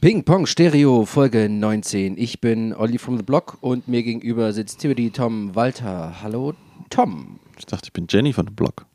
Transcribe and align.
Ping 0.00 0.24
Pong 0.24 0.46
Stereo 0.46 1.04
Folge 1.04 1.48
19. 1.48 2.16
Ich 2.16 2.40
bin 2.40 2.74
Olli 2.74 2.98
from 2.98 3.16
the 3.16 3.22
Block 3.22 3.58
und 3.60 3.88
mir 3.88 4.02
gegenüber 4.02 4.52
sitzt 4.52 4.80
Timothy 4.80 5.10
Tom 5.10 5.54
Walter. 5.54 6.22
Hallo 6.22 6.54
Tom. 6.90 7.40
Ich 7.58 7.66
dachte, 7.66 7.86
ich 7.86 7.92
bin 7.92 8.06
Jenny 8.08 8.32
von 8.32 8.46
the 8.46 8.52
Block. 8.52 8.86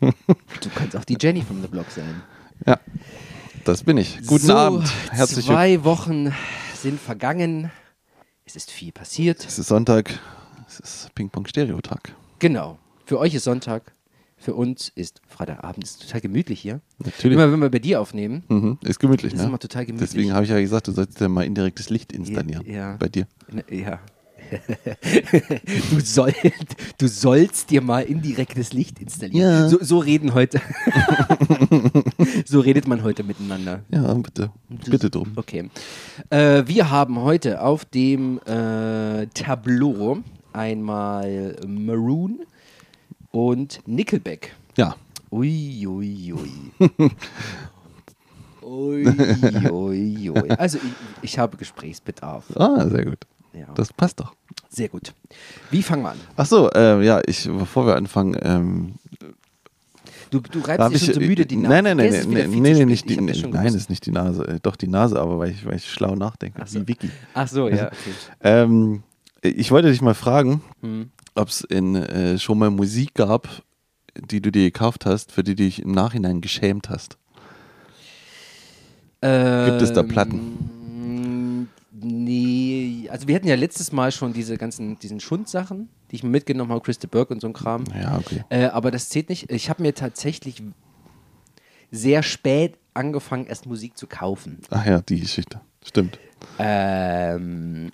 Du 0.60 0.70
kannst 0.74 0.96
auch 0.96 1.04
die 1.04 1.16
Jenny 1.20 1.42
from 1.42 1.60
the 1.60 1.68
Block 1.68 1.90
sein. 1.90 2.22
Ja, 2.66 2.78
das 3.64 3.82
bin 3.82 3.98
ich. 3.98 4.18
Guten 4.26 4.46
so, 4.46 4.54
Abend. 4.54 4.88
Herzlich 5.10 5.48
willkommen. 5.48 5.56
Zwei 5.56 5.84
Wochen 5.84 6.34
sind 6.74 7.00
vergangen. 7.00 7.70
Es 8.44 8.56
ist 8.56 8.70
viel 8.70 8.92
passiert. 8.92 9.44
Es 9.44 9.58
ist 9.58 9.66
Sonntag. 9.66 10.18
Es 10.68 10.80
ist 10.80 11.14
Ping-Pong-Stereo-Tag. 11.14 12.14
Genau. 12.38 12.78
Für 13.04 13.18
euch 13.18 13.34
ist 13.34 13.44
Sonntag. 13.44 13.92
Für 14.40 14.54
uns 14.54 14.90
ist 14.94 15.20
Freitagabend. 15.26 15.84
Ist 15.84 16.02
total 16.02 16.20
gemütlich 16.20 16.60
hier. 16.60 16.80
Natürlich. 17.04 17.36
Immer 17.36 17.52
wenn 17.52 17.60
wir 17.60 17.70
bei 17.70 17.80
dir 17.80 18.00
aufnehmen, 18.00 18.44
Mhm. 18.48 18.78
Ist 18.84 19.00
gemütlich, 19.00 19.34
ist 19.34 19.40
ne? 19.40 19.46
immer 19.48 19.58
total 19.58 19.84
gemütlich. 19.84 20.10
Deswegen 20.10 20.32
habe 20.32 20.44
ich 20.44 20.50
ja 20.50 20.60
gesagt, 20.60 20.86
du 20.86 20.92
sollst 20.92 21.20
ja 21.20 21.28
mal 21.28 21.44
indirektes 21.44 21.90
Licht 21.90 22.12
installieren. 22.12 22.64
Ja, 22.66 22.72
ja. 22.72 22.96
Bei 22.98 23.08
dir. 23.08 23.26
Ne, 23.50 23.64
Ja. 23.70 24.00
du, 25.90 26.00
soll, 26.00 26.32
du 26.96 27.06
sollst 27.08 27.68
dir 27.70 27.82
mal 27.82 28.00
indirektes 28.00 28.72
Licht 28.72 28.98
installieren. 28.98 29.40
Ja. 29.50 29.68
So, 29.68 29.78
so 29.82 29.98
reden 29.98 30.32
heute. 30.32 30.60
so 32.46 32.60
redet 32.60 32.86
man 32.88 33.02
heute 33.02 33.24
miteinander. 33.24 33.82
Ja, 33.90 34.14
bitte. 34.14 34.50
Bitte 34.68 35.10
drum. 35.10 35.32
Okay. 35.36 35.68
Äh, 36.30 36.62
wir 36.66 36.90
haben 36.90 37.20
heute 37.20 37.60
auf 37.60 37.84
dem 37.84 38.38
äh, 38.46 39.26
Tableau 39.34 40.18
einmal 40.52 41.56
Maroon 41.66 42.40
und 43.30 43.80
Nickelback. 43.86 44.54
Ja. 44.76 44.96
Ui, 45.30 45.86
ui, 45.86 46.32
ui. 46.32 46.90
Ui, 48.62 49.06
ui, 49.70 50.30
ui. 50.30 50.50
Also 50.50 50.76
ich, 50.76 50.92
ich 51.22 51.38
habe 51.38 51.56
Gesprächsbedarf. 51.56 52.44
Ah, 52.54 52.86
sehr 52.86 53.06
gut. 53.06 53.20
Ja. 53.54 53.66
Das 53.74 53.92
passt 53.94 54.20
doch. 54.20 54.34
Sehr 54.68 54.90
gut. 54.90 55.14
Wie 55.70 55.82
fangen 55.82 56.02
wir 56.02 56.10
an? 56.10 56.20
Ach 56.36 56.44
so, 56.44 56.70
ähm, 56.74 57.00
ja, 57.02 57.22
ich, 57.26 57.48
bevor 57.48 57.86
wir 57.86 57.96
anfangen, 57.96 58.36
ähm, 58.42 58.94
Du, 60.30 60.40
du 60.40 60.60
reibst 60.60 60.90
dich 60.90 60.96
ich, 60.96 61.04
schon 61.06 61.14
so 61.14 61.20
müde 61.20 61.46
die 61.46 61.56
Nase. 61.56 61.68
Nein, 61.74 61.84
nein, 61.84 61.96
nein, 61.96 62.10
nein, 62.10 62.50
nein, 62.50 62.50
nee, 62.50 62.74
spät. 62.74 62.86
nicht 62.86 63.10
Ich 63.10 63.16
die, 63.16 63.48
nein, 63.48 63.74
ist 63.74 63.88
nicht 63.88 64.04
die 64.04 64.10
Nase, 64.10 64.46
äh, 64.46 64.58
doch 64.60 64.76
die 64.76 64.88
Nase, 64.88 65.18
aber 65.18 65.38
weil 65.38 65.50
ich, 65.52 65.64
weil 65.64 65.76
ich 65.76 65.90
schlau 65.90 66.14
nachdenke, 66.14 66.62
so. 66.66 66.80
wie 66.80 66.88
Vicky. 66.88 67.10
Ach 67.34 67.48
so, 67.48 67.68
ja. 67.68 67.86
Okay. 67.86 67.94
Ähm, 68.42 69.02
ich 69.40 69.70
wollte 69.70 69.90
dich 69.90 70.02
mal 70.02 70.14
fragen, 70.14 70.60
Hm. 70.82 71.10
Ob 71.38 71.48
es 71.48 71.64
äh, 71.70 72.38
schon 72.38 72.58
mal 72.58 72.70
Musik 72.70 73.14
gab, 73.14 73.48
die 74.14 74.40
du 74.40 74.50
dir 74.50 74.64
gekauft 74.64 75.06
hast, 75.06 75.32
für 75.32 75.42
die 75.42 75.54
du 75.54 75.64
dich 75.64 75.82
im 75.82 75.92
Nachhinein 75.92 76.40
geschämt 76.40 76.90
hast. 76.90 77.16
Gibt 79.20 79.82
es 79.82 79.92
da 79.92 80.02
Ähm, 80.02 80.68
Nee, 82.00 83.08
also 83.10 83.26
wir 83.26 83.34
hatten 83.34 83.48
ja 83.48 83.56
letztes 83.56 83.90
Mal 83.92 84.12
schon 84.12 84.32
diese 84.32 84.56
ganzen, 84.56 84.98
diesen 84.98 85.18
Schundsachen, 85.18 85.88
die 86.10 86.16
ich 86.16 86.22
mir 86.22 86.30
mitgenommen 86.30 86.70
habe, 86.70 86.80
Christa 86.80 87.08
Burke 87.10 87.34
und 87.34 87.40
so 87.40 87.48
ein 87.48 87.52
Kram. 87.52 87.84
Ja, 88.00 88.18
okay. 88.18 88.44
Äh, 88.50 88.66
aber 88.66 88.90
das 88.90 89.08
zählt 89.08 89.28
nicht. 89.28 89.50
Ich 89.50 89.68
habe 89.68 89.82
mir 89.82 89.94
tatsächlich 89.94 90.62
sehr 91.90 92.22
spät 92.22 92.78
angefangen, 92.94 93.46
erst 93.46 93.66
Musik 93.66 93.96
zu 93.98 94.06
kaufen. 94.06 94.60
Ach 94.70 94.86
ja, 94.86 95.00
die 95.00 95.20
Geschichte. 95.20 95.60
Stimmt. 95.84 96.18
Ähm, 96.58 97.90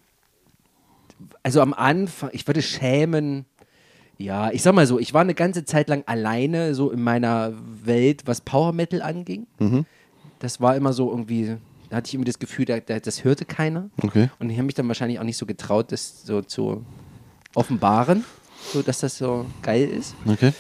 also 1.45 1.61
am 1.61 1.73
Anfang, 1.75 2.31
ich 2.33 2.47
würde 2.49 2.63
schämen, 2.63 3.45
ja, 4.19 4.51
ich 4.51 4.63
sag 4.63 4.75
mal 4.75 4.87
so, 4.87 4.99
ich 4.99 5.15
war 5.15 5.21
eine 5.21 5.35
ganze 5.35 5.65
Zeit 5.65 5.89
lang 5.89 6.03
alleine 6.07 6.75
so 6.75 6.91
in 6.91 7.03
meiner 7.03 7.53
Welt, 7.85 8.23
was 8.27 8.41
Power 8.41 8.73
Metal 8.73 9.03
anging. 9.03 9.47
Das 10.39 10.61
war 10.61 10.75
immer 10.75 10.93
so 10.93 11.11
irgendwie, 11.11 11.57
da 11.91 11.97
hatte 11.99 12.09
ich 12.09 12.15
immer 12.15 12.25
das 12.25 12.39
Gefühl, 12.39 12.65
da, 12.65 12.81
da, 12.81 12.99
das 12.99 13.25
hörte 13.25 13.45
keiner. 13.45 13.91
Okay. 14.03 14.31
Und 14.39 14.51
ich 14.51 14.57
habe 14.57 14.67
mich 14.67 14.75
dann 14.75 14.89
wahrscheinlich 14.89 15.21
auch 15.21 15.25
nicht 15.25 15.37
so 15.37 15.47
getraut, 15.47 15.93
das 15.93 16.23
so 16.25 16.41
zu 16.43 16.85
offenbaren, 17.55 18.25
so 18.73 18.83
dass 18.83 19.01
das 19.01 19.19
so 19.19 19.47
geil 19.63 19.89
ist. 19.89 20.15
Okay. 20.27 20.53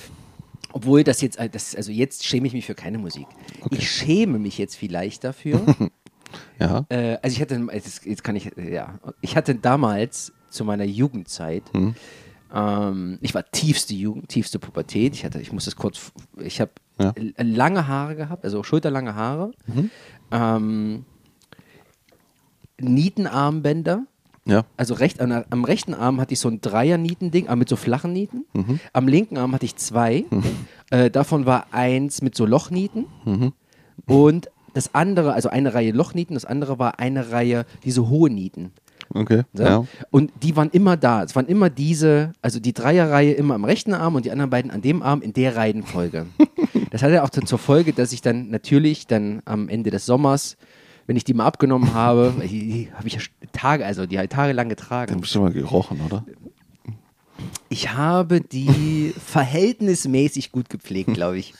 Obwohl 0.72 1.03
das 1.03 1.20
jetzt, 1.20 1.38
äh, 1.38 1.48
das, 1.48 1.75
also 1.75 1.92
jetzt 1.92 2.25
schäme 2.25 2.47
ich 2.47 2.53
mich 2.53 2.66
für 2.66 2.75
keine 2.75 2.98
Musik. 2.98 3.26
Ich 3.70 3.91
schäme 3.91 4.38
mich 4.38 4.59
jetzt 4.59 4.76
vielleicht 4.76 5.25
dafür. 5.25 5.60
Ja. 6.59 6.84
Äh, 6.88 7.19
also 7.22 7.34
ich 7.34 7.41
hatte, 7.41 7.64
jetzt, 7.72 8.04
jetzt 8.04 8.25
kann 8.25 8.34
ich, 8.34 8.56
äh, 8.56 8.75
ja, 8.75 8.98
ich 9.20 9.36
hatte 9.36 9.54
damals 9.54 10.32
zu 10.54 10.65
meiner 10.65 10.84
Jugendzeit, 10.84 11.62
Mhm. 11.75 11.94
ähm, 12.54 13.19
ich 13.20 13.34
war 13.34 13.44
tiefste 13.50 13.94
Jugend, 13.94 14.28
tiefste 14.28 14.59
Pubertät. 14.59 15.15
Ich 15.15 15.25
hatte, 15.25 15.41
ich 15.41 15.53
muss 15.53 15.65
das 15.66 15.76
kurz, 15.76 16.12
ich 16.41 16.60
habe 16.60 16.70
Ja. 16.98 17.12
Mhm. 17.19 17.34
lange 17.37 17.87
Haare 17.88 18.15
gehabt, 18.16 18.44
also 18.44 18.62
schulterlange 18.62 19.15
Haare, 19.15 19.50
ähm, 20.31 21.04
Nietenarmbänder. 22.81 24.04
Ja. 24.47 24.65
Also 24.76 24.94
recht, 24.94 25.20
an, 25.20 25.44
am 25.48 25.65
rechten 25.65 25.94
Arm 25.94 26.20
hatte 26.20 26.34
ich 26.34 26.41
so 26.41 26.48
ein 26.48 26.60
Dreier-Nietending, 26.60 27.47
aber 27.47 27.56
mit 27.56 27.69
so 27.69 27.76
flachen 27.76 28.12
Nieten. 28.12 28.44
Mhm. 28.53 28.78
Am 28.92 29.09
linken 29.09 29.38
Arm 29.38 29.53
hatte 29.54 29.65
ich 29.65 29.76
zwei. 29.76 30.25
Äh, 30.91 31.10
davon 31.10 31.47
war 31.47 31.69
eins 31.72 32.21
mit 32.21 32.36
so 32.36 32.44
Lochnieten. 32.44 33.06
Mhm. 33.25 33.53
Und 34.06 34.50
das 34.75 34.94
andere, 34.94 35.32
also 35.32 35.48
eine 35.48 35.72
Reihe 35.72 35.92
Lochnieten, 35.92 36.34
das 36.34 36.44
andere 36.44 36.78
war 36.78 36.98
eine 36.98 37.31
Reihe 37.31 37.65
diese 37.84 38.09
hohe 38.09 38.28
Nieten. 38.28 38.72
Okay. 39.12 39.42
So. 39.53 39.62
Ja. 39.62 39.84
Und 40.10 40.32
die 40.42 40.56
waren 40.56 40.70
immer 40.70 40.97
da. 40.97 41.22
Es 41.22 41.37
waren 41.37 41.47
immer 41.47 41.70
diese, 41.70 42.32
also 42.42 42.60
die 42.60 42.72
Dreierreihe 42.72 43.32
immer 43.32 43.54
am 43.54 43.65
rechten 43.65 43.94
Arm 43.94 44.15
und 44.15 44.25
die 44.25 44.31
anderen 44.31 44.50
beiden 44.50 44.70
an 44.70 44.82
dem 44.82 45.03
Arm 45.03 45.22
in 45.22 45.32
der 45.32 45.56
Reihenfolge. 45.56 46.26
das 46.91 47.03
hatte 47.03 47.22
auch 47.22 47.28
dann 47.28 47.47
zur 47.47 47.59
Folge, 47.59 47.92
dass 47.92 48.12
ich 48.12 48.22
dann 48.22 48.50
natürlich 48.50 49.06
dann 49.06 49.42
am 49.44 49.69
Ende 49.69 49.91
des 49.91 50.06
Sommers, 50.06 50.56
wenn 51.06 51.16
ich 51.16 51.25
die 51.25 51.34
mal 51.34 51.44
abgenommen 51.47 51.92
habe, 51.94 52.34
die, 52.42 52.48
die 52.48 52.88
habe 52.94 53.06
ich 53.06 53.15
ja 53.15 53.20
Tage, 53.53 53.84
also 53.84 54.06
die 54.06 54.19
halt 54.19 54.32
tagelang 54.32 54.69
Den 54.69 54.76
getragen. 54.76 55.21
bestimmt 55.21 55.44
mal 55.44 55.53
gerochen, 55.53 56.00
oder? 56.06 56.25
Ich 57.69 57.93
habe 57.93 58.41
die 58.41 59.12
verhältnismäßig 59.27 60.53
gut 60.53 60.69
gepflegt, 60.71 61.15
glaube 61.15 61.38
ich. 61.38 61.55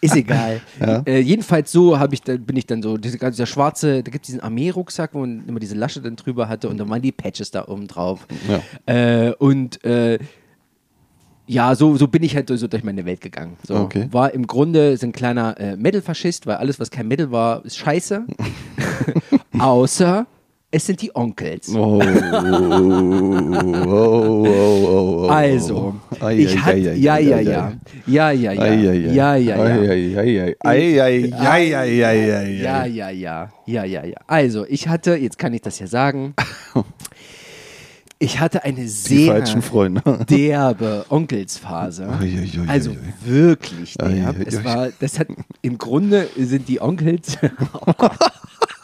Ist 0.00 0.16
egal. 0.16 0.60
Ja. 0.80 1.02
Äh, 1.06 1.20
jedenfalls 1.20 1.70
so 1.72 1.98
habe 1.98 2.14
ich 2.14 2.22
dann, 2.22 2.44
bin 2.44 2.56
ich 2.56 2.66
dann 2.66 2.82
so, 2.82 2.96
diese, 2.96 3.18
ganze- 3.18 3.36
dieser 3.36 3.46
schwarze, 3.46 4.02
da 4.02 4.10
gibt 4.10 4.24
es 4.24 4.26
diesen 4.26 4.40
Armee-Rucksack, 4.40 5.10
wo 5.14 5.20
man 5.20 5.44
immer 5.46 5.60
diese 5.60 5.74
Lasche 5.74 6.00
dann 6.00 6.16
drüber 6.16 6.48
hatte 6.48 6.68
und 6.68 6.78
dann 6.78 6.88
waren 6.88 7.02
die 7.02 7.12
Patches 7.12 7.50
da 7.50 7.66
oben 7.68 7.86
drauf. 7.88 8.26
Ja. 8.86 8.94
Äh, 9.26 9.32
und 9.34 9.84
äh, 9.84 10.18
ja, 11.46 11.74
so, 11.74 11.96
so 11.96 12.06
bin 12.06 12.22
ich 12.22 12.36
halt 12.36 12.48
so 12.48 12.68
durch 12.68 12.84
meine 12.84 13.04
Welt 13.04 13.20
gegangen. 13.20 13.56
So. 13.66 13.74
Okay. 13.76 14.06
War 14.12 14.32
im 14.32 14.46
Grunde 14.46 14.96
so 14.96 15.06
ein 15.06 15.12
kleiner 15.12 15.58
äh, 15.58 15.76
Metal-Faschist, 15.76 16.46
weil 16.46 16.56
alles, 16.56 16.78
was 16.78 16.90
kein 16.90 17.08
Metal 17.08 17.30
war, 17.32 17.64
ist 17.64 17.76
scheiße. 17.78 18.24
Außer 19.58 20.26
es 20.72 20.86
sind 20.86 21.02
die 21.02 21.10
Onkels. 21.14 21.68
Oh, 21.74 22.00
oh, 22.00 22.46
oh. 24.46 25.28
Also, 25.28 25.96
ich 26.30 26.56
hatte, 26.58 26.78
ja, 26.78 27.18
ja, 27.18 27.40
ja, 27.40 27.72
ja, 28.06 28.30
ja, 28.30 28.30
ja, 28.30 28.52
ja, 28.52 28.54
ja, 28.54 29.36
ja, 29.36 29.36
ja, 29.36 29.64
ja, 32.44 33.10
ja, 33.10 33.50
ja, 33.66 33.84
ja, 33.84 34.04
ja. 34.04 34.14
Also, 34.28 34.64
ich 34.66 34.86
hatte, 34.86 35.16
jetzt 35.16 35.38
kann 35.38 35.52
ich 35.54 35.62
das 35.62 35.80
ja 35.80 35.88
sagen, 35.88 36.34
ich 38.20 38.38
hatte 38.38 38.62
eine 38.62 38.86
sehr 38.86 39.42
derbe 40.28 41.06
Onkelsphase. 41.08 42.06
Also 42.68 42.96
wirklich 43.24 43.94
derb. 43.94 44.36
Es 44.46 44.62
war, 44.62 44.90
das 45.00 45.18
hat, 45.18 45.28
im 45.62 45.78
Grunde 45.78 46.28
sind 46.36 46.68
die 46.68 46.80
Onkels. 46.80 47.38
Oh 47.72 47.92
Gott. 47.98 48.18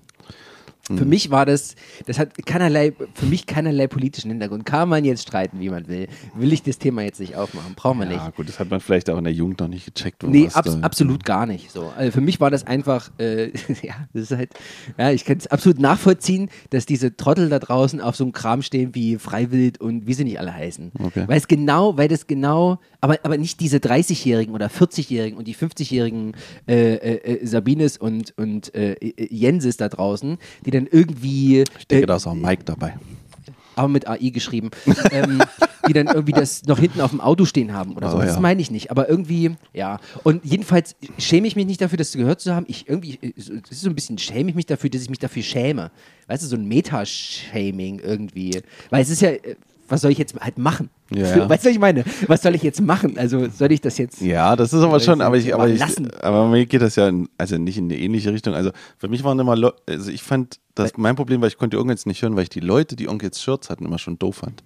Für 0.86 1.06
mich 1.06 1.32
war 1.32 1.46
das, 1.46 1.76
das 2.08 2.20
hat 2.20 2.46
keinerlei, 2.46 2.92
für 3.14 3.26
mich 3.26 3.46
keinerlei 3.46 3.88
politischen 3.88 4.30
Hintergrund. 4.32 4.66
Kann 4.66 4.90
man 4.90 5.06
jetzt 5.06 5.22
streiten, 5.22 5.62
wie 5.62 5.70
man 5.70 5.88
will. 5.88 6.08
Will 6.36 6.52
ich 6.52 6.62
das 6.62 6.78
Thema 6.78 7.04
jetzt 7.04 7.22
nicht 7.22 7.38
aufmachen. 7.38 7.74
Brauchen 7.74 8.00
wir 8.00 8.06
nicht. 8.06 8.18
Ja, 8.18 8.32
gut, 8.32 8.50
das 8.50 8.60
hat 8.60 8.70
man 8.70 8.82
vielleicht 8.82 9.10
auch 9.10 9.18
in 9.18 9.24
der 9.24 9.32
Jugend 9.32 9.62
noch 9.62 9.70
nicht 9.70 9.86
gecheckt. 9.86 10.24
Nee, 10.24 10.50
abs 10.52 10.76
absolut 10.82 11.24
gar 11.24 11.46
nicht. 11.46 11.72
So. 11.72 11.94
Also 11.96 12.12
für 12.12 12.20
mich 12.20 12.42
war 12.42 12.52
das 12.52 12.68
einfach, 12.68 13.12
äh, 13.18 13.46
ja, 13.82 13.94
das 14.14 14.24
ist 14.24 14.38
halt, 14.38 14.50
ja, 14.98 15.12
ich 15.12 15.24
kann 15.24 15.38
es 15.38 15.48
absolut 15.48 15.80
nachvollziehen, 15.80 16.50
dass 16.72 16.86
diese 16.86 17.16
Trottel 17.16 17.48
da 17.48 17.60
draußen 17.60 18.02
auf 18.02 18.18
so 18.18 18.26
einem 18.26 18.34
Kram 18.34 18.62
stehen 18.62 18.94
wie 18.94 19.18
Freiwild 19.18 19.80
und 19.80 20.06
wie 20.06 20.14
sie 20.14 20.26
nicht 20.26 20.40
alle 20.40 20.54
heißen. 20.54 20.92
Okay. 21.00 21.24
Weil 21.28 21.38
es 21.38 21.48
genau, 21.48 21.98
weil 21.98 22.10
das 22.10 22.28
genau, 22.28 22.80
aber, 23.00 23.20
aber 23.24 23.38
nicht 23.38 23.62
diese 23.62 23.78
30-Jährigen 23.78 24.54
oder 24.54 24.68
40-Jährigen 24.68 25.38
und 25.38 25.48
die 25.48 25.56
50-Jährigen 25.56 26.34
äh, 26.68 26.96
äh, 26.96 27.36
äh, 27.36 27.46
Sabines 27.46 27.98
und, 27.98 28.34
und 28.38 28.76
äh, 28.76 28.94
äh, 28.94 29.34
Jenses 29.34 29.78
da 29.78 29.88
draußen, 29.88 30.38
die 30.66 30.73
dann 30.74 30.88
irgendwie 30.88 31.64
Ich 31.80 31.88
denke, 31.88 32.04
äh, 32.04 32.08
da 32.08 32.18
ist 32.18 32.28
auch 32.28 32.34
Mike 32.36 32.64
dabei. 32.66 32.96
aber 33.76 33.88
mit 33.88 34.08
AI 34.08 34.30
geschrieben, 34.30 34.70
ähm, 35.12 35.42
die 35.88 35.94
dann 35.94 36.08
irgendwie 36.08 36.32
das 36.32 36.64
noch 36.66 36.80
hinten 36.80 37.02
auf 37.02 37.10
dem 37.12 37.20
Auto 37.22 37.46
stehen 37.46 37.74
haben 37.74 37.96
oder 37.98 38.10
so. 38.12 38.18
Oh, 38.18 38.22
Das 38.22 38.36
ja. 38.36 38.40
meine 38.40 38.62
ich 38.62 38.72
nicht. 38.72 38.92
Aber 38.92 39.10
irgendwie, 39.10 39.56
ja. 39.74 40.00
Und 40.24 40.46
jedenfalls 40.46 40.96
schäme 41.18 41.48
ich 41.48 41.56
mich 41.56 41.66
nicht 41.66 41.82
dafür, 41.82 41.98
das 41.98 42.14
gehört 42.14 42.40
zu 42.40 42.54
haben. 42.56 42.66
Ich 42.70 42.88
irgendwie, 42.88 43.20
es 43.36 43.50
ist 43.50 43.82
so 43.82 43.90
ein 43.90 43.96
bisschen 43.96 44.18
schäme 44.18 44.50
ich 44.50 44.56
mich 44.56 44.66
dafür, 44.66 44.90
dass 44.90 45.02
ich 45.02 45.10
mich 45.10 45.20
dafür 45.20 45.44
schäme. 45.44 45.92
Weißt 46.28 46.44
du, 46.44 46.48
so 46.48 46.56
ein 46.56 46.66
Meta-Shaming 46.68 48.00
irgendwie. 48.00 48.62
Weil 48.90 49.02
es 49.02 49.10
ist 49.10 49.22
ja, 49.22 49.30
äh, 49.32 49.56
was 49.90 50.02
soll 50.02 50.12
ich 50.12 50.18
jetzt 50.18 50.36
halt 50.40 50.58
machen? 50.58 50.90
Ja. 51.14 51.26
Für, 51.26 51.40
weißt 51.50 51.64
du, 51.66 51.70
was 51.70 51.76
ich 51.76 51.80
meine? 51.80 52.04
Was 52.28 52.42
soll 52.42 52.56
ich 52.56 52.64
jetzt 52.64 52.82
machen? 52.82 53.18
Also 53.18 53.48
soll 53.50 53.72
ich 53.72 53.82
das 53.82 53.98
jetzt. 53.98 54.22
Ja, 54.22 54.56
das 54.56 54.74
ist 54.74 54.82
aber 54.82 55.00
schon, 55.00 55.22
aber 55.22 55.38
ich, 55.38 55.54
aber 55.54 55.68
ich, 55.68 55.82
aber 56.24 56.48
mir 56.48 56.66
geht 56.66 56.82
das 56.82 56.96
ja, 56.96 57.08
in, 57.10 57.30
also 57.38 57.58
nicht 57.58 57.78
in 57.78 57.86
eine 57.86 57.98
ähnliche 57.98 58.32
Richtung. 58.34 58.54
Also 58.54 58.72
für 58.98 59.08
mich 59.10 59.24
waren 59.24 59.38
immer, 59.40 59.56
Leu- 59.56 59.72
also 59.88 60.10
ich 60.12 60.24
fand, 60.24 60.60
das 60.76 60.94
mein 60.98 61.16
Problem 61.16 61.42
war, 61.42 61.48
ich 61.48 61.58
konnte 61.58 61.78
die 61.78 61.82
Onkels 61.82 62.06
nicht 62.06 62.22
hören, 62.22 62.36
weil 62.36 62.44
ich 62.44 62.50
die 62.50 62.60
Leute, 62.62 62.96
die 62.96 63.08
Onkels 63.10 63.42
Shirts 63.42 63.70
hatten, 63.70 63.86
immer 63.86 64.00
schon 64.00 64.18
doof 64.18 64.38
fand. 64.38 64.64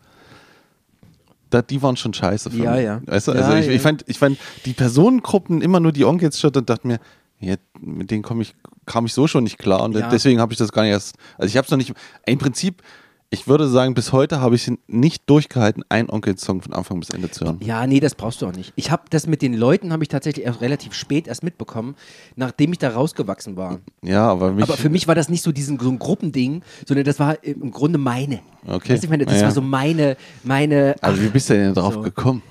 Da, 1.50 1.62
die 1.62 1.82
waren 1.82 1.96
schon 1.96 2.14
scheiße 2.14 2.52
für 2.52 2.58
Ja, 2.64 2.72
mich. 2.74 2.84
ja. 2.84 3.02
Weißt 3.06 3.30
du, 3.30 3.32
Ja, 3.34 3.40
also 3.42 3.58
ich, 3.58 3.68
ja. 3.68 3.72
ich 3.74 3.82
fand, 3.82 4.04
ich 4.08 4.20
fand 4.20 4.38
die 4.66 4.74
Personengruppen 4.74 5.62
immer 5.62 5.80
nur 5.80 5.94
die 5.94 6.04
Onkels 6.04 6.40
Shirt 6.40 6.58
und 6.58 6.70
dachte 6.70 6.86
mir, 6.88 7.00
ja, 7.40 7.56
mit 7.80 8.12
denen 8.12 8.22
komm 8.24 8.42
ich, 8.42 8.54
kam 8.86 9.06
ich 9.06 9.14
so 9.14 9.28
schon 9.28 9.44
nicht 9.46 9.58
klar 9.58 9.84
und 9.84 9.94
deswegen 10.12 10.42
habe 10.42 10.52
ich 10.54 10.58
das 10.60 10.72
gar 10.72 10.82
nicht 10.82 10.92
erst, 10.92 11.16
also 11.38 11.48
ich 11.48 11.56
habe 11.56 11.66
es 11.66 11.72
noch 11.72 11.78
nicht, 11.78 11.94
im 12.26 12.38
Prinzip, 12.38 12.82
ich 13.30 13.48
würde 13.48 13.68
sagen, 13.68 13.94
bis 13.94 14.14
heute 14.14 14.40
habe 14.40 14.56
ich 14.56 14.72
nicht 14.88 15.30
durchgehalten, 15.30 15.84
einen 15.90 16.10
Onkels-Song 16.10 16.62
von 16.62 16.74
Anfang 16.74 17.00
bis 17.02 17.10
Ende 17.10 17.30
zu 17.30 17.44
hören. 17.46 17.60
Ja, 17.62 17.86
nee, 17.86 18.00
das 18.00 18.16
brauchst 18.16 18.42
du 18.42 18.48
auch 18.48 18.54
nicht. 18.54 18.72
Ich 18.78 18.90
habe 18.90 19.04
das 19.10 19.28
mit 19.28 19.42
den 19.42 19.54
Leuten, 19.54 19.92
habe 19.92 20.04
ich 20.04 20.08
tatsächlich 20.10 20.46
erst 20.46 20.62
relativ 20.62 20.94
spät 20.94 21.28
erst 21.28 21.44
mitbekommen, 21.44 21.96
nachdem 22.38 22.72
ich 22.72 22.80
da 22.80 22.90
rausgewachsen 22.90 23.58
war. 23.58 23.80
Ja, 24.02 24.28
aber 24.30 24.54
mich, 24.54 24.64
Aber 24.64 24.78
für 24.78 24.90
mich 24.90 25.08
war 25.10 25.16
das 25.16 25.28
nicht 25.28 25.44
so 25.44 25.52
diesen 25.52 25.78
so 25.78 25.90
ein 25.90 26.00
Gruppending, 26.00 26.62
sondern 26.88 27.06
das 27.06 27.20
war 27.20 27.44
im 27.44 27.72
Grunde 27.72 27.98
meine. 27.98 28.40
Okay. 28.66 28.94
Weißt 28.94 29.04
du, 29.04 29.08
ich 29.08 29.10
meine, 29.10 29.26
das 29.26 29.36
Ja, 29.40 29.44
war 29.44 29.52
so 29.52 29.62
meine, 29.62 30.16
meine. 30.44 30.96
Also 31.02 31.22
wie 31.22 31.28
bist 31.30 31.50
du 31.50 31.54
denn 31.56 31.74
drauf 31.74 31.96
so. 31.96 32.02
gekommen? 32.02 32.42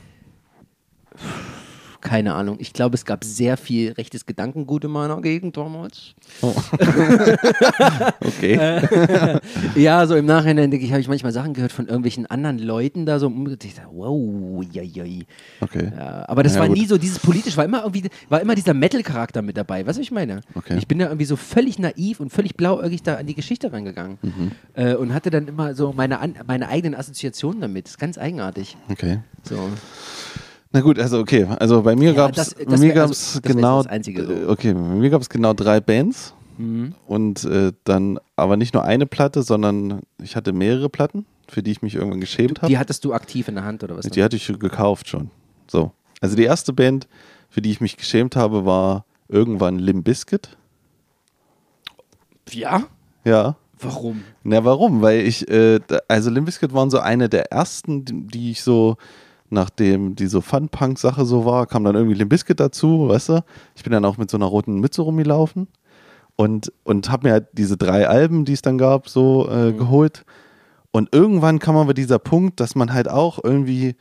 Keine 2.07 2.35
Ahnung. 2.35 2.57
Ich 2.61 2.73
glaube, 2.73 2.95
es 2.95 3.05
gab 3.05 3.25
sehr 3.25 3.57
viel 3.57 3.93
rechtes 3.93 4.27
Gedankengut 4.27 4.85
in 4.85 4.91
meiner 4.93 5.21
Gegend 5.21 5.57
damals. 5.57 6.15
Okay. 8.21 8.81
Ja, 9.75 10.07
so 10.07 10.17
im 10.17 10.27
Nachhinein 10.27 10.71
denke 10.71 10.85
ich, 10.87 10.93
habe 10.93 11.01
ich 11.01 11.09
manchmal 11.09 11.33
Sachen 11.33 11.53
gehört 11.55 11.73
von 11.73 11.87
irgendwelchen 11.87 12.27
anderen 12.27 12.59
Leuten 12.59 13.05
da 13.07 13.19
so. 13.19 13.33
Ich 13.63 13.75
dachte, 13.75 13.89
wow, 13.93 14.65
jai, 14.73 15.25
Okay. 15.61 15.93
Ja, 15.97 16.25
aber 16.29 16.43
das 16.43 16.55
Ja, 16.55 16.61
war 16.61 16.69
gut. 16.69 16.77
nie 16.79 16.87
so 16.87 16.97
dieses 16.99 17.19
politisch, 17.19 17.57
war 17.57 17.65
immer 17.65 17.83
irgendwie, 17.83 18.09
war 18.29 18.41
immer 18.41 18.55
dieser 18.55 18.75
Metal-Charakter 18.75 19.43
mit 19.43 19.57
dabei. 19.57 19.87
Weißt 19.87 19.97
du, 19.99 20.01
was 20.01 20.07
ich 20.07 20.13
meine? 20.13 20.41
Okay. 20.55 20.77
Ich 20.79 20.87
bin 20.89 20.99
da 20.99 21.07
irgendwie 21.07 21.25
so 21.27 21.37
völlig 21.37 21.79
naiv 21.79 22.21
und 22.21 22.31
völlig 22.33 22.57
blauäugig 22.57 23.03
da 23.03 23.17
an 23.17 23.27
die 23.27 23.35
Geschichte 23.35 23.73
rangegangen 23.73 24.19
Mhm. 24.23 24.53
äh, 24.75 24.95
und 24.95 25.13
hatte 25.13 25.31
dann 25.31 25.49
immer 25.49 25.75
so 25.75 25.93
meine, 25.93 26.19
meine 26.47 26.69
eigenen 26.69 26.95
Assoziationen 26.99 27.61
damit. 27.61 27.87
Das 27.87 27.93
ist 27.93 27.99
ganz 27.99 28.19
eigenartig. 28.19 28.77
Okay. 28.89 29.19
So. 29.43 29.69
Na 30.77 30.83
gut, 30.83 30.99
also 30.99 31.19
okay. 31.21 31.47
Also 31.59 31.81
bei 31.81 31.97
mir 31.97 32.11
Ja, 32.13 32.29
gab 32.29 32.37
es 32.37 32.55
also, 32.55 33.41
genau 33.41 33.83
Einzige 33.85 34.23
äh, 34.25 34.45
okay, 34.45 34.75
bei 34.75 34.81
mir 34.81 35.09
gab 35.09 35.23
es 35.23 35.31
genau 35.31 35.55
drei 35.55 35.81
Bands 35.81 36.35
Mhm. 36.59 36.95
und 37.07 37.45
äh, 37.45 37.73
dann 37.85 38.19
aber 38.37 38.59
nicht 38.59 38.75
nur 38.75 38.83
eine 38.85 39.07
Platte, 39.07 39.43
sondern 39.43 40.03
ich 40.23 40.37
hatte 40.37 40.53
mehrere 40.53 40.91
Platten, 40.91 41.25
für 41.49 41.63
die 41.63 41.71
ich 41.71 41.81
mich 41.81 41.95
irgendwann 41.95 42.21
geschämt 42.21 42.61
habe. 42.61 42.71
Die 42.71 42.77
hattest 42.77 43.07
du 43.07 43.15
aktiv 43.15 43.49
in 43.49 43.55
der 43.55 43.65
Hand 43.65 43.85
oder 43.85 43.97
was? 43.97 44.05
Die 44.05 44.23
hatte 44.23 44.37
ich 44.37 44.47
gekauft 44.59 45.09
schon. 45.09 45.31
So. 45.67 45.93
Also 46.21 46.37
die 46.37 46.45
erste 46.45 46.75
Band, 46.75 47.09
für 47.49 47.63
die 47.63 47.71
ich 47.71 47.81
mich 47.81 47.97
geschämt 47.97 48.37
habe, 48.37 48.67
war 48.67 49.07
irgendwann 49.29 49.79
Limp 49.79 50.05
Bizkit. 50.05 50.51
ja? 52.51 52.83
Ja. 53.25 53.57
Warum? 53.81 54.25
Na, 54.43 54.63
warum? 54.65 55.01
Weil 55.01 55.21
ich, 55.21 55.49
äh, 55.51 55.81
also 56.09 56.29
Limp 56.29 56.45
Bizkit 56.47 56.75
waren 56.75 56.91
so 56.91 56.99
eine 56.99 57.31
der 57.31 57.51
ersten, 57.51 58.29
die 58.29 58.51
ich 58.51 58.63
so, 58.63 58.97
nachdem 59.51 60.17
die 60.17 60.27
so 60.27 60.41
Fun-Punk-Sache 60.41 61.25
so 61.25 61.45
war, 61.45 61.67
kam 61.67 61.85
dann 61.85 61.95
irgendwie 61.95 62.15
Limp 62.15 62.31
Bizkit 62.31 62.61
dazu, 62.61 63.09
weißt 63.09 63.29
du? 63.31 63.45
Ich 63.75 63.83
bin 63.83 63.93
dann 63.93 64.05
auch 64.05 64.19
mit 64.19 64.31
so 64.31 64.37
einer 64.37 64.47
roten 64.47 64.81
Mütze 64.81 65.03
rumgelaufen 65.03 65.69
und, 66.37 66.73
und 66.85 67.11
habe 67.11 67.29
mir 67.29 67.33
halt 67.33 67.49
diese 67.53 67.77
drei 67.77 68.09
Alben, 68.09 68.45
die 68.45 68.53
es 68.53 68.63
dann 68.63 68.79
gab, 68.79 69.09
so 69.09 69.49
äh, 69.51 69.73
geholt. 69.73 70.25
Und 70.91 71.15
irgendwann 71.15 71.59
kam 71.59 71.77
aber 71.77 71.95
dieser 71.95 72.19
Punkt, 72.19 72.61
dass 72.61 72.75
man 72.75 72.93
halt 72.93 73.11
auch 73.11 73.39
irgendwie, 73.43 73.97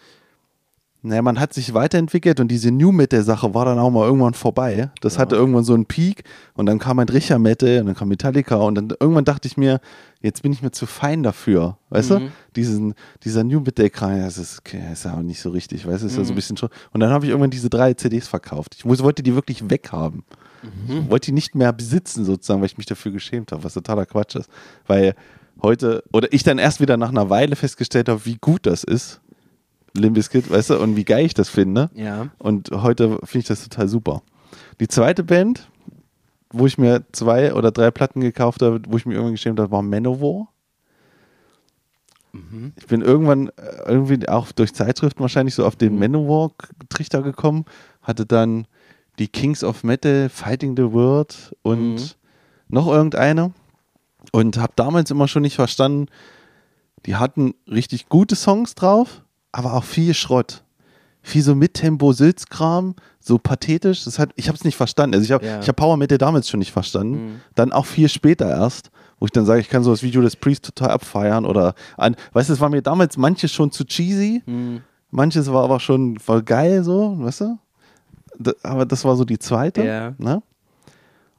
naja, 1.05 1.21
man 1.21 1.39
hat 1.39 1.53
sich 1.53 1.73
weiterentwickelt 1.73 2.39
und 2.39 2.49
diese 2.49 2.71
New 2.71 2.91
Metal-Sache 2.91 3.53
war 3.53 3.65
dann 3.65 3.79
auch 3.79 3.91
mal 3.91 4.05
irgendwann 4.05 4.33
vorbei. 4.33 4.89
Das 5.01 5.19
hatte 5.19 5.35
irgendwann 5.35 5.63
so 5.63 5.73
einen 5.73 5.85
Peak 5.85 6.23
und 6.55 6.65
dann 6.65 6.79
kam 6.79 6.99
ein 6.99 7.09
Richer 7.09 7.39
Metal 7.39 7.79
und 7.79 7.85
dann 7.87 7.95
kam 7.95 8.07
Metallica 8.07 8.55
und 8.55 8.75
dann 8.75 8.89
irgendwann 8.99 9.25
dachte 9.25 9.47
ich 9.47 9.55
mir, 9.55 9.79
jetzt 10.21 10.41
bin 10.41 10.51
ich 10.51 10.61
mir 10.61 10.71
zu 10.71 10.85
fein 10.85 11.23
dafür, 11.23 11.77
weißt 11.89 12.09
du? 12.11 12.15
Diesen, 12.55 12.95
dieser 13.23 13.43
New 13.43 13.59
Metal-Kram, 13.59 14.21
das 14.21 14.37
ist, 14.37 14.61
ist 14.91 15.05
ja 15.05 15.13
auch 15.13 15.21
nicht 15.21 15.41
so 15.41 15.49
richtig, 15.51 15.85
weißt 15.87 16.03
du? 16.03 16.07
Ist 16.07 16.17
ja 16.17 16.23
so 16.23 16.33
ein 16.33 16.35
bisschen 16.35 16.57
schon. 16.57 16.69
Und 16.91 16.99
dann 16.99 17.11
habe 17.11 17.25
ich 17.25 17.29
irgendwann 17.29 17.51
diese 17.51 17.69
drei 17.69 17.93
CDs 17.93 18.27
verkauft. 18.27 18.75
Ich 18.77 18.85
wollte 18.85 19.23
die 19.23 19.35
wirklich 19.35 19.69
weghaben. 19.69 20.23
Ich 20.87 21.09
wollte 21.11 21.27
die 21.27 21.31
nicht 21.33 21.53
mehr 21.53 21.71
besitzen, 21.73 22.25
sozusagen, 22.25 22.61
weil 22.61 22.67
ich 22.67 22.77
mich 22.77 22.87
dafür 22.87 23.11
geschämt 23.11 23.51
habe, 23.51 23.63
was 23.63 23.75
totaler 23.75 24.05
Quatsch 24.05 24.35
ist. 24.35 24.49
Weil 24.87 25.13
heute, 25.61 26.03
oder 26.11 26.31
ich 26.33 26.43
dann 26.43 26.57
erst 26.57 26.79
wieder 26.81 26.97
nach 26.97 27.09
einer 27.09 27.29
Weile 27.29 27.55
festgestellt 27.55 28.09
habe, 28.09 28.25
wie 28.25 28.37
gut 28.39 28.65
das 28.65 28.83
ist, 28.83 29.21
Limp 29.97 30.15
Bizkit, 30.15 30.49
weißt 30.49 30.71
du, 30.71 30.79
und 30.79 30.95
wie 30.95 31.05
geil 31.05 31.25
ich 31.25 31.33
das 31.33 31.49
finde. 31.49 31.89
Ja. 31.93 32.29
Und 32.37 32.71
heute 32.71 33.17
finde 33.23 33.39
ich 33.39 33.45
das 33.47 33.63
total 33.63 33.87
super. 33.87 34.21
Die 34.79 34.87
zweite 34.87 35.23
Band, 35.23 35.69
wo 36.51 36.65
ich 36.65 36.77
mir 36.77 37.05
zwei 37.11 37.53
oder 37.53 37.71
drei 37.71 37.91
Platten 37.91 38.21
gekauft 38.21 38.61
habe, 38.61 38.81
wo 38.87 38.97
ich 38.97 39.05
mir 39.05 39.13
irgendwann 39.13 39.33
geschämt 39.33 39.59
habe, 39.59 39.71
war 39.71 39.81
Manowar. 39.81 40.47
Ich 42.75 42.87
bin 42.87 43.01
irgendwann 43.01 43.47
äh, 43.49 43.51
irgendwie 43.87 44.27
auch 44.27 44.51
durch 44.51 44.73
Zeitschriften 44.73 45.21
wahrscheinlich 45.21 45.55
so 45.55 45.65
auf 45.65 45.75
den 45.75 45.97
Manowar-Trichter 45.97 47.21
gekommen, 47.21 47.65
hatte 48.01 48.25
dann 48.25 48.67
die 49.19 49.27
Kings 49.27 49.63
of 49.63 49.83
Metal, 49.83 50.29
Fighting 50.29 50.75
the 50.75 50.91
World 50.91 51.55
und 51.61 52.17
noch 52.67 52.87
irgendeine 52.87 53.53
und 54.31 54.57
habe 54.57 54.73
damals 54.75 55.11
immer 55.11 55.27
schon 55.27 55.43
nicht 55.43 55.55
verstanden, 55.55 56.07
die 57.05 57.15
hatten 57.15 57.53
richtig 57.69 58.09
gute 58.09 58.35
Songs 58.35 58.75
drauf, 58.75 59.21
aber 59.55 59.73
auch 59.73 59.83
viel 59.83 60.13
Schrott. 60.13 60.63
Viel 61.21 61.41
so 61.41 61.55
Mittempo 61.55 62.11
Sülzkram, 62.13 62.93
so 63.19 63.39
pathetisch. 63.39 64.03
Das 64.03 64.19
hat, 64.19 64.29
ich 64.35 64.47
habe 64.47 64.55
es 64.57 64.63
nicht 64.63 64.75
verstanden. 64.75 65.15
Also 65.15 65.25
ich 65.25 65.31
habe 65.31 65.45
Ja. 65.45 65.59
ich 65.59 65.67
hab 65.67 65.75
Power 65.77 65.97
Metal 65.97 66.17
damals 66.19 66.47
schon 66.49 66.59
nicht 66.59 66.71
verstanden. 66.71 67.13
Mhm. 67.15 67.41
Dann 67.55 67.71
auch 67.71 67.85
viel 67.87 68.09
später 68.09 68.47
erst, 68.49 68.91
wo 69.19 69.25
ich 69.25 69.31
dann 69.31 69.45
sage, 69.45 69.61
ich 69.61 69.69
kann 69.69 69.81
so 69.83 69.89
das 69.91 70.03
Video 70.03 70.21
des 70.21 70.35
Priest 70.35 70.65
total 70.65 70.91
abfeiern 70.91 71.45
oder 71.45 71.73
an, 71.97 72.15
weißt 72.33 72.49
du, 72.49 72.53
es 72.53 72.59
war 72.59 72.69
mir 72.69 72.81
damals 72.83 73.17
manches 73.17 73.51
schon 73.51 73.71
zu 73.71 73.85
cheesy, 73.85 74.43
Mhm. 74.45 74.81
manches 75.09 75.51
war 75.51 75.63
aber 75.63 75.79
schon 75.79 76.19
voll 76.19 76.43
geil 76.43 76.83
so, 76.83 77.15
weißt 77.17 77.41
du? 77.41 77.57
Aber 78.63 78.85
das 78.85 79.03
war 79.05 79.15
so 79.15 79.23
die 79.25 79.39
zweite. 79.39 79.83
Ja. 79.83 80.13
Ne? 80.19 80.43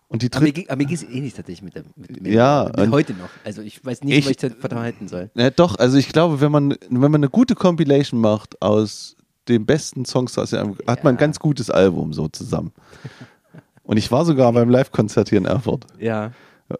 Und 0.09 0.23
die 0.23 0.29
Aber 0.33 0.45
mir, 0.45 0.53
dritte. 0.53 0.71
aber 0.71 0.77
mir 0.79 0.87
geht 0.87 0.99
es 0.99 1.03
ähnlich 1.03 1.35
tatsächlich 1.35 1.63
mit, 1.63 1.75
der, 1.75 1.83
mit, 1.97 2.23
mit, 2.23 2.33
Ja, 2.33 2.71
mit 2.77 2.91
heute 2.93 3.13
noch. 3.15 3.29
Also 3.45 3.63
ich 3.63 3.85
weiß 3.85 4.03
nicht, 4.05 4.17
Ich- 4.29 4.41
was 4.43 4.51
ich 4.51 4.57
verhalten 4.59 5.09
soll. 5.09 5.31
Ja, 5.35 5.51
doch, 5.51 5.77
also 5.79 5.97
ich 5.99 6.09
glaube, 6.11 6.41
wenn 6.41 6.53
man, 6.53 6.77
wenn 6.89 7.01
man 7.11 7.17
eine 7.17 7.29
gute 7.29 7.55
Compilation 7.57 8.21
macht 8.21 8.61
aus 8.63 9.17
den 9.49 9.67
besten 9.67 10.05
Songs, 10.05 10.39
aus 10.39 10.51
dem- 10.51 10.77
hat 10.87 11.03
man 11.03 11.15
ein 11.15 11.17
Ja. 11.17 11.21
ganz 11.21 11.39
gutes 11.41 11.71
Album 11.71 12.13
so 12.13 12.29
zusammen. 12.29 12.73
Und 13.83 13.97
ich 13.97 14.11
war 14.13 14.25
sogar 14.25 14.53
beim 14.53 14.69
Live-Konzert 14.71 15.29
hier 15.29 15.39
in 15.39 15.45
Erfurt. 15.45 15.87
Ja. 15.99 16.33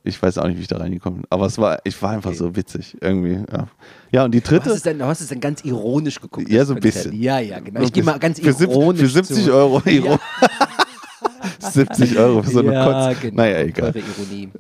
Ich 0.03 0.21
weiß 0.21 0.39
auch 0.39 0.47
nicht, 0.49 0.57
wie 0.59 0.63
ich 0.63 0.67
da 0.69 0.79
reingekommen 0.79 1.21
bin, 1.21 1.27
aber 1.31 1.47
es 1.47 1.59
war, 1.59 1.79
ich 1.85 2.01
war 2.03 2.11
einfach 2.11 2.31
Okay. 2.31 2.39
so 2.39 2.57
witzig 2.57 2.97
irgendwie. 3.01 3.45
Ja, 3.53 3.69
ja 4.11 4.25
und 4.25 4.33
die 4.33 4.41
Du 4.41 4.47
hast, 4.47 4.51
dritte. 4.65 4.71
es 4.71 4.83
dann, 4.83 4.99
du 4.99 5.05
hast 5.05 5.21
es 5.21 5.29
dann 5.29 5.39
ganz 5.41 5.65
ironisch 5.65 6.21
geguckt. 6.21 6.49
Ja, 6.49 6.65
so 6.65 6.75
ein 6.75 6.81
bisschen. 6.81 7.13
Ja, 7.21 7.39
ja, 7.39 7.61
genau. 7.61 7.81
Ich 7.83 7.93
gehe 7.93 8.03
mal 8.03 8.19
ganz 8.19 8.41
für, 8.41 8.49
ironisch 8.65 9.03
für 9.03 9.09
70 9.09 9.45
zu. 9.45 9.53
Euro. 9.55 9.81
Ja. 9.89 10.19
70 11.61 12.19
Euro 12.19 12.43
für 12.43 12.51
so 12.51 12.61
eine 12.61 12.73
ja, 12.73 13.09
Kotz. 13.11 13.21
genau. 13.21 13.37
Naja, 13.43 13.61
egal. 13.61 13.95
Ironie. 13.97 14.51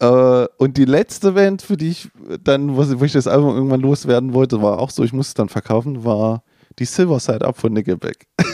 Äh, 0.00 0.46
und 0.58 0.76
die 0.76 0.84
letzte 0.84 1.32
Band, 1.32 1.62
für 1.62 1.76
die 1.76 1.90
ich 1.90 2.08
dann, 2.42 2.76
wo, 2.76 3.04
ich 3.04 3.12
das 3.12 3.26
Album 3.26 3.54
irgendwann 3.54 3.80
loswerden 3.80 4.34
wollte, 4.34 4.60
war 4.62 4.78
auch 4.78 4.90
so, 4.90 5.04
ich 5.04 5.12
musste 5.12 5.30
es 5.30 5.34
dann 5.34 5.48
verkaufen, 5.48 6.04
war 6.04 6.42
Die 6.78 6.84
Silver 6.84 7.20
Side 7.20 7.44
Up 7.46 7.56
von 7.56 7.72
Nickelback. 7.72 8.26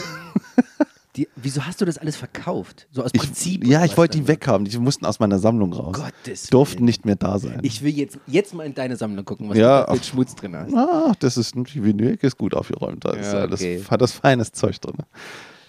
Die, 1.17 1.27
wieso 1.35 1.65
hast 1.65 1.81
du 1.81 1.85
das 1.85 1.97
alles 1.97 2.15
verkauft? 2.15 2.87
So 2.89 3.03
aus 3.03 3.11
Ich, 3.13 3.19
Prinzip? 3.21 3.65
ja, 3.67 3.79
oder 3.79 3.85
ich 3.85 3.97
wollte 3.97 4.17
die 4.17 4.29
weghaben. 4.29 4.65
Die 4.65 4.77
mussten 4.77 5.05
aus 5.05 5.19
meiner 5.19 5.39
Sammlung 5.39 5.73
raus. 5.73 5.93
Gottes 5.97 6.47
Durften 6.47 6.77
Willen. 6.77 6.85
nicht 6.85 7.05
mehr 7.05 7.17
da 7.17 7.37
sein. 7.37 7.59
Ich 7.63 7.81
will 7.83 7.91
jetzt, 7.93 8.17
jetzt 8.27 8.53
mal 8.53 8.65
in 8.65 8.73
deine 8.73 8.95
Sammlung 8.95 9.25
gucken, 9.25 9.49
was 9.49 9.57
Ja, 9.57 9.83
du 9.83 9.91
ach. 9.91 10.03
Schmutz 10.05 10.35
drin 10.35 10.55
hast. 10.55 10.73
Ah, 10.73 11.11
das 11.19 11.35
ist 11.35 11.53
die 11.53 11.83
Vinyl 11.83 12.17
ist 12.21 12.37
gut 12.37 12.53
aufgeräumt. 12.53 13.03
Da 13.03 13.11
ist 13.11 13.33
Ja, 13.33 13.39
alles, 13.39 13.59
okay. 13.59 13.83
hat 13.89 13.99
das 14.01 14.13
feines 14.13 14.53
Zeug 14.53 14.79
drin. 14.79 14.95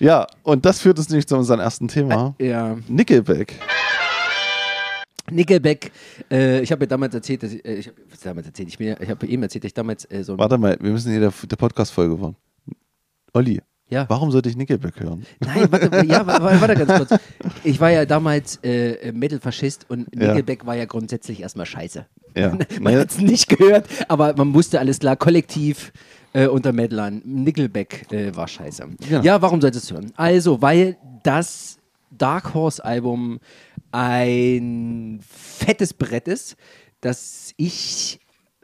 Ja, 0.03 0.27
und 0.43 0.67
das 0.67 0.81
führt 0.81 0.99
uns 0.99 1.09
nämlich 1.11 1.29
zu 1.29 1.37
unserem 1.37 1.61
ersten 1.61 1.87
Thema. 1.87 2.35
Ja. 2.41 2.77
Nickelback. 2.89 3.55
Nickelback, 5.31 5.93
äh, 6.29 6.61
ich 6.61 6.73
habe 6.73 6.83
ja 6.83 6.87
damals 6.89 7.15
erzählt, 7.15 7.45
dass 7.45 7.53
ich, 7.53 7.65
äh, 7.65 7.75
ich 7.75 7.87
habe 7.87 7.97
damals 8.25 8.49
erzählt, 8.49 8.69
ich, 8.69 8.81
ich 8.81 9.09
habe 9.09 9.27
eben 9.29 9.45
erzählt, 9.45 9.63
dass 9.63 9.69
ich 9.69 9.75
damals 9.75 10.05
äh, 10.11 10.25
so 10.25 10.33
ein, 10.33 10.41
Warte 10.41 10.59
mal, 10.59 10.77
wir 10.81 10.91
müssen 10.91 11.13
hier 11.13 11.21
der, 11.21 11.33
der 11.49 11.55
Podcast-Folge 11.55 12.21
waren. 12.21 12.35
Olli, 13.33 13.63
ja. 13.93 14.07
warum 14.09 14.31
sollte 14.31 14.49
ich 14.49 14.57
Nickelback 14.57 14.99
hören? 15.01 15.25
Nein, 15.41 15.67
warte, 15.71 16.07
ja, 16.07 16.27
warte, 16.27 16.75
ganz 16.75 17.09
kurz. 17.09 17.23
Ich 17.63 17.81
war 17.81 17.91
ja 17.91 18.07
damals 18.07 18.59
äh, 18.63 19.13
Metal-Faschist 19.13 19.87
und 19.89 20.09
Ja. 20.15 20.29
Nickelback 20.29 20.67
war 20.67 20.75
ja 20.75 20.87
grundsätzlich 20.87 21.43
erstmal 21.43 21.67
scheiße. 21.67 22.07
Ja. 22.37 22.57
Man 22.81 22.97
hat 22.97 23.11
es 23.11 23.19
nicht 23.19 23.49
gehört, 23.49 23.87
aber 24.09 24.35
man 24.37 24.55
wusste 24.55 24.81
alles 24.81 24.99
klar, 25.01 25.17
kollektiv 25.17 25.93
äh, 26.33 26.47
unter 26.47 26.73
Metalern. 26.73 27.21
Nickelback 27.25 28.11
äh, 28.11 28.35
war 28.35 28.49
scheiße. 28.49 28.87
Ja. 29.11 29.21
Ja. 29.21 29.43
warum 29.43 29.61
solltest 29.61 29.91
du 29.91 29.97
hören? 29.97 30.13
Also, 30.17 30.63
weil 30.63 30.97
das 31.23 31.79
Dark 32.11 32.55
Horse 32.55 32.83
Album 32.83 33.39
ein 33.91 35.21
fettes 35.29 35.93
Brett 35.93 36.29
ist, 36.29 36.57
das 37.03 37.53
ich 37.59 38.21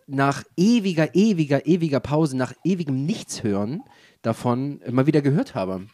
nach 0.06 0.44
ewiger, 0.56 1.14
ewiger, 1.14 1.66
ewiger 1.66 2.00
Pause, 2.00 2.36
nach 2.36 2.54
ewigem 2.64 3.04
Nichtshören 3.04 3.82
davon 4.22 4.80
mal 4.90 5.06
wieder 5.06 5.22
gehört 5.22 5.54
habe. 5.54 5.86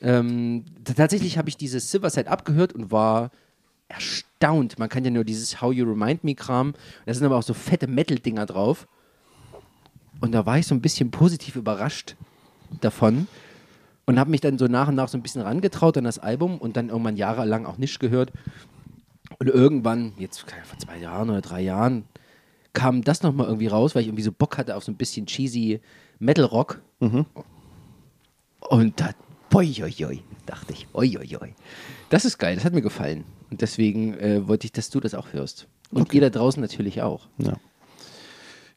Ähm, 0.00 0.64
tatsächlich 0.84 1.38
habe 1.38 1.48
ich 1.48 1.56
dieses 1.56 1.90
Silverside 1.90 2.30
abgehört 2.30 2.72
und 2.72 2.90
war 2.90 3.30
erstaunt. 3.88 4.78
Man 4.78 4.88
kann 4.88 5.04
ja 5.04 5.10
nur 5.10 5.24
dieses 5.24 5.60
How 5.60 5.72
You 5.72 5.84
Remind 5.84 6.24
Me 6.24 6.34
Kram. 6.34 6.74
Da 7.06 7.14
sind 7.14 7.26
aber 7.26 7.36
auch 7.36 7.42
so 7.42 7.54
fette 7.54 7.86
Metal-Dinger 7.86 8.46
drauf. 8.46 8.88
Und 10.20 10.32
da 10.32 10.46
war 10.46 10.58
ich 10.58 10.66
so 10.66 10.74
ein 10.74 10.80
bisschen 10.80 11.10
positiv 11.10 11.56
überrascht 11.56 12.16
davon 12.80 13.26
und 14.06 14.18
habe 14.18 14.30
mich 14.30 14.40
dann 14.40 14.58
so 14.58 14.66
nach 14.66 14.88
und 14.88 14.94
nach 14.94 15.08
so 15.08 15.18
ein 15.18 15.22
bisschen 15.22 15.42
rangetraut 15.42 15.96
an 15.96 16.04
das 16.04 16.18
Album 16.18 16.58
und 16.58 16.76
dann 16.76 16.88
irgendwann 16.88 17.16
jahrelang 17.16 17.66
auch 17.66 17.78
nicht 17.78 18.00
gehört. 18.00 18.32
Und 19.38 19.48
irgendwann, 19.48 20.12
jetzt 20.18 20.40
vor 20.40 20.78
zwei 20.78 20.98
Jahren 20.98 21.30
oder 21.30 21.40
drei 21.40 21.60
Jahren, 21.62 22.04
kam 22.72 23.02
das 23.02 23.22
nochmal 23.22 23.46
irgendwie 23.46 23.66
raus, 23.66 23.94
weil 23.94 24.02
ich 24.02 24.08
irgendwie 24.08 24.22
so 24.22 24.32
Bock 24.32 24.58
hatte 24.58 24.76
auf 24.76 24.84
so 24.84 24.92
ein 24.92 24.96
bisschen 24.96 25.26
cheesy 25.26 25.80
Metal-Rock. 26.20 26.80
Und 27.00 27.26
da, 29.00 29.10
boi, 29.48 29.74
oi, 29.82 30.04
oi, 30.06 30.22
dachte 30.46 30.72
ich, 30.72 30.86
oi, 30.92 31.18
oi, 31.18 31.36
oi. 31.40 31.54
Das 32.10 32.24
ist 32.24 32.38
geil, 32.38 32.54
das 32.54 32.64
hat 32.64 32.72
mir 32.72 32.82
gefallen. 32.82 33.24
Und 33.50 33.62
deswegen 33.62 34.14
äh, 34.14 34.46
wollte 34.46 34.66
ich, 34.66 34.72
dass 34.72 34.90
du 34.90 35.00
das 35.00 35.14
auch 35.14 35.32
hörst. 35.32 35.66
Und 35.90 36.12
ihr 36.14 36.20
da 36.20 36.30
draußen 36.30 36.62
natürlich 36.62 37.02
auch. 37.02 37.26
Ja. 37.38 37.54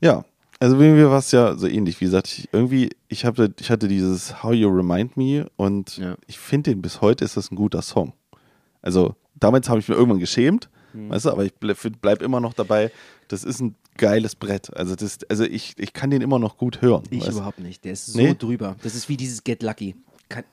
Ja, 0.02 0.26
also 0.60 0.78
bei 0.78 0.90
mir 0.90 1.10
war 1.10 1.20
es 1.20 1.32
ja 1.32 1.56
so 1.56 1.68
ähnlich. 1.68 2.02
Wie 2.02 2.06
gesagt, 2.06 2.28
ich, 2.28 2.50
irgendwie, 2.52 2.90
ich, 3.08 3.26
hatte, 3.26 3.54
ich 3.60 3.70
hatte 3.70 3.88
dieses 3.88 4.44
How 4.44 4.54
You 4.54 4.70
Remind 4.70 5.16
Me 5.16 5.48
und 5.56 5.98
Ja. 5.98 6.16
ich 6.26 6.40
finde 6.40 6.72
den 6.72 6.82
bis 6.82 7.02
heute 7.02 7.24
ist 7.24 7.38
das 7.38 7.52
ein 7.52 7.56
guter 7.56 7.82
Song. 7.82 8.14
Also 8.82 9.16
damals 9.36 9.70
habe 9.70 9.80
ich 9.80 9.88
mir 9.88 9.96
irgendwann 9.96 10.20
geschämt, 10.20 10.70
weißt 10.94 11.26
du, 11.26 11.32
aber 11.32 11.46
ich 11.46 11.54
bleib, 11.54 11.78
bleib 12.02 12.22
immer 12.22 12.40
noch 12.40 12.54
dabei, 12.54 12.92
das 13.28 13.44
ist 13.44 13.60
ein 13.62 13.76
geiles 13.98 14.36
Brett. 14.36 14.76
Also, 14.76 14.96
das, 14.96 15.20
also 15.30 15.44
ich, 15.44 15.74
ich 15.78 15.94
kann 15.94 16.10
den 16.10 16.22
immer 16.22 16.40
noch 16.40 16.58
gut 16.58 16.82
hören. 16.82 17.04
Ich 17.10 17.22
weißt 17.22 17.32
überhaupt 17.32 17.60
nicht. 17.60 17.84
Der 17.86 17.94
ist 17.94 18.08
so 18.08 18.20
Nee? 18.20 18.36
drüber. 18.38 18.76
Das 18.84 18.96
ist 18.96 19.10
wie 19.10 19.18
dieses 19.18 19.44
Get 19.44 19.64
Lucky. 19.64 19.96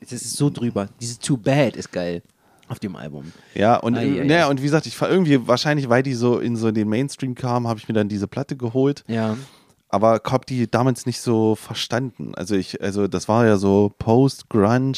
Das 0.01 0.13
ist 0.13 0.37
so 0.37 0.51
drüber. 0.51 0.89
Dieses 1.01 1.19
Too 1.19 1.37
Bad 1.37 1.77
ist 1.77 1.91
geil 1.93 2.23
auf 2.69 2.79
dem 2.79 2.97
Album. 2.97 3.33
Ja, 3.55 3.77
und, 3.79 3.97
ei, 3.97 4.07
naja, 4.25 4.47
ei. 4.47 4.51
und 4.51 4.61
wie 4.61 4.65
gesagt, 4.65 4.87
ich 4.87 5.01
war 5.01 5.11
irgendwie, 5.11 5.47
wahrscheinlich, 5.49 5.89
weil 5.89 6.03
die 6.03 6.15
so 6.15 6.39
in 6.39 6.55
so 6.57 6.71
den 6.71 6.89
Mainstream 6.89 7.35
kamen, 7.35 7.67
habe 7.67 7.79
ich 7.81 7.89
mir 7.89 7.95
dann 7.95 8.09
diese 8.09 8.29
Platte 8.29 8.57
geholt. 8.57 9.05
Ja. 9.09 9.37
aber 9.89 10.21
habe 10.25 10.45
die 10.47 10.71
damals 10.71 11.05
nicht 11.07 11.21
so 11.21 11.57
verstanden. 11.57 12.33
Also 12.37 12.55
ich, 12.55 12.81
also 12.81 13.09
das 13.09 13.27
war 13.29 13.45
ja 13.47 13.57
so 13.57 13.93
Post-Grunge, 13.99 14.93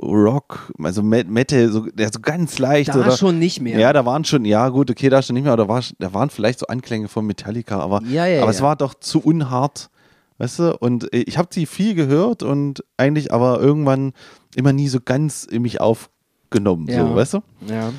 Rock, 0.00 0.72
also 0.82 1.02
Met- 1.02 1.28
Metal, 1.28 1.70
so, 1.70 1.86
ja, 1.98 2.08
so 2.12 2.20
ganz 2.20 2.58
leicht. 2.58 2.90
Da 2.90 3.00
oder, 3.00 3.16
schon 3.16 3.38
nicht 3.38 3.60
mehr. 3.60 3.78
Ja, 3.78 3.92
da 3.92 4.06
waren 4.06 4.24
schon, 4.24 4.44
ja 4.44 4.68
gut, 4.68 4.90
okay, 4.90 5.08
da 5.08 5.22
schon 5.22 5.34
nicht 5.34 5.42
mehr, 5.42 5.52
aber 5.52 5.64
da, 5.64 5.68
war, 5.68 5.82
da 5.98 6.14
waren 6.14 6.30
vielleicht 6.30 6.60
so 6.60 6.66
Anklänge 6.68 7.08
von 7.08 7.26
Metallica, 7.26 7.80
aber, 7.80 8.02
Ja, 8.04 8.26
ja, 8.26 8.42
aber 8.42 8.50
es 8.50 8.62
war 8.62 8.76
doch 8.76 8.94
zu 8.94 9.20
unhart, 9.20 9.90
weißt 10.38 10.58
du? 10.60 10.76
Und 10.78 11.12
äh, 11.12 11.18
ich 11.26 11.36
habe 11.36 11.48
sie 11.50 11.66
viel 11.66 11.94
gehört 11.94 12.42
und 12.42 12.84
eigentlich 12.96 13.32
aber 13.32 13.60
irgendwann 13.60 14.12
immer 14.54 14.72
nie 14.72 14.88
so 14.88 15.00
ganz 15.04 15.44
in 15.44 15.62
mich 15.62 15.80
aufgenommen, 15.80 16.86
so, 16.88 17.14
weißt 17.16 17.34
du? 17.34 17.40
Ja. 17.66 17.92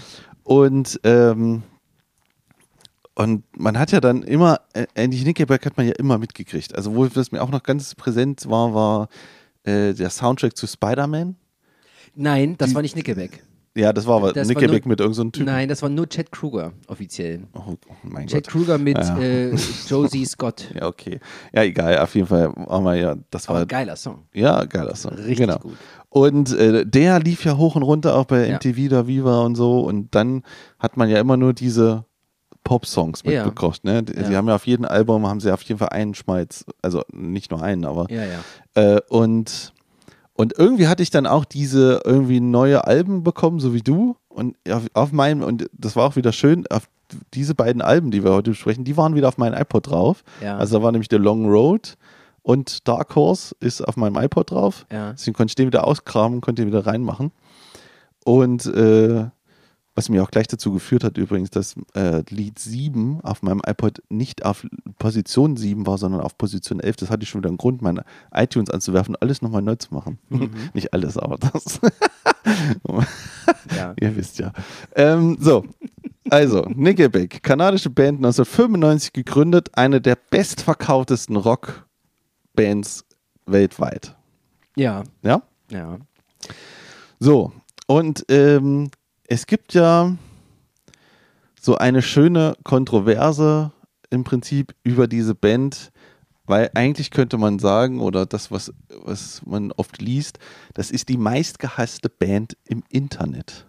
Und, 0.44 1.00
ähm, 1.04 1.64
und 3.16 3.44
man 3.58 3.78
hat 3.78 3.92
ja 3.92 4.00
dann 4.00 4.24
immer, 4.24 4.62
äh, 4.74 4.88
Andy 4.94 5.22
Nickelback 5.24 5.66
hat 5.66 5.76
man 5.76 5.86
ja 5.86 5.94
immer 5.98 6.18
mitgekriegt. 6.18 6.76
Also, 6.76 6.96
wo 6.96 7.06
das 7.06 7.32
mir 7.34 7.42
auch 7.44 7.50
noch 7.52 7.64
ganz 7.64 7.94
präsent 7.94 8.50
war, 8.50 8.74
war 8.74 9.10
äh, 9.64 9.94
der 9.94 10.10
Soundtrack 10.10 10.56
zu 10.56 10.66
Spider-Man. 10.68 11.36
Nein, 12.16 12.56
das 12.58 12.70
Die- 12.70 12.76
war 12.76 12.82
nicht 12.82 12.96
Nickelback. 12.96 13.44
Ja, 13.76 13.94
das 13.94 14.08
war 14.08 14.18
aber 14.18 14.34
Das 14.34 14.48
war 14.48 14.56
Nickelback 14.56 14.86
nur- 14.86 14.90
mit 14.90 15.00
irgendeinem 15.00 15.14
so 15.14 15.22
einem 15.22 15.32
Typen. 15.32 15.46
Nein, 15.46 15.70
das 15.70 15.82
war 15.84 15.90
nur 15.90 16.10
Chad 16.10 16.32
Kruger 16.32 16.74
offiziell. 16.88 17.44
Oh, 17.54 17.60
oh 17.88 17.94
mein 18.04 18.28
Chad 18.28 18.44
Gott. 18.46 18.52
Kruger 18.52 18.78
mit 18.78 18.98
Ja. 18.98 19.18
äh, 19.20 19.56
Josie 19.88 20.26
Scott. 20.26 20.70
Ja, 20.76 20.88
okay. 20.88 21.20
Ja, 21.54 21.64
egal. 21.64 21.98
Auf 22.00 22.16
jeden 22.16 22.28
Fall 22.28 22.52
war 22.56 22.82
mal 22.82 23.00
ja, 23.00 23.16
das 23.30 23.48
war 23.48 23.58
Aber 23.58 23.66
geiler 23.68 23.96
Song. 23.96 24.24
ja 24.34 24.66
geiler 24.66 24.96
Song. 24.96 25.14
Richtig 25.14 25.38
genau. 25.38 25.60
gut. 25.60 25.78
Und 26.10 26.52
äh, 26.58 26.86
der 26.86 27.20
lief 27.20 27.46
ja 27.46 27.56
hoch 27.58 27.76
und 27.76 27.84
runter 27.84 28.16
auch 28.16 28.26
bei 28.26 28.48
Ja. 28.48 28.56
MTV 28.56 28.90
da 28.90 29.08
Viva 29.08 29.42
und 29.44 29.56
so. 29.56 29.82
Und 29.82 30.14
dann 30.16 30.42
hat 30.80 30.98
man 30.98 31.08
ja 31.08 31.20
immer 31.20 31.38
nur 31.38 31.54
diese 31.54 32.06
Pop-Songs 32.64 33.22
Ja. 33.24 33.44
mitbekommen. 33.46 33.76
Ne? 33.84 34.04
Die, 34.04 34.14
Ja. 34.14 34.30
die 34.30 34.36
haben 34.36 34.48
ja 34.48 34.56
auf 34.56 34.66
jedem 34.68 34.86
Album 34.86 35.26
haben 35.28 35.40
sie 35.40 35.52
auf 35.54 35.62
jeden 35.62 35.78
Fall 35.78 35.90
einen 35.90 36.16
Schmalz, 36.16 36.66
also 36.82 37.04
nicht 37.14 37.52
nur 37.52 37.62
einen, 37.62 37.86
aber 37.86 38.08
Ja, 38.12 38.24
ja. 38.26 38.96
äh, 38.96 39.02
und 39.10 39.74
und 40.40 40.58
irgendwie 40.58 40.88
hatte 40.88 41.04
ich 41.04 41.10
dann 41.10 41.28
auch 41.28 41.44
diese 41.44 42.00
irgendwie 42.06 42.40
neue 42.40 42.88
Alben 42.88 43.24
bekommen, 43.24 43.60
so 43.60 43.74
wie 43.74 43.82
du. 43.82 44.16
Und 44.30 44.56
auf, 44.72 44.84
auf 44.94 45.12
meinem, 45.12 45.44
und 45.44 45.70
das 45.74 45.98
war 45.98 46.08
auch 46.08 46.16
wieder 46.16 46.32
schön, 46.32 46.66
auf 46.68 46.88
diese 47.34 47.56
beiden 47.56 47.82
Alben, 47.82 48.10
die 48.10 48.24
wir 48.24 48.32
heute 48.32 48.52
besprechen, 48.52 48.86
die 48.86 48.96
waren 48.96 49.16
wieder 49.16 49.28
auf 49.28 49.38
meinem 49.38 49.60
iPod 49.60 49.90
drauf. 49.90 50.24
Ja. 50.42 50.58
Also 50.58 50.78
da 50.78 50.84
war 50.86 50.94
nämlich 50.94 51.10
The 51.12 51.18
Long 51.18 51.50
Road 51.50 51.98
und 52.42 52.88
Dark 52.88 53.18
Horse 53.18 53.54
ist 53.60 53.82
auf 53.82 53.98
meinem 53.98 54.16
iPod 54.16 54.52
drauf. 54.52 54.86
Ja. 54.90 55.12
Deswegen 55.12 55.36
konnte 55.36 55.52
ich 55.52 55.56
den 55.56 55.68
wieder 55.68 55.86
auskramen, 55.86 56.40
konnte 56.40 56.62
den 56.62 56.70
wieder 56.70 56.86
reinmachen. 56.86 57.34
Und 58.24 58.66
äh, 58.66 59.26
was 60.00 60.08
mir 60.08 60.24
auch 60.24 60.32
gleich 60.32 60.48
dazu 60.48 60.72
geführt 60.72 61.04
hat, 61.04 61.18
übrigens, 61.18 61.50
dass 61.50 61.76
äh, 61.94 62.24
Lied 62.30 62.58
7 62.58 63.20
auf 63.20 63.42
meinem 63.42 63.62
iPod 63.68 64.02
nicht 64.08 64.46
auf 64.46 64.66
Position 64.98 65.58
7 65.58 65.86
war, 65.86 65.98
sondern 65.98 66.22
auf 66.22 66.38
Position 66.38 66.80
11. 66.80 66.96
Das 66.96 67.10
hatte 67.10 67.24
ich 67.24 67.30
schon 67.30 67.42
wieder 67.42 67.50
einen 67.50 67.58
Grund, 67.58 67.82
meine 67.82 68.06
iTunes 68.34 68.70
anzuwerfen 68.70 69.16
und 69.16 69.22
alles 69.22 69.42
nochmal 69.42 69.62
neu 69.62 69.76
zu 69.76 69.94
machen. 69.94 70.18
nicht 70.74 70.94
alles, 70.94 71.18
aber 71.18 71.36
das. 71.38 71.82
ja. 73.76 73.94
Ihr 74.00 74.16
wisst 74.16 74.40
ja. 74.40 74.54
Ähm, 74.96 75.36
so, 75.42 75.66
also, 76.30 76.62
Nickelback, 76.74 77.44
kanadische 77.44 77.90
Band 77.90 78.20
1995 78.20 79.12
gegründet, 79.12 79.72
eine 79.74 80.00
der 80.00 80.18
bestverkauftesten 80.30 81.36
Rockbands 81.36 83.04
weltweit. 83.46 84.16
Ja. 84.78 85.04
Ja? 85.24 85.42
Ja. 85.70 85.98
So, 87.20 87.52
und 87.86 88.24
ähm, 88.30 88.92
es 89.32 89.46
gibt 89.48 89.74
ja 89.76 90.16
so 91.62 91.78
eine 91.78 92.02
schöne 92.02 92.56
Kontroverse 92.64 93.72
im 94.10 94.24
Prinzip 94.24 94.74
über 94.84 95.08
diese 95.08 95.36
Band, 95.36 95.92
weil 96.46 96.72
eigentlich 96.74 97.12
könnte 97.12 97.38
man 97.38 97.60
sagen, 97.60 98.02
oder 98.02 98.26
das, 98.26 98.50
was, 98.50 98.74
was 99.04 99.42
man 99.46 99.72
oft 99.74 100.02
liest, 100.02 100.40
das 100.74 100.90
ist 100.90 101.10
die 101.10 101.18
meistgehasste 101.18 102.10
Band 102.10 102.58
im 102.66 102.84
Internet. 102.90 103.66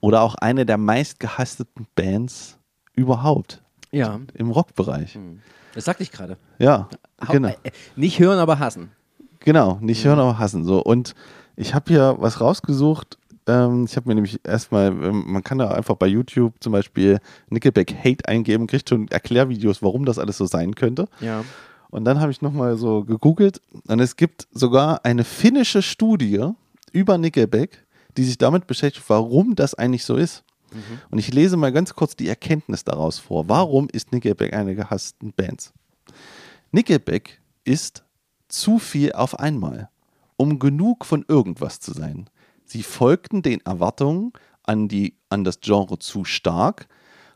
Oder 0.00 0.20
auch 0.20 0.34
eine 0.34 0.66
der 0.66 0.76
meistgehassten 0.76 1.66
Bands 1.94 2.58
überhaupt 2.94 3.62
Ja. 3.90 4.20
im 4.34 4.50
Rockbereich. 4.50 5.18
Das 5.74 5.86
sagte 5.86 6.02
ich 6.02 6.12
gerade. 6.12 6.36
Ja, 6.58 6.88
Hau- 7.26 7.32
genau. 7.32 7.48
äh, 7.48 7.70
Nicht 7.96 8.18
hören, 8.18 8.38
aber 8.38 8.58
hassen. 8.58 8.90
Genau, 9.40 9.78
nicht 9.80 10.04
hören, 10.04 10.18
aber 10.18 10.38
hassen. 10.38 10.64
So. 10.64 10.82
Und 10.82 11.14
ich 11.56 11.74
habe 11.74 11.86
hier 11.88 12.16
was 12.18 12.40
rausgesucht. 12.42 13.16
Ähm, 13.46 13.84
ich 13.84 13.96
habe 13.96 14.08
mir 14.08 14.14
nämlich 14.14 14.40
erstmal, 14.44 14.88
ähm, 14.88 15.24
man 15.26 15.42
kann 15.42 15.58
da 15.58 15.70
einfach 15.70 15.96
bei 15.96 16.06
YouTube 16.06 16.54
zum 16.60 16.72
Beispiel 16.72 17.20
Nickelback 17.48 17.94
Hate 17.94 18.26
eingeben, 18.28 18.66
kriegt 18.66 18.88
schon 18.88 19.08
Erklärvideos, 19.08 19.82
warum 19.82 20.04
das 20.04 20.18
alles 20.18 20.36
so 20.36 20.46
sein 20.46 20.74
könnte. 20.74 21.08
Ja. 21.20 21.44
Und 21.90 22.04
dann 22.04 22.20
habe 22.20 22.32
ich 22.32 22.42
nochmal 22.42 22.76
so 22.76 23.04
gegoogelt 23.04 23.60
und 23.86 24.00
es 24.00 24.16
gibt 24.16 24.48
sogar 24.52 25.04
eine 25.04 25.24
finnische 25.24 25.82
Studie 25.82 26.50
über 26.92 27.16
Nickelback, 27.16 27.86
die 28.16 28.24
sich 28.24 28.38
damit 28.38 28.66
beschäftigt, 28.66 29.04
warum 29.08 29.54
das 29.54 29.74
eigentlich 29.74 30.04
so 30.04 30.16
ist. 30.16 30.42
Und 31.10 31.18
ich 31.18 31.32
lese 31.32 31.56
mal 31.56 31.72
ganz 31.72 31.94
kurz 31.94 32.16
die 32.16 32.28
Erkenntnis 32.28 32.84
daraus 32.84 33.18
vor. 33.18 33.48
Warum 33.48 33.88
ist 33.90 34.12
Nickelback 34.12 34.52
eine 34.52 34.74
gehassten 34.74 35.32
Bands? 35.32 35.72
Nickelback 36.72 37.40
ist 37.64 38.04
zu 38.48 38.78
viel 38.78 39.12
auf 39.12 39.38
einmal, 39.38 39.88
um 40.36 40.58
genug 40.58 41.04
von 41.04 41.24
irgendwas 41.28 41.80
zu 41.80 41.92
sein. 41.92 42.28
Sie 42.66 42.82
folgten 42.82 43.42
den 43.42 43.60
Erwartungen 43.60 44.32
an, 44.64 44.88
die, 44.88 45.16
an 45.28 45.44
das 45.44 45.60
Genre 45.60 45.98
zu 45.98 46.24
stark, 46.24 46.88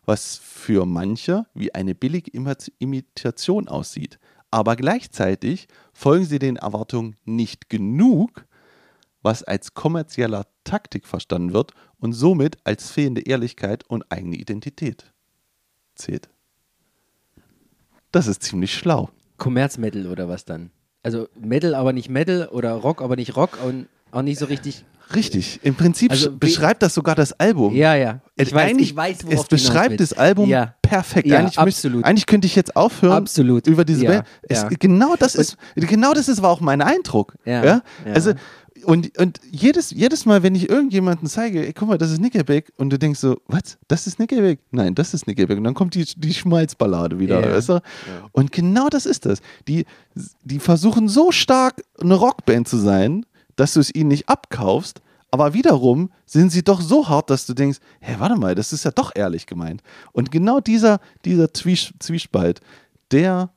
was 0.04 0.38
für 0.38 0.86
manche 0.86 1.46
wie 1.54 1.72
eine 1.74 1.94
billige 1.94 2.32
Imi- 2.32 2.72
Imitation 2.78 3.68
aussieht. 3.68 4.18
Aber 4.50 4.74
gleichzeitig 4.74 5.68
folgen 5.92 6.24
sie 6.24 6.40
den 6.40 6.56
Erwartungen 6.56 7.14
nicht 7.24 7.70
genug, 7.70 8.44
was 9.22 9.44
als 9.44 9.74
kommerzieller 9.74 10.46
Taktik 10.64 11.06
verstanden 11.06 11.52
wird 11.52 11.72
und 11.98 12.12
somit 12.12 12.58
als 12.64 12.90
fehlende 12.90 13.20
Ehrlichkeit 13.20 13.84
und 13.88 14.10
eigene 14.10 14.36
Identität 14.36 15.12
zählt. 15.94 16.28
Das 18.10 18.26
ist 18.26 18.42
ziemlich 18.42 18.74
schlau. 18.74 19.10
Kommerzmetal 19.36 20.08
oder 20.08 20.28
was 20.28 20.44
dann? 20.44 20.70
Also 21.04 21.28
Metal, 21.38 21.74
aber 21.74 21.92
nicht 21.92 22.08
Metal 22.08 22.48
oder 22.48 22.72
Rock, 22.72 23.00
aber 23.02 23.14
nicht 23.14 23.36
Rock 23.36 23.58
und 23.64 23.88
auch 24.10 24.22
nicht 24.22 24.38
so 24.38 24.46
richtig. 24.46 24.84
Richtig. 25.14 25.60
Im 25.62 25.74
Prinzip 25.74 26.10
Also 26.10 26.30
beschreibt 26.36 26.82
das 26.82 26.94
sogar 26.94 27.14
das 27.14 27.32
Album. 27.32 27.74
Ja, 27.74 27.94
ja. 27.94 28.20
Ich 28.36 28.52
weiß, 28.52 28.70
eigentlich- 28.70 28.90
ich 28.90 28.96
weiß, 28.96 29.24
worauf 29.26 29.40
es 29.42 29.48
beschreibt 29.48 30.00
das 30.00 30.12
Album 30.12 30.48
Ja. 30.48 30.74
perfekt. 30.82 31.26
Ja, 31.26 31.38
eigentlich, 31.38 31.58
absolut. 31.58 31.96
Müsst, 31.98 32.06
eigentlich 32.06 32.26
könnte 32.26 32.46
ich 32.46 32.56
jetzt 32.56 32.76
aufhören 32.76 33.12
Absolut. 33.18 33.66
über 33.66 33.84
diese 33.84 34.04
Ja, 34.04 34.10
Band. 34.10 34.26
Es. 34.42 34.64
Genau 34.78 35.16
das 35.18 35.34
ist, 35.34 35.56
genau 35.76 36.12
das 36.14 36.28
ist, 36.28 36.42
war 36.42 36.50
auch 36.50 36.60
mein 36.60 36.80
Eindruck. 36.82 37.34
Ja. 37.44 37.82
Also 38.12 38.32
und, 38.84 39.18
und 39.18 39.40
jedes, 39.50 39.90
jedes 39.90 40.24
Mal, 40.24 40.42
wenn 40.42 40.54
ich 40.54 40.70
irgendjemanden 40.70 41.28
zeige, 41.28 41.66
ey, 41.66 41.72
guck 41.74 41.88
mal, 41.88 41.98
das 41.98 42.10
ist 42.12 42.18
Nickelback, 42.20 42.72
und 42.78 42.90
du 42.90 42.98
denkst 42.98 43.20
so, 43.20 43.36
was? 43.46 43.76
Das 43.88 44.06
ist 44.06 44.18
Nickelback? 44.18 44.60
Nein, 44.70 44.94
das 44.94 45.12
ist 45.12 45.26
Nickelback. 45.26 45.58
Und 45.58 45.64
dann 45.64 45.74
kommt 45.74 45.94
die, 45.94 46.06
die 46.16 46.32
Schmalzballade 46.32 47.18
wieder. 47.18 47.46
Ja. 47.46 47.54
Weißt 47.56 47.68
du? 47.68 47.82
Und 48.32 48.52
genau 48.52 48.88
das 48.88 49.04
ist 49.04 49.26
das. 49.26 49.40
Die, 49.68 49.84
die 50.44 50.58
versuchen 50.58 51.08
so 51.08 51.30
stark 51.30 51.82
eine 52.00 52.14
Rockband 52.14 52.68
zu 52.68 52.78
sein, 52.78 53.26
dass 53.56 53.74
du 53.74 53.80
es 53.80 53.94
ihnen 53.94 54.08
nicht 54.08 54.28
abkaufst, 54.28 55.00
aber 55.30 55.54
wiederum 55.54 56.10
sind 56.26 56.50
sie 56.50 56.62
doch 56.62 56.80
so 56.80 57.08
hart, 57.08 57.30
dass 57.30 57.46
du 57.46 57.54
denkst, 57.54 57.78
hä, 58.00 58.16
warte 58.18 58.36
mal, 58.36 58.54
das 58.54 58.72
ist 58.72 58.84
ja 58.84 58.90
doch 58.90 59.12
ehrlich 59.14 59.46
gemeint. 59.46 59.82
Und 60.12 60.30
genau 60.30 60.60
dieser, 60.60 61.00
dieser 61.24 61.54
Zwies 61.54 61.92
Zwiespalt, 62.00 62.60
der, 63.12 63.50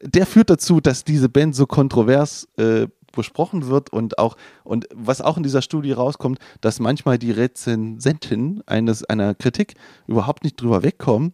der 0.00 0.26
führt 0.26 0.50
dazu, 0.50 0.80
dass 0.80 1.04
diese 1.04 1.28
Band 1.28 1.54
so 1.54 1.66
kontrovers 1.66 2.48
äh, 2.56 2.86
besprochen 3.12 3.66
wird 3.66 3.90
und 3.90 4.18
auch, 4.18 4.36
und 4.64 4.86
was 4.94 5.20
auch 5.20 5.36
in 5.36 5.42
dieser 5.42 5.62
Studie 5.62 5.92
rauskommt, 5.92 6.38
dass 6.60 6.78
manchmal 6.78 7.18
die 7.18 7.32
Rezensenten 7.32 8.62
eines, 8.66 9.04
einer 9.04 9.34
Kritik 9.34 9.74
überhaupt 10.06 10.44
nicht 10.44 10.60
drüber 10.60 10.82
wegkommen, 10.82 11.32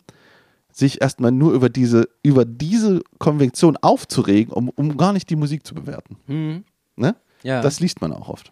sich 0.72 1.00
erstmal 1.00 1.30
nur 1.30 1.52
über 1.52 1.68
diese, 1.68 2.08
über 2.22 2.44
diese 2.44 3.02
Konvention 3.18 3.76
aufzuregen, 3.76 4.52
um, 4.52 4.70
um 4.70 4.96
gar 4.96 5.12
nicht 5.12 5.30
die 5.30 5.36
Musik 5.36 5.66
zu 5.66 5.74
bewerten. 5.74 6.16
Mhm. 6.26 6.64
Ne? 6.96 7.16
Ja. 7.44 7.60
Das 7.62 7.78
liest 7.78 8.00
man 8.00 8.12
auch 8.12 8.28
oft. 8.28 8.50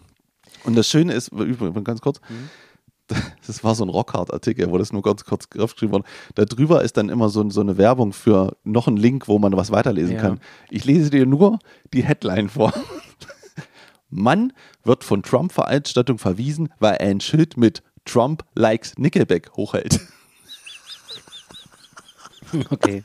Und 0.65 0.77
das 0.77 0.87
Schöne 0.89 1.13
ist, 1.13 1.33
übrigens 1.33 1.83
ganz 1.85 2.01
kurz, 2.01 2.21
Mhm. 2.29 2.49
das 3.47 3.63
war 3.65 3.75
so 3.75 3.85
ein 3.85 3.89
Rockhard-Artikel, 3.91 4.71
wo 4.71 4.79
das 4.79 4.93
nur 4.93 5.03
ganz 5.03 5.25
kurz 5.25 5.47
aufgeschrieben 5.59 5.93
wurde. 5.93 6.05
Da 6.37 6.45
drüber 6.45 6.83
ist 6.83 6.97
dann 6.97 7.09
immer 7.09 7.29
so, 7.29 7.51
so 7.51 7.61
eine 7.61 7.77
Werbung 7.77 8.13
für 8.13 8.57
noch 8.65 8.87
einen 8.87 8.97
Link, 8.97 9.27
wo 9.29 9.39
man 9.41 9.55
was 9.57 9.71
weiterlesen 9.73 10.15
Ja. 10.17 10.21
kann. 10.23 10.41
Ich 10.71 10.85
lese 10.85 11.11
dir 11.11 11.27
nur 11.27 11.59
die 11.93 12.05
Headline 12.05 12.49
vor. 12.49 12.73
Mann 14.09 14.53
wird 14.85 15.05
von 15.05 15.23
Trump-Veranstaltung 15.23 16.19
verwiesen, 16.19 16.69
weil 16.79 16.95
er 16.95 17.09
ein 17.09 17.21
Schild 17.21 17.57
mit 17.57 17.83
Trump 18.05 18.45
likes 18.55 18.97
Nickelback 18.99 19.51
hochhält. 19.57 20.01
Okay. 22.71 23.03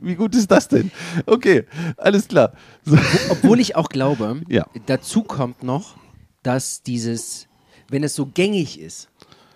Wie 0.00 0.14
gut 0.14 0.34
ist 0.34 0.50
das 0.50 0.68
denn? 0.68 0.90
Okay, 1.26 1.64
alles 1.96 2.28
klar. 2.28 2.52
So. 2.84 2.96
Obwohl 3.30 3.60
ich 3.60 3.76
auch 3.76 3.88
glaube, 3.88 4.40
Ja. 4.48 4.66
dazu 4.86 5.22
kommt 5.22 5.62
noch, 5.62 5.96
dass 6.42 6.82
dieses, 6.82 7.46
wenn 7.88 8.02
es 8.04 8.14
so 8.14 8.26
gängig 8.26 8.80
ist, 8.80 9.08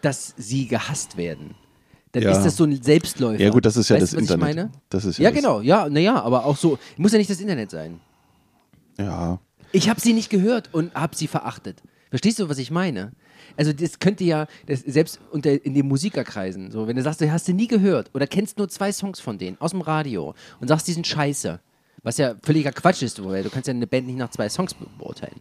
dass 0.03 0.35
sie 0.37 0.67
gehasst 0.69 1.17
werden, 1.17 1.55
dann 2.13 2.23
Ja. 2.23 2.31
ist 2.33 2.43
das 2.45 2.57
so 2.57 2.65
ein 2.65 2.81
Selbstläufer. 2.83 3.43
Ja 3.43 3.51
gut, 3.51 3.65
das 3.65 3.77
ist 3.77 3.89
ja 3.89 3.97
weißt 3.97 4.13
das 4.13 4.13
Internet. 4.13 4.49
Ich 4.51 4.57
meine? 4.57 4.73
Das 4.91 5.05
ist 5.05 5.19
Ja, 5.19 5.31
das- 5.31 5.37
genau, 5.41 5.61
ja, 5.61 5.89
naja, 5.89 6.21
aber 6.23 6.45
auch 6.45 6.57
so, 6.57 6.79
muss 6.97 7.13
ja 7.13 7.19
nicht 7.19 7.31
das 7.31 7.41
Internet 7.41 7.71
sein. 7.71 8.01
Ja. 8.99 9.39
Ich 9.73 9.89
habe 9.89 10.01
sie 10.01 10.13
nicht 10.13 10.31
gehört 10.31 10.73
und 10.73 10.95
habe 10.95 11.17
sie 11.17 11.27
verachtet. 11.27 11.83
Verstehst 12.15 12.39
du, 12.39 12.49
was 12.49 12.59
ich 12.59 12.71
meine? 12.71 13.11
Also 13.57 13.73
das 13.73 13.99
könnte 13.99 14.23
ja, 14.23 14.47
das, 14.67 14.81
selbst 14.87 15.19
unter, 15.33 15.51
in 15.65 15.75
den 15.75 15.89
Musikerkreisen, 15.89 16.71
so, 16.71 16.87
wenn 16.87 16.95
du 16.95 17.03
sagst, 17.03 17.21
du 17.21 17.29
hast 17.33 17.47
sie 17.47 17.55
nie 17.55 17.67
gehört 17.67 18.09
oder 18.15 18.29
kennst 18.29 18.57
nur 18.57 18.69
zwei 18.69 18.93
Songs 18.93 19.19
von 19.19 19.37
denen 19.37 19.57
aus 19.61 19.73
dem 19.73 19.81
Radio 19.81 20.33
und 20.61 20.69
sagst, 20.69 20.87
die 20.87 20.93
sind 20.93 21.09
scheiße, 21.09 21.59
was 22.05 22.19
ja 22.19 22.37
völliger 22.43 22.71
Quatsch 22.71 23.03
ist, 23.03 23.23
weil 23.25 23.43
du 23.43 23.51
kannst 23.51 23.67
ja 23.67 23.75
eine 23.75 23.89
Band 23.89 24.07
nicht 24.07 24.17
nach 24.19 24.31
zwei 24.31 24.49
Songs 24.49 24.75
be- 24.75 24.87
beurteilen. 24.97 25.41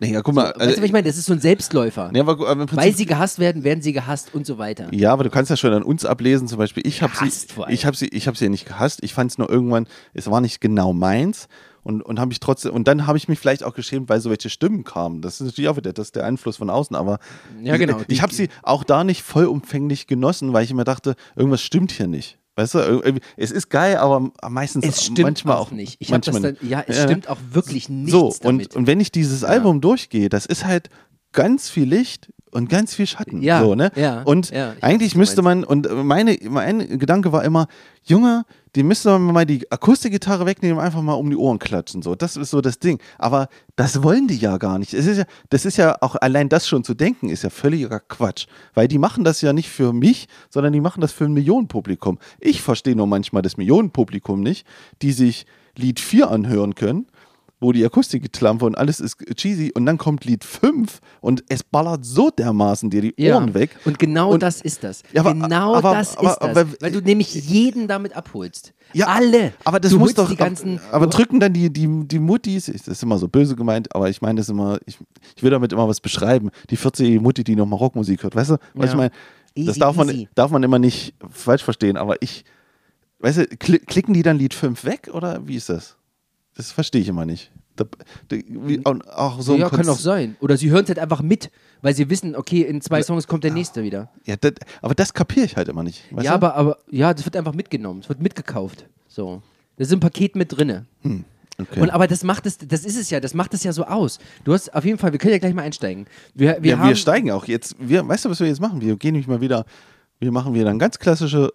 Nee, 0.00 0.12
ja, 0.14 0.22
guck 0.22 0.34
mal. 0.34 0.54
weißt 0.56 0.76
du, 0.76 0.80
was 0.80 0.84
ich 0.86 0.92
meine? 0.92 1.06
Das 1.06 1.18
ist 1.18 1.26
so 1.26 1.34
ein 1.34 1.40
Selbstläufer. 1.40 2.10
nee, 2.10 2.20
aber, 2.20 2.48
aber 2.48 2.66
Weil 2.74 2.94
sie 2.96 3.04
gehasst 3.04 3.38
werden, 3.38 3.62
werden 3.62 3.82
sie 3.82 3.92
gehasst 3.92 4.34
und 4.34 4.46
so 4.46 4.56
weiter. 4.56 4.88
Ja, 4.92 5.12
aber 5.12 5.24
du 5.24 5.30
kannst 5.30 5.50
ja 5.50 5.56
schon 5.58 5.74
an 5.74 5.82
uns 5.82 6.06
ablesen, 6.06 6.48
zum 6.48 6.56
Beispiel, 6.56 6.86
ich 6.86 7.02
habe 7.02 7.12
sie, 7.14 7.46
ich 7.68 7.84
habe 7.86 7.96
sie, 7.96 8.08
ich 8.08 8.26
habe 8.26 8.36
sie 8.38 8.44
ja 8.46 8.50
nicht 8.50 8.66
gehasst. 8.66 9.00
Ich 9.02 9.12
fand 9.12 9.30
es 9.30 9.36
nur 9.38 9.50
irgendwann, 9.50 9.86
es 10.14 10.30
war 10.30 10.40
nicht 10.40 10.60
genau 10.62 10.94
meins 10.94 11.48
und 11.84 12.02
und 12.02 12.18
habe 12.18 12.32
ich 12.32 12.40
trotzdem 12.40 12.72
und 12.72 12.88
dann 12.88 13.06
habe 13.06 13.16
ich 13.16 13.28
mich 13.28 13.38
vielleicht 13.38 13.62
auch 13.62 13.74
geschämt, 13.74 14.08
weil 14.08 14.20
so 14.20 14.30
welche 14.30 14.50
Stimmen 14.50 14.82
kamen. 14.82 15.22
Das 15.22 15.40
ist 15.40 15.46
natürlich 15.46 15.68
auch 15.68 15.76
wieder, 15.76 15.92
das 15.92 16.08
ist 16.08 16.16
der 16.16 16.24
Einfluss 16.24 16.56
von 16.56 16.70
außen. 16.70 16.96
Aber 16.96 17.18
Ja, 17.62 17.76
genau. 17.76 18.00
ich 18.08 18.20
habe 18.22 18.34
sie 18.34 18.48
auch 18.64 18.82
da 18.82 19.04
nicht 19.04 19.22
vollumfänglich 19.22 20.06
genossen, 20.08 20.52
weil 20.52 20.64
ich 20.64 20.70
immer 20.72 20.84
dachte, 20.84 21.14
irgendwas 21.36 21.62
stimmt 21.62 21.92
hier 21.92 22.08
nicht. 22.08 22.38
Weißt 22.56 22.74
du, 22.74 23.12
es 23.36 23.50
ist 23.50 23.68
geil, 23.68 23.96
aber 23.96 24.30
meistens 24.48 24.84
Es 24.86 25.02
stimmt 25.04 25.18
manchmal 25.22 25.56
auch 25.56 25.68
auch 25.68 25.70
nicht. 25.72 25.96
Ich 25.98 26.10
manchmal 26.10 26.40
dann, 26.40 26.56
ja, 26.62 26.84
es 26.86 26.96
Ja. 26.98 27.02
stimmt 27.04 27.28
auch 27.28 27.38
wirklich 27.50 27.88
nichts 27.88 28.12
so, 28.12 28.26
und, 28.28 28.44
damit. 28.44 28.76
und 28.76 28.86
wenn 28.86 29.00
ich 29.00 29.10
dieses 29.12 29.42
Album 29.44 29.80
durchgehe, 29.80 30.28
das 30.28 30.46
ist 30.46 30.64
halt 30.64 30.88
ganz 31.32 31.68
viel 31.68 31.84
Licht 31.88 32.30
und 32.54 32.68
ganz 32.68 32.94
viel 32.94 33.06
Schatten. 33.06 33.42
Ja, 33.42 33.60
so, 33.60 33.74
ne? 33.74 33.90
ja, 33.96 34.22
und 34.22 34.50
ja, 34.50 34.74
eigentlich 34.80 35.16
müsste 35.16 35.42
man, 35.42 35.64
und 35.64 35.88
meine, 36.04 36.38
mein 36.48 36.98
Gedanke 36.98 37.32
war 37.32 37.44
immer, 37.44 37.66
Junge, 38.04 38.44
die 38.76 38.82
müsste 38.82 39.10
man 39.10 39.22
mal 39.34 39.46
die 39.46 39.70
Akustikgitarre 39.70 40.46
wegnehmen, 40.46 40.78
einfach 40.78 41.02
mal 41.02 41.14
um 41.14 41.30
die 41.30 41.36
Ohren 41.36 41.58
klatschen. 41.58 42.02
So, 42.02 42.14
das 42.14 42.36
ist 42.36 42.50
so 42.50 42.60
das 42.60 42.78
Ding. 42.78 43.00
Aber 43.18 43.48
das 43.76 44.02
wollen 44.02 44.28
die 44.28 44.36
ja 44.36 44.56
gar 44.58 44.78
nicht. 44.78 44.94
Es 44.94 45.06
ist 45.06 45.18
ja, 45.18 45.24
das 45.50 45.64
ist 45.64 45.76
ja 45.76 45.96
auch 46.00 46.16
allein 46.16 46.48
das 46.48 46.66
schon 46.68 46.84
zu 46.84 46.94
denken, 46.94 47.28
ist 47.28 47.44
ja 47.44 47.50
völliger 47.50 48.00
Quatsch. 48.00 48.46
Weil 48.74 48.88
die 48.88 48.98
machen 48.98 49.24
das 49.24 49.40
ja 49.42 49.52
nicht 49.52 49.68
für 49.68 49.92
mich, 49.92 50.26
sondern 50.50 50.72
die 50.72 50.80
machen 50.80 51.00
das 51.00 51.12
für 51.12 51.24
ein 51.24 51.32
Millionenpublikum. 51.32 52.18
Ich 52.40 52.62
verstehe 52.62 52.96
nur 52.96 53.06
manchmal 53.06 53.42
das 53.42 53.56
Millionenpublikum 53.56 54.40
nicht, 54.40 54.66
die 55.02 55.12
sich 55.12 55.46
Lied 55.76 56.00
4 56.00 56.30
anhören 56.30 56.74
können 56.74 57.06
wo 57.64 57.72
die 57.72 57.84
Akustiklampe 57.84 58.64
und 58.64 58.76
alles 58.76 59.00
ist 59.00 59.16
cheesy 59.34 59.72
und 59.74 59.86
dann 59.86 59.98
kommt 59.98 60.24
Lied 60.24 60.44
5 60.44 61.00
und 61.20 61.42
es 61.48 61.62
ballert 61.62 62.04
so 62.04 62.30
dermaßen 62.30 62.90
dir 62.90 63.00
die 63.00 63.14
ja. 63.16 63.36
Ohren 63.36 63.54
weg. 63.54 63.70
Und 63.84 63.98
genau 63.98 64.32
Und- 64.32 64.42
das 64.42 64.60
ist 64.60 64.84
das. 64.84 65.02
Ja, 65.12 65.22
aber- 65.22 65.34
genau 65.34 65.74
aber- 65.74 65.94
das 65.94 66.16
aber- 66.16 66.30
ist 66.30 66.38
das. 66.40 66.48
aber- 66.56 66.66
weil 66.80 66.92
du 66.92 67.00
nämlich 67.00 67.34
jeden 67.34 67.88
damit 67.88 68.14
abholst. 68.14 68.72
Ja, 68.92 69.06
Alle. 69.06 69.52
Aber 69.64 69.80
das 69.80 69.90
du 69.92 69.98
muss 69.98 70.14
doch. 70.14 70.28
Die 70.30 70.36
ganzen, 70.36 70.78
aber 70.92 71.06
drücken 71.06 71.40
dann 71.40 71.52
die, 71.52 71.70
die, 71.72 71.88
die 72.06 72.18
Muttis, 72.18 72.66
das 72.66 72.86
ist 72.86 73.02
immer 73.02 73.18
so 73.18 73.28
böse 73.28 73.56
gemeint, 73.56 73.94
aber 73.94 74.08
ich 74.10 74.20
meine 74.22 74.38
das 74.40 74.48
immer, 74.48 74.78
ich, 74.86 74.98
ich 75.36 75.42
will 75.42 75.50
damit 75.50 75.72
immer 75.72 75.88
was 75.88 76.00
beschreiben. 76.00 76.50
Die 76.70 76.76
40-jährige 76.76 77.20
Mutti, 77.20 77.42
die 77.44 77.56
nochmal 77.56 77.78
Rockmusik 77.78 78.22
hört, 78.22 78.36
weißt 78.36 78.50
du? 78.50 78.56
Was 78.74 78.86
Ja. 78.86 78.90
ich 78.92 78.96
meine? 78.96 79.10
Das 79.56 79.78
darf 79.78 79.96
man, 79.96 80.28
darf 80.34 80.50
man 80.50 80.62
immer 80.62 80.78
nicht 80.78 81.14
falsch 81.30 81.62
verstehen, 81.64 81.96
aber 81.96 82.20
ich, 82.20 82.44
weißt 83.20 83.38
du, 83.38 83.46
kli 83.56 83.78
klicken 83.78 84.12
die 84.12 84.22
dann 84.22 84.36
Lied 84.38 84.52
5 84.54 84.84
weg 84.84 85.08
oder 85.12 85.46
wie 85.46 85.56
ist 85.56 85.68
das? 85.68 85.96
Das 86.56 86.70
verstehe 86.70 87.00
ich 87.00 87.08
immer 87.08 87.24
nicht. 87.24 87.50
Da, 87.76 87.84
da, 88.28 88.36
wie, 88.36 88.78
und 88.78 89.08
auch 89.08 89.40
so 89.40 89.54
ein 89.54 89.60
ja, 89.60 89.68
kann 89.68 89.88
auch 89.88 89.98
sein. 89.98 90.36
Oder 90.40 90.56
sie 90.56 90.70
hören 90.70 90.84
es 90.84 90.88
halt 90.88 91.00
einfach 91.00 91.22
mit, 91.22 91.50
weil 91.82 91.94
sie 91.94 92.08
wissen, 92.08 92.36
okay, 92.36 92.62
in 92.62 92.80
zwei 92.80 93.02
Songs 93.02 93.26
kommt 93.26 93.42
der 93.42 93.52
nächste 93.52 93.82
wieder. 93.82 94.10
Ja, 94.24 94.36
das, 94.36 94.52
aber 94.80 94.94
das 94.94 95.12
kapiere 95.12 95.46
ich 95.46 95.56
halt 95.56 95.68
immer 95.68 95.82
nicht. 95.82 96.04
Ja, 96.12 96.22
du? 96.22 96.30
aber, 96.30 96.54
aber 96.54 96.78
ja, 96.88 97.12
das 97.12 97.24
wird 97.24 97.36
einfach 97.36 97.54
mitgenommen. 97.54 98.00
Es 98.00 98.08
wird 98.08 98.20
mitgekauft. 98.20 98.86
So. 99.08 99.42
Das 99.76 99.88
ist 99.88 99.92
im 99.92 99.98
Paket 99.98 100.36
mit 100.36 100.56
drinne. 100.56 100.86
Okay. 101.58 101.80
Und 101.80 101.90
aber 101.90 102.06
das 102.06 102.22
macht 102.22 102.46
es, 102.46 102.58
das 102.58 102.84
ist 102.84 102.96
es 102.96 103.10
ja, 103.10 103.18
das 103.20 103.34
macht 103.34 103.54
es 103.54 103.64
ja 103.64 103.72
so 103.72 103.84
aus. 103.84 104.18
Du 104.44 104.52
hast 104.52 104.72
auf 104.74 104.84
jeden 104.84 104.98
Fall, 104.98 105.12
wir 105.12 105.18
können 105.18 105.32
ja 105.32 105.38
gleich 105.38 105.54
mal 105.54 105.62
einsteigen. 105.62 106.06
Wir, 106.34 106.58
wir 106.60 106.72
ja, 106.72 106.78
haben, 106.78 106.88
wir 106.88 106.96
steigen 106.96 107.32
auch 107.32 107.46
jetzt. 107.46 107.76
Wir, 107.78 108.06
weißt 108.06 108.24
du, 108.24 108.30
was 108.30 108.38
wir 108.40 108.46
jetzt 108.46 108.60
machen? 108.60 108.80
Wir 108.80 108.96
gehen 108.96 109.12
nämlich 109.12 109.28
mal 109.28 109.40
wieder, 109.40 109.64
wir 110.20 110.30
machen 110.30 110.54
wieder 110.54 110.68
eine 110.70 110.78
ganz 110.78 110.98
klassische 110.98 111.52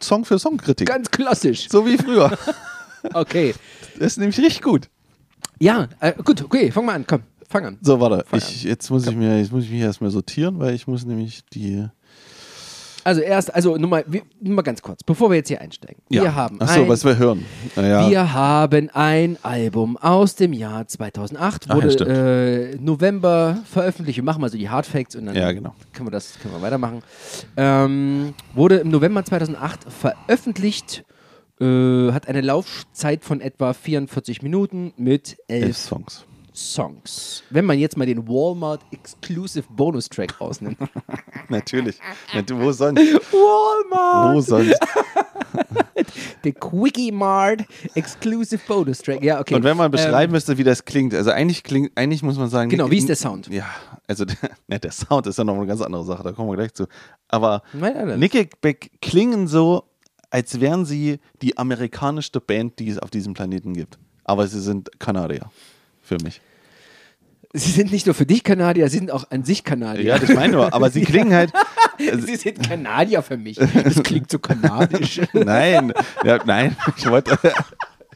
Song 0.00 0.24
für 0.24 0.38
Song-Kritik. 0.38 0.88
ganz 0.88 1.10
klassisch. 1.10 1.68
So 1.68 1.86
wie 1.86 1.96
früher. 1.98 2.36
Okay. 3.14 3.54
Das 3.98 4.12
ist 4.12 4.18
nämlich 4.18 4.38
richtig 4.38 4.62
gut. 4.62 4.88
Ja, 5.58 5.88
äh, 6.00 6.12
gut, 6.24 6.42
okay, 6.42 6.70
fang 6.70 6.84
mal 6.86 6.94
an, 6.94 7.04
komm, 7.06 7.22
fang 7.48 7.64
an. 7.66 7.78
So, 7.82 8.00
warte. 8.00 8.24
Fang 8.28 8.38
Ich, 8.38 8.64
jetzt, 8.64 8.90
muss 8.90 9.06
ich 9.06 9.14
mir, 9.14 9.38
jetzt 9.38 9.52
muss 9.52 9.64
ich 9.64 9.70
mich 9.70 9.80
erstmal 9.80 10.10
sortieren, 10.10 10.58
weil 10.58 10.74
ich 10.74 10.86
muss 10.86 11.04
nämlich 11.04 11.44
die. 11.52 11.86
Also 13.04 13.20
erst, 13.20 13.52
also 13.52 13.76
nur 13.76 13.90
mal, 13.90 14.04
wir, 14.06 14.22
nur 14.40 14.54
mal 14.54 14.62
ganz 14.62 14.80
kurz, 14.80 15.02
bevor 15.02 15.28
wir 15.30 15.36
jetzt 15.36 15.48
hier 15.48 15.60
einsteigen. 15.60 16.00
Wir 16.08 16.36
haben 16.36 16.60
Achso, 16.60 16.82
ein, 16.82 16.88
was 16.88 17.04
wir 17.04 17.16
hören. 17.18 17.44
Naja. 17.74 18.08
Wir 18.08 18.32
haben 18.32 18.90
ein 18.94 19.38
Album 19.42 19.96
aus 19.96 20.36
dem 20.36 20.52
Jahr 20.52 20.86
2008, 20.86 21.64
Ach 21.64 21.68
ja, 21.68 21.74
wurde 21.74 21.90
stimmt. 21.90 22.10
äh, 22.10 22.76
November 22.80 23.58
veröffentlicht. 23.64 24.18
Wir 24.18 24.22
machen 24.24 24.40
mal 24.40 24.50
so 24.50 24.56
die 24.56 24.70
Hard 24.70 24.86
Facts 24.86 25.16
und 25.16 25.26
dann 25.26 25.34
Ja, 25.34 25.50
genau. 25.50 25.74
können 25.92 26.06
wir 26.06 26.12
das 26.12 26.38
können 26.40 26.54
wir 26.54 26.62
weitermachen. 26.62 27.02
Ähm, 27.56 28.34
wurde 28.54 28.76
im 28.76 28.90
November 28.90 29.24
2008 29.24 29.80
veröffentlicht 29.92 31.04
Äh, 31.62 32.12
hat 32.12 32.26
eine 32.26 32.40
Laufzeit 32.40 33.22
von 33.22 33.40
etwa 33.40 33.72
44 33.72 34.42
Minuten 34.42 34.92
mit 34.96 35.36
Elf 35.46 35.64
elf 35.66 35.76
Songs. 35.76 36.26
Songs. 36.54 37.42
Wenn 37.50 37.64
man 37.64 37.78
jetzt 37.78 37.96
mal 37.96 38.04
den 38.06 38.26
Walmart 38.28 38.82
Exclusive 38.90 39.64
Bonus 39.70 40.08
Track 40.08 40.40
rausnimmt. 40.40 40.76
Natürlich. 41.48 41.98
Wo 42.50 42.72
sonst? 42.72 42.98
Walmart! 43.32 44.36
Wo 44.36 44.40
sonst? 44.40 44.78
Der 46.44 46.52
Quickie 46.52 47.12
Mart 47.12 47.62
Exclusive 47.94 48.60
Bonus 48.66 48.98
Track. 48.98 49.22
Ja, 49.22 49.40
okay. 49.40 49.54
Und 49.54 49.62
wenn 49.62 49.76
man 49.76 49.90
beschreiben 49.90 50.30
Ähm, 50.30 50.32
müsste, 50.32 50.58
wie 50.58 50.64
das 50.64 50.84
klingt, 50.84 51.14
also 51.14 51.30
eigentlich 51.30 51.62
klingt, 51.62 51.92
eigentlich 51.94 52.22
muss 52.22 52.36
man 52.36 52.48
sagen. 52.48 52.70
Genau, 52.70 52.90
wie 52.90 52.98
ist 52.98 53.08
der 53.08 53.16
Sound? 53.16 53.48
Ja, 53.48 53.66
also 54.08 54.24
der, 54.24 54.36
ne, 54.66 54.80
der 54.80 54.90
Sound 54.90 55.26
ist 55.28 55.38
ja 55.38 55.44
noch 55.44 55.56
eine 55.56 55.66
ganz 55.66 55.80
andere 55.80 56.04
Sache, 56.04 56.22
da 56.22 56.32
kommen 56.32 56.50
wir 56.50 56.56
gleich 56.56 56.74
zu. 56.74 56.86
Aber 57.28 57.62
Nein, 57.72 57.94
nein, 57.94 58.08
nein. 58.08 58.18
Nickelback 58.18 58.90
klingen 59.00 59.46
so, 59.46 59.84
als 60.32 60.60
wären 60.60 60.86
sie 60.86 61.20
die 61.42 61.58
amerikanischste 61.58 62.40
Band, 62.40 62.78
die 62.78 62.88
es 62.88 62.98
auf 62.98 63.10
diesem 63.10 63.34
Planeten 63.34 63.74
gibt. 63.74 63.98
Aber 64.24 64.46
sie 64.46 64.60
sind 64.60 64.98
Kanadier. 64.98 65.50
Für 66.00 66.16
mich. 66.22 66.40
sie 67.52 67.70
sind 67.70 67.92
nicht 67.92 68.06
nur 68.06 68.14
für 68.14 68.24
dich 68.24 68.42
Kanadier, 68.42 68.88
sie 68.88 68.96
sind 68.98 69.10
auch 69.10 69.30
an 69.30 69.44
sich 69.44 69.62
Kanadier. 69.62 70.04
Ja, 70.04 70.18
das 70.18 70.30
meine 70.30 70.46
ich 70.46 70.52
nur. 70.52 70.72
Aber 70.72 70.90
sie 70.90 71.02
klingen 71.04 71.34
halt. 71.34 71.52
sie 71.98 72.36
sind 72.36 72.66
Kanadier 72.66 73.22
für 73.22 73.36
mich. 73.36 73.56
Das 73.56 74.02
klingt 74.02 74.30
so 74.30 74.38
kanadisch. 74.38 75.20
Nein, 75.34 75.92
ja, 76.24 76.40
nein, 76.44 76.76
ich 76.96 77.08
wollte, 77.08 77.38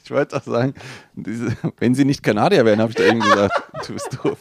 ich 0.03 0.11
wollte 0.11 0.37
auch 0.37 0.43
sagen, 0.43 0.75
diese, 1.15 1.55
wenn 1.79 1.95
sie 1.95 2.07
nicht 2.07 2.23
Kanadier 2.23 2.65
wären, 2.65 2.81
habe 2.81 2.91
ich 2.91 2.97
da 2.97 3.05
irgendwie 3.05 3.29
gesagt, 3.29 3.63
du 3.87 3.93
bist 3.93 4.19
doof. 4.23 4.39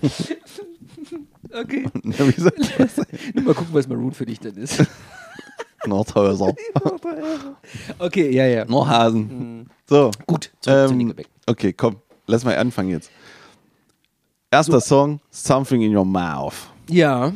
Okay. 1.54 1.86
Soll 2.36 2.52
ich 2.58 2.76
das 2.76 2.96
sagen? 2.96 3.18
Mal 3.44 3.54
gucken, 3.54 3.72
was 3.72 3.86
Maroon 3.88 4.12
für 4.12 4.26
dich 4.26 4.40
denn 4.40 4.56
ist. 4.56 4.82
Nordhäuser. 5.86 6.54
Okay, 7.98 8.30
ja, 8.30 8.46
ja. 8.46 8.64
Nordhasen. 8.64 9.68
So. 9.88 10.10
Gut, 10.26 10.50
zurück 10.60 10.88
zu 10.88 10.92
Ähm, 10.92 10.96
Nickelback. 10.98 11.28
okay, 11.46 11.72
komm, 11.74 11.96
lass 12.26 12.44
mal 12.44 12.56
anfangen 12.56 12.88
jetzt. 12.90 13.10
Erster 14.50 14.80
Song, 14.80 15.20
Something 15.30 15.82
in 15.82 15.94
Your 15.94 16.04
Mouth. 16.06 16.54
Ja. 16.88 17.32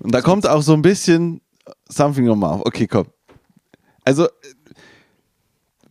Und 0.00 0.12
da 0.14 0.20
kommt 0.22 0.46
auch 0.46 0.62
so 0.62 0.72
ein 0.72 0.82
bisschen 0.82 1.40
Something 1.88 2.24
in 2.24 2.30
Your 2.30 2.36
Mouth. 2.36 2.62
Okay, 2.66 2.86
komm. 2.86 3.06
Also, 4.04 4.26
äh, 4.26 4.30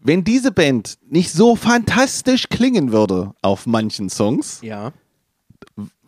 wenn 0.02 0.24
diese 0.26 0.52
Band 0.52 0.98
nicht 1.08 1.32
so 1.32 1.56
fantastisch 1.56 2.50
klingen 2.50 2.92
würde 2.92 3.34
auf 3.42 3.66
manchen 3.66 4.10
Songs, 4.10 4.60
Ja. 4.62 4.92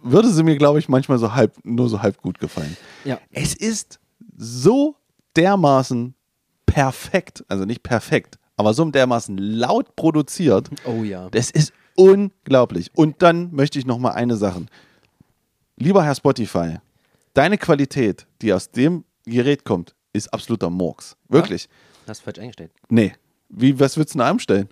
Würde 0.05 0.29
sie 0.29 0.43
mir, 0.43 0.55
glaube 0.55 0.79
ich, 0.79 0.87
manchmal 0.87 1.17
so 1.17 1.33
halb, 1.33 1.53
nur 1.63 1.89
so 1.89 2.01
halb 2.01 2.21
gut 2.21 2.39
gefallen. 2.39 2.77
Ja. 3.03 3.19
Es 3.31 3.53
ist 3.53 3.99
so 4.37 4.95
dermaßen 5.35 6.13
perfekt, 6.65 7.43
also 7.47 7.65
nicht 7.65 7.83
perfekt, 7.83 8.37
aber 8.55 8.73
so 8.73 8.85
dermaßen 8.85 9.37
laut 9.37 9.95
produziert. 9.95 10.69
Oh 10.85 11.03
ja. 11.03 11.29
Das 11.31 11.51
ist 11.51 11.73
unglaublich. 11.95 12.91
Und 12.95 13.21
dann 13.21 13.53
möchte 13.53 13.79
ich 13.79 13.85
noch 13.85 13.97
mal 13.97 14.11
eine 14.11 14.37
Sache. 14.37 14.65
Lieber 15.77 16.03
Herr 16.03 16.15
Spotify, 16.15 16.77
deine 17.33 17.57
Qualität, 17.57 18.27
die 18.41 18.53
aus 18.53 18.71
dem 18.71 19.03
Gerät 19.25 19.65
kommt, 19.65 19.95
ist 20.13 20.33
absoluter 20.33 20.69
Murks. 20.69 21.17
Wirklich. 21.27 21.67
Hast 22.07 22.21
falsch 22.21 22.39
eingestellt. 22.39 22.71
Nee. 22.89 23.13
Wie, 23.49 23.79
was 23.79 23.97
würdest 23.97 24.15
du 24.15 24.19
denn 24.19 24.27
einstellen? 24.27 24.69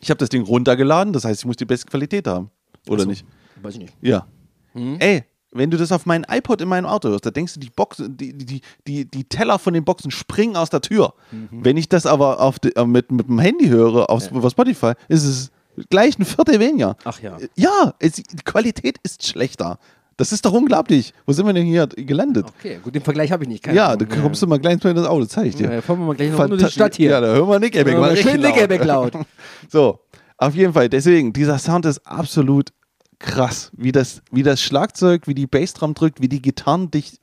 Ich 0.00 0.10
habe 0.10 0.18
das 0.18 0.28
Ding 0.28 0.42
runtergeladen, 0.42 1.12
das 1.12 1.24
heißt, 1.24 1.40
ich 1.40 1.46
muss 1.46 1.56
die 1.56 1.64
beste 1.64 1.86
Qualität 1.86 2.26
haben. 2.26 2.50
Oder 2.88 3.02
so. 3.02 3.08
nicht? 3.08 3.26
Weiß 3.62 3.74
ich 3.74 3.80
nicht. 3.80 3.94
Ja. 4.00 4.26
Hm? 4.72 4.96
Ey, 4.98 5.24
wenn 5.52 5.70
du 5.70 5.76
das 5.76 5.92
auf 5.92 6.06
meinen 6.06 6.24
iPod 6.28 6.60
in 6.60 6.68
meinem 6.68 6.86
Auto 6.86 7.08
hörst, 7.08 7.24
da 7.24 7.30
denkst 7.30 7.54
du, 7.54 7.60
die 7.60 7.70
Box, 7.70 8.02
die, 8.06 8.36
die, 8.36 8.60
die, 8.86 9.04
die 9.10 9.24
Teller 9.24 9.58
von 9.58 9.74
den 9.74 9.84
Boxen 9.84 10.10
springen 10.10 10.56
aus 10.56 10.70
der 10.70 10.80
Tür. 10.80 11.14
Mhm. 11.30 11.48
Wenn 11.64 11.76
ich 11.76 11.88
das 11.88 12.06
aber 12.06 12.40
auf 12.40 12.58
die, 12.58 12.74
äh, 12.76 12.84
mit, 12.84 13.10
mit 13.10 13.28
dem 13.28 13.38
Handy 13.38 13.68
höre, 13.68 14.10
auf, 14.10 14.30
auf 14.32 14.50
Spotify, 14.50 14.92
ist 15.08 15.24
es 15.24 15.50
gleich 15.90 16.18
ein 16.18 16.24
Viertel 16.24 16.60
weniger. 16.60 16.96
Ach 17.04 17.20
ja. 17.20 17.38
Ja, 17.56 17.94
es, 17.98 18.12
die 18.14 18.36
Qualität 18.44 18.98
ist 19.02 19.26
schlechter. 19.26 19.78
Das 20.18 20.32
ist 20.32 20.44
doch 20.44 20.52
unglaublich. 20.52 21.14
Wo 21.26 21.32
sind 21.32 21.46
wir 21.46 21.52
denn 21.52 21.64
hier 21.64 21.86
gelandet? 21.86 22.46
Okay, 22.58 22.80
gut, 22.82 22.92
den 22.92 23.02
Vergleich 23.02 23.30
habe 23.30 23.44
ich 23.44 23.48
nicht. 23.48 23.62
Keine 23.62 23.76
ja, 23.76 23.86
Ahnung. 23.90 24.08
da 24.08 24.16
kommst 24.16 24.42
du 24.42 24.48
mal 24.48 24.58
gleich 24.58 24.82
mit 24.82 24.96
ins 24.96 25.06
Auto, 25.06 25.24
zeig 25.26 25.46
ich 25.46 25.54
dir. 25.54 25.72
Ja, 25.72 25.80
fahren 25.80 26.00
wir 26.00 26.06
mal 26.06 26.16
gleich 26.16 26.32
noch 26.32 26.48
durch 26.48 26.64
die 26.64 26.72
Stadt 26.72 26.96
hier. 26.96 27.10
Ja, 27.10 27.20
da 27.20 27.28
hören 27.28 27.48
wir. 27.48 27.70
Hören 27.70 27.86
wir 27.86 27.98
mal 27.98 28.16
schön 28.16 28.40
laut. 28.40 28.52
Nickelback 28.52 28.84
laut. 28.84 29.12
So, 29.70 30.00
auf 30.36 30.54
jeden 30.54 30.72
Fall. 30.72 30.88
Deswegen, 30.88 31.32
dieser 31.32 31.58
Sound 31.58 31.86
ist 31.86 32.04
absolut 32.04 32.70
krass. 33.18 33.70
Wie 33.76 33.92
das, 33.92 34.22
wie 34.30 34.42
das 34.42 34.60
Schlagzeug, 34.60 35.26
wie 35.26 35.34
die 35.34 35.46
Bassdrum 35.46 35.94
drückt, 35.94 36.20
wie 36.20 36.28
die 36.28 36.42
Gitarren 36.42 36.90
dich, 36.90 37.18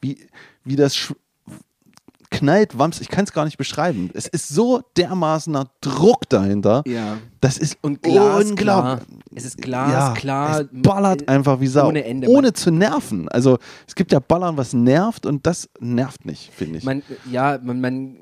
wie, 0.00 0.18
wie 0.64 0.76
das 0.76 0.94
sch- 0.94 1.14
knallt, 2.30 2.78
wams. 2.78 3.00
Ich 3.00 3.08
kann 3.10 3.24
es 3.24 3.32
gar 3.32 3.44
nicht 3.44 3.58
beschreiben. 3.58 4.10
Es 4.14 4.26
ist 4.26 4.48
so 4.48 4.80
dermaßener 4.96 5.66
Druck 5.82 6.28
dahinter. 6.30 6.82
Ja. 6.86 7.18
Das 7.40 7.58
ist 7.58 7.76
Und 7.82 8.06
unglaublich. 8.06 9.06
Es 9.34 9.44
ist 9.44 9.58
glasklar. 9.58 10.60
Es 10.62 10.66
ballert 10.72 11.28
einfach 11.28 11.60
wie 11.60 11.66
Sau. 11.66 11.88
Ohne 11.88 12.04
Ende. 12.04 12.28
Ohne 12.28 12.52
zu 12.54 12.70
nerven. 12.70 13.28
Also 13.28 13.58
es 13.86 13.94
gibt 13.94 14.12
ja 14.12 14.18
Ballern, 14.20 14.56
was 14.56 14.72
nervt 14.72 15.26
und 15.26 15.46
das 15.46 15.68
nervt 15.80 16.24
nicht, 16.24 16.50
finde 16.54 16.78
ich. 16.78 16.84
Man, 16.84 17.02
ja, 17.30 17.58
man, 17.62 17.80
man, 17.82 18.16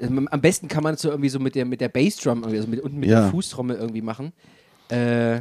also 0.00 0.12
am 0.30 0.40
besten 0.40 0.66
kann 0.66 0.82
man 0.82 0.94
es 0.94 1.02
so 1.02 1.08
irgendwie 1.10 1.28
so 1.28 1.38
mit 1.38 1.54
der, 1.54 1.64
mit 1.64 1.80
der 1.80 1.88
Bassdrum, 1.88 2.42
also 2.44 2.66
mit, 2.66 2.80
unten 2.80 2.98
mit 2.98 3.08
Ja. 3.08 3.22
der 3.22 3.30
Fußtrommel 3.30 3.76
irgendwie 3.76 4.02
machen. 4.02 4.32
Äh, 4.88 5.40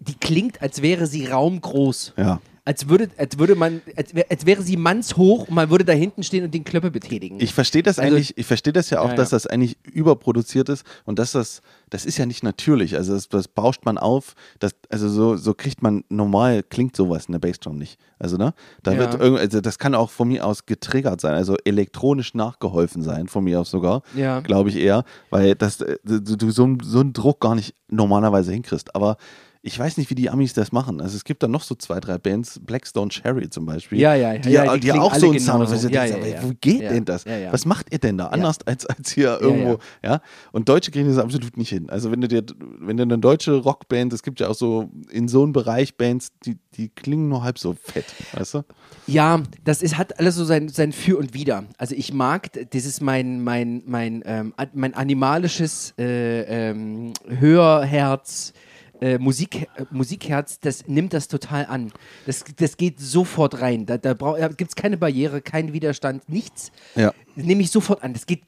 die, 0.00 0.14
klingt, 0.14 0.62
als 0.62 0.82
wäre 0.82 1.06
sie 1.06 1.26
raumgroß. 1.26 2.14
ja. 2.16 2.40
Als 2.62 2.88
würde, 2.90 3.08
als 3.16 3.38
würde 3.38 3.56
man, 3.56 3.80
als, 3.96 4.14
wär, 4.14 4.26
als 4.30 4.44
wäre 4.44 4.62
sie 4.62 4.76
mannshoch 4.76 5.48
und 5.48 5.54
man 5.54 5.70
würde 5.70 5.84
da 5.84 5.94
hinten 5.94 6.22
stehen 6.22 6.44
und 6.44 6.52
den 6.54 6.62
Klöppel 6.62 6.90
betätigen. 6.90 7.40
Ich 7.40 7.54
verstehe 7.54 7.82
das 7.82 7.98
Also- 7.98 8.14
eigentlich, 8.14 8.36
ich 8.36 8.46
verstehe 8.46 8.72
das 8.72 8.90
ja 8.90 9.00
auch, 9.00 9.08
Ja, 9.08 9.14
dass 9.14 9.30
ja. 9.30 9.36
das 9.36 9.46
eigentlich 9.46 9.78
überproduziert 9.82 10.68
ist 10.68 10.84
und 11.06 11.18
dass 11.18 11.32
das, 11.32 11.62
das 11.88 12.04
ist 12.04 12.18
ja 12.18 12.26
nicht 12.26 12.42
natürlich. 12.44 12.96
Also 12.96 13.14
das, 13.14 13.28
das 13.28 13.48
bauscht 13.48 13.86
man 13.86 13.96
auf, 13.96 14.34
das, 14.58 14.72
also 14.90 15.08
so, 15.08 15.36
so 15.36 15.54
kriegt 15.54 15.82
man 15.82 16.04
normal, 16.10 16.62
klingt 16.62 16.94
sowas 16.94 17.26
in 17.26 17.32
der 17.32 17.38
Bassdrum 17.40 17.76
nicht. 17.76 17.98
Also 18.18 18.36
ne, 18.36 18.52
da 18.82 18.92
Ja. 18.92 18.98
wird 18.98 19.14
irgend, 19.18 19.40
also 19.40 19.60
das 19.62 19.78
kann 19.78 19.94
auch 19.94 20.10
von 20.10 20.28
mir 20.28 20.46
aus 20.46 20.66
getriggert 20.66 21.20
sein, 21.22 21.34
also 21.34 21.56
elektronisch 21.64 22.34
nachgeholfen 22.34 23.02
sein, 23.02 23.26
von 23.26 23.42
mir 23.42 23.60
aus 23.62 23.70
sogar, 23.70 24.02
Ja. 24.14 24.40
glaube 24.40 24.68
ich 24.68 24.76
eher, 24.76 25.04
weil 25.30 25.54
das, 25.54 25.80
äh, 25.80 25.96
du, 26.04 26.20
du 26.20 26.50
so, 26.50 26.76
so 26.82 27.00
einen 27.00 27.14
Druck 27.14 27.40
gar 27.40 27.54
nicht 27.54 27.74
normalerweise 27.88 28.52
hinkriegst. 28.52 28.94
Aber 28.94 29.16
ich 29.62 29.78
weiß 29.78 29.98
nicht, 29.98 30.08
wie 30.08 30.14
die 30.14 30.30
Amis 30.30 30.54
das 30.54 30.72
machen. 30.72 31.02
Also 31.02 31.16
es 31.16 31.24
gibt 31.24 31.42
da 31.42 31.48
noch 31.48 31.62
so 31.62 31.74
zwei, 31.74 32.00
drei 32.00 32.16
Bands, 32.16 32.58
Blackstone 32.64 33.10
Cherry 33.10 33.50
zum 33.50 33.66
Beispiel. 33.66 33.98
Ja, 33.98 34.14
ja, 34.14 34.38
die, 34.38 34.50
ja, 34.50 34.74
die 34.74 34.80
die, 34.80 34.92
auch 34.92 35.14
so 35.14 35.30
einen 35.30 35.38
Sound 35.38 35.68
haben. 35.68 35.90
Ja, 35.90 36.04
ja, 36.06 36.16
ja. 36.16 36.42
Wo 36.42 36.52
geht 36.60 36.80
denn 36.80 37.04
das? 37.04 37.26
Was 37.26 37.66
macht 37.66 37.92
ihr 37.92 37.98
denn 37.98 38.16
da? 38.16 38.28
Anders 38.28 38.58
als, 38.64 38.86
als 38.86 39.10
hier 39.10 39.38
irgendwo. 39.40 39.78
Ja, 40.02 40.22
Und 40.52 40.68
Deutsche 40.68 40.90
kriegen 40.90 41.08
das 41.08 41.18
absolut 41.18 41.58
nicht 41.58 41.68
hin. 41.68 41.90
Also 41.90 42.10
wenn 42.10 42.22
du 42.22 42.28
dir, 42.28 42.42
wenn 42.78 42.96
du 42.96 43.02
eine 43.02 43.18
deutsche 43.18 43.52
Rockband, 43.52 44.14
es 44.14 44.22
gibt 44.22 44.40
ja 44.40 44.48
auch 44.48 44.54
so 44.54 44.90
in 45.10 45.28
so 45.28 45.42
einem 45.42 45.52
Bereich 45.52 45.96
Bands, 45.96 46.32
die, 46.46 46.56
die 46.76 46.88
klingen 46.88 47.28
nur 47.28 47.42
halb 47.42 47.58
so 47.58 47.74
fett, 47.74 48.06
weißt 48.32 48.54
du? 48.54 48.64
Ja, 49.06 49.42
das 49.64 49.82
ist, 49.82 49.98
hat 49.98 50.18
alles 50.18 50.36
so 50.36 50.44
sein, 50.44 50.70
sein 50.70 50.92
Für 50.92 51.18
und 51.18 51.34
Wider. 51.34 51.64
Also 51.76 51.94
ich 51.94 52.14
mag, 52.14 52.50
das 52.70 52.86
ist 52.86 53.02
mein, 53.02 53.42
mein, 53.42 53.82
mein, 53.84 54.22
ähm, 54.24 54.54
mein 54.72 54.94
animalisches 54.94 55.92
äh, 55.98 56.70
ähm, 56.70 57.12
Hörherz, 57.28 58.54
äh, 59.00 59.18
Musik, 59.18 59.62
äh, 59.76 59.84
Musikherz, 59.90 60.60
das 60.60 60.86
nimmt 60.86 61.12
das 61.12 61.28
total 61.28 61.66
an. 61.66 61.92
Das, 62.26 62.44
das 62.56 62.76
geht 62.76 63.00
sofort 63.00 63.60
rein. 63.60 63.86
Da, 63.86 63.98
da, 63.98 64.14
da 64.14 64.48
gibt 64.48 64.70
es 64.70 64.76
keine 64.76 64.96
Barriere, 64.96 65.40
keinen 65.40 65.72
Widerstand, 65.72 66.28
nichts. 66.28 66.70
Ja. 66.94 67.12
Das 67.36 67.44
nehme 67.44 67.62
ich 67.62 67.70
sofort 67.70 68.02
an. 68.02 68.12
Das 68.12 68.26
geht, 68.26 68.42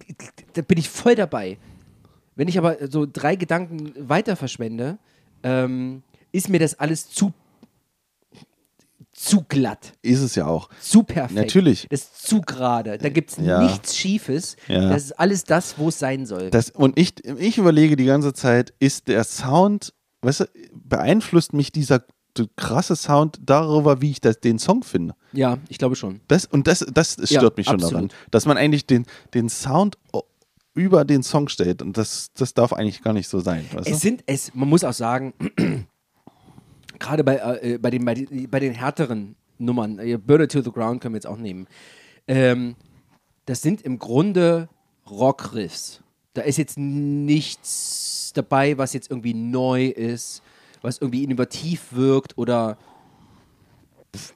da 0.54 0.62
bin 0.62 0.78
ich 0.78 0.88
voll 0.88 1.14
dabei. 1.14 1.58
Wenn 2.34 2.48
ich 2.48 2.58
aber 2.58 2.76
so 2.90 3.06
drei 3.10 3.36
Gedanken 3.36 3.92
weiter 3.96 4.36
verschwende, 4.36 4.98
ähm, 5.42 6.02
ist 6.32 6.48
mir 6.48 6.58
das 6.58 6.78
alles 6.78 7.10
zu, 7.10 7.32
zu 9.12 9.44
glatt 9.46 9.92
Ist 10.02 10.20
es 10.22 10.34
ja 10.34 10.46
auch. 10.46 10.68
zu 10.80 11.02
perfekt. 11.02 11.34
Natürlich. 11.34 11.86
Das 11.90 12.00
ist 12.02 12.26
zu 12.26 12.40
gerade. 12.40 12.96
Da 12.98 13.08
gibt 13.10 13.30
es 13.30 13.36
Ja. 13.36 13.62
nichts 13.62 13.96
Schiefes. 13.96 14.56
Ja. 14.68 14.88
Das 14.88 15.04
ist 15.04 15.12
alles 15.12 15.44
das, 15.44 15.78
wo 15.78 15.88
es 15.88 15.98
sein 15.98 16.24
soll. 16.26 16.50
Das, 16.50 16.70
und 16.70 16.98
ich, 16.98 17.24
ich 17.38 17.58
überlege 17.58 17.96
die 17.96 18.06
ganze 18.06 18.32
Zeit, 18.32 18.72
ist 18.78 19.08
der 19.08 19.24
Sound, 19.24 19.92
weißt 20.22 20.40
du, 20.40 20.44
beeinflusst 20.74 21.52
mich 21.52 21.72
dieser 21.72 22.04
krasse 22.56 22.96
Sound 22.96 23.40
darüber, 23.44 24.00
wie 24.00 24.10
ich 24.10 24.20
das, 24.20 24.40
den 24.40 24.58
Song 24.58 24.82
finde? 24.82 25.14
ja, 25.32 25.58
ich 25.68 25.78
glaube 25.78 25.96
schon. 25.96 26.20
Das, 26.28 26.46
und 26.46 26.66
das, 26.66 26.86
das 26.92 27.12
stört 27.12 27.30
Ja, 27.30 27.50
mich 27.56 27.66
schon 27.66 27.74
absolut. 27.74 27.92
daran, 27.94 28.08
dass 28.30 28.46
man 28.46 28.56
eigentlich 28.56 28.86
den, 28.86 29.04
den 29.34 29.48
Sound 29.50 29.98
über 30.74 31.04
den 31.04 31.22
Song 31.22 31.48
stellt 31.48 31.82
und 31.82 31.98
das, 31.98 32.30
das 32.34 32.54
darf 32.54 32.72
eigentlich 32.72 33.02
gar 33.02 33.12
nicht 33.12 33.28
so 33.28 33.40
sein. 33.40 33.66
Es 33.76 33.84
du? 33.84 33.94
sind, 33.94 34.24
es, 34.26 34.54
man 34.54 34.68
muss 34.68 34.84
auch 34.84 34.94
sagen, 34.94 35.34
gerade 36.98 37.24
bei, 37.24 37.36
äh, 37.62 37.78
bei, 37.78 37.90
den, 37.90 38.04
bei, 38.04 38.26
bei 38.50 38.60
den 38.60 38.72
härteren 38.72 39.36
Nummern, 39.58 39.98
äh, 39.98 40.16
Burn 40.16 40.42
It 40.42 40.52
to 40.52 40.62
the 40.62 40.70
Ground 40.72 41.02
können 41.02 41.14
wir 41.14 41.18
jetzt 41.18 41.26
auch 41.26 41.36
nehmen, 41.36 41.66
ähm, 42.26 42.76
das 43.44 43.60
sind 43.60 43.82
im 43.82 43.98
Grunde 43.98 44.68
Rockriffs. 45.10 46.00
Da 46.34 46.42
ist 46.42 46.56
jetzt 46.56 46.78
nichts 46.78 48.11
dabei, 48.32 48.76
was 48.78 48.92
jetzt 48.92 49.10
irgendwie 49.10 49.34
neu 49.34 49.86
ist, 49.86 50.42
was 50.82 50.98
irgendwie 50.98 51.24
innovativ 51.24 51.88
wirkt 51.92 52.36
oder 52.38 52.76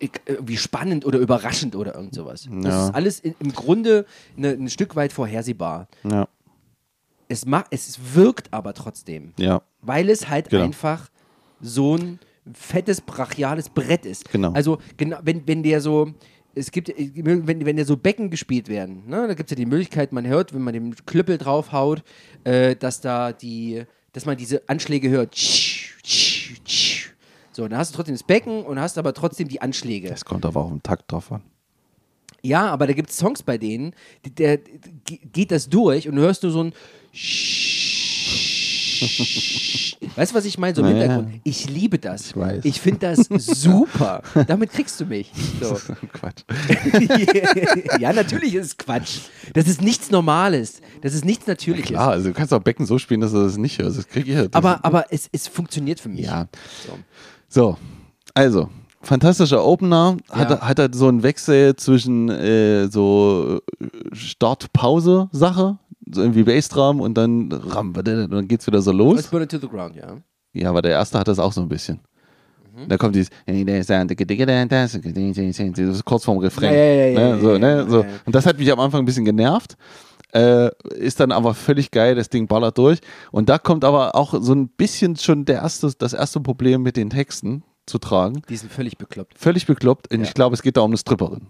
irgendwie 0.01 0.57
spannend 0.57 1.05
oder 1.05 1.19
überraschend 1.19 1.77
oder 1.77 1.95
irgend 1.95 2.15
sowas. 2.15 2.49
Das 2.63 2.75
Ja. 2.75 2.87
ist 2.89 2.95
alles 2.95 3.21
in, 3.21 3.35
im 3.41 3.53
Grunde 3.53 4.07
ne, 4.37 4.51
ein 4.51 4.71
Stück 4.71 4.97
weit 4.97 5.13
vorhersehbar. 5.13 5.87
Ja. 6.05 6.29
Es, 7.29 7.45
macht, 7.45 7.67
es 7.71 7.99
wirkt 8.15 8.53
aber 8.55 8.73
trotzdem, 8.73 9.35
Ja. 9.39 9.61
weil 9.83 10.09
es 10.09 10.29
halt 10.29 10.49
Genau. 10.49 10.65
einfach 10.65 11.11
so 11.61 11.97
ein 11.97 12.19
fettes, 12.55 13.01
brachiales 13.01 13.69
Brett 13.69 14.07
ist. 14.07 14.31
Genau. 14.31 14.53
Also, 14.53 14.79
genau, 14.97 15.19
wenn, 15.25 15.47
wenn 15.47 15.63
der 15.63 15.81
so, 15.81 16.13
es 16.59 16.71
gibt, 16.71 16.89
wenn, 16.89 17.47
wenn 17.67 17.77
der 17.77 17.85
so 17.85 17.97
Becken 17.97 18.31
gespielt 18.31 18.69
werden, 18.69 19.03
ne, 19.07 19.29
da 19.29 19.35
gibt 19.35 19.51
es 19.51 19.57
ja 19.57 19.57
die 19.57 19.67
Möglichkeit, 19.67 20.13
man 20.13 20.27
hört, 20.27 20.55
wenn 20.55 20.63
man 20.63 20.73
den 20.73 20.97
Klüppel 21.05 21.37
draufhaut, 21.39 22.03
äh, 22.45 22.75
dass 22.75 23.01
da 23.03 23.33
die, 23.33 23.85
dass 24.13 24.25
man 24.25 24.37
diese 24.37 24.67
Anschläge 24.67 25.11
hört. 25.11 25.37
So, 27.53 27.69
dann 27.69 27.79
hast 27.79 27.93
du 27.93 27.97
trotzdem 27.97 28.15
das 28.15 28.23
Becken 28.23 28.65
und 28.65 28.81
hast 28.81 28.97
aber 28.99 29.13
trotzdem 29.15 29.49
die 29.49 29.61
Anschläge. 29.61 30.09
Es 30.11 30.25
kommt 30.25 30.45
aber 30.47 30.61
auch 30.65 30.71
im 30.71 30.83
Takt 30.83 31.13
drauf 31.13 31.31
an. 31.31 31.43
Ja, 32.43 32.67
aber 32.71 32.87
da 32.87 32.93
gibt 32.93 33.11
es 33.11 33.17
Songs 33.17 33.43
bei 33.43 33.59
denen, 33.59 33.93
der, 34.25 34.59
ge- 34.59 35.21
geht 35.33 35.51
das 35.51 35.69
durch 35.69 36.09
und 36.09 36.17
du 36.17 36.23
hörst 36.23 36.43
nur 36.43 36.53
so 36.53 36.63
ein 36.65 36.73
Weißt 40.17 40.33
du, 40.33 40.37
was 40.37 40.45
ich 40.45 40.57
meine? 40.59 40.75
So 40.75 40.83
im 40.83 40.89
Ja, 40.89 40.95
ja. 40.95 41.01
Hintergrund. 41.03 41.41
Ich 41.45 41.69
liebe 41.69 41.99
das. 41.99 42.29
Ich 42.29 42.37
weiß. 42.37 42.65
Ich 42.65 42.81
finde 42.81 43.01
das 43.01 43.27
super. 43.29 44.23
Damit 44.47 44.73
kriegst 44.73 44.99
du 45.01 45.05
mich. 45.07 45.31
So. 45.61 45.77
Quatsch. 46.13 46.43
ja, 48.01 48.13
natürlich 48.13 48.55
ist 48.55 48.67
es 48.67 48.77
Quatsch. 48.77 49.19
Das 49.55 49.67
ist 49.69 49.81
nichts 49.83 50.11
Normales. 50.11 50.81
Das 51.03 51.15
ist 51.15 51.25
nichts 51.25 51.47
Natürliches. 51.47 51.89
Klar, 51.91 52.11
also 52.11 52.29
du 52.29 52.35
kannst 52.35 52.53
auch 52.55 52.61
Becken 52.61 52.87
so 52.87 52.99
spielen, 52.99 53.21
dass 53.21 53.33
du 53.33 53.43
das 53.43 53.57
nicht 53.57 53.79
hörst. 53.79 53.99
Das 53.99 54.07
krieg 54.09 54.27
ich 54.27 54.35
ja. 54.35 54.43
Das 54.49 54.55
Aber, 54.55 54.85
aber 54.85 55.07
es, 55.13 55.29
es 55.33 55.49
funktioniert 55.49 55.99
für 56.01 56.09
mich. 56.09 56.27
Ja. 56.27 56.47
So. 56.87 56.99
So, 57.49 57.77
also, 58.35 58.69
fantastischer 59.03 59.65
Opener. 59.65 60.17
Hat, 60.31 60.51
Ja. 60.51 60.57
er- 60.57 60.69
hat 60.69 60.79
er 60.79 60.89
so 60.93 61.09
einen 61.09 61.23
Wechsel 61.23 61.75
zwischen 61.77 62.29
äh, 62.29 62.89
so 62.89 63.61
Start-Pause-Sache, 64.13 65.79
so 66.11 66.23
irgendwie 66.23 66.45
Bassdrum 66.45 67.01
und 67.01 67.15
dann 67.15 67.51
Ram, 67.53 67.95
und 67.97 68.07
dann 68.07 68.49
geht's 68.49 68.67
wieder 68.67 68.83
so 68.83 68.93
Let's 68.93 68.99
los. 68.99 69.27
burn 69.29 69.43
it 69.43 69.51
to 69.51 69.59
the 69.59 69.69
ground, 69.69 69.97
ja. 69.97 70.19
Ja, 70.53 70.71
aber 70.71 70.83
der 70.83 70.93
erste 70.93 71.19
hat 71.19 71.29
das 71.29 71.39
auch 71.39 71.53
so 71.53 71.61
ein 71.61 71.69
bisschen. 71.69 72.01
Mhm. 72.75 72.89
Da 72.89 72.97
kommt 72.97 73.15
dieses 73.15 73.31
das 73.47 73.57
ist 75.97 76.05
kurz 76.05 76.25
vorm 76.25 76.39
Refrain. 76.39 76.73
Ja, 76.73 76.79
ja, 76.79 77.07
ja, 77.07 77.37
ne? 77.37 77.41
so, 77.41 77.59
ne? 77.59 77.87
so. 77.89 78.05
Und 78.25 78.35
das 78.35 78.47
hat 78.47 78.59
mich 78.59 78.71
am 78.73 78.81
Anfang 78.81 79.03
ein 79.03 79.05
bisschen 79.05 79.25
genervt. 79.25 79.77
Äh, 80.33 80.71
ist 80.95 81.21
dann 81.21 81.33
aber 81.33 81.55
völlig 81.55 81.91
geil, 81.91 82.15
das 82.15 82.29
Ding 82.29 82.47
ballert 82.47 82.79
durch. 82.79 83.01
Und 83.31 83.49
da 83.49 83.59
kommt 83.59 83.85
aber 83.85 84.15
auch 84.15 84.35
so 84.41 84.55
ein 84.55 84.69
bisschen 84.69 85.17
schon 85.17 85.45
der 85.45 85.57
erste, 85.57 85.93
das 85.97 86.13
erste 86.13 86.41
Problem 86.41 86.83
mit 86.83 86.97
den 86.97 87.11
Texten 87.11 87.63
zu 87.87 87.99
tragen. 87.99 88.43
Die 88.49 88.57
sind 88.57 88.73
völlig 88.73 88.99
bekloppt. 88.99 89.39
Völlig 89.39 89.67
bekloppt. 89.67 90.13
Und 90.13 90.23
ich 90.23 90.35
glaube, 90.35 90.55
es 90.55 90.63
geht 90.63 90.77
da 90.77 90.83
um 90.83 90.91
eine 90.91 90.99
Stripperin. 90.99 91.47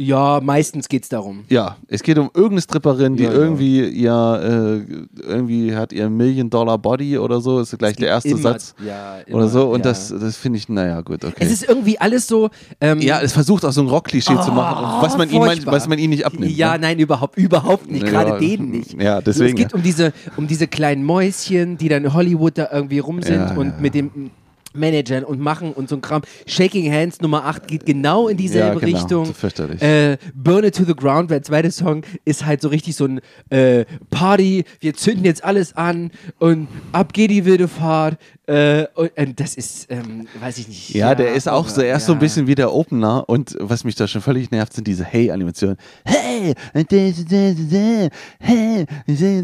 Ja, 0.00 0.40
meistens 0.40 0.88
geht 0.88 1.02
es 1.02 1.08
darum. 1.08 1.40
Ja, 1.48 1.76
es 1.88 2.04
geht 2.04 2.18
um 2.18 2.30
irgendeine 2.32 2.60
Stripperin, 2.62 3.16
die 3.16 3.24
Ja, 3.24 3.32
ja. 3.32 3.36
irgendwie 3.36 3.84
ihr, 3.88 4.84
äh, 5.18 5.22
irgendwie 5.28 5.74
hat 5.74 5.92
ihr 5.92 6.08
Million 6.08 6.48
Dollar 6.48 6.78
Body 6.78 7.18
oder 7.18 7.40
so, 7.40 7.58
ist 7.58 7.76
gleich 7.78 7.96
der 7.96 8.06
erste 8.08 8.28
Immer- 8.28 8.40
Satz. 8.40 8.76
Ja, 8.86 9.14
Oder 9.26 9.26
immer, 9.26 9.48
so. 9.48 9.70
Und 9.70 9.80
ja. 9.84 9.90
das, 9.90 10.08
das 10.16 10.36
finde 10.36 10.58
ich, 10.58 10.68
naja, 10.68 11.00
gut, 11.00 11.24
okay. 11.24 11.34
Es 11.40 11.50
ist 11.50 11.68
irgendwie 11.68 11.98
alles 11.98 12.28
so. 12.28 12.48
Ähm, 12.80 13.00
Ja, 13.00 13.20
es 13.20 13.32
versucht 13.32 13.64
auch 13.64 13.72
so 13.72 13.80
ein 13.80 13.88
Rock-Klischee 13.88 14.40
zu 14.40 14.52
machen, 14.52 15.02
was 15.02 15.16
man, 15.18 15.28
furchtbar. 15.30 15.72
was 15.72 15.88
man 15.88 15.98
ihm 15.98 16.10
nicht 16.10 16.24
abnimmt. 16.24 16.56
Ja, 16.56 16.74
ne? 16.74 16.78
nein, 16.82 16.98
überhaupt, 17.00 17.36
überhaupt 17.36 17.90
nicht. 17.90 18.04
Ja, 18.04 18.10
Gerade 18.10 18.38
denen 18.38 18.70
nicht. 18.70 19.00
ja, 19.02 19.20
deswegen, 19.20 19.58
Es 19.58 19.64
geht 19.64 19.74
um 19.74 19.82
diese, 19.82 20.12
um 20.36 20.46
diese 20.46 20.68
kleinen 20.68 21.02
Mäuschen, 21.02 21.76
die 21.76 21.88
dann 21.88 22.04
in 22.04 22.14
Hollywood 22.14 22.56
da 22.56 22.68
irgendwie 22.72 23.00
rum 23.00 23.20
sind 23.20 23.34
Ja, 23.50 23.54
und 23.56 23.66
ja. 23.70 23.74
mit 23.80 23.94
dem 23.94 24.30
Managern 24.78 25.24
und 25.24 25.40
machen 25.40 25.72
und 25.72 25.88
so 25.88 25.96
ein 25.96 26.00
Kram. 26.00 26.22
Shaking 26.46 26.90
Hands 26.92 27.20
Nummer 27.20 27.44
8 27.44 27.66
geht 27.68 27.86
genau 27.86 28.28
in 28.28 28.36
dieselbe 28.36 28.80
Ja, 28.80 28.86
genau. 28.86 28.98
Richtung. 28.98 29.34
Fürchterlich. 29.34 29.82
Äh, 29.82 30.16
Burn 30.34 30.64
It 30.64 30.76
to 30.76 30.84
the 30.84 30.94
Ground, 30.94 31.30
der 31.30 31.42
zweite 31.42 31.70
Song, 31.70 32.02
ist 32.24 32.46
halt 32.46 32.60
so 32.62 32.68
richtig 32.68 32.96
so 32.96 33.04
ein 33.06 33.20
äh, 33.50 33.84
Party. 34.10 34.64
Wir 34.80 34.94
zünden 34.94 35.24
jetzt 35.24 35.44
alles 35.44 35.76
an 35.76 36.10
und 36.38 36.68
ab 36.92 37.12
geht 37.12 37.30
die 37.30 37.44
wilde 37.44 37.68
Fahrt. 37.68 38.18
Äh, 38.48 38.86
und, 38.94 39.10
und 39.14 39.40
das 39.40 39.56
ist, 39.56 39.88
ähm, 39.90 40.26
weiß 40.40 40.56
ich 40.56 40.68
nicht. 40.68 40.94
Ja, 40.94 41.14
der 41.14 41.34
ist 41.34 41.50
auch 41.50 41.68
so, 41.68 41.82
er 41.82 41.98
ist 41.98 42.06
so 42.06 42.12
ein 42.12 42.16
ja. 42.16 42.20
bisschen 42.20 42.46
wie 42.46 42.54
der 42.54 42.72
Opener 42.72 43.28
und 43.28 43.54
was 43.60 43.84
mich 43.84 43.94
da 43.94 44.08
schon 44.08 44.22
völlig 44.22 44.50
nervt, 44.50 44.72
sind 44.72 44.86
diese 44.86 45.04
Hey-Animationen. 45.04 45.76
Hey! 46.06 46.54
Hey! 46.72 46.86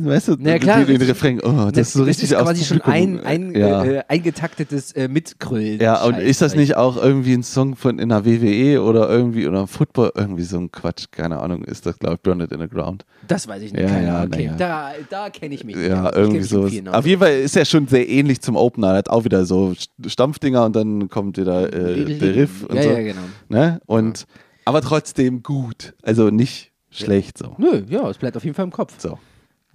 Weißt 0.05 0.29
du, 0.29 0.37
Na 0.39 0.59
klar, 0.59 0.85
den, 0.85 1.03
Refrain, 1.03 1.39
oh, 1.43 1.71
das, 1.71 1.89
ist 1.89 1.93
so 1.93 2.05
richtig 2.05 2.33
ist 2.33 2.39
quasi 2.39 2.65
schon 2.65 2.81
ein, 2.81 3.19
Publikum. 3.19 3.27
ein 3.27 3.55
ja. 3.55 3.85
äh, 3.85 4.05
eingetaktetes 4.09 4.93
äh, 4.93 5.07
Mitgrüllen. 5.07 5.81
Ja, 5.81 6.03
und 6.03 6.19
ist 6.19 6.41
das 6.41 6.53
weil- 6.53 6.61
nicht 6.61 6.79
auch 6.79 6.97
irgendwie 6.97 7.35
ein 7.35 7.43
Song 7.43 7.77
von 7.77 7.99
in 7.99 8.09
der 8.09 8.25
WWE 8.25 8.83
oder 8.83 9.11
irgendwie 9.11 9.47
oder 9.47 9.67
Football, 9.67 10.13
irgendwie 10.15 10.45
so 10.45 10.57
ein 10.57 10.73
Quatsch, 10.73 11.09
keine 11.11 11.41
Ahnung, 11.41 11.63
ist 11.65 11.85
das, 11.85 11.99
glaube 11.99 12.15
ich, 12.15 12.23
Burn 12.23 12.41
It 12.41 12.53
in 12.53 12.61
the 12.61 12.69
Ground. 12.69 13.05
Das 13.29 13.47
weiß 13.49 13.61
ich 13.63 13.75
nicht. 13.75 13.83
Ja, 13.83 13.89
keine 13.89 14.07
ja, 14.07 14.17
Ahnung. 14.17 14.33
okay, 14.33 14.51
da, 14.57 14.93
da 15.11 15.29
kenne 15.29 15.55
ich 15.55 15.65
mich. 15.65 15.77
Ja, 15.77 16.11
irgendwie 16.15 16.43
so. 16.43 16.71
Auf 16.91 17.07
jeden 17.07 17.21
Fall 17.21 17.41
ist 17.41 17.55
er 17.55 17.67
schon 17.67 17.87
sehr 17.87 18.09
ähnlich 18.09 18.41
zum 18.41 18.57
Opener. 18.57 18.94
Er 18.95 18.99
hat 18.99 19.11
auch 19.11 19.25
wieder 19.25 19.45
so 19.45 19.71
St- 19.73 19.89
Stampfdinger 20.09 20.65
und 20.65 20.75
dann 20.77 21.09
kommt 21.09 21.37
wieder 21.39 21.73
äh, 21.73 22.05
der 22.19 22.35
Riff 22.35 22.65
und 22.65 22.77
ja, 22.77 22.83
so. 22.83 22.89
ja, 22.91 23.03
genau. 23.03 23.21
Ne? 23.49 23.81
Und, 23.87 24.27
Aber 24.65 24.81
trotzdem 24.81 25.43
gut. 25.43 25.95
Also 26.03 26.31
nicht 26.31 26.73
schlecht 26.91 27.39
so. 27.39 27.55
Nö, 27.59 27.83
ja, 27.89 28.09
es 28.09 28.19
bleibt 28.19 28.37
auf 28.37 28.45
jeden 28.45 28.55
Fall 28.55 28.65
im 28.65 28.71
Kopf. 28.73 28.95
so. 28.99 29.19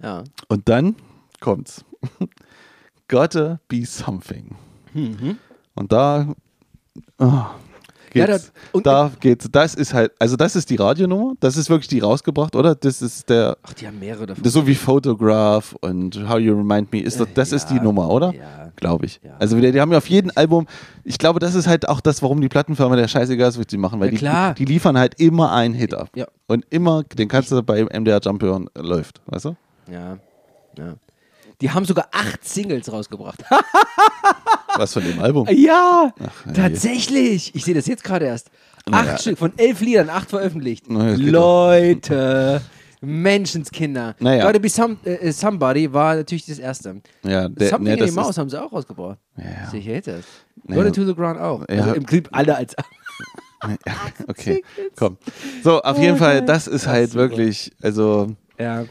Ja. 0.02 0.24
Und 0.48 0.68
dann 0.68 0.96
kommt's. 1.40 1.84
Gotta 3.08 3.60
be 3.68 3.84
something. 3.84 4.54
Und 4.94 5.92
da. 5.92 6.32
Oh, 7.18 7.44
Mhm. 8.14 8.20
Ja, 8.20 8.26
geht's, 8.26 8.52
da- 8.72 8.80
da 8.82 9.12
geht's. 9.20 9.48
Das 9.50 9.74
ist 9.74 9.94
halt, 9.94 10.12
also 10.18 10.36
das 10.36 10.56
ist 10.56 10.70
die 10.70 10.76
Radionummer. 10.76 11.34
Das 11.40 11.56
ist 11.56 11.70
wirklich 11.70 11.88
die 11.88 12.00
rausgebracht, 12.00 12.56
oder? 12.56 12.74
Das 12.74 13.02
ist 13.02 13.28
der. 13.28 13.56
Ach, 13.62 13.72
die 13.74 13.86
haben 13.86 13.98
mehrere 13.98 14.26
davon. 14.26 14.44
So 14.44 14.66
wie 14.66 14.74
Photograph 14.74 15.74
und 15.80 16.28
How 16.28 16.38
You 16.38 16.54
Remind 16.56 16.92
Me. 16.92 17.00
Ist 17.02 17.20
das, 17.20 17.28
das 17.34 17.52
ist 17.52 17.66
die 17.66 17.76
Ja, 17.76 17.82
Nummer, 17.82 18.10
oder? 18.10 18.34
ja. 18.34 18.72
Glaube 18.76 19.06
ich. 19.06 19.20
Ja. 19.22 19.32
Also 19.38 19.60
die, 19.60 19.72
die 19.72 19.80
haben 19.80 19.92
ja 19.92 19.98
auf 19.98 20.08
jedem 20.08 20.30
Album, 20.36 20.66
ich 21.04 21.18
glaube, 21.18 21.38
das 21.38 21.54
ist 21.54 21.66
halt 21.66 21.88
auch 21.88 22.00
das, 22.00 22.22
warum 22.22 22.40
die 22.40 22.48
Plattenfirma 22.48 22.96
der 22.96 23.08
scheißegal 23.08 23.48
ist, 23.50 23.58
was 23.58 23.66
die 23.66 23.76
machen, 23.76 24.00
weil 24.00 24.14
Ja, 24.14 24.54
die, 24.54 24.64
die 24.64 24.72
liefern 24.72 24.96
halt 24.96 25.20
immer 25.20 25.52
einen 25.52 25.74
Hit 25.74 25.92
ab. 25.92 26.08
Ja. 26.14 26.26
Und 26.46 26.64
immer, 26.70 27.02
den 27.02 27.28
kannst 27.28 27.50
du 27.52 27.62
bei 27.62 27.82
MDR 27.84 28.20
Jump 28.22 28.42
hören, 28.42 28.70
läuft, 28.78 29.20
weißt 29.26 29.44
du? 29.46 29.56
Ja. 29.92 30.16
ja. 30.78 30.94
Die 31.60 31.70
haben 31.70 31.84
sogar 31.84 32.08
acht 32.12 32.44
Singles 32.46 32.90
rausgebracht. 32.90 33.42
Was 34.76 34.92
von 34.94 35.02
dem 35.04 35.20
Album? 35.20 35.46
ja, 35.50 36.12
je. 36.46 36.52
tatsächlich. 36.54 37.54
Ich 37.54 37.64
sehe 37.64 37.74
das 37.74 37.86
jetzt 37.86 38.02
gerade 38.04 38.24
erst. 38.26 38.50
Acht 38.90 39.04
Naja. 39.06 39.18
Stück, 39.18 39.38
von 39.38 39.52
elf 39.58 39.80
Liedern, 39.80 40.08
acht 40.08 40.30
veröffentlicht. 40.30 40.86
Na, 40.88 41.10
das 41.10 41.18
geht 41.18 41.28
Leute, 41.28 42.62
Menschenskinder. 43.02 44.14
Naja. 44.20 44.46
Gotta 44.46 44.58
be 44.58 44.68
some, 44.68 44.96
äh, 45.04 45.32
Somebody 45.32 45.92
war 45.92 46.16
natürlich 46.16 46.46
das 46.46 46.58
erste. 46.58 47.02
Ja, 47.22 47.48
der, 47.48 47.68
Something 47.68 47.94
ne, 47.94 48.00
in 48.02 48.08
the 48.08 48.14
Mouse 48.14 48.38
haben 48.38 48.48
sie 48.48 48.60
auch 48.62 48.72
rausgebracht. 48.72 49.18
Ja. 49.36 49.72
Ich 49.72 49.84
jetzt 49.84 50.08
das. 50.08 50.24
Naja. 50.64 50.82
Gotta 50.82 50.94
to 50.94 51.04
the 51.06 51.14
Ground 51.14 51.38
auch. 51.40 51.60
Ja. 51.68 51.82
Also 51.82 51.94
im 51.94 52.04
Prinzip 52.04 52.28
alle 52.32 52.56
als. 52.56 52.74
okay, 54.28 54.62
komm. 54.96 55.18
So, 55.62 55.82
auf 55.82 55.98
jeden 55.98 56.14
Oh, 56.14 56.18
Fall, 56.18 56.38
geil. 56.38 56.46
das 56.46 56.66
ist 56.66 56.86
halt 56.86 57.12
wirklich, 57.14 57.70
also 57.82 58.28
ja. 58.58 58.84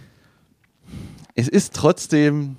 Es 1.39 1.47
ist 1.47 1.73
trotzdem, 1.73 2.57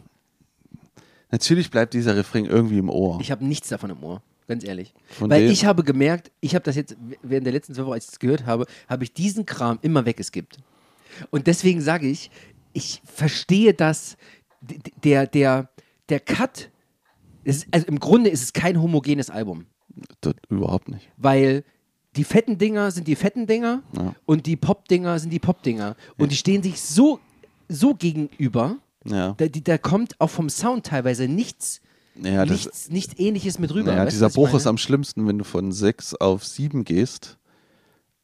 natürlich 1.30 1.70
bleibt 1.70 1.94
dieser 1.94 2.16
Refrain 2.16 2.46
irgendwie 2.46 2.78
im 2.78 2.88
Ohr. 2.88 3.18
Ich 3.20 3.30
habe 3.30 3.44
nichts 3.44 3.68
davon 3.68 3.90
im 3.90 4.02
Ohr, 4.02 4.22
ganz 4.48 4.64
ehrlich. 4.64 4.92
Von 5.08 5.30
Weil 5.30 5.42
dem- 5.44 5.52
ich 5.52 5.64
habe 5.64 5.84
gemerkt, 5.84 6.30
ich 6.40 6.54
habe 6.54 6.64
das 6.64 6.76
jetzt 6.76 6.96
während 7.22 7.46
der 7.46 7.52
letzten 7.52 7.74
zwei 7.74 7.84
Wochen, 7.84 7.94
als 7.94 8.06
ich 8.06 8.12
es 8.12 8.18
gehört 8.18 8.46
habe, 8.46 8.66
habe 8.88 9.04
ich 9.04 9.12
diesen 9.12 9.46
Kram 9.46 9.78
immer 9.82 10.04
weggeskippt. 10.06 10.58
Und 11.30 11.46
deswegen 11.46 11.80
sage 11.80 12.06
ich, 12.08 12.30
ich 12.72 13.02
verstehe 13.04 13.74
das, 13.74 14.16
d- 14.60 14.78
d- 14.78 14.92
der, 15.02 15.26
der, 15.26 15.68
der 16.08 16.20
Cut, 16.20 16.70
ist, 17.42 17.66
also 17.70 17.86
im 17.86 17.98
Grunde 17.98 18.30
ist 18.30 18.42
es 18.42 18.52
kein 18.52 18.80
homogenes 18.80 19.30
Album, 19.30 19.66
Das, 20.20 20.34
überhaupt 20.50 20.88
nicht. 20.88 21.08
weil 21.16 21.64
die 22.16 22.24
fetten 22.24 22.58
Dinger 22.58 22.90
sind 22.90 23.06
die 23.08 23.16
fetten 23.16 23.46
Dinger 23.46 23.82
Ja. 23.96 24.14
und 24.26 24.46
die 24.46 24.56
Pop-Dinger 24.56 25.18
sind 25.18 25.30
die 25.30 25.38
Pop-Dinger. 25.38 25.96
Und 26.18 26.32
die 26.32 26.36
stehen 26.36 26.62
sich 26.62 26.80
so, 26.80 27.18
so 27.70 27.94
gegenüber, 27.94 28.76
Ja. 29.04 29.34
da, 29.38 29.46
da 29.46 29.78
kommt 29.78 30.20
auch 30.20 30.30
vom 30.30 30.48
Sound 30.50 30.86
teilweise 30.86 31.28
nichts, 31.28 31.80
Ja, 32.16 32.44
das, 32.44 32.90
nichts, 32.90 33.14
ähnliches 33.18 33.58
mit 33.58 33.72
rüber. 33.72 33.92
Weißt 33.96 34.08
du, 34.08 34.10
dieser 34.10 34.28
Bruch 34.30 34.52
ist 34.54 34.66
am 34.66 34.76
schlimmsten, 34.76 35.26
wenn 35.26 35.38
du 35.38 35.44
von 35.44 35.72
6 35.72 36.14
auf 36.16 36.44
7 36.44 36.84
gehst. 36.84 37.38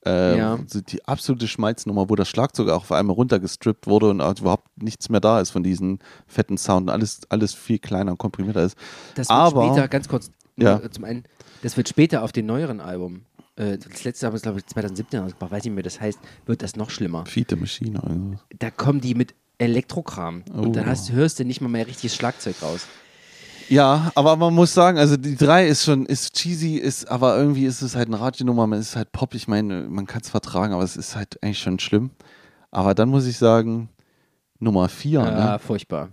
Ähm, 0.05 0.39
Ja. 0.39 0.59
Die 0.91 1.05
absolute 1.07 1.49
Schmalznummer, 1.49 2.09
wo 2.11 2.15
das 2.15 2.29
Schlagzeug 2.29 2.69
auch 2.69 2.83
auf 2.83 2.93
einmal 2.93 3.15
runtergestrippt 3.17 3.87
wurde 3.87 4.11
und 4.11 4.21
überhaupt 4.41 4.69
nichts 4.81 5.09
mehr 5.09 5.21
da 5.21 5.41
ist 5.41 5.51
von 5.51 5.63
diesen 5.63 5.99
fetten 6.27 6.59
Sound 6.59 6.83
und 6.89 6.91
alles, 6.91 7.21
alles 7.29 7.55
viel 7.55 7.79
kleiner 7.79 8.13
und 8.13 8.19
komprimierter 8.19 8.63
ist. 8.65 8.77
Das 9.15 9.29
wird 9.29 9.39
Aber 9.39 9.67
später, 9.67 9.89
ganz 9.89 10.09
kurz, 10.09 10.31
Ja. 10.57 10.79
nur 10.79 10.91
zum 10.93 11.05
einen, 11.05 11.25
das 11.63 11.77
wird 11.77 11.89
später 11.89 12.23
auf 12.23 12.33
den 12.33 12.47
neueren 12.47 12.81
Album, 12.81 13.23
äh, 13.57 13.79
das 13.79 14.05
letzte 14.05 14.27
haben 14.27 14.35
wir, 14.35 14.41
glaube 14.41 14.59
ich, 14.59 14.67
2017 14.67 15.21
rausgebracht, 15.21 15.51
weiß 15.51 15.65
nicht 15.65 15.75
mehr, 15.75 15.83
das 15.83 16.01
heißt, 16.01 16.19
wird 16.47 16.63
das 16.63 16.77
noch 16.77 16.91
schlimmer. 16.91 17.27
Feed 17.27 17.51
the 17.51 17.57
Machine. 17.57 18.03
Also. 18.03 18.39
Da 18.59 18.71
kommen 18.71 19.01
die 19.01 19.15
mit 19.15 19.35
Elektrokram 19.59 20.45
Oh. 20.55 20.63
und 20.63 20.77
dann 20.77 20.87
hast, 20.87 21.13
hörst 21.13 21.39
du 21.39 21.45
nicht 21.45 21.61
mal 21.61 21.69
mehr 21.69 21.87
richtiges 21.87 22.15
Schlagzeug 22.15 22.57
raus. 22.63 22.87
Ja, 23.69 24.13
aber 24.15 24.37
man 24.37 24.55
muss 24.55 24.73
sagen, 24.75 24.97
also 24.99 25.17
die 25.17 25.35
drei 25.35 25.67
ist 25.67 25.85
schon, 25.85 26.07
ist 26.07 26.35
cheesy, 26.37 26.77
ist, 26.77 27.07
aber 27.11 27.37
irgendwie 27.37 27.65
ist 27.65 27.83
es 27.83 27.97
halt 27.97 28.07
eine 28.07 28.21
Radionummer, 28.21 28.67
man 28.69 28.79
ist 28.79 28.95
halt 28.95 29.11
Pop, 29.11 29.35
ich 29.35 29.49
meine, 29.49 29.89
man 29.89 30.07
kann 30.07 30.21
es 30.23 30.31
vertragen, 30.31 30.73
aber 30.73 30.85
es 30.85 30.97
ist 30.97 31.17
halt 31.17 31.43
eigentlich 31.43 31.59
schon 31.59 31.79
schlimm. 31.81 32.11
Aber 32.71 32.95
dann 32.95 33.09
muss 33.09 33.27
ich 33.27 33.39
sagen, 33.39 33.89
Nummer 34.61 34.89
vier, 34.89 35.21
Ja, 35.21 35.53
ne? 35.55 35.59
furchtbar. 35.59 36.11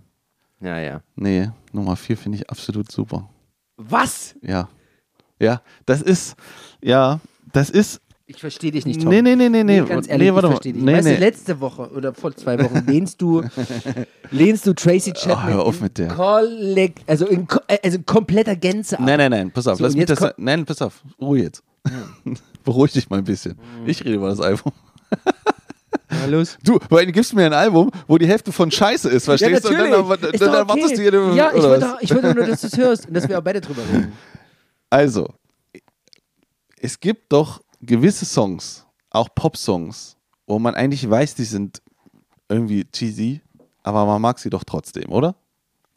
Ja, 0.61 0.79
ja. 0.79 1.01
Nee, 1.15 1.49
Nummer 1.73 1.95
vier 1.95 2.17
finde 2.17 2.37
ich 2.39 2.49
absolut 2.49 2.91
super. 2.91 3.29
Was? 3.77 4.33
Ja. 4.41 4.69
Ja, 5.39 5.61
das 5.85 6.01
ist, 6.01 6.35
ja, 6.81 7.19
das 7.53 7.69
ist, 7.69 8.01
Ich 8.25 8.37
verstehe 8.37 8.71
dich 8.71 8.85
nicht, 8.85 9.01
Tom. 9.01 9.09
nee, 9.09 9.21
nee, 9.21 9.35
nee, 9.35 9.47
nee, 9.47 9.63
nee, 9.63 9.81
ganz 9.81 10.09
ehrlich, 10.09 10.27
nee, 10.29 10.33
warte 10.33 10.47
ich 10.47 10.51
verstehe 10.53 10.73
dich. 10.73 10.83
Nee, 10.83 10.93
weißt 10.93 11.07
nee. 11.07 11.13
du, 11.15 11.19
letzte 11.19 11.59
Woche 11.61 11.89
oder 11.91 12.13
vor 12.13 12.35
zwei 12.35 12.59
Wochen 12.59 12.83
lehnst 12.87 13.21
du, 13.21 13.43
lehnst 14.31 14.65
du 14.67 14.73
Tracy 14.73 15.13
Chapman 15.13 15.53
hör 15.53 15.65
auf 15.65 15.79
mit 15.79 15.97
der. 15.97 16.07
Kollekt, 16.09 17.07
also 17.07 17.27
in, 17.27 17.47
äh, 17.67 17.77
also 17.83 17.97
in 17.97 18.05
kompletter 18.05 18.55
Gänze 18.55 18.97
ab. 18.99 19.05
Nein, 19.05 19.17
nein, 19.19 19.31
nein, 19.31 19.51
pass 19.51 19.67
auf, 19.67 19.77
So, 19.77 19.83
lass 19.83 19.95
mich 19.95 20.05
das, 20.05 20.33
nein, 20.37 20.65
pass 20.65 20.81
auf, 20.81 21.01
Ruhe 21.21 21.39
jetzt. 21.39 21.63
Beruhig 22.63 22.93
dich 22.93 23.09
mal 23.09 23.17
ein 23.17 23.25
bisschen. 23.25 23.57
Ich 23.85 24.03
rede 24.03 24.15
über 24.15 24.29
das 24.29 24.39
Album. 24.39 24.71
Na 26.09 26.25
los. 26.25 26.57
Du, 26.63 26.79
weil 26.89 27.05
du 27.05 27.11
gibst 27.11 27.33
mir 27.33 27.45
ein 27.45 27.53
Album, 27.53 27.91
wo 28.07 28.17
die 28.17 28.27
Hälfte 28.27 28.51
von 28.51 28.71
Scheiße 28.71 29.09
ist, 29.09 29.27
Ja, 29.27 29.37
verstehst 29.37 29.65
du? 29.65 29.69
Und 29.69 29.77
dann, 29.77 29.91
dann, 29.91 30.31
dann, 30.31 30.53
erwartest 30.53 30.93
okay. 30.93 31.11
du 31.11 31.25
hier 31.27 31.35
Ja, 31.35 31.51
ich 31.53 31.61
wollte, 31.61 31.85
wollte 31.85 32.33
nur, 32.35 32.45
dass 32.45 32.61
du 32.61 32.67
es 32.67 32.77
hörst 32.77 33.07
und 33.07 33.13
dass 33.13 33.27
wir 33.27 33.37
auch 33.37 33.43
beide 33.43 33.59
drüber 33.61 33.81
reden. 33.91 34.13
Also, 34.89 35.27
es 36.83 36.99
gibt 36.99 37.31
doch 37.31 37.63
gewisse 37.81 38.25
Songs, 38.25 38.85
auch 39.09 39.29
Pop-Songs, 39.33 40.17
wo 40.45 40.59
man 40.59 40.75
eigentlich 40.75 41.09
weiß, 41.09 41.33
die 41.35 41.45
sind 41.45 41.81
irgendwie 42.49 42.83
cheesy, 42.83 43.41
aber 43.83 44.05
man 44.05 44.21
mag 44.21 44.37
sie 44.37 44.49
doch 44.49 44.65
trotzdem, 44.65 45.09
oder? 45.09 45.35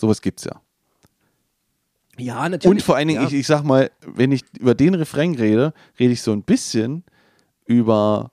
Sowas 0.00 0.22
gibt's 0.22 0.44
ja. 0.44 0.60
Ja, 2.18 2.48
natürlich. 2.48 2.70
Und 2.70 2.82
vor 2.82 2.96
allen 2.96 3.08
Dingen, 3.08 3.20
ja. 3.20 3.26
ich, 3.26 3.34
ich 3.34 3.46
sag 3.46 3.64
mal, 3.64 3.90
wenn 4.00 4.30
ich 4.30 4.44
über 4.58 4.74
den 4.76 4.94
Refrain 4.94 5.34
rede, 5.34 5.74
rede 5.98 6.12
ich 6.12 6.22
so 6.22 6.32
ein 6.32 6.44
bisschen 6.44 7.04
über 7.66 8.30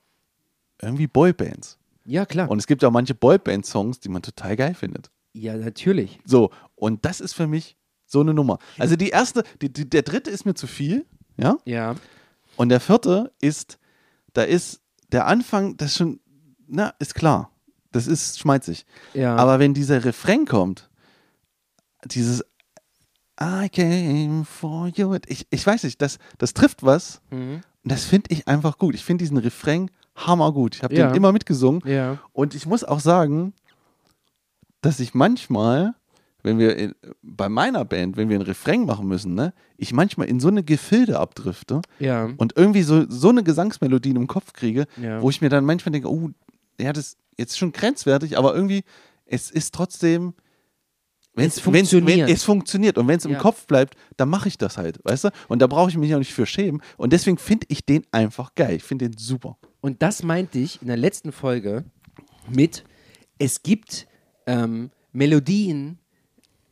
irgendwie 0.80 1.08
Boybands. 1.08 1.80
Ja, 2.06 2.26
klar. 2.26 2.52
Und 2.52 2.60
es 2.60 2.68
gibt 2.68 2.86
auch 2.86 2.92
manche 2.92 3.16
Boyband-Songs, 3.16 4.00
die 4.00 4.10
man 4.10 4.22
total 4.22 4.56
geil 4.56 4.76
findet. 4.76 5.10
ja, 5.34 5.58
natürlich. 5.58 6.20
So, 6.24 6.52
und 6.76 7.04
das 7.04 7.20
ist 7.20 7.34
für 7.34 7.48
mich 7.48 7.78
so 8.06 8.22
eine 8.22 8.34
Nummer. 8.34 8.60
Also 8.78 8.96
die 8.96 9.10
erste, 9.10 9.44
die, 9.62 9.74
die, 9.74 9.89
der 9.89 10.04
dritte 10.04 10.30
ist 10.30 10.46
mir 10.46 10.54
zu 10.54 10.68
viel, 10.68 11.08
ja? 11.36 11.58
Ja. 11.66 11.96
Und 12.56 12.70
der 12.70 12.80
vierte 12.80 13.32
ist, 13.42 13.78
da 14.34 14.44
ist 14.44 14.82
der 15.12 15.28
Anfang, 15.28 15.78
das 15.78 15.92
ist 15.92 15.98
schon, 15.98 16.20
na, 16.68 16.94
ist 17.00 17.16
klar. 17.16 17.50
Das 17.92 18.08
ist 18.08 18.39
schmalzig. 18.39 18.86
Ja. 19.13 19.36
Aber 19.36 19.60
wenn 19.60 19.74
dieser 19.74 20.04
Refrain 20.04 20.46
kommt, 20.46 20.89
dieses 22.06 22.44
I 23.42 23.70
came 23.70 24.46
for 24.46 24.88
you, 24.88 25.18
ich, 25.28 25.48
ich 25.50 25.66
weiß 25.66 25.84
nicht, 25.84 26.02
das, 26.02 26.18
das 26.38 26.54
trifft 26.54 26.84
was 26.84 27.22
Mhm. 27.32 27.62
und 27.84 27.92
das 27.92 28.06
finde 28.06 28.32
ich 28.34 28.48
einfach 28.48 28.78
gut. 28.78 28.96
Ich 28.96 29.04
finde 29.04 29.24
diesen 29.24 29.38
Refrain 29.38 29.89
hammergut. 30.16 30.76
Ich 30.76 30.84
habe 30.84 30.96
Ja. 30.96 31.08
den 31.08 31.16
immer 31.16 31.32
mitgesungen 31.32 31.82
Ja. 31.86 32.20
und 32.32 32.56
ich 32.56 32.66
muss 32.66 32.84
auch 32.84 33.00
sagen, 33.00 33.54
dass 34.82 35.00
ich 35.00 35.13
manchmal, 35.13 35.94
wenn 36.43 36.60
wir 36.60 36.75
in, 36.77 36.93
bei 37.21 37.49
meiner 37.49 37.86
Band, 37.86 38.17
wenn 38.17 38.29
wir 38.29 38.36
einen 38.36 38.45
Refrain 38.45 38.86
machen 38.86 39.08
müssen, 39.08 39.34
ne, 39.34 39.53
ich 39.77 39.93
manchmal 39.93 40.27
in 40.27 40.39
so 40.39 40.49
eine 40.49 40.63
Gefilde 40.63 41.19
abdrifte 41.19 41.82
Ja. 41.99 42.29
und 42.38 42.53
irgendwie 42.58 42.84
so, 42.84 43.10
so 43.10 43.29
eine 43.29 43.43
Gesangsmelodie 43.43 44.12
im 44.12 44.27
Kopf 44.27 44.53
kriege, 44.53 44.86
Ja. 45.01 45.21
wo 45.21 45.29
ich 45.29 45.41
mir 45.41 45.49
dann 45.49 45.65
manchmal 45.65 45.91
denke, 45.93 46.10
oh, 46.12 46.29
ja, 46.79 46.91
das 46.93 47.08
ist 47.08 47.17
jetzt 47.38 47.58
schon 47.58 47.71
grenzwertig, 47.71 48.38
aber 48.38 48.53
irgendwie, 48.53 48.84
es 49.25 49.49
ist 49.51 49.73
trotzdem, 49.73 50.34
wenn's, 51.34 51.58
Es 51.58 51.65
wenn's- 51.65 51.89
funktioniert. 51.89 52.27
Wenn, 52.27 52.34
es 52.36 52.43
funktioniert 52.43 52.97
und 52.97 53.08
wenn 53.08 53.17
es 53.17 53.25
im 53.25 53.32
Ja. 53.32 53.39
Kopf 53.39 53.65
bleibt, 53.65 53.95
dann 54.17 54.29
mache 54.29 54.47
ich 54.49 54.58
das 54.58 54.77
halt, 54.77 54.99
weißt 55.03 55.23
du? 55.25 55.29
Und 55.47 55.62
da 55.62 55.67
brauche 55.67 55.89
ich 55.89 55.97
mich 55.97 56.13
auch 56.13 56.19
nicht 56.19 56.34
für 56.34 56.45
schämen 56.45 56.82
und 56.97 57.13
deswegen 57.13 57.38
finde 57.38 57.65
ich 57.69 57.86
den 57.86 58.03
einfach 58.12 58.53
geil. 58.56 58.75
Ich 58.75 58.84
finde 58.84 59.10
den 59.10 59.17
super. 59.17 59.58
Und 59.82 60.01
das 60.01 60.23
meinte 60.23 60.60
ich 60.60 60.82
in 60.82 60.88
der 60.89 60.97
letzten 60.97 61.32
Folge 61.32 61.86
mit, 62.49 62.84
es 63.39 63.63
gibt 63.63 64.08
ähm, 64.45 64.91
Melodien, 65.13 65.97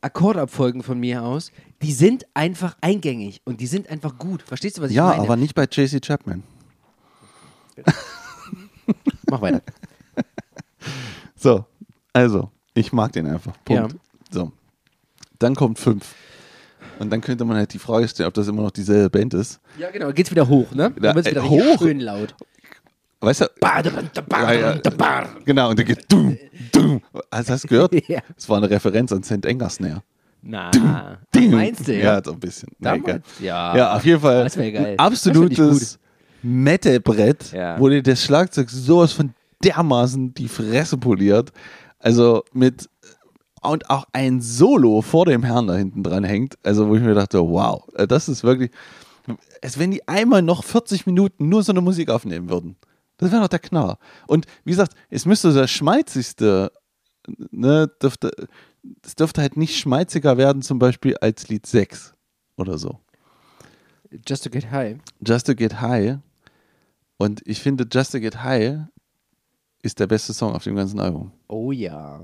Akkordabfolgen 0.02 0.82
von 0.82 0.98
mir 0.98 1.22
aus, 1.22 1.52
die 1.80 1.92
sind 1.92 2.26
einfach 2.34 2.76
eingängig 2.80 3.40
und 3.44 3.60
die 3.60 3.66
sind 3.66 3.88
einfach 3.88 4.18
gut. 4.18 4.42
Verstehst 4.42 4.78
du, 4.78 4.82
was 4.82 4.90
ich 4.90 4.96
ja, 4.96 5.06
meine? 5.06 5.22
aber 5.22 5.36
nicht 5.36 5.54
bei 5.54 5.64
JC 5.64 6.00
Chapman. 6.00 6.42
Mach 9.30 9.40
weiter. 9.40 9.62
So, 11.36 11.64
also, 12.12 12.50
ich 12.74 12.92
mag 12.92 13.12
den 13.12 13.26
einfach. 13.26 13.52
Punkt. 13.64 13.92
Ja. 13.92 13.98
So. 14.30 14.52
Dann 15.38 15.54
kommt 15.54 15.78
fünf. 15.78 16.14
Und 16.98 17.10
dann 17.10 17.20
könnte 17.20 17.44
man 17.44 17.56
halt 17.56 17.72
die 17.72 17.78
Frage 17.78 18.06
stellen, 18.06 18.28
ob 18.28 18.34
das 18.34 18.46
immer 18.48 18.62
noch 18.62 18.70
dieselbe 18.70 19.10
Band 19.10 19.34
ist. 19.34 19.60
Ja, 19.78 19.90
genau, 19.90 20.12
geht's 20.12 20.30
wieder 20.30 20.48
hoch, 20.48 20.70
ne? 20.72 20.92
Ja, 20.94 21.00
Dann 21.00 21.16
wird's 21.16 21.28
äh, 21.28 21.32
wieder 21.32 21.42
richtig 21.42 21.64
hoch? 21.64 21.78
schön 21.78 22.00
laut. 22.00 22.34
Weißt 23.22 23.40
du? 23.42 23.46
Ja. 23.62 24.74
Genau, 25.44 25.70
und 25.70 25.78
der 25.78 25.84
geht 25.86 26.10
dumm, 26.10 26.36
dumm. 26.72 27.00
Hast 27.30 27.48
du 27.48 27.52
das 27.52 27.62
gehört? 27.62 27.92
Das 28.36 28.48
war 28.48 28.56
eine 28.56 28.68
Referenz 28.68 29.12
an 29.12 29.22
St. 29.22 29.46
Anger 29.46 29.70
Snare. 29.70 30.02
Na, 30.42 30.70
meinst 31.32 31.86
du? 31.86 31.94
Ja, 31.94 32.20
so 32.22 32.32
ein 32.32 32.40
bisschen. 32.40 32.68
Damals? 32.80 33.22
Ja. 33.38 33.76
Ja, 33.76 33.96
auf 33.96 34.04
jeden 34.04 34.20
Fall. 34.20 34.42
Das 34.42 34.56
geil. 34.56 34.76
Ein 34.76 34.98
absolutes 34.98 36.00
Metal-Brett, 36.42 37.52
Ja. 37.52 37.78
wo 37.78 37.88
dir 37.88 38.02
das 38.02 38.24
Schlagzeug 38.24 38.68
sowas 38.68 39.12
von 39.12 39.34
dermaßen 39.62 40.34
die 40.34 40.48
Fresse 40.48 40.98
poliert. 40.98 41.52
Also 42.00 42.42
mit 42.52 42.88
und 43.62 43.88
auch 43.88 44.06
ein 44.12 44.40
Solo 44.40 45.02
vor 45.02 45.26
dem 45.26 45.44
Herrn 45.44 45.68
da 45.68 45.76
hinten 45.76 46.02
dran 46.02 46.24
hängt. 46.24 46.58
Also 46.64 46.88
wo 46.88 46.96
ich 46.96 47.02
mir 47.02 47.14
dachte, 47.14 47.38
wow, 47.38 47.84
das 48.08 48.28
ist 48.28 48.42
wirklich, 48.42 48.72
als 49.62 49.78
wenn 49.78 49.92
die 49.92 50.06
einmal 50.08 50.42
noch 50.42 50.64
40 50.64 51.06
Minuten 51.06 51.48
nur 51.48 51.62
so 51.62 51.70
eine 51.70 51.80
Musik 51.80 52.10
aufnehmen 52.10 52.50
würden. 52.50 52.74
Das 53.22 53.32
wäre 53.32 53.42
doch 53.42 53.48
der 53.48 53.58
Knaller. 53.58 53.98
Und 54.26 54.46
wie 54.64 54.70
gesagt, 54.72 54.94
es 55.10 55.24
müsste 55.26 55.52
das 55.52 55.70
schmalzigste, 55.70 56.72
ne, 57.50 57.88
dürfte, 58.02 58.30
es 59.04 59.14
dürfte 59.14 59.40
halt 59.40 59.56
nicht 59.56 59.76
schmalziger 59.78 60.36
werden, 60.36 60.62
zum 60.62 60.78
Beispiel 60.78 61.16
als 61.18 61.48
Lied 61.48 61.66
6 61.66 62.14
oder 62.56 62.78
so. 62.78 62.98
Just 64.28 64.44
to 64.44 64.50
get 64.50 64.70
high. 64.70 64.96
Just 65.26 65.46
to 65.46 65.54
Get 65.54 65.80
High. 65.80 66.18
Und 67.16 67.40
ich 67.46 67.60
finde, 67.62 67.86
Just 67.90 68.12
to 68.12 68.20
Get 68.20 68.42
High 68.42 68.80
ist 69.82 69.98
der 70.00 70.06
beste 70.06 70.32
Song 70.34 70.52
auf 70.54 70.64
dem 70.64 70.76
ganzen 70.76 71.00
Album. 71.00 71.32
Oh 71.48 71.72
ja. 71.72 72.22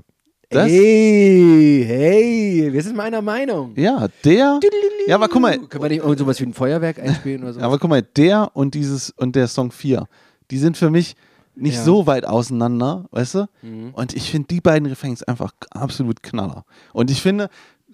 Das- 0.51 0.67
Hey, 0.69 1.83
hey, 1.87 2.69
wir 2.73 2.81
sind 2.83 2.95
meiner 2.95 3.21
Meinung. 3.21 3.73
Ja, 3.75 4.07
der. 4.23 4.59
Ja, 5.07 5.15
aber 5.15 5.29
guck 5.29 5.41
mal, 5.41 5.57
Können 5.59 5.83
wir 5.83 5.89
nicht 5.89 5.99
irgend 6.03 6.19
sowas 6.19 6.39
wie 6.39 6.45
ein 6.45 6.53
Feuerwerk 6.53 6.99
einspielen 6.99 7.43
oder 7.43 7.53
so? 7.53 7.59
aber 7.61 7.79
guck 7.79 7.89
mal, 7.89 8.01
der 8.03 8.51
und 8.55 8.73
dieses 8.75 9.09
und 9.11 9.35
der 9.35 9.47
Song 9.47 9.71
4, 9.71 10.07
die 10.51 10.57
sind 10.57 10.77
für 10.77 10.89
mich 10.89 11.15
nicht 11.55 11.75
Ja. 11.77 11.83
so 11.83 12.07
weit 12.07 12.25
auseinander, 12.25 13.05
weißt 13.11 13.35
du? 13.35 13.45
Mhm. 13.61 13.89
Und 13.93 14.13
ich 14.15 14.31
finde 14.31 14.47
die 14.47 14.61
beiden 14.61 14.87
Refrains 14.87 15.23
einfach 15.23 15.51
absolut 15.71 16.23
knaller. 16.23 16.63
Und 16.93 17.11
ich 17.11 17.21
finde, 17.21 17.49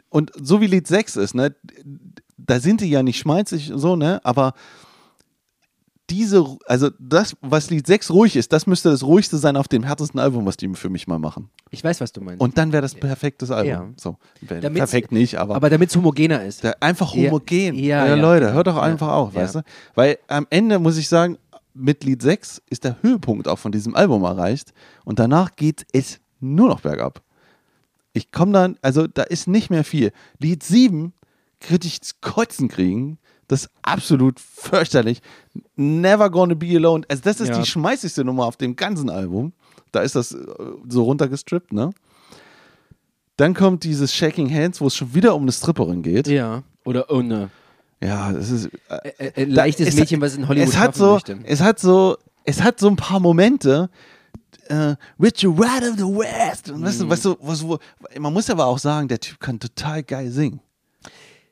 und 0.09 0.31
so 0.39 0.61
wie 0.61 0.67
Lied 0.67 0.87
6 0.87 1.15
ist, 1.15 1.33
ne, 1.35 1.55
da 2.37 2.59
sind 2.59 2.81
die 2.81 2.89
ja 2.89 3.01
nicht 3.01 3.17
schmalzig 3.17 3.71
so, 3.73 3.95
ne, 3.95 4.19
aber 4.23 4.53
diese, 6.11 6.45
also 6.67 6.91
das, 6.99 7.35
was 7.41 7.71
Lied 7.71 7.87
6 7.87 8.11
ruhig 8.11 8.35
ist, 8.35 8.53
das 8.53 8.67
müsste 8.67 8.91
das 8.91 9.01
ruhigste 9.01 9.37
sein 9.37 9.57
auf 9.57 9.67
dem 9.67 9.81
härtesten 9.81 10.19
Album, 10.19 10.45
was 10.45 10.55
die 10.55 10.69
für 10.75 10.89
mich 10.89 11.07
mal 11.07 11.17
machen. 11.17 11.49
Ich 11.71 11.83
weiß, 11.83 11.99
was 11.99 12.11
du 12.11 12.21
meinst. 12.21 12.41
Und 12.41 12.59
dann 12.59 12.71
wäre 12.71 12.83
das 12.83 12.93
perfektes 12.93 13.49
Album. 13.49 13.69
Ja. 13.71 13.87
So, 13.97 14.17
Damit's- 14.47 14.75
perfekt 14.77 15.11
nicht, 15.11 15.39
aber, 15.39 15.55
aber 15.55 15.71
damit 15.71 15.89
es 15.89 15.95
homogener 15.95 16.43
ist. 16.45 16.63
einfach 16.79 17.15
homogen. 17.15 17.73
ja, 17.73 18.05
Ja, 18.05 18.07
ja, 18.09 18.21
Leute, 18.21 18.53
hört 18.53 18.67
doch 18.67 18.77
einfach 18.77 19.07
auf, 19.07 19.33
weißt 19.33 19.55
du? 19.55 19.61
Weil 19.95 20.19
am 20.27 20.45
Ende 20.51 20.77
muss 20.77 20.97
ich 20.97 21.09
sagen, 21.09 21.39
mit 21.75 22.03
Lied 22.03 22.21
6 22.21 22.61
ist 22.69 22.83
der 22.83 23.01
Höhepunkt 23.03 23.47
auch 23.47 23.59
von 23.59 23.71
diesem 23.71 23.95
Album 23.95 24.23
erreicht 24.23 24.73
und 25.03 25.19
danach 25.19 25.55
geht 25.55 25.85
es 25.93 26.19
nur 26.39 26.67
noch 26.69 26.81
bergab. 26.81 27.21
Ich 28.13 28.31
komme 28.31 28.53
dann, 28.53 28.77
also 28.81 29.07
da 29.07 29.23
ist 29.23 29.47
nicht 29.47 29.69
mehr 29.69 29.83
viel. 29.83 30.11
Lied 30.39 30.63
7 30.63 31.13
könnte 31.59 31.87
ich 31.87 31.99
das 31.99 32.21
Kotzen 32.21 32.69
kriegen. 32.69 33.17
Das 33.47 33.63
ist 33.65 33.69
absolut 33.83 34.39
fürchterlich. 34.39 35.21
Never 35.75 36.29
Gonna 36.31 36.53
Be 36.55 36.75
Alone. 36.77 37.03
Also 37.09 37.21
das 37.23 37.39
ist 37.41 37.49
Ja. 37.49 37.59
die 37.59 37.65
schmeißigste 37.65 38.23
Nummer 38.23 38.45
auf 38.45 38.57
dem 38.57 38.75
ganzen 38.75 39.09
Album. 39.09 39.53
Da 39.91 40.01
ist 40.01 40.15
das 40.15 40.31
äh, 40.31 40.37
so 40.89 41.03
runtergestrippt, 41.03 41.71
ne? 41.73 41.91
Dann 43.37 43.53
kommt 43.53 43.83
dieses 43.83 44.13
Shaking 44.15 44.51
Hands, 44.53 44.79
wo 44.79 44.87
es 44.87 44.95
schon 44.95 45.13
wieder 45.13 45.35
um 45.35 45.41
eine 45.43 45.51
Stripperin 45.51 46.01
geht. 46.01 46.27
ja. 46.27 46.63
Oder 46.85 47.09
ohne. 47.11 47.49
Ja, 48.03 48.31
das 48.33 48.49
ist. 48.49 48.69
Äh, 48.89 49.09
Äh, 49.17 49.25
äh, 49.27 49.43
ein 49.43 49.51
leichtes 49.51 49.89
es- 49.89 49.95
Mädchen, 49.95 50.21
was 50.21 50.35
in 50.35 50.47
Hollywood 50.47 50.67
es 50.69 50.77
hat 50.77 50.95
so, 50.95 51.13
möchte. 51.13 51.39
Es 51.45 51.61
hat 51.61 51.79
so, 51.79 52.17
es 52.43 52.61
hat 52.61 52.79
so 52.79 52.87
ein 52.87 52.95
paar 52.95 53.19
Momente. 53.19 53.89
Äh, 54.67 54.95
Richard 55.19 55.53
Ride 55.59 55.91
of 55.91 55.97
the 55.97 56.03
West. 56.03 56.69
Und 56.71 56.81
Mhm. 56.81 56.85
weißt 56.85 57.01
du, 57.01 57.09
weißt 57.09 57.25
du, 57.25 57.37
was, 57.41 57.63
wo, 57.67 57.77
man 58.19 58.33
muss 58.33 58.49
aber 58.49 58.65
auch 58.65 58.79
sagen, 58.79 59.07
der 59.07 59.19
Typ 59.19 59.39
kann 59.39 59.59
total 59.59 60.01
geil 60.03 60.31
singen. 60.31 60.59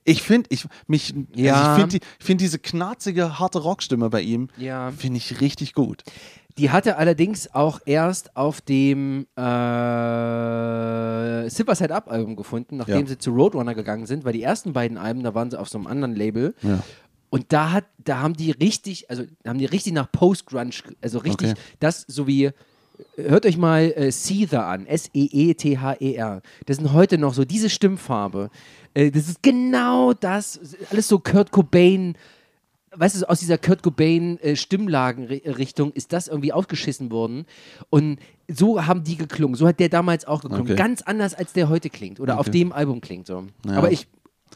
Ich 0.03 0.21
finde, 0.23 0.47
ich 0.51 0.65
mich, 0.87 1.13
Ja. 1.35 1.53
also 1.53 1.71
ich 1.71 1.77
finde 1.79 1.99
die, 1.99 2.05
find 2.25 2.41
diese 2.41 2.59
knarzige, 2.59 3.39
harte 3.39 3.59
Rockstimme 3.59 4.09
bei 4.09 4.21
ihm, 4.21 4.49
Ja. 4.57 4.91
finde 4.91 5.17
ich 5.17 5.39
richtig 5.41 5.73
gut. 5.73 6.03
Die 6.57 6.71
hatte 6.71 6.97
allerdings 6.97 7.53
auch 7.53 7.79
erst 7.85 8.35
auf 8.35 8.61
dem 8.61 9.27
äh, 9.37 9.41
Silver 11.49 11.75
Side 11.75 11.93
Up 11.93 12.09
Album 12.11 12.35
gefunden, 12.35 12.77
nachdem 12.77 13.01
Ja. 13.01 13.05
sie 13.07 13.17
zu 13.17 13.31
Roadrunner 13.31 13.75
gegangen 13.75 14.05
sind, 14.05 14.25
weil 14.25 14.33
die 14.33 14.43
ersten 14.43 14.73
beiden 14.73 14.97
Alben, 14.97 15.23
da 15.23 15.33
waren 15.35 15.49
sie 15.51 15.59
auf 15.59 15.69
so 15.69 15.77
einem 15.77 15.87
anderen 15.87 16.15
Label. 16.15 16.53
Ja. 16.61 16.83
Und 17.29 17.45
da 17.51 17.71
hat, 17.71 17.85
da 17.97 18.19
haben 18.19 18.35
die 18.35 18.51
richtig, 18.51 19.09
also 19.09 19.23
haben 19.45 19.57
die 19.57 19.65
richtig 19.65 19.93
nach 19.93 20.11
Post-Grunge, 20.11 20.71
also 21.01 21.17
richtig, 21.19 21.51
Okay. 21.51 21.59
das 21.79 22.05
so 22.07 22.27
wie, 22.27 22.51
hört 23.15 23.45
euch 23.47 23.57
mal 23.57 23.91
äh, 23.95 24.11
Seether 24.11 24.67
an, 24.67 24.85
S-E-E-T-H-E-R. 25.47 26.41
Das 26.65 26.77
sind 26.77 26.93
heute 26.93 27.17
noch 27.17 27.33
so 27.33 27.43
diese 27.45 27.69
Stimmfarbe. 27.69 28.49
Äh, 28.93 29.11
das 29.11 29.27
ist 29.29 29.41
genau 29.43 30.13
das, 30.13 30.59
alles 30.91 31.07
so 31.07 31.19
Kurt 31.19 31.51
Cobain, 31.51 32.15
weißt 32.95 33.21
du, 33.21 33.29
aus 33.29 33.39
dieser 33.39 33.57
Kurt 33.57 33.81
Cobain 33.83 34.37
äh, 34.39 34.55
Stimmlagenrichtung 34.55 35.91
ist 35.93 36.13
das 36.13 36.27
irgendwie 36.27 36.53
aufgeschissen 36.53 37.11
worden. 37.11 37.45
Und 37.89 38.19
so 38.49 38.85
haben 38.85 39.03
die 39.03 39.15
geklungen. 39.17 39.55
So 39.55 39.67
hat 39.67 39.79
der 39.79 39.89
damals 39.89 40.25
auch 40.25 40.41
geklungen. 40.41 40.63
Okay. 40.65 40.75
Ganz 40.75 41.01
anders, 41.01 41.33
als 41.33 41.53
der 41.53 41.69
heute 41.69 41.89
klingt 41.89 42.19
oder 42.19 42.35
auf 42.39 42.47
Okay. 42.47 42.59
dem 42.59 42.71
Album 42.71 43.01
klingt. 43.01 43.27
So. 43.27 43.45
Ja. 43.65 43.73
Aber 43.77 43.91
ich, 43.91 44.07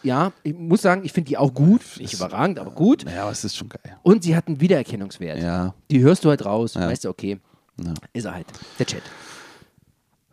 ja, 0.03 0.31
ich 0.43 0.53
muss 0.53 0.81
sagen, 0.81 1.03
ich 1.05 1.13
finde 1.13 1.29
die 1.29 1.37
auch 1.37 1.53
gut. 1.53 1.81
Nicht 1.99 2.13
überragend, 2.13 2.59
aber 2.59 2.71
gut. 2.71 3.05
Naja, 3.05 3.23
aber 3.23 3.31
es 3.31 3.43
ist 3.43 3.55
schon 3.57 3.69
geil. 3.69 3.97
Und 4.03 4.23
sie 4.23 4.35
hat 4.35 4.47
einen 4.47 4.59
Wiedererkennungswert. 4.61 5.41
Ja. 5.41 5.73
Die 5.89 6.01
hörst 6.01 6.23
du 6.25 6.29
halt 6.29 6.45
raus. 6.45 6.75
Ja. 6.75 6.87
Weißt 6.87 7.05
du, 7.05 7.09
okay, 7.09 7.39
Ja. 7.83 7.93
ist 8.13 8.25
er 8.25 8.35
halt. 8.35 8.47
Der 8.77 8.85
Chat. 8.85 9.01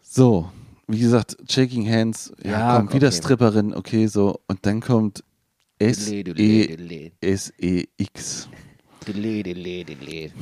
So, 0.03 0.51
wie 0.87 0.99
gesagt, 0.99 1.37
Shaking 1.51 1.91
Hands, 1.91 2.33
ja, 2.45 2.51
Ja, 2.51 2.77
kommt 2.77 2.93
wieder 2.95 3.09
okay. 3.09 3.17
Stripperin, 3.17 3.75
okay, 3.75 4.07
so. 4.07 4.41
Und 4.47 4.65
dann 4.67 4.81
kommt 4.81 5.25
S-E-S-E-X. 5.79 7.19
diddle, 9.05 9.85
diddle, 9.85 10.33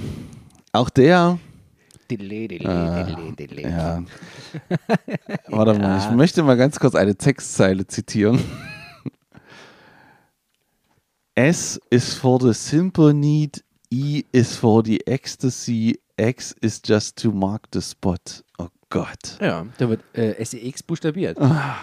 Auch 0.73 0.91
der, 0.91 1.39
Äh, 2.13 3.63
ja. 3.63 4.05
Warte 5.49 5.79
mal, 5.79 5.99
ich 5.99 6.11
möchte 6.11 6.43
mal 6.43 6.57
ganz 6.57 6.79
kurz 6.79 6.95
eine 6.95 7.17
Textzeile 7.17 7.87
zitieren. 7.87 8.39
S 11.35 11.81
is 11.91 12.13
for 12.13 12.39
the 12.41 12.53
simple 12.53 13.15
need, 13.15 13.65
E 13.91 14.23
is 14.33 14.55
for 14.57 14.85
the 14.85 15.01
ecstasy, 15.07 15.99
X 16.19 16.55
is 16.61 16.81
just 16.85 17.17
to 17.17 17.33
mark 17.33 17.67
the 17.73 17.81
spot. 17.81 18.45
Oh 18.59 18.69
Gott. 18.91 19.39
Ja, 19.41 19.67
da 19.79 19.89
wird 19.89 20.03
äh, 20.15 20.45
SEX 20.45 20.83
buchstabiert. 20.83 21.41
Ah. 21.41 21.77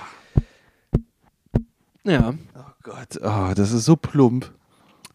Ja. 2.04 2.36
Oh 2.56 2.60
Gott, 2.90 3.20
oh, 3.24 3.54
das 3.56 3.72
ist 3.72 3.86
so 3.86 3.96
plump. 3.96 4.52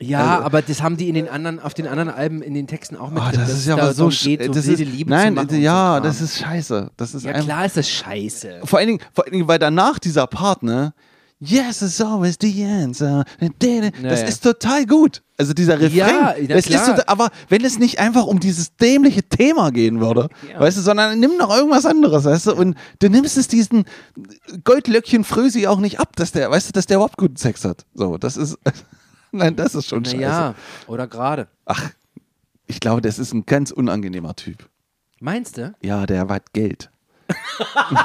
Ja, 0.00 0.34
Also- 0.36 0.44
aber 0.44 0.62
das 0.62 0.82
haben 0.82 0.96
die 0.96 1.08
in 1.08 1.14
den 1.14 1.28
anderen, 1.28 1.60
auf 1.60 1.72
den 1.74 1.86
anderen 1.86 2.08
Alben 2.10 2.42
in 2.42 2.52
den 2.54 2.66
Texten 2.66 2.96
auch 2.96 3.10
mit 3.10 3.22
Oh, 3.22 3.28
drin, 3.30 3.40
das 3.40 3.50
ist 3.52 3.66
ja 3.66 3.74
aber 3.74 3.94
so, 3.94 4.08
geht, 4.08 4.40
das 4.54 4.66
ist, 4.66 4.78
Liebe 4.80 5.10
nein, 5.10 5.36
ja, 5.52 5.96
so 5.96 6.02
das 6.02 6.20
ist 6.20 6.38
scheiße. 6.38 6.90
Das 6.96 7.14
ist 7.14 7.24
Ja, 7.24 7.32
klar 7.34 7.64
ist 7.66 7.76
das 7.76 7.88
scheiße. 7.88 8.60
vor 8.64 8.78
allen 8.78 8.88
Dingen, 8.88 9.00
vor 9.12 9.24
allen 9.24 9.32
Dingen, 9.32 9.48
weil 9.48 9.58
danach 9.58 9.98
dieser 9.98 10.26
Part, 10.26 10.62
ne? 10.62 10.94
Yes, 11.40 11.82
it's 11.82 12.00
always 12.00 12.36
the 12.40 12.64
answer. 12.64 13.24
Das 13.40 14.20
ja. 14.20 14.26
ist 14.26 14.42
total 14.42 14.86
gut. 14.86 15.22
Also 15.36 15.52
dieser 15.52 15.80
Refrain. 15.80 15.92
Ja, 15.96 16.34
na 16.40 16.54
das 16.54 16.66
ist 16.66 16.86
total, 16.86 17.04
aber 17.06 17.30
wenn 17.48 17.64
es 17.64 17.78
nicht 17.78 17.98
einfach 17.98 18.24
um 18.24 18.38
dieses 18.38 18.76
dämliche 18.76 19.22
Thema 19.24 19.70
gehen 19.72 20.00
würde, 20.00 20.28
Ja. 20.48 20.60
weißt 20.60 20.78
du, 20.78 20.82
sondern 20.82 21.18
nimm 21.18 21.36
noch 21.36 21.54
irgendwas 21.54 21.86
anderes, 21.86 22.24
weißt 22.24 22.46
du, 22.46 22.54
und 22.54 22.76
du 23.00 23.08
nimmst 23.10 23.36
es 23.36 23.48
diesen 23.48 23.84
Goldlöckchen 24.62 25.24
Frösi 25.24 25.66
auch 25.66 25.80
nicht 25.80 25.98
ab, 25.98 26.14
dass 26.16 26.30
der, 26.32 26.50
weißt 26.50 26.68
du, 26.68 26.72
dass 26.72 26.86
der 26.86 26.96
überhaupt 26.98 27.16
guten 27.16 27.36
Sex 27.36 27.64
hat. 27.64 27.84
So, 27.94 28.16
das 28.16 28.36
ist, 28.36 28.56
nein, 29.32 29.56
das 29.56 29.74
ist 29.74 29.88
schon 29.88 30.04
scheiße. 30.04 30.16
Naja, 30.18 30.54
oder 30.86 31.08
gerade. 31.08 31.48
Ach, 31.66 31.90
ich 32.66 32.78
glaube, 32.80 33.00
das 33.00 33.18
ist 33.18 33.34
ein 33.34 33.44
ganz 33.44 33.72
unangenehmer 33.72 34.36
Typ. 34.36 34.68
Meinst 35.20 35.58
du? 35.58 35.74
Ja, 35.82 36.06
der 36.06 36.28
hat 36.28 36.52
Geld. 36.52 36.90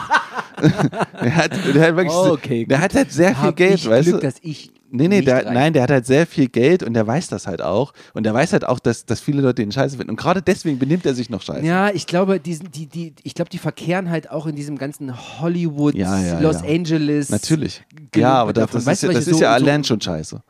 der, 0.61 1.35
hat, 1.35 1.51
der 1.73 1.87
hat 1.87 1.95
wirklich, 1.95 2.11
so- 2.13 2.33
Okay, 2.33 2.65
der 2.65 2.81
hat 2.81 2.93
halt 2.93 3.11
sehr 3.11 3.35
viel 3.35 3.47
Hab 3.47 3.55
Geld, 3.55 3.75
ich 3.75 3.89
weißt 3.89 4.07
Glück, 4.09 4.21
du? 4.21 4.27
dass 4.27 4.35
ich 4.41 4.71
Nee, 4.91 5.07
nee, 5.07 5.21
der, 5.21 5.51
nein, 5.51 5.73
der 5.73 5.83
hat 5.83 5.91
halt 5.91 6.07
sehr 6.07 6.25
viel 6.25 6.47
Geld 6.49 6.81
und 6.81 6.95
der 6.95 7.05
weiß 7.05 7.27
das 7.27 7.45
halt 7.45 7.61
auch. 7.61 7.93
Und 8.15 8.23
der 8.23 8.33
weiß 8.33 8.53
halt 8.53 8.65
auch, 8.65 8.79
dass, 8.79 9.05
dass 9.05 9.19
viele 9.19 9.39
Leute 9.39 9.61
den 9.61 9.71
scheiße 9.71 9.97
finden. 9.97 10.09
Und 10.09 10.15
gerade 10.15 10.41
deswegen 10.41 10.79
benimmt 10.79 11.05
er 11.05 11.13
sich 11.13 11.29
noch 11.29 11.43
scheiße. 11.43 11.63
Ja, 11.63 11.91
ich 11.91 12.07
glaube, 12.07 12.39
diesen, 12.39 12.71
die, 12.71 12.87
die, 12.87 13.13
ich 13.21 13.35
glaube, 13.35 13.51
die 13.51 13.59
verkehren 13.59 14.09
halt 14.09 14.31
auch 14.31 14.47
in 14.47 14.55
diesem 14.55 14.79
ganzen 14.79 15.13
Hollywood, 15.39 15.93
Ja, 15.93 16.19
ja, 16.19 16.39
Los 16.39 16.61
ja. 16.63 16.67
Angeles. 16.73 17.29
Natürlich. 17.29 17.83
Ja, 18.15 18.33
aber 18.41 18.51
das, 18.53 18.71
das, 18.71 18.85
Weißt 18.87 19.03
ist, 19.03 19.09
ja, 19.09 19.13
das 19.13 19.27
ist 19.27 19.27
ja 19.27 19.33
so- 19.33 19.39
so- 19.59 19.65
allein 19.65 19.83
schon 19.83 20.01
scheiße. 20.01 20.41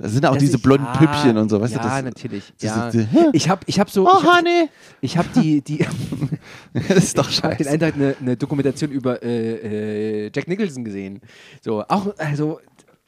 Da 0.00 0.08
sind 0.08 0.24
auch 0.26 0.32
dass 0.34 0.38
diese 0.42 0.56
ich- 0.56 0.62
blonden 0.62 0.86
ja, 0.86 0.92
Püppchen 0.96 1.36
und 1.36 1.48
so, 1.50 1.60
weißt 1.60 1.74
ja, 1.74 1.82
du? 1.82 1.88
Das, 1.88 2.02
natürlich. 2.02 2.52
das 2.60 2.62
ja. 2.76 2.90
die- 2.90 3.06
ich 3.32 3.48
habe 3.48 3.60
ich 3.66 3.78
hab 3.78 3.90
so. 3.90 4.06
Oh, 4.06 4.22
Honey! 4.22 4.68
ich 5.00 5.16
habe 5.18 5.28
die, 5.34 5.60
die 5.62 5.84
das 6.88 6.96
ist 7.04 7.18
doch 7.18 7.28
Ich 7.28 7.42
habe 7.42 7.54
den 7.56 7.64
scheiße. 7.66 7.70
einen 7.70 7.80
Tag 7.80 7.94
eine, 7.94 8.16
eine 8.20 8.36
Dokumentation 8.36 8.90
über 8.90 9.22
äh, 9.22 10.26
äh, 10.26 10.30
Jack 10.34 10.48
Nicholson 10.48 10.84
gesehen. 10.84 11.20
So, 11.60 11.82
auch, 11.88 12.14
also, 12.18 12.60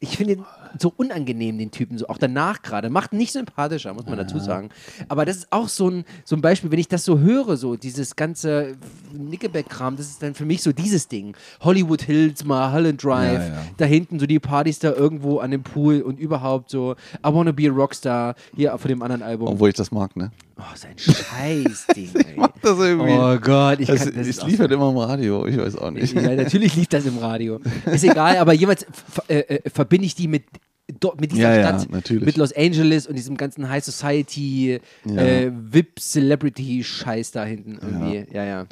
ich 0.02 0.16
finde 0.16 0.32
ihn 0.34 0.44
so 0.80 0.92
unangenehm, 0.96 1.58
den 1.58 1.70
Typen, 1.70 1.96
so 1.96 2.08
auch 2.08 2.18
danach 2.18 2.62
gerade. 2.62 2.90
Macht 2.90 3.12
nicht 3.12 3.30
sympathischer, 3.32 3.94
muss 3.94 4.06
man 4.06 4.16
dazu 4.18 4.40
sagen. 4.40 4.70
Aber 5.08 5.24
das 5.24 5.36
ist 5.36 5.46
auch 5.52 5.68
so 5.68 5.88
ein, 5.88 6.04
so 6.24 6.34
ein 6.34 6.40
Beispiel, 6.42 6.72
wenn 6.72 6.78
ich 6.80 6.88
das 6.88 7.04
so 7.04 7.20
höre, 7.20 7.56
so 7.56 7.76
dieses 7.76 8.16
ganze 8.16 8.74
Nickelback-Kram, 9.12 9.96
das 9.96 10.06
ist 10.08 10.22
dann 10.22 10.34
für 10.34 10.44
mich 10.44 10.60
so 10.62 10.72
dieses 10.72 11.06
Ding. 11.06 11.36
Hollywood 11.60 12.02
Hills, 12.02 12.44
Mulholland 12.44 13.02
Drive, 13.02 13.40
Ja, 13.40 13.46
ja. 13.54 13.62
da 13.76 13.84
hinten 13.84 14.18
so 14.18 14.26
die 14.26 14.40
Partys 14.40 14.80
da 14.80 14.92
irgendwo 14.92 15.38
an 15.38 15.52
dem 15.52 15.62
Pool 15.62 16.02
und 16.02 16.18
überhaupt 16.18 16.70
so 16.70 16.96
I 17.24 17.32
Wanna 17.32 17.52
Be 17.52 17.68
a 17.68 17.72
Rockstar, 17.72 18.34
hier 18.56 18.76
von 18.76 18.88
dem 18.88 19.02
anderen 19.02 19.22
Album. 19.22 19.46
Obwohl 19.48 19.68
ich 19.68 19.76
das 19.76 19.92
mag, 19.92 20.16
ne? 20.16 20.32
Oh, 20.64 20.76
sein 20.76 20.96
Scheißding, 20.96 22.10
ey. 22.14 22.36
Das 22.62 22.78
irgendwie. 22.78 23.10
Oh 23.12 23.36
Gott, 23.40 23.80
ich 23.80 23.88
das, 23.88 24.04
kann 24.04 24.14
das 24.14 24.28
es 24.28 24.42
lief 24.44 24.56
so- 24.56 24.60
halt 24.62 24.70
immer 24.70 24.90
im 24.90 24.96
Radio, 24.96 25.44
ich 25.46 25.56
weiß 25.58 25.76
auch 25.76 25.90
nicht. 25.90 26.14
ja, 26.14 26.34
natürlich 26.36 26.76
lief 26.76 26.86
das 26.86 27.04
im 27.04 27.18
Radio. 27.18 27.58
Ist 27.86 28.04
egal, 28.04 28.36
aber 28.36 28.52
jeweils 28.52 28.84
f- 28.84 29.22
äh, 29.28 29.38
äh, 29.40 29.70
verbinde 29.70 30.06
ich 30.06 30.14
die 30.14 30.28
mit, 30.28 30.44
mit 31.18 31.32
dieser 31.32 31.54
Ja, 31.54 31.60
ja, 31.72 31.78
Stadt, 31.80 31.90
natürlich. 31.90 32.24
mit 32.26 32.36
Los 32.36 32.52
Angeles 32.52 33.06
und 33.08 33.16
diesem 33.16 33.36
ganzen 33.36 33.68
High 33.68 33.82
Society, 33.84 34.78
Ja. 35.04 35.16
äh, 35.22 35.50
VIP-Celebrity-Scheiß 35.52 37.32
da 37.32 37.44
hinten 37.44 37.78
irgendwie. 37.82 38.26
Ja, 38.32 38.44
ja. 38.44 38.66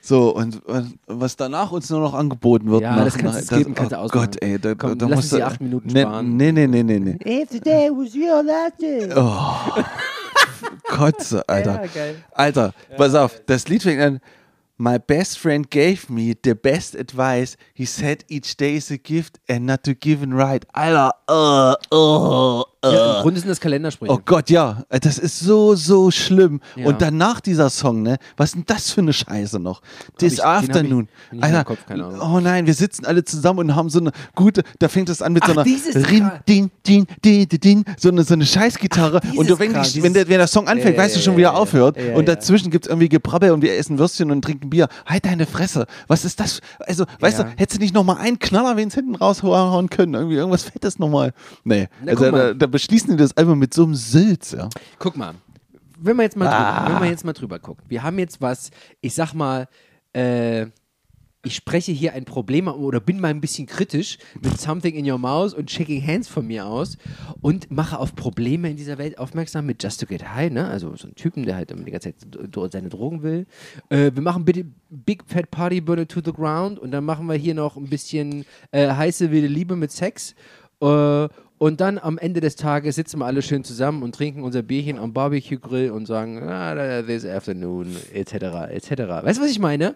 So, 0.00 0.34
und, 0.34 0.64
und 0.66 0.98
was 1.06 1.36
danach 1.36 1.72
uns 1.72 1.88
nur 1.88 2.00
noch 2.00 2.12
angeboten 2.14 2.70
wird. 2.70 2.82
Ja, 2.82 2.96
nach, 2.96 3.04
das 3.04 3.16
kannst 3.16 3.50
du 3.50 3.54
skippen, 3.56 3.74
kannst 3.74 3.92
du 3.92 3.96
oh 3.96 4.00
ausmachen. 4.00 4.30
Gott, 4.32 4.42
ey, 4.42 4.58
da, 4.58 4.74
Komm, 4.74 4.98
da 4.98 5.06
lass 5.08 5.16
musst 5.16 5.32
du- 5.32 5.44
acht 5.46 5.60
Minuten 5.62 5.88
sparen. 5.90 6.36
Nee, 6.36 6.52
nee, 6.52 6.66
nee, 6.66 6.82
nee, 6.82 6.98
nee. 6.98 7.42
If 7.42 7.48
the 7.50 7.60
day 7.60 7.90
was 7.90 8.14
real, 8.14 8.44
that's 8.46 8.82
it. 8.82 9.12
Oh. 9.16 9.82
Kotze, 10.82 11.42
Alter. 11.48 11.82
Ja, 11.82 11.86
geil. 11.86 12.24
Alter, 12.32 12.74
pass 12.96 13.14
auf, 13.14 13.40
das 13.46 13.68
Lied 13.68 13.82
fängt 13.82 14.00
an. 14.00 14.20
My 14.76 14.98
best 14.98 15.38
friend 15.38 15.70
gave 15.70 16.10
me 16.10 16.34
the 16.42 16.54
best 16.54 16.96
advice. 16.96 17.56
He 17.74 17.86
said 17.86 18.24
each 18.28 18.56
day 18.56 18.74
is 18.74 18.90
a 18.90 18.96
gift 18.96 19.38
and 19.48 19.66
not 19.66 19.84
to 19.84 19.94
give 19.94 20.20
and 20.20 20.36
right. 20.36 20.64
Alter, 20.74 21.12
uh, 21.28 21.76
uh, 21.92 22.64
Ja. 22.92 23.16
Im 23.16 23.22
Grunde 23.22 23.40
sind 23.40 23.48
das 23.48 23.60
Kalendersprüche. 23.60 24.12
Oh 24.12 24.20
Gott, 24.24 24.50
ja, 24.50 24.84
das 24.90 25.18
ist 25.18 25.40
so, 25.40 25.74
so 25.74 26.10
schlimm. 26.10 26.60
Ja. 26.76 26.86
Und 26.86 27.00
danach 27.02 27.40
dieser 27.40 27.70
Song, 27.70 28.02
ne? 28.02 28.16
Was 28.36 28.50
ist 28.50 28.54
denn 28.56 28.64
das 28.66 28.90
für 28.90 29.00
eine 29.00 29.12
Scheiße 29.12 29.58
noch? 29.58 29.80
This 30.18 30.34
ich- 30.34 30.38
ich 30.40 30.44
Afternoon. 30.44 31.08
im 31.32 31.42
Alter, 31.42 31.64
Kopf, 31.64 31.78
oh 32.20 32.40
nein, 32.40 32.66
wir 32.66 32.74
sitzen 32.74 33.06
alle 33.06 33.24
zusammen 33.24 33.60
und 33.60 33.74
haben 33.74 33.88
so 33.90 34.00
eine 34.00 34.12
gute, 34.34 34.62
da 34.78 34.88
fängt 34.88 35.08
es 35.08 35.22
an 35.22 35.32
mit 35.32 35.44
so 35.44 35.52
Ach, 35.52 35.56
einer 35.56 35.64
dieses 35.64 35.94
Rin, 36.10 36.30
din, 36.48 36.70
din, 36.86 37.06
din, 37.24 37.48
din, 37.48 37.84
so 37.98 38.08
eine, 38.10 38.22
so 38.24 38.34
eine 38.34 38.46
Scheißgitarre. 38.46 39.20
Ach, 39.24 39.34
und 39.34 39.48
du, 39.48 39.58
wenn, 39.58 39.72
dieses- 39.74 40.02
wenn, 40.02 40.14
der, 40.14 40.28
wenn 40.28 40.38
der 40.38 40.46
Song 40.46 40.68
anfängt, 40.68 40.96
Ja, 40.96 41.02
weißt 41.02 41.16
du 41.16 41.20
schon, 41.20 41.36
wie 41.36 41.42
er 41.42 41.56
aufhört. 41.56 41.96
Ja, 41.96 42.14
und 42.14 42.26
dazwischen 42.28 42.70
gibt 42.70 42.86
es 42.86 42.88
irgendwie 42.90 43.08
Gebrabbel 43.08 43.50
und 43.52 43.62
wir 43.62 43.76
essen 43.76 43.98
Würstchen 43.98 44.30
und 44.30 44.42
trinken 44.42 44.70
Bier. 44.70 44.88
Halt 45.06 45.24
deine 45.24 45.46
Fresse. 45.46 45.86
Was 46.08 46.24
ist 46.24 46.40
das? 46.40 46.60
Also, 46.80 47.04
weißt 47.20 47.38
Ja. 47.38 47.44
du, 47.44 47.50
hättest 47.56 47.78
du 47.78 47.82
nicht 47.82 47.94
nochmal 47.94 48.18
einen 48.18 48.38
Knaller 48.38 48.76
wenigstens 48.76 49.02
hinten 49.04 49.14
raushauen 49.16 49.90
können? 49.90 50.14
Irgendwie 50.14 50.36
irgendwas 50.36 50.64
Fettes 50.64 50.98
nochmal. 50.98 51.32
Nee. 51.64 51.88
Na, 52.02 52.12
also, 52.12 52.30
da, 52.30 52.54
da 52.54 52.66
beschließen 52.74 53.10
die 53.12 53.16
das 53.16 53.36
Album 53.36 53.60
mit 53.60 53.72
so 53.72 53.84
einem 53.84 53.94
Sülz, 53.94 54.50
ja. 54.50 54.68
Guck 54.98 55.16
mal, 55.16 55.34
wenn 56.00 56.16
man 56.16 56.24
jetzt 56.24 56.36
mal, 56.36 56.48
Ah. 56.48 56.80
drüber, 56.80 56.92
wenn 56.94 57.00
man 57.02 57.08
jetzt 57.10 57.24
mal 57.24 57.32
drüber 57.32 57.60
guckt. 57.60 57.84
Wir 57.88 58.02
haben 58.02 58.18
jetzt 58.18 58.40
was, 58.40 58.72
ich 59.00 59.14
sag 59.14 59.32
mal, 59.32 59.68
äh, 60.12 60.66
ich 61.46 61.54
spreche 61.54 61.92
hier 61.92 62.14
ein 62.14 62.24
Problem 62.24 62.66
oder 62.66 62.98
bin 62.98 63.20
mal 63.20 63.28
ein 63.28 63.40
bisschen 63.40 63.66
kritisch 63.66 64.18
mit 64.42 64.58
Something 64.60 64.94
in 64.96 65.08
Your 65.08 65.18
Mouth 65.18 65.52
und 65.54 65.70
Shaking 65.70 66.04
Hands 66.04 66.26
von 66.26 66.46
mir 66.48 66.66
aus 66.66 66.96
und 67.42 67.70
mache 67.70 67.96
auf 67.98 68.16
Probleme 68.16 68.70
in 68.70 68.76
dieser 68.76 68.98
Welt 68.98 69.18
aufmerksam 69.18 69.66
mit 69.66 69.80
Just 69.80 70.00
to 70.00 70.06
Get 70.06 70.28
High, 70.34 70.50
ne? 70.50 70.66
Also 70.66 70.96
so 70.96 71.06
ein 71.06 71.14
Typen, 71.14 71.44
der 71.44 71.54
halt 71.54 71.70
immer 71.70 71.84
die 71.84 71.92
ganze 71.92 72.12
Zeit 72.16 72.72
seine 72.72 72.88
Drogen 72.88 73.22
will. 73.22 73.46
Äh, 73.88 74.10
wir 74.14 74.22
machen 74.22 74.44
bitte 74.44 74.64
Big 74.90 75.22
Fat 75.28 75.50
Party 75.52 75.80
Burn 75.80 76.00
It 76.00 76.08
to 76.08 76.20
the 76.24 76.32
Ground 76.32 76.80
und 76.80 76.90
dann 76.90 77.04
machen 77.04 77.26
wir 77.28 77.36
hier 77.36 77.54
noch 77.54 77.76
ein 77.76 77.88
bisschen 77.88 78.44
äh, 78.72 78.88
heiße 78.90 79.30
wilde 79.30 79.46
Liebe 79.48 79.76
mit 79.76 79.92
Sex. 79.92 80.34
Äh, 80.80 81.28
und 81.64 81.80
dann 81.80 81.98
am 81.98 82.18
Ende 82.18 82.42
des 82.42 82.56
Tages 82.56 82.96
sitzen 82.96 83.20
wir 83.20 83.24
alle 83.24 83.40
schön 83.40 83.64
zusammen 83.64 84.02
und 84.02 84.14
trinken 84.14 84.42
unser 84.42 84.62
Bierchen 84.62 84.98
am 84.98 85.14
Barbecue-Grill 85.14 85.92
und 85.92 86.04
sagen, 86.04 86.42
ah, 86.42 87.02
this 87.02 87.24
afternoon, 87.24 87.96
etc., 88.12 88.34
etc. 88.68 88.90
Weißt 89.24 89.38
du, 89.38 89.44
was 89.44 89.50
ich 89.50 89.58
meine? 89.58 89.94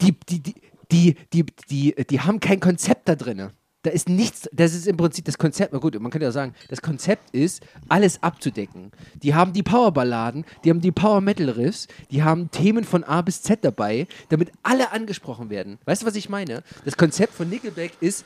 Die, 0.00 0.14
die, 0.28 0.40
die, 0.40 0.54
die, 0.92 1.16
die, 1.32 1.46
die, 1.68 1.94
die 2.08 2.20
haben 2.20 2.38
kein 2.38 2.60
Konzept 2.60 3.08
da 3.08 3.16
drin. 3.16 3.50
da 3.82 3.90
ist 3.90 4.08
nichts, 4.08 4.48
das 4.52 4.72
ist 4.72 4.86
im 4.86 4.96
Prinzip 4.96 5.24
das 5.24 5.36
Konzept, 5.36 5.72
na 5.72 5.80
gut, 5.80 5.98
man 5.98 6.12
könnte 6.12 6.26
ja 6.26 6.32
sagen, 6.32 6.54
das 6.68 6.80
Konzept 6.80 7.34
ist, 7.34 7.64
alles 7.88 8.22
abzudecken. 8.22 8.92
Die 9.24 9.34
haben 9.34 9.52
die 9.52 9.64
Powerballaden, 9.64 10.44
die 10.62 10.70
haben 10.70 10.80
die 10.80 10.92
Power-Metal-Riffs, 10.92 11.88
die 12.12 12.22
haben 12.22 12.52
Themen 12.52 12.84
von 12.84 13.02
A 13.02 13.22
bis 13.22 13.42
Z 13.42 13.64
dabei, 13.64 14.06
damit 14.28 14.52
alle 14.62 14.92
angesprochen 14.92 15.50
werden. 15.50 15.78
Weißt 15.86 16.02
du, 16.02 16.06
was 16.06 16.14
ich 16.14 16.28
meine? 16.28 16.62
Das 16.84 16.96
Konzept 16.96 17.34
von 17.34 17.48
Nickelback 17.48 17.94
ist, 18.00 18.24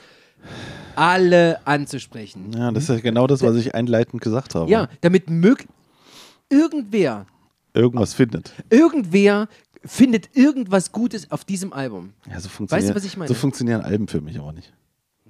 alle 0.96 1.58
anzusprechen. 1.66 2.52
Ja, 2.56 2.70
das 2.70 2.84
ist 2.84 2.88
ja 2.90 3.00
genau 3.00 3.26
das, 3.26 3.42
was 3.42 3.56
ich 3.56 3.74
einleitend 3.74 4.22
gesagt 4.22 4.54
habe. 4.54 4.70
Ja, 4.70 4.88
damit 5.00 5.28
mög 5.30 5.64
irgendwer, 6.48 7.26
Irgendwas 7.72 8.14
findet. 8.14 8.52
irgendwer 8.70 9.48
findet 9.84 10.30
irgendwas 10.36 10.92
Gutes 10.92 11.30
auf 11.30 11.44
diesem 11.44 11.72
Album. 11.72 12.12
Ja, 12.30 12.40
so 12.40 12.48
funktionieren, 12.48 12.94
was 12.94 13.04
ich 13.04 13.16
meine? 13.16 13.28
So 13.28 13.34
funktionieren 13.34 13.80
Alben 13.82 14.06
für 14.08 14.20
mich 14.20 14.38
aber 14.38 14.52
nicht. 14.52 14.72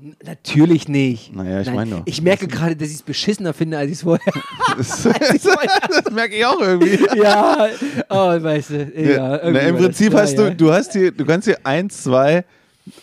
N- 0.00 0.14
Natürlich 0.24 0.88
nicht. 0.88 1.34
Naja, 1.34 1.60
ich 1.60 1.72
meine 1.72 1.90
doch. 1.90 2.02
Ich 2.04 2.20
merke 2.20 2.46
gerade, 2.46 2.76
dass 2.76 2.88
ich 2.88 2.96
es 2.96 3.02
beschissener 3.02 3.54
finde, 3.54 3.78
als 3.78 3.88
ich 3.90 3.96
es 3.98 4.02
vorher. 4.02 4.32
Das, 4.76 5.02
das 5.04 6.10
merke 6.12 6.34
ich 6.36 6.44
auch 6.44 6.60
irgendwie. 6.60 6.98
ja, 7.16 7.68
oh, 8.10 8.42
weißt 8.42 8.70
du. 8.70 8.92
Ja, 8.96 9.38
Ja, 9.38 9.50
na, 9.50 9.60
Im 9.60 9.76
Prinzip 9.76 10.12
ja, 10.12 10.20
hast 10.20 10.36
ja. 10.36 10.50
du, 10.50 10.56
du 10.56 10.72
hast 10.72 10.92
hier, 10.92 11.10
du 11.12 11.24
kannst 11.24 11.46
hier 11.46 11.58
eins, 11.64 12.02
zwei, 12.02 12.44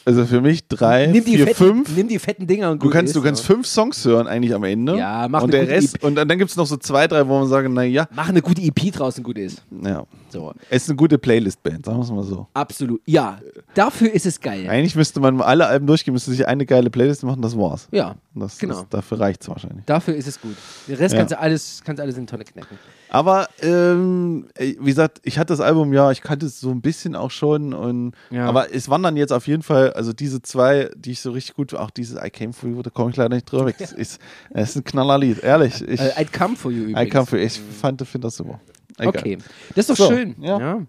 also 0.05 0.25
für 0.25 0.41
mich 0.41 0.67
drei, 0.67 1.07
nimm 1.07 1.25
die, 1.25 1.37
vier, 1.37 1.47
fetten, 1.47 1.55
fünf. 1.85 1.95
nimm 1.95 2.07
die 2.07 2.19
fetten 2.19 2.45
Dinger 2.47 2.71
und 2.71 2.79
Du 2.81 2.85
gut 2.87 2.93
kannst, 2.93 3.15
du 3.15 3.21
kannst 3.21 3.43
fünf 3.43 3.65
Songs 3.65 4.03
hören 4.05 4.27
eigentlich 4.27 4.53
am 4.53 4.63
Ende. 4.63 4.95
Ja, 4.97 5.27
mach 5.29 5.41
und 5.43 5.53
eine 5.55 5.65
der 5.65 5.75
Rest 5.75 6.03
und 6.03 6.15
dann 6.15 6.37
gibt 6.37 6.51
es 6.51 6.57
noch 6.57 6.67
so 6.67 6.77
zwei, 6.77 7.07
drei, 7.07 7.27
wo 7.27 7.39
man 7.39 7.47
sagen, 7.47 7.73
naja, 7.73 8.07
Mach 8.13 8.29
eine 8.29 8.41
gute 8.41 8.61
EP 8.61 8.91
draußen 8.93 9.23
gut 9.23 9.37
ist. 9.37 9.63
ja, 9.83 10.03
So, 10.29 10.53
es 10.69 10.83
ist 10.83 10.89
eine 10.89 10.97
gute 10.97 11.17
Playlist-Band, 11.17 11.85
sagen 11.85 11.97
wir 11.97 12.03
es 12.03 12.11
mal 12.11 12.23
so. 12.23 12.47
absolut. 12.53 13.01
Ja, 13.05 13.39
dafür 13.73 14.11
ist 14.13 14.25
es 14.25 14.39
geil. 14.39 14.69
Eigentlich 14.69 14.95
müsste 14.95 15.19
man 15.19 15.41
alle 15.41 15.65
Alben 15.65 15.87
durchgehen, 15.87 16.13
müsste 16.13 16.31
sich 16.31 16.47
eine 16.47 16.65
geile 16.65 16.89
Playlist 16.89 17.23
machen, 17.23 17.41
das 17.41 17.57
war's. 17.57 17.87
Ja, 17.91 18.15
Das, 18.35 18.57
genau. 18.59 18.75
das, 18.75 18.89
dafür 18.89 19.19
reicht 19.19 19.41
es 19.41 19.49
wahrscheinlich. 19.49 19.85
Dafür 19.85 20.15
ist 20.15 20.27
es 20.27 20.39
gut. 20.39 20.55
Den 20.87 20.95
Rest 20.95 21.13
Ja. 21.13 21.19
kannst 21.19 21.31
du 21.33 21.39
alles, 21.39 21.81
kannst 21.83 21.99
du 21.99 22.03
alles 22.03 22.17
in 22.17 22.25
die 22.25 22.31
Tonne 22.31 22.43
knacken. 22.45 22.77
Aber 23.09 23.49
ähm, 23.61 24.45
wie 24.57 24.75
gesagt, 24.85 25.19
ich 25.23 25.37
hatte 25.37 25.51
das 25.51 25.59
Album 25.59 25.91
ja, 25.91 26.11
ich 26.11 26.21
kannte 26.21 26.45
es 26.45 26.61
so 26.61 26.69
ein 26.71 26.81
bisschen 26.81 27.13
auch 27.15 27.31
schon. 27.31 27.73
Und, 27.73 28.13
Ja. 28.29 28.45
Aber 28.45 28.73
es 28.73 28.87
waren 28.87 29.03
dann 29.03 29.17
jetzt 29.17 29.33
auf 29.33 29.47
jeden 29.47 29.63
Fall, 29.63 29.70
also 29.73 30.13
diese 30.13 30.41
zwei, 30.41 30.89
die 30.95 31.11
ich 31.11 31.21
so 31.21 31.31
richtig 31.31 31.55
gut, 31.55 31.73
auch 31.73 31.89
dieses 31.89 32.21
I 32.23 32.29
Came 32.29 32.53
For 32.53 32.69
You, 32.69 32.81
da 32.81 32.89
komme 32.89 33.11
ich 33.11 33.15
leider 33.17 33.35
nicht 33.35 33.51
drüber 33.51 33.65
weg. 33.67 33.75
Es 33.79 33.91
ist, 33.91 34.19
ist 34.53 34.75
ein 34.75 34.83
Knallerlied, 34.83 35.39
ehrlich. 35.43 35.81
Ich, 35.87 35.99
I'd 35.99 36.31
come 36.37 36.55
for 36.55 36.71
you 36.71 36.83
übrigens. 36.85 37.07
I 37.07 37.09
Come 37.09 37.25
For 37.25 37.39
You, 37.39 37.45
ich 37.45 37.59
fand, 37.59 38.01
finde 38.07 38.27
das 38.27 38.35
super. 38.37 38.59
Egal. 38.97 39.07
Okay, 39.09 39.37
das 39.75 39.89
ist 39.89 39.91
doch 39.91 40.07
So, 40.07 40.11
schön. 40.11 40.35
ja. 40.41 40.59
ja. 40.59 40.81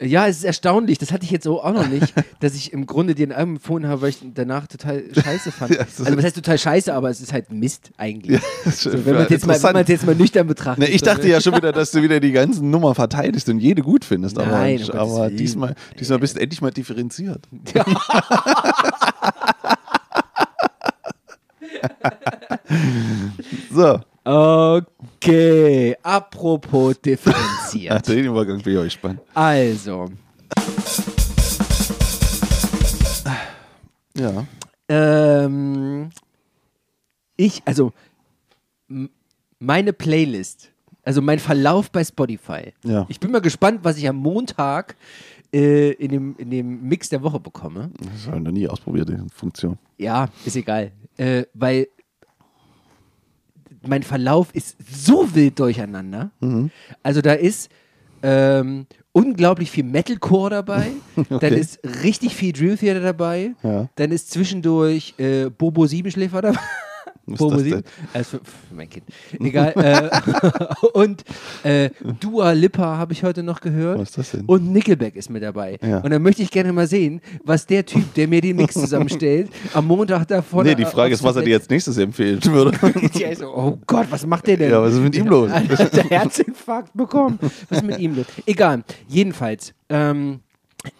Ja, 0.00 0.28
es 0.28 0.38
ist 0.38 0.44
erstaunlich, 0.44 0.98
das 0.98 1.10
hatte 1.10 1.24
ich 1.24 1.32
jetzt 1.32 1.42
so 1.42 1.60
auch 1.60 1.72
noch 1.72 1.88
nicht, 1.88 2.14
dass 2.40 2.54
ich 2.54 2.72
im 2.72 2.86
Grunde 2.86 3.16
dir 3.16 3.26
ein 3.26 3.32
Album 3.32 3.56
empfohlen 3.56 3.86
habe, 3.88 4.02
weil 4.02 4.10
ich 4.10 4.18
danach 4.32 4.68
total 4.68 5.02
scheiße 5.12 5.50
fand. 5.50 5.68
Ja, 5.78 5.80
also 5.80 6.16
was 6.16 6.24
heißt 6.24 6.36
total 6.36 6.56
scheiße, 6.56 6.94
aber 6.94 7.10
es 7.10 7.20
ist 7.20 7.32
halt 7.32 7.52
Mist 7.52 7.90
eigentlich. 7.96 8.40
ist 8.64 8.82
so, 8.82 8.92
wenn 8.92 9.14
man 9.14 9.24
es 9.24 9.30
jetzt, 9.30 9.46
mal- 9.46 9.84
jetzt 9.86 10.06
nüchtern 10.06 10.46
betrachtet. 10.46 10.88
Ne, 10.88 10.90
ich 10.90 11.02
dachte 11.02 11.28
ja 11.28 11.40
schon 11.40 11.54
wieder, 11.56 11.72
dass 11.72 11.90
du 11.90 12.02
wieder 12.02 12.20
die 12.20 12.32
ganzen 12.32 12.70
Nummern 12.70 12.94
verteidigst 12.94 13.48
und 13.48 13.58
jede 13.58 13.82
gut 13.82 14.04
findest. 14.04 14.38
Aber, 14.38 14.50
Nein, 14.50 14.76
um 14.80 14.86
Gottes 14.86 14.96
aber 14.98 15.30
diesmal, 15.30 15.74
diesmal 15.98 16.18
bist 16.20 16.36
du 16.36 16.40
endlich 16.40 16.62
mal 16.62 16.70
differenziert. 16.70 17.46
So, 23.70 24.00
Okay, 24.30 25.96
apropos 26.02 27.00
differenziert. 27.00 28.06
den 28.08 28.26
Übergang 28.26 28.60
bin 28.60 28.74
ich 28.74 28.78
auch 28.78 28.84
gespannt. 28.84 29.20
Also, 29.32 30.10
Ja. 34.14 34.44
ähm, 34.90 36.10
ich, 37.38 37.62
also, 37.64 37.92
meine 39.58 39.94
Playlist, 39.94 40.72
also 41.04 41.22
mein 41.22 41.38
Verlauf 41.38 41.90
bei 41.90 42.04
Spotify. 42.04 42.74
Ja. 42.84 43.06
Ich 43.08 43.20
bin 43.20 43.30
mal 43.30 43.40
gespannt, 43.40 43.80
was 43.82 43.96
ich 43.96 44.06
am 44.06 44.16
Montag 44.16 44.96
äh, 45.54 45.92
in, 45.92 46.10
dem, 46.10 46.34
in 46.36 46.50
dem 46.50 46.82
Mix 46.82 47.08
der 47.08 47.22
Woche 47.22 47.40
bekomme. 47.40 47.90
Das 47.98 48.26
habe 48.26 48.36
ich 48.36 48.42
noch 48.42 48.52
nie 48.52 48.68
ausprobiert, 48.68 49.08
die 49.08 49.16
Funktion. 49.34 49.78
Ja, 49.96 50.28
ist 50.44 50.56
egal. 50.56 50.92
Äh, 51.16 51.44
weil 51.54 51.88
mein 53.86 54.02
Verlauf 54.02 54.48
ist 54.54 54.76
so 54.90 55.34
wild 55.34 55.58
durcheinander. 55.58 56.30
Mhm. 56.40 56.70
Also 57.02 57.20
da 57.20 57.32
ist 57.32 57.70
ähm, 58.22 58.86
unglaublich 59.12 59.70
viel 59.70 59.84
Metalcore 59.84 60.50
dabei. 60.50 60.88
Dann 61.16 61.26
Okay. 61.30 61.58
ist 61.60 61.78
richtig 62.02 62.34
viel 62.34 62.52
Drill 62.52 62.76
Theater 62.76 63.00
dabei. 63.00 63.54
Ja. 63.62 63.88
Dann 63.94 64.10
ist 64.10 64.30
zwischendurch 64.30 65.14
äh, 65.18 65.50
Bobo 65.50 65.86
Siebenschläfer 65.86 66.42
dabei. 66.42 66.58
Was 67.32 67.40
ist 67.40 67.50
das 67.50 67.62
denn? 67.62 67.82
Also 68.12 68.38
für, 68.38 68.74
mein 68.74 68.88
Kind. 68.88 69.04
Egal. 69.40 69.72
äh, 69.76 70.86
und 70.92 71.24
äh, 71.62 71.90
Dua 72.20 72.52
Lipa 72.52 72.96
habe 72.96 73.12
ich 73.12 73.22
heute 73.22 73.42
noch 73.42 73.60
gehört. 73.60 73.98
Was 73.98 74.10
ist 74.10 74.18
das 74.18 74.30
denn? 74.32 74.44
Und 74.46 74.72
Nickelback 74.72 75.16
ist 75.16 75.30
mit 75.30 75.42
dabei. 75.42 75.78
Ja. 75.82 75.98
Und 75.98 76.10
dann 76.10 76.22
möchte 76.22 76.42
ich 76.42 76.50
gerne 76.50 76.72
mal 76.72 76.86
sehen, 76.86 77.20
was 77.44 77.66
der 77.66 77.84
Typ, 77.84 78.14
der 78.14 78.28
mir 78.28 78.40
den 78.40 78.56
Mix 78.56 78.74
zusammenstellt, 78.80 79.50
am 79.74 79.86
Montag 79.86 80.26
davon. 80.26 80.64
Nee, 80.64 80.74
die 80.74 80.84
Frage 80.84 81.14
ist, 81.14 81.22
was 81.22 81.36
er 81.36 81.42
dir 81.42 81.50
jetzt 81.50 81.70
nächstes 81.70 81.98
empfehlen 81.98 82.42
würde. 82.44 82.78
Oh 83.42 83.78
Gott, 83.86 84.06
was 84.10 84.26
macht 84.26 84.46
der 84.46 84.56
denn? 84.56 84.70
Ja, 84.70 84.80
was 84.80 84.94
ist 84.94 85.00
mit 85.00 85.14
ihm 85.14 85.26
los? 85.26 85.50
Hat 85.50 85.94
der 85.94 86.04
Herzinfarkt 86.04 86.92
bekommen? 86.94 87.38
Was 87.68 87.78
ist 87.78 87.84
mit 87.84 87.98
ihm 87.98 88.16
los? 88.16 88.26
Egal. 88.46 88.84
Jedenfalls, 89.06 89.74
ähm, 89.88 90.40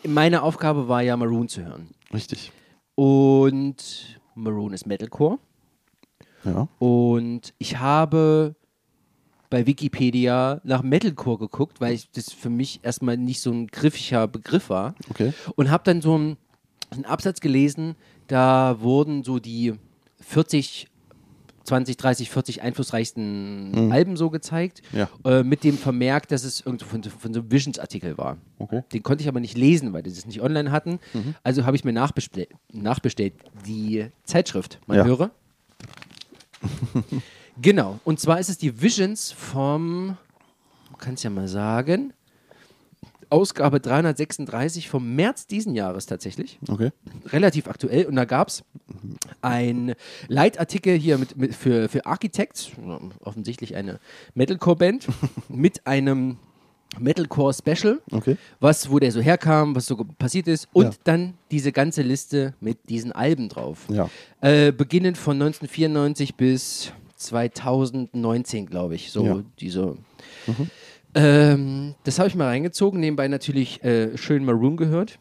meine 0.07 0.43
Aufgabe 0.43 0.89
war 0.89 1.03
ja, 1.03 1.17
Maroon 1.17 1.49
zu 1.49 1.65
hören. 1.65 1.89
Richtig. 2.13 2.53
Und 2.95 4.19
Maroon 4.35 4.73
ist 4.73 4.87
Metalcore. 4.87 5.39
Ja. 6.55 6.69
Und 6.79 7.53
ich 7.59 7.79
habe 7.79 8.55
bei 9.51 9.67
Wikipedia 9.67 10.61
nach 10.65 10.83
Metalcore 10.83 11.39
geguckt, 11.39 11.81
weil 11.81 11.95
ich 11.95 12.11
das 12.11 12.33
für 12.33 12.51
mich 12.51 12.81
erstmal 12.83 13.17
nicht 13.17 13.41
so 13.41 13.51
ein 13.51 13.67
griffiger 13.69 14.29
Begriff 14.29 14.69
war. 14.71 14.95
Okay. 15.11 15.33
Und 15.57 15.71
habe 15.71 15.85
dann 15.85 16.03
so 16.03 16.15
einen, 16.15 16.37
einen 16.91 17.05
Absatz 17.07 17.41
gelesen, 17.41 17.95
da 18.27 18.77
wurden 18.81 19.23
so 19.25 19.39
die 19.39 19.73
40, 20.21 20.89
20, 21.65 21.97
30, 21.97 22.31
40 22.31 22.63
einflussreichsten 22.63 23.91
Alben 23.93 24.17
so 24.17 24.31
gezeigt, 24.31 24.83
Ja. 24.93 25.09
äh, 25.25 25.43
mit 25.43 25.65
dem 25.65 25.77
Vermerk, 25.79 26.29
dass 26.29 26.45
es 26.45 26.61
irgendwo 26.65 26.87
von, 26.87 27.03
von 27.03 27.33
so 27.35 27.41
einem 27.41 27.51
Visions-Artikel 27.51 28.17
war. 28.19 28.37
Okay. 28.59 28.83
Den 28.93 29.03
konnte 29.03 29.23
ich 29.23 29.29
aber 29.29 29.41
nicht 29.41 29.57
lesen, 29.57 29.93
weil 29.93 30.03
die 30.03 30.11
das 30.11 30.27
nicht 30.27 30.41
online 30.43 30.71
hatten. 30.73 30.99
Also 31.43 31.65
habe 31.65 31.77
ich 31.77 31.85
mir 31.85 31.93
nachbestellt, 31.93 32.51
nachbestellt 32.73 33.35
die 33.67 34.07
Zeitschrift. 34.25 34.79
Man 34.87 34.99
Ja. 34.99 35.05
höre. 35.05 35.31
genau. 37.63 37.99
Und 38.05 38.21
zwar 38.21 38.41
ist 38.41 38.49
es 38.49 38.59
die 38.59 38.81
Visions 38.81 39.33
vom, 39.33 40.17
kann 40.99 41.15
es 41.15 41.23
ja 41.23 41.31
mal 41.31 41.49
sagen, 41.49 42.13
Ausgabe 43.31 43.81
336 43.81 44.89
vom 44.89 45.15
März 45.15 45.47
diesen 45.47 45.75
Jahres 45.75 46.07
tatsächlich. 46.07 46.59
Okay. 46.67 46.91
Relativ 47.27 47.69
aktuell. 47.69 48.07
Und 48.07 48.17
da 48.17 48.25
gab 48.25 48.49
es 48.49 48.65
ein 49.43 49.95
Leitartikel 50.29 50.97
hier 50.97 51.19
mit, 51.19 51.37
mit 51.37 51.55
für, 51.55 51.89
für 51.89 52.07
Architects, 52.07 52.71
offensichtlich 53.21 53.77
eine 53.77 54.01
Metalcore-Band, 54.35 55.09
mit 55.49 55.87
einem 55.87 56.39
Metalcore-Special 56.99 58.01
Okay. 58.11 58.37
was, 58.61 58.91
wo 58.91 58.99
der 58.99 59.13
so 59.13 59.21
herkam, 59.21 59.75
was 59.77 59.87
so 59.87 59.97
passiert 60.19 60.49
ist 60.49 60.69
und 60.73 60.85
Ja. 60.87 60.91
dann 61.05 61.35
diese 61.51 61.71
ganze 61.73 62.03
Liste 62.03 62.55
mit 62.61 62.89
diesen 62.89 63.13
Alben 63.13 63.49
drauf. 63.49 63.87
Ja. 63.91 64.09
Äh, 64.41 64.73
beginnend 64.73 65.19
von 65.19 65.37
1994 65.37 66.35
bis 66.35 66.93
2019, 67.17 68.67
glaube 68.67 68.95
ich. 68.95 69.11
So 69.13 69.25
Ja. 69.25 69.43
diese. 69.61 69.97
Ähm, 71.15 71.95
das 72.05 72.19
habe 72.19 72.29
ich 72.29 72.35
mal 72.35 72.47
reingezogen, 72.47 73.01
nebenbei 73.01 73.29
natürlich 73.29 73.83
äh, 73.85 74.17
schön 74.17 74.45
Maroon 74.45 74.77
gehört, 74.77 75.19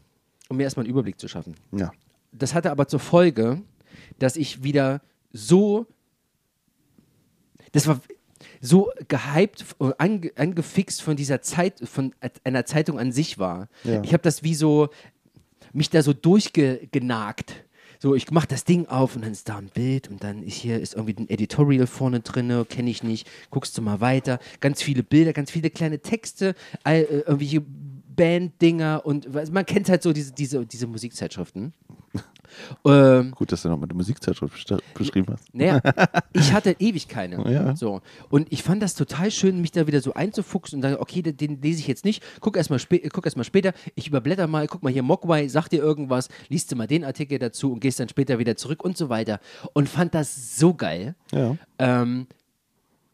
um 0.49 0.57
mir 0.57 0.63
erstmal 0.63 0.85
einen 0.85 0.91
Überblick 0.91 1.19
zu 1.19 1.27
schaffen. 1.27 1.55
Ja. 1.71 1.91
Das 2.31 2.53
hatte 2.53 2.71
aber 2.71 2.87
zur 2.87 2.99
Folge, 2.99 3.61
dass 4.19 4.35
ich 4.35 4.63
wieder 4.63 5.01
so. 5.31 5.85
Das 7.71 7.87
war 7.87 7.99
so 8.61 8.91
gehypt, 9.07 9.65
äh, 9.79 9.91
ange, 9.97 10.31
angefixt 10.35 11.01
von 11.01 11.15
dieser 11.15 11.41
Zeit, 11.41 11.81
von 11.83 12.13
einer 12.43 12.65
Zeitung 12.65 12.99
an 12.99 13.11
sich 13.11 13.37
war. 13.37 13.67
Ja. 13.83 14.01
Ich 14.03 14.13
habe 14.13 14.23
das 14.23 14.43
wie 14.43 14.55
so, 14.55 14.89
mich 15.73 15.89
da 15.89 16.01
so 16.01 16.13
durchgenagt. 16.13 17.63
So, 17.99 18.13
ich 18.13 18.29
mache 18.29 18.47
das 18.47 18.63
Ding 18.63 18.85
auf 18.85 19.15
und 19.15 19.23
dann 19.23 19.31
ist 19.31 19.49
da 19.49 19.57
ein 19.57 19.69
Bild 19.73 20.07
und 20.07 20.23
dann 20.23 20.43
ist 20.43 20.55
hier 20.55 20.79
ist 20.79 20.93
irgendwie 20.93 21.15
ein 21.23 21.29
Editorial 21.29 21.87
vorne 21.87 22.19
drin, 22.19 22.65
kenne 22.69 22.91
ich 22.91 23.01
nicht, 23.01 23.27
guckst 23.49 23.75
du 23.75 23.81
mal 23.81 24.01
weiter. 24.01 24.39
Ganz 24.59 24.83
viele 24.83 25.01
Bilder, 25.01 25.33
ganz 25.33 25.49
viele 25.49 25.71
kleine 25.71 25.99
Texte, 25.99 26.53
all, 26.83 26.97
äh, 26.97 27.19
irgendwelche 27.21 27.63
Banddinger 28.17 29.03
und 29.05 29.33
man 29.51 29.65
kennt 29.65 29.89
halt 29.89 30.03
so 30.03 30.13
diese, 30.13 30.33
diese, 30.33 30.65
diese 30.65 30.87
Musikzeitschriften. 30.87 31.73
Ähm, 32.85 33.31
Gut, 33.31 33.51
dass 33.51 33.61
du 33.63 33.69
noch 33.69 33.77
mal 33.77 33.87
die 33.87 33.95
Musikzeitschrift 33.95 34.73
beschrieben 34.93 35.33
hast. 35.33 35.53
naja, 35.53 35.81
ich 36.33 36.53
hatte 36.53 36.75
ewig 36.79 37.07
keine. 37.07 37.49
Ja. 37.51 37.75
So. 37.75 38.01
Und 38.29 38.51
ich 38.51 38.63
fand 38.63 38.81
das 38.81 38.95
total 38.95 39.31
schön, 39.31 39.61
mich 39.61 39.71
da 39.71 39.87
wieder 39.87 40.01
so 40.01 40.13
einzufuchsen 40.13 40.77
und 40.77 40.81
dann, 40.81 40.95
okay, 40.97 41.21
den, 41.21 41.37
den 41.37 41.61
lese 41.61 41.79
ich 41.79 41.87
jetzt 41.87 42.05
nicht. 42.05 42.23
Guck 42.39 42.57
erst, 42.57 42.69
mal 42.69 42.77
spä- 42.79 43.07
guck 43.11 43.25
erst 43.25 43.37
mal 43.37 43.43
später. 43.43 43.73
Ich 43.95 44.07
überblätter 44.07 44.47
mal, 44.47 44.67
guck 44.67 44.83
mal 44.83 44.91
hier, 44.91 45.03
Mogwai, 45.03 45.47
sag 45.47 45.67
dir 45.69 45.79
irgendwas, 45.79 46.29
liest 46.49 46.71
du 46.71 46.75
mal 46.75 46.87
den 46.87 47.03
Artikel 47.03 47.39
dazu 47.39 47.71
und 47.73 47.79
gehst 47.79 47.99
dann 47.99 48.09
später 48.09 48.39
wieder 48.39 48.55
zurück 48.55 48.83
und 48.83 48.97
so 48.97 49.09
weiter. 49.09 49.39
Und 49.73 49.89
fand 49.89 50.13
das 50.15 50.57
so 50.57 50.73
geil. 50.73 51.15
Ja. 51.31 51.55
Ähm, 51.79 52.27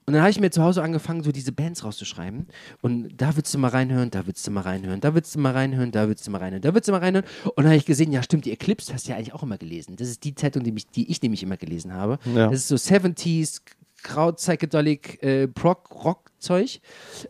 und 0.06 0.14
dann 0.14 0.22
habe 0.22 0.32
ich 0.32 0.40
mir 0.40 0.52
zu 0.52 0.62
Hause 0.62 0.84
angefangen, 0.84 1.24
so 1.24 1.32
diese 1.32 1.52
Bands 1.52 1.84
rauszuschreiben. 1.84 2.48
Und 2.82 3.10
da 3.16 3.36
willst 3.36 3.54
du 3.54 3.58
mal 3.58 3.70
reinhören, 3.70 4.12
da 4.12 4.26
willst 4.28 4.46
du 4.46 4.52
mal 4.52 4.62
reinhören, 4.62 5.00
da 5.00 5.16
willst 5.16 5.36
du 5.36 5.40
mal 5.40 5.52
reinhören, 5.52 5.92
da 5.92 6.08
willst 6.08 6.28
du 6.28 6.32
mal 6.32 6.40
reinhören, 6.40 6.62
da 6.62 6.74
willst 6.74 6.88
du 6.88 6.92
mal 6.92 7.00
reinhören. 7.00 7.26
Und 7.46 7.58
dann 7.58 7.68
habe 7.68 7.78
ich 7.78 7.86
gesehen, 7.86 8.12
ja 8.12 8.22
stimmt, 8.22 8.46
die 8.46 8.52
Eclipse 8.52 8.94
hast 8.94 9.08
du 9.08 9.12
ja 9.12 9.18
eigentlich 9.18 9.34
auch 9.34 9.44
immer 9.44 9.58
gelesen. 9.58 9.96
Das 9.96 10.10
ist 10.10 10.24
die 10.24 10.36
Zeitung, 10.36 10.64
die, 10.64 10.72
mich, 10.72 10.88
die 10.88 11.10
ich 11.10 11.22
nämlich 11.22 11.44
immer 11.44 11.58
gelesen 11.58 11.94
habe. 11.94 12.20
Ja. 12.36 12.50
Das 12.50 12.60
ist 12.60 12.68
so 12.68 12.76
70s, 12.76 13.62
Kraut, 14.04 14.38
Psychedelic, 14.38 15.24
äh, 15.24 15.48
Prog, 15.48 15.90
Rock-Zeug. 16.04 16.82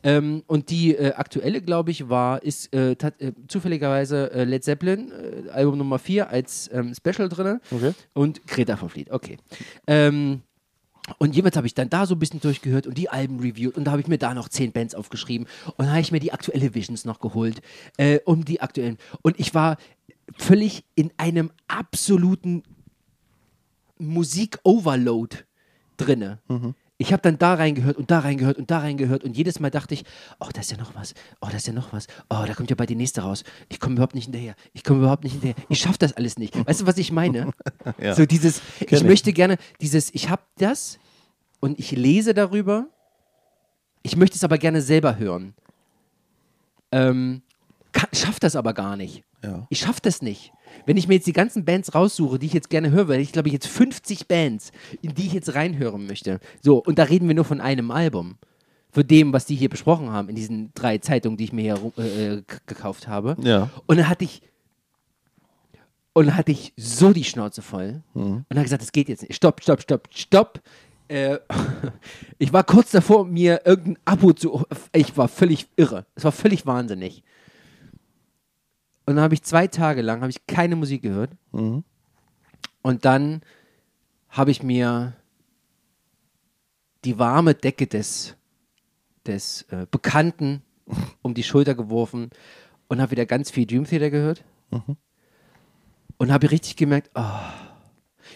Ähm, 0.01 0.43
und 0.47 0.69
die 0.69 0.95
äh, 0.95 1.13
aktuelle, 1.13 1.61
glaube 1.61 1.91
ich, 1.91 2.09
war, 2.09 2.41
ist 2.41 2.73
äh, 2.73 2.93
äh, 2.93 3.33
zufälligerweise 3.47 4.31
äh, 4.31 4.43
Led 4.43 4.63
Zeppelin, 4.63 5.11
äh, 5.11 5.49
Album 5.51 5.77
Nummer 5.77 5.99
4 5.99 6.29
als 6.29 6.69
ähm, 6.73 6.93
Special 6.95 7.29
drin. 7.29 7.59
Okay. 7.69 7.93
Und 8.13 8.45
Greta 8.47 8.75
von 8.75 8.89
Fleet, 8.89 9.11
okay. 9.11 9.37
Ähm, 9.85 10.41
und 11.17 11.35
jeweils 11.35 11.57
habe 11.57 11.67
ich 11.67 11.73
dann 11.73 11.89
da 11.89 12.05
so 12.05 12.15
ein 12.15 12.19
bisschen 12.19 12.39
durchgehört 12.39 12.87
und 12.87 12.97
die 12.97 13.09
Alben 13.09 13.39
reviewed 13.39 13.75
und 13.75 13.83
da 13.85 13.91
habe 13.91 14.01
ich 14.01 14.07
mir 14.07 14.17
da 14.17 14.33
noch 14.33 14.47
zehn 14.47 14.71
Bands 14.71 14.95
aufgeschrieben 14.95 15.47
und 15.75 15.89
habe 15.89 15.99
ich 15.99 16.11
mir 16.11 16.19
die 16.19 16.31
aktuelle 16.31 16.73
Visions 16.73 17.03
noch 17.05 17.19
geholt, 17.19 17.61
äh, 17.97 18.19
um 18.25 18.45
die 18.45 18.61
aktuellen. 18.61 18.97
Und 19.21 19.39
ich 19.39 19.53
war 19.53 19.77
völlig 20.37 20.85
in 20.95 21.11
einem 21.17 21.51
absoluten 21.67 22.63
Musik-Overload 23.97 25.37
drinne. 25.97 26.39
Ich 27.03 27.11
habe 27.11 27.21
dann 27.21 27.37
da 27.37 27.55
reingehört 27.55 27.97
und 27.97 28.09
da 28.11 28.19
reingehört 28.19 28.57
und 28.57 28.71
da 28.71 28.79
reingehört 28.79 29.25
und 29.25 29.35
jedes 29.35 29.59
Mal 29.59 29.69
dachte 29.69 29.93
ich, 29.93 30.05
oh, 30.39 30.47
da 30.53 30.61
ist 30.61 30.71
ja 30.71 30.77
noch 30.77 30.95
was, 30.95 31.13
oh, 31.41 31.47
da 31.51 31.57
ist 31.57 31.67
ja 31.67 31.73
noch 31.73 31.91
was, 31.91 32.07
oh, 32.29 32.45
da 32.47 32.53
kommt 32.53 32.69
ja 32.69 32.77
bald 32.77 32.89
die 32.89 32.95
nächste 32.95 33.19
raus. 33.19 33.43
Ich 33.67 33.81
komme 33.81 33.95
überhaupt 33.95 34.15
nicht 34.15 34.23
hinterher, 34.23 34.55
ich 34.71 34.85
komme 34.85 34.99
überhaupt 34.99 35.25
nicht 35.25 35.33
hinterher, 35.33 35.55
ich 35.67 35.79
schaffe 35.79 35.97
das 35.99 36.13
alles 36.13 36.37
nicht. 36.37 36.55
Weißt 36.65 36.79
du, 36.79 36.85
was 36.85 36.97
ich 36.97 37.11
meine? 37.11 37.51
Ja. 37.97 38.15
So 38.15 38.25
dieses, 38.25 38.61
ich, 38.79 38.91
ich. 38.93 39.03
möchte 39.03 39.33
gerne 39.33 39.57
dieses, 39.81 40.13
ich 40.13 40.29
habe 40.29 40.41
das 40.57 40.97
und 41.59 41.77
ich 41.79 41.91
lese 41.91 42.33
darüber, 42.33 42.87
ich 44.03 44.15
möchte 44.15 44.37
es 44.37 44.43
aber 44.43 44.57
gerne 44.57 44.81
selber 44.81 45.17
hören. 45.17 45.53
Ähm, 46.91 47.41
kann, 47.91 48.09
schaff 48.13 48.39
das 48.39 48.55
aber 48.55 48.73
gar 48.73 48.95
nicht. 48.95 49.23
Ja. 49.43 49.67
Ich 49.69 49.79
schaff 49.79 49.99
das 50.01 50.21
nicht. 50.21 50.51
Wenn 50.85 50.97
ich 50.97 51.07
mir 51.07 51.15
jetzt 51.15 51.27
die 51.27 51.33
ganzen 51.33 51.65
Bands 51.65 51.93
raussuche, 51.93 52.39
die 52.39 52.45
ich 52.47 52.53
jetzt 52.53 52.69
gerne 52.69 52.89
höre, 52.91 53.07
weil 53.09 53.19
ich 53.19 53.31
glaube, 53.31 53.49
jetzt 53.49 53.67
50 53.67 54.27
Bands, 54.27 54.71
in 55.01 55.13
die 55.13 55.27
ich 55.27 55.33
jetzt 55.33 55.53
reinhören 55.53 56.07
möchte. 56.07 56.39
So, 56.61 56.77
und 56.81 56.97
da 56.97 57.03
reden 57.03 57.27
wir 57.27 57.35
nur 57.35 57.45
von 57.45 57.61
einem 57.61 57.91
Album. 57.91 58.37
Von 58.91 59.05
dem, 59.07 59.33
was 59.33 59.45
die 59.45 59.55
hier 59.55 59.69
besprochen 59.69 60.11
haben, 60.11 60.29
in 60.29 60.35
diesen 60.35 60.71
drei 60.75 60.97
Zeitungen, 60.99 61.35
die 61.37 61.43
ich 61.45 61.53
mir 61.53 61.75
hier 61.75 61.91
äh, 62.03 62.41
k- 62.41 62.57
gekauft 62.67 63.07
habe. 63.07 63.35
Ja. 63.41 63.69
Und 63.87 63.97
dann 63.97 64.07
hatte 64.07 64.23
ich 64.23 64.41
und 66.13 66.27
dann 66.27 66.37
hatte 66.37 66.51
ich 66.51 66.73
so 66.77 67.11
die 67.11 67.23
Schnauze 67.23 67.61
voll 67.63 68.03
und 68.13 68.45
habe 68.51 68.63
gesagt, 68.63 68.83
das 68.83 68.91
geht 68.91 69.09
jetzt 69.09 69.23
nicht. 69.23 69.33
Stopp, 69.35 69.61
stopp, 69.63 69.81
stopp, 69.81 70.07
stopp. 70.11 70.61
Äh, 71.07 71.39
ich 72.37 72.53
war 72.53 72.63
kurz 72.63 72.91
davor, 72.91 73.25
mir 73.25 73.61
irgendein 73.65 73.97
Abo 74.05 74.31
zu. 74.33 74.63
Ich 74.93 75.17
war 75.17 75.27
völlig 75.27 75.67
irre. 75.75 76.05
Es 76.15 76.23
war 76.23 76.31
völlig 76.31 76.65
wahnsinnig. 76.67 77.23
Und 79.05 79.15
dann 79.15 79.23
habe 79.23 79.33
ich 79.33 79.43
zwei 79.43 79.67
Tage 79.67 80.01
lang 80.01 80.21
habe 80.21 80.29
ich 80.29 80.47
keine 80.47 80.75
Musik 80.75 81.01
gehört. 81.01 81.31
Mhm. 81.51 81.83
Und 82.81 83.05
dann 83.05 83.41
habe 84.29 84.51
ich 84.51 84.63
mir 84.63 85.15
die 87.03 87.19
warme 87.19 87.53
Decke 87.53 87.87
des, 87.87 88.35
des 89.25 89.63
äh, 89.63 89.85
Bekannten 89.89 90.61
um 91.21 91.33
die 91.33 91.43
Schulter 91.43 91.75
geworfen 91.75 92.29
und 92.87 93.01
habe 93.01 93.11
wieder 93.11 93.25
ganz 93.25 93.51
viel 93.51 93.65
Dream 93.65 93.85
Theater 93.85 94.09
gehört. 94.09 94.43
Und 96.17 96.31
habe 96.31 96.49
richtig 96.49 96.77
gemerkt, 96.77 97.11
oh, 97.13 97.23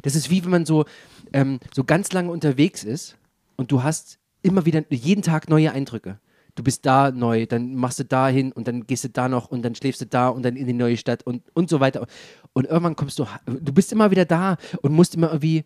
das 0.04 0.16
ist 0.16 0.30
wie 0.30 0.44
wenn 0.44 0.52
man 0.52 0.66
so, 0.66 0.86
ähm, 1.34 1.60
so 1.74 1.84
ganz 1.84 2.12
lange 2.12 2.32
unterwegs 2.32 2.84
ist 2.84 3.18
und 3.56 3.72
du 3.72 3.84
hast 3.84 4.20
immer 4.44 4.66
wieder 4.66 4.84
jeden 4.90 5.24
Tag 5.24 5.50
neue 5.50 5.72
Eindrücke. 5.72 6.20
Du 6.58 6.64
bist 6.64 6.88
da 6.88 7.12
neu, 7.12 7.46
dann 7.46 7.76
machst 7.76 8.00
du 8.00 8.04
da 8.04 8.28
hin 8.30 8.52
und 8.52 8.68
dann 8.68 8.88
gehst 8.88 9.04
du 9.04 9.10
da 9.10 9.30
noch 9.30 9.50
und 9.50 9.62
dann 9.62 9.76
schläfst 9.76 10.02
du 10.02 10.08
da 10.08 10.30
und 10.30 10.42
dann 10.44 10.56
in 10.56 10.66
die 10.66 10.74
neue 10.74 10.98
Stadt 10.98 11.22
und, 11.22 11.44
und 11.54 11.70
so 11.70 11.80
weiter. 11.80 12.08
Und 12.54 12.66
irgendwann 12.66 12.96
kommst 12.96 13.20
du, 13.20 13.28
du 13.46 13.72
bist 13.72 13.92
immer 13.92 14.10
wieder 14.10 14.26
da 14.26 14.58
und 14.82 14.92
musst 14.92 15.14
immer 15.14 15.28
irgendwie 15.28 15.66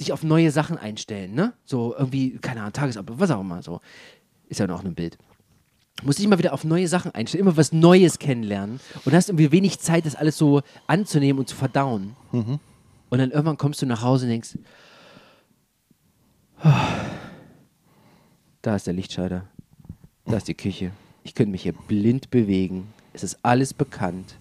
dich 0.00 0.12
auf 0.12 0.24
neue 0.24 0.50
Sachen 0.50 0.76
einstellen, 0.76 1.32
ne? 1.34 1.52
So 1.64 1.94
irgendwie, 1.96 2.38
keine 2.38 2.60
Ahnung, 2.62 2.72
Tagesablauf, 2.72 3.20
was 3.20 3.30
auch 3.30 3.40
immer, 3.40 3.62
so. 3.62 3.80
Ist 4.48 4.58
ja 4.58 4.66
noch 4.66 4.84
ein 4.84 4.96
Bild. 4.96 5.16
Musst 6.02 6.18
dich 6.18 6.26
immer 6.26 6.38
wieder 6.38 6.52
auf 6.54 6.64
neue 6.64 6.88
Sachen 6.88 7.14
einstellen, 7.14 7.42
immer 7.42 7.56
was 7.56 7.70
Neues 7.70 8.18
kennenlernen 8.18 8.80
und 9.04 9.12
hast 9.14 9.28
irgendwie 9.28 9.52
wenig 9.52 9.78
Zeit, 9.78 10.06
das 10.06 10.16
alles 10.16 10.36
so 10.36 10.62
anzunehmen 10.88 11.38
und 11.38 11.48
zu 11.48 11.54
verdauen. 11.54 12.16
Und 13.10 13.18
dann 13.18 13.30
irgendwann 13.30 13.58
kommst 13.58 13.80
du 13.80 13.86
nach 13.86 14.02
Hause 14.02 14.24
und 14.24 14.30
denkst, 14.30 14.58
"Ah, 16.60 16.88
da 18.62 18.74
ist 18.74 18.88
der 18.88 18.94
Lichtschalter, 18.94 19.48
da 20.26 20.36
ist 20.36 20.48
die 20.48 20.54
Küche. 20.54 20.92
Ich 21.24 21.34
könnte 21.34 21.52
mich 21.52 21.62
hier 21.62 21.72
blind 21.72 22.30
bewegen. 22.30 22.88
Es 23.12 23.22
ist 23.22 23.38
alles 23.42 23.74
bekannt. 23.74 24.36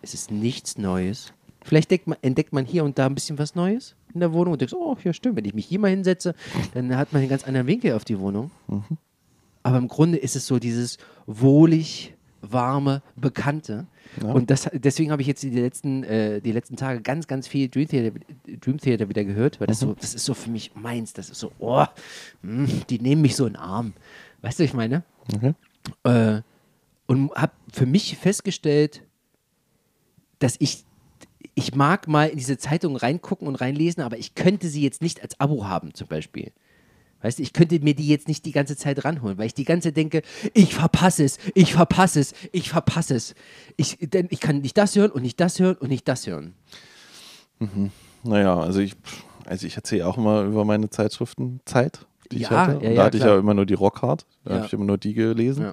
Es 0.00 0.14
ist 0.14 0.30
nichts 0.30 0.78
Neues. 0.78 1.32
Vielleicht 1.64 1.90
entdeckt 1.90 2.06
man, 2.08 2.18
entdeckt 2.22 2.52
man 2.52 2.64
hier 2.64 2.84
und 2.84 2.98
da 2.98 3.06
ein 3.06 3.14
bisschen 3.14 3.38
was 3.38 3.54
Neues 3.54 3.94
in 4.14 4.20
der 4.20 4.32
Wohnung 4.32 4.52
und 4.52 4.60
denkst, 4.60 4.74
oh, 4.74 4.96
ja 5.02 5.12
stimmt, 5.12 5.36
wenn 5.36 5.44
ich 5.44 5.54
mich 5.54 5.66
hier 5.66 5.78
mal 5.78 5.90
hinsetze, 5.90 6.34
dann 6.74 6.96
hat 6.96 7.12
man 7.12 7.20
einen 7.20 7.30
ganz 7.30 7.44
anderen 7.44 7.66
Winkel 7.66 7.92
auf 7.94 8.04
die 8.04 8.18
Wohnung. 8.18 8.50
Aber 9.62 9.78
im 9.78 9.88
Grunde 9.88 10.18
ist 10.18 10.34
es 10.36 10.46
so 10.46 10.58
dieses 10.58 10.98
wohlig, 11.26 12.14
warme, 12.40 13.02
bekannte. 13.14 13.86
Und 14.34 14.50
das, 14.50 14.68
deswegen 14.72 15.12
habe 15.12 15.22
ich 15.22 15.28
jetzt 15.28 15.42
die 15.42 15.50
letzten, 15.50 16.02
äh, 16.02 16.40
die 16.40 16.52
letzten 16.52 16.76
Tage 16.76 17.00
ganz, 17.00 17.28
ganz 17.28 17.46
viel 17.46 17.68
Dream 17.68 17.86
Theater, 17.88 18.18
Dream 18.60 18.78
Theater 18.78 19.08
wieder 19.08 19.24
gehört, 19.24 19.60
weil 19.60 19.68
das, 19.68 19.78
so, 19.80 19.94
das 19.94 20.14
ist 20.14 20.24
so 20.24 20.34
für 20.34 20.50
mich 20.50 20.72
meins. 20.74 21.12
Das 21.12 21.30
ist 21.30 21.38
so, 21.38 21.52
oh, 21.60 21.84
mh, 22.42 22.68
die 22.90 22.98
nehmen 22.98 23.22
mich 23.22 23.36
so 23.36 23.46
in 23.46 23.52
den 23.52 23.62
Arm. 23.62 23.92
Weißt 24.42 24.58
du, 24.58 24.64
was 24.64 24.70
ich 24.70 24.74
meine? 24.74 25.04
Okay. 25.34 25.54
Äh, 26.04 26.42
und 27.06 27.32
habe 27.34 27.52
für 27.72 27.86
mich 27.86 28.16
festgestellt, 28.16 29.02
dass 30.38 30.56
ich, 30.58 30.84
ich 31.54 31.74
mag 31.74 32.08
mal 32.08 32.28
in 32.28 32.38
diese 32.38 32.58
Zeitung 32.58 32.96
reingucken 32.96 33.46
und 33.46 33.56
reinlesen, 33.56 34.02
aber 34.02 34.18
ich 34.18 34.34
könnte 34.34 34.68
sie 34.68 34.82
jetzt 34.82 35.02
nicht 35.02 35.22
als 35.22 35.38
Abo 35.38 35.66
haben, 35.66 35.94
zum 35.94 36.08
Beispiel. 36.08 36.52
Weißt 37.22 37.38
du, 37.38 37.42
ich 37.42 37.52
könnte 37.52 37.78
mir 37.78 37.94
die 37.94 38.08
jetzt 38.08 38.26
nicht 38.26 38.44
die 38.44 38.52
ganze 38.52 38.76
Zeit 38.76 39.04
ranholen, 39.04 39.38
weil 39.38 39.46
ich 39.46 39.54
die 39.54 39.64
ganze 39.64 39.88
Zeit 39.88 39.96
denke, 39.96 40.22
ich 40.54 40.74
verpasse 40.74 41.24
es, 41.24 41.38
ich 41.54 41.72
verpasse 41.72 42.18
es, 42.18 42.34
ich 42.50 42.68
verpasse 42.68 43.14
es. 43.14 43.34
Ich, 43.76 43.98
denn 44.00 44.26
ich 44.30 44.40
kann 44.40 44.58
nicht 44.58 44.76
das 44.76 44.96
hören 44.96 45.12
und 45.12 45.22
nicht 45.22 45.38
das 45.38 45.60
hören 45.60 45.76
und 45.76 45.88
nicht 45.88 46.08
das 46.08 46.26
hören. 46.26 46.54
Naja, 48.24 48.58
also 48.58 48.80
ich, 48.80 48.96
also 49.46 49.66
ich 49.66 49.76
erzähle 49.76 50.06
auch 50.08 50.18
immer 50.18 50.42
über 50.42 50.64
meine 50.64 50.90
Zeitschriftenzeit, 50.90 52.06
die 52.32 52.36
ich 52.42 52.50
Ja, 52.50 52.66
hatte. 52.66 52.84
ja, 52.84 52.94
da 52.94 53.04
hatte 53.04 53.16
ich 53.16 53.22
klar. 53.22 53.34
ja 53.34 53.40
immer 53.40 53.54
nur 53.54 53.66
die 53.66 53.74
Rockhard. 53.74 54.26
Da 54.44 54.54
habe 54.56 54.66
ich 54.66 54.72
immer 54.72 54.84
nur 54.84 54.98
die 54.98 55.14
gelesen. 55.14 55.72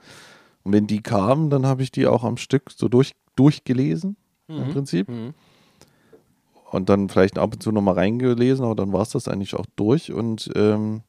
Und 0.63 0.73
wenn 0.73 0.85
die 0.87 1.01
kamen, 1.01 1.49
dann 1.49 1.65
habe 1.65 1.81
ich 1.83 1.91
die 1.91 2.05
auch 2.07 2.23
am 2.23 2.37
Stück 2.37 2.69
so 2.75 2.87
durch, 2.87 3.15
durchgelesen, 3.35 4.15
Mhm. 4.47 4.57
im 4.57 4.69
Prinzip. 4.69 5.07
Und 6.71 6.89
dann 6.89 7.09
vielleicht 7.09 7.39
ab 7.39 7.53
und 7.53 7.63
zu 7.63 7.71
nochmal 7.71 7.95
reingelesen, 7.95 8.63
aber 8.63 8.75
dann 8.75 8.93
war 8.93 9.01
es 9.01 9.09
das 9.09 9.27
eigentlich 9.27 9.55
auch 9.55 9.65
durch. 9.75 10.11
Und 10.11 10.51
ähm, 10.55 11.01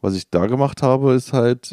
was 0.00 0.14
ich 0.14 0.30
da 0.30 0.46
gemacht 0.46 0.82
habe, 0.82 1.12
ist 1.14 1.32
halt, 1.32 1.72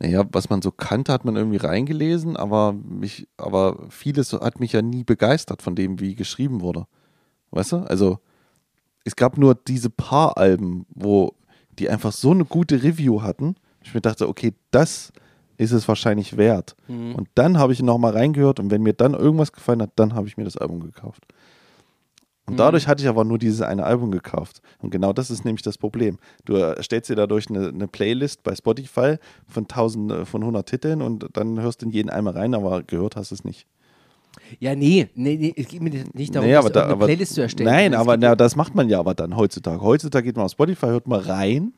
naja, 0.00 0.24
was 0.32 0.50
man 0.50 0.60
so 0.60 0.70
kannte, 0.72 1.12
hat 1.12 1.24
man 1.24 1.36
irgendwie 1.36 1.58
reingelesen, 1.58 2.36
aber 2.36 2.72
mich, 2.72 3.28
aber 3.36 3.78
vieles 3.90 4.32
hat 4.32 4.58
mich 4.60 4.72
ja 4.72 4.82
nie 4.82 5.04
begeistert 5.04 5.62
von 5.62 5.74
dem, 5.76 6.00
wie 6.00 6.14
geschrieben 6.14 6.60
wurde. 6.60 6.86
Weißt 7.52 7.72
du? 7.72 7.76
Also, 7.78 8.18
es 9.04 9.16
gab 9.16 9.38
nur 9.38 9.54
diese 9.54 9.90
paar 9.90 10.36
Alben, 10.36 10.86
wo 10.88 11.34
die 11.78 11.88
einfach 11.90 12.12
so 12.12 12.30
eine 12.30 12.44
gute 12.44 12.82
Review 12.82 13.22
hatten. 13.22 13.56
Ich 13.82 13.94
mir 13.94 14.00
dachte, 14.00 14.28
okay, 14.28 14.54
das 14.70 15.12
ist 15.56 15.72
es 15.72 15.86
wahrscheinlich 15.86 16.36
wert. 16.36 16.74
Und 17.16 17.28
dann 17.34 17.58
habe 17.58 17.72
ich 17.72 17.82
nochmal 17.82 18.12
reingehört 18.12 18.58
und 18.58 18.70
wenn 18.70 18.82
mir 18.82 18.94
dann 18.94 19.14
irgendwas 19.14 19.52
gefallen 19.52 19.82
hat, 19.82 19.90
dann 19.96 20.14
habe 20.14 20.26
ich 20.26 20.36
mir 20.36 20.44
das 20.44 20.56
Album 20.56 20.80
gekauft. 20.80 21.22
Und 22.46 22.58
dadurch 22.58 22.86
hatte 22.88 23.02
ich 23.02 23.08
aber 23.08 23.24
nur 23.24 23.38
dieses 23.38 23.62
eine 23.62 23.84
Album 23.84 24.10
gekauft. 24.10 24.60
Und 24.78 24.90
genau 24.90 25.14
das 25.14 25.30
ist 25.30 25.46
nämlich 25.46 25.62
das 25.62 25.78
Problem. 25.78 26.18
Du 26.44 26.54
erstellst 26.54 27.08
dir 27.08 27.16
dadurch 27.16 27.48
eine, 27.48 27.68
eine 27.68 27.88
Playlist 27.88 28.42
bei 28.42 28.54
Spotify 28.54 29.16
von 29.46 29.64
1000, 29.64 30.12
äh, 30.12 30.24
von 30.26 30.42
100 30.42 30.68
Titeln 30.68 31.00
und 31.00 31.26
dann 31.32 31.60
hörst 31.60 31.80
du 31.80 31.86
in 31.86 31.92
jeden 31.92 32.10
einmal 32.10 32.34
rein, 32.34 32.54
aber 32.54 32.82
gehört 32.82 33.16
hast 33.16 33.30
du 33.30 33.36
es 33.36 33.44
nicht. 33.44 33.66
Ja, 34.60 34.74
nee, 34.74 35.08
nee, 35.14 35.36
nee 35.36 35.54
es 35.56 35.68
geht 35.68 35.82
mir 35.82 35.90
nicht 36.12 36.34
darum, 36.34 36.48
Nee, 36.48 36.56
aber 36.56 36.70
da, 36.70 36.84
eine 36.84 36.92
aber, 36.92 37.06
Playlist 37.06 37.34
zu 37.34 37.42
erstellen. 37.42 37.70
Nein, 37.70 37.94
aber 37.94 38.16
na, 38.16 38.34
das 38.34 38.56
macht 38.56 38.74
man 38.74 38.88
ja 38.88 38.98
aber 38.98 39.14
dann 39.14 39.36
heutzutage. 39.36 39.80
Heutzutage 39.80 40.24
geht 40.26 40.36
man 40.36 40.46
auf 40.46 40.52
Spotify, 40.52 40.86
hört 40.86 41.06
mal 41.06 41.20
rein, 41.20 41.72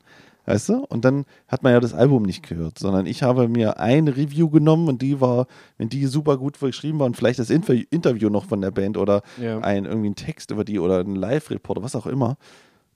Weißt 0.46 0.68
du? 0.68 0.84
Und 0.88 1.04
dann 1.04 1.24
hat 1.48 1.64
man 1.64 1.72
ja 1.72 1.80
das 1.80 1.92
Album 1.92 2.22
nicht 2.22 2.48
gehört, 2.48 2.78
sondern 2.78 3.06
ich 3.06 3.24
habe 3.24 3.48
mir 3.48 3.80
ein 3.80 4.06
Review 4.06 4.48
genommen 4.48 4.88
und 4.88 5.02
die 5.02 5.20
war, 5.20 5.48
wenn 5.76 5.88
die 5.88 6.06
super 6.06 6.38
gut 6.38 6.58
geschrieben 6.60 7.00
war 7.00 7.06
und 7.06 7.16
vielleicht 7.16 7.40
das 7.40 7.50
Inter 7.50 7.74
Interview 7.90 8.30
noch 8.30 8.44
von 8.44 8.60
der 8.60 8.70
Band 8.70 8.96
oder 8.96 9.22
Ja. 9.42 9.58
ein 9.58 9.84
irgendwie 9.84 10.10
ein 10.10 10.14
Text 10.14 10.52
über 10.52 10.64
die 10.64 10.78
oder 10.78 11.00
ein 11.00 11.16
Live-Report 11.16 11.78
oder 11.78 11.84
was 11.84 11.96
auch 11.96 12.06
immer, 12.06 12.36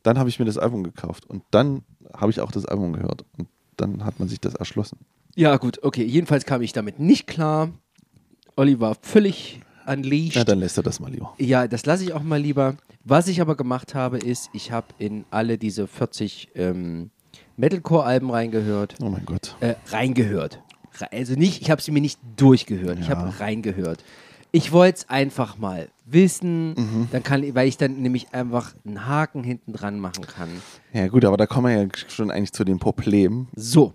dann 0.04 0.16
habe 0.16 0.28
ich 0.28 0.38
mir 0.38 0.44
das 0.44 0.58
Album 0.58 0.84
gekauft 0.84 1.28
und 1.28 1.42
dann 1.50 1.82
habe 2.14 2.30
ich 2.30 2.40
auch 2.40 2.52
das 2.52 2.66
Album 2.66 2.92
gehört 2.92 3.24
und 3.36 3.48
dann 3.76 4.04
hat 4.04 4.20
man 4.20 4.28
sich 4.28 4.40
das 4.40 4.54
erschlossen. 4.54 4.98
Ja, 5.34 5.56
gut, 5.56 5.82
okay. 5.82 6.04
Jedenfalls 6.04 6.46
kam 6.46 6.62
ich 6.62 6.72
damit 6.72 7.00
nicht 7.00 7.26
klar. 7.26 7.70
Olli 8.56 8.78
war 8.80 8.96
völlig 9.02 9.60
unleashed. 9.86 10.36
Na, 10.36 10.44
dann 10.44 10.58
lässt 10.60 10.76
er 10.76 10.82
das 10.82 11.00
mal 11.00 11.10
lieber. 11.10 11.34
Ja, 11.38 11.66
das 11.68 11.86
lasse 11.86 12.04
ich 12.04 12.12
auch 12.12 12.22
mal 12.22 12.40
lieber. 12.40 12.76
Was 13.04 13.28
ich 13.28 13.40
aber 13.40 13.56
gemacht 13.56 13.94
habe, 13.94 14.18
ist, 14.18 14.50
ich 14.52 14.72
habe 14.72 14.88
in 14.98 15.24
alle 15.30 15.56
diese 15.58 15.86
40 15.86 16.50
ähm, 16.54 17.10
Metalcore-Alben 17.56 18.30
reingehört. 18.30 18.94
Oh 19.02 19.08
mein 19.08 19.24
Gott. 19.24 19.56
Äh, 19.60 19.74
reingehört. 19.88 20.60
Re- 21.00 21.12
Also 21.12 21.34
nicht, 21.34 21.62
ich 21.62 21.70
habe 21.70 21.80
sie 21.80 21.90
mir 21.92 22.00
nicht 22.02 22.18
durchgehört. 22.36 22.98
Ich 23.00 23.08
Ja. 23.08 23.16
habe 23.16 23.40
reingehört. 23.40 24.04
Ich 24.52 24.72
wollte 24.72 24.98
es 24.98 25.08
einfach 25.08 25.58
mal 25.58 25.88
wissen, 26.06 26.70
Mhm. 26.74 27.08
dann 27.12 27.22
kann, 27.22 27.54
weil 27.54 27.68
ich 27.68 27.76
dann 27.76 28.02
nämlich 28.02 28.34
einfach 28.34 28.74
einen 28.84 29.06
Haken 29.06 29.44
hinten 29.44 29.72
dran 29.72 30.00
machen 30.00 30.26
kann. 30.26 30.48
Ja 30.92 31.06
gut, 31.06 31.24
aber 31.24 31.36
da 31.36 31.46
kommen 31.46 31.72
wir 31.72 31.82
ja 31.84 31.88
schon 32.08 32.30
eigentlich 32.32 32.52
zu 32.52 32.64
dem 32.64 32.80
Problem, 32.80 33.46
So, 33.54 33.94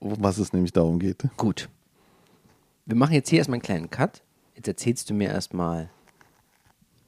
um 0.00 0.16
was 0.18 0.38
es 0.38 0.52
nämlich 0.52 0.72
darum 0.72 0.98
geht. 0.98 1.22
gut. 1.36 1.68
Wir 2.86 2.96
machen 2.96 3.14
jetzt 3.14 3.28
hier 3.30 3.38
erstmal 3.38 3.56
einen 3.56 3.62
kleinen 3.62 3.90
Cut. 3.90 4.22
Jetzt 4.54 4.68
erzählst 4.68 5.08
du 5.10 5.14
mir 5.14 5.28
erstmal, 5.28 5.90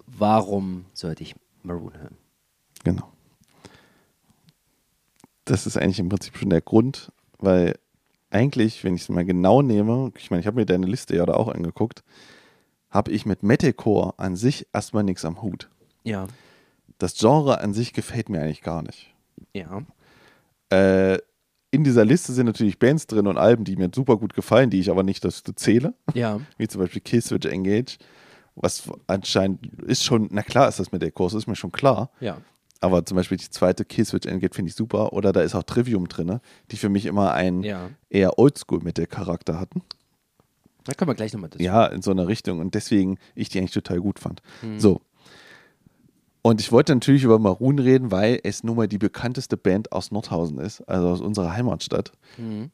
warum 0.06 0.86
sollte 0.92 1.22
ich 1.22 1.34
Maroon 1.62 1.96
hören? 1.98 2.16
Genau. 2.84 3.12
Das 5.44 5.66
ist 5.66 5.76
eigentlich 5.76 5.98
im 5.98 6.08
Prinzip 6.08 6.36
schon 6.36 6.50
der 6.50 6.60
Grund, 6.62 7.12
weil 7.38 7.78
eigentlich, 8.30 8.82
wenn 8.84 8.94
ich 8.94 9.02
es 9.02 9.08
mal 9.08 9.24
genau 9.24 9.62
nehme, 9.62 10.10
ich 10.16 10.30
meine, 10.30 10.40
ich 10.40 10.46
habe 10.46 10.56
mir 10.56 10.66
deine 10.66 10.86
Liste 10.86 11.16
ja 11.16 11.26
da 11.26 11.34
auch 11.34 11.48
angeguckt, 11.48 12.02
habe 12.90 13.10
ich 13.10 13.26
mit 13.26 13.42
Metalcore 13.42 14.14
an 14.18 14.36
sich 14.36 14.66
erstmal 14.72 15.02
nichts 15.04 15.24
am 15.24 15.42
Hut. 15.42 15.68
Ja, 16.04 16.26
Das 16.98 17.14
Genre 17.18 17.60
an 17.60 17.74
sich 17.74 17.92
gefällt 17.92 18.28
mir 18.28 18.40
eigentlich 18.40 18.62
gar 18.62 18.82
nicht. 18.82 19.12
ja, 19.52 19.82
Äh, 20.70 21.18
in 21.74 21.82
dieser 21.82 22.04
Liste 22.04 22.32
sind 22.32 22.46
natürlich 22.46 22.78
Bands 22.78 23.06
drin 23.08 23.26
und 23.26 23.36
Alben, 23.36 23.64
die 23.64 23.74
mir 23.76 23.90
super 23.92 24.16
gut 24.16 24.32
gefallen, 24.34 24.70
die 24.70 24.78
ich 24.78 24.90
aber 24.90 25.02
nicht 25.02 25.24
dazu 25.24 25.52
zähle, 25.52 25.94
ja, 26.14 26.40
wie 26.56 26.68
zum 26.68 26.80
Beispiel 26.80 27.00
Killswitch 27.02 27.46
Engage, 27.46 27.98
was 28.54 28.84
anscheinend 29.08 29.66
ist 29.82 30.04
schon, 30.04 30.28
na 30.30 30.42
klar 30.42 30.68
ist 30.68 30.78
das 30.78 30.92
mit 30.92 31.02
der 31.02 31.10
Kurs, 31.10 31.34
ist 31.34 31.48
mir 31.48 31.56
schon 31.56 31.72
klar, 31.72 32.10
ja. 32.20 32.38
aber 32.80 33.04
zum 33.04 33.16
Beispiel 33.16 33.38
die 33.38 33.50
zweite 33.50 33.84
Killswitch 33.84 34.26
Engage 34.26 34.54
finde 34.54 34.68
ich 34.68 34.76
super 34.76 35.12
oder 35.12 35.32
da 35.32 35.40
ist 35.42 35.56
auch 35.56 35.64
Trivium 35.64 36.06
drin, 36.06 36.38
die 36.70 36.76
für 36.76 36.88
mich 36.88 37.06
immer 37.06 37.32
einen 37.32 37.64
Ja. 37.64 37.90
eher 38.08 38.38
Oldschool 38.38 38.80
mit 38.84 38.96
der 38.96 39.08
Charakter 39.08 39.58
hatten. 39.58 39.82
Da 40.84 40.92
kommen 40.92 41.10
wir 41.10 41.14
gleich 41.14 41.32
nochmal 41.32 41.50
dazu. 41.50 41.62
Ja, 41.62 41.86
in 41.86 42.02
so 42.02 42.12
einer 42.12 42.28
Richtung 42.28 42.60
und 42.60 42.74
deswegen 42.74 43.18
ich 43.34 43.48
die 43.48 43.58
eigentlich 43.58 43.72
total 43.72 44.00
gut 44.00 44.18
fand. 44.20 44.42
So. 44.76 45.00
Und 46.46 46.60
ich 46.60 46.70
wollte 46.72 46.94
natürlich 46.94 47.24
über 47.24 47.38
Maroon 47.38 47.78
reden, 47.78 48.10
weil 48.10 48.38
es 48.42 48.64
nun 48.64 48.76
mal 48.76 48.86
die 48.86 48.98
bekannteste 48.98 49.56
Band 49.56 49.92
aus 49.92 50.10
Nordhausen 50.10 50.58
ist, 50.58 50.82
also 50.82 51.08
aus 51.08 51.22
unserer 51.22 51.54
Heimatstadt. 51.54 52.12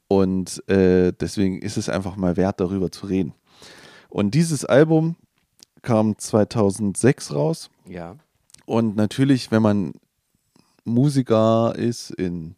Und 0.09 0.67
äh, 0.69 1.13
deswegen 1.17 1.61
ist 1.61 1.77
es 1.77 1.87
einfach 1.87 2.17
mal 2.17 2.35
wert, 2.35 2.59
darüber 2.59 2.91
zu 2.91 3.05
reden. 3.05 3.33
Und 4.09 4.35
dieses 4.35 4.65
Album 4.65 5.15
kam 5.83 6.17
2006 6.17 7.33
raus. 7.33 7.69
Ja, 7.87 8.17
Und 8.65 8.97
natürlich, 8.97 9.51
wenn 9.51 9.61
man 9.61 9.93
Musiker 10.83 11.73
ist 11.77 12.09
in 12.11 12.55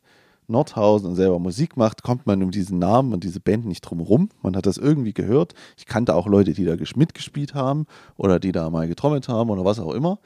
Nordhausen 0.47 1.09
und 1.09 1.15
selber 1.15 1.37
Musik 1.37 1.77
macht, 1.77 2.01
kommt 2.01 2.25
man 2.25 2.41
um 2.41 2.49
diesen 2.49 2.79
Namen 2.79 3.13
und 3.13 3.23
diese 3.23 3.39
Band 3.39 3.65
nicht 3.65 3.81
drum 3.81 3.99
herum. 3.99 4.29
Man 4.41 4.55
hat 4.55 4.65
das 4.65 4.77
irgendwie 4.77 5.13
gehört. 5.13 5.53
Ich 5.77 5.85
kannte 5.85 6.15
auch 6.15 6.25
Leute, 6.25 6.53
die 6.53 6.65
da 6.65 6.75
mitgespielt 6.95 7.53
haben 7.53 7.85
oder 8.17 8.39
die 8.39 8.51
da 8.51 8.71
mal 8.71 8.87
getrommelt 8.87 9.29
haben 9.29 9.51
oder 9.51 9.63
was 9.63 9.79
auch 9.79 9.93
immer. 9.93 10.17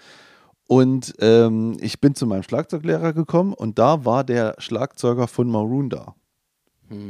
Und 0.68 1.13
ähm, 1.20 1.78
ich 1.80 2.01
bin 2.01 2.13
zu 2.13 2.26
meinem 2.28 2.43
Schlagzeuglehrer 2.43 3.13
gekommen 3.13 3.53
und 3.53 3.80
da 3.80 4.03
war 4.05 4.24
der 4.24 4.55
Schlagzeuger 4.57 5.28
von 5.28 5.49
Maroon 5.49 5.89
da. 5.89 6.15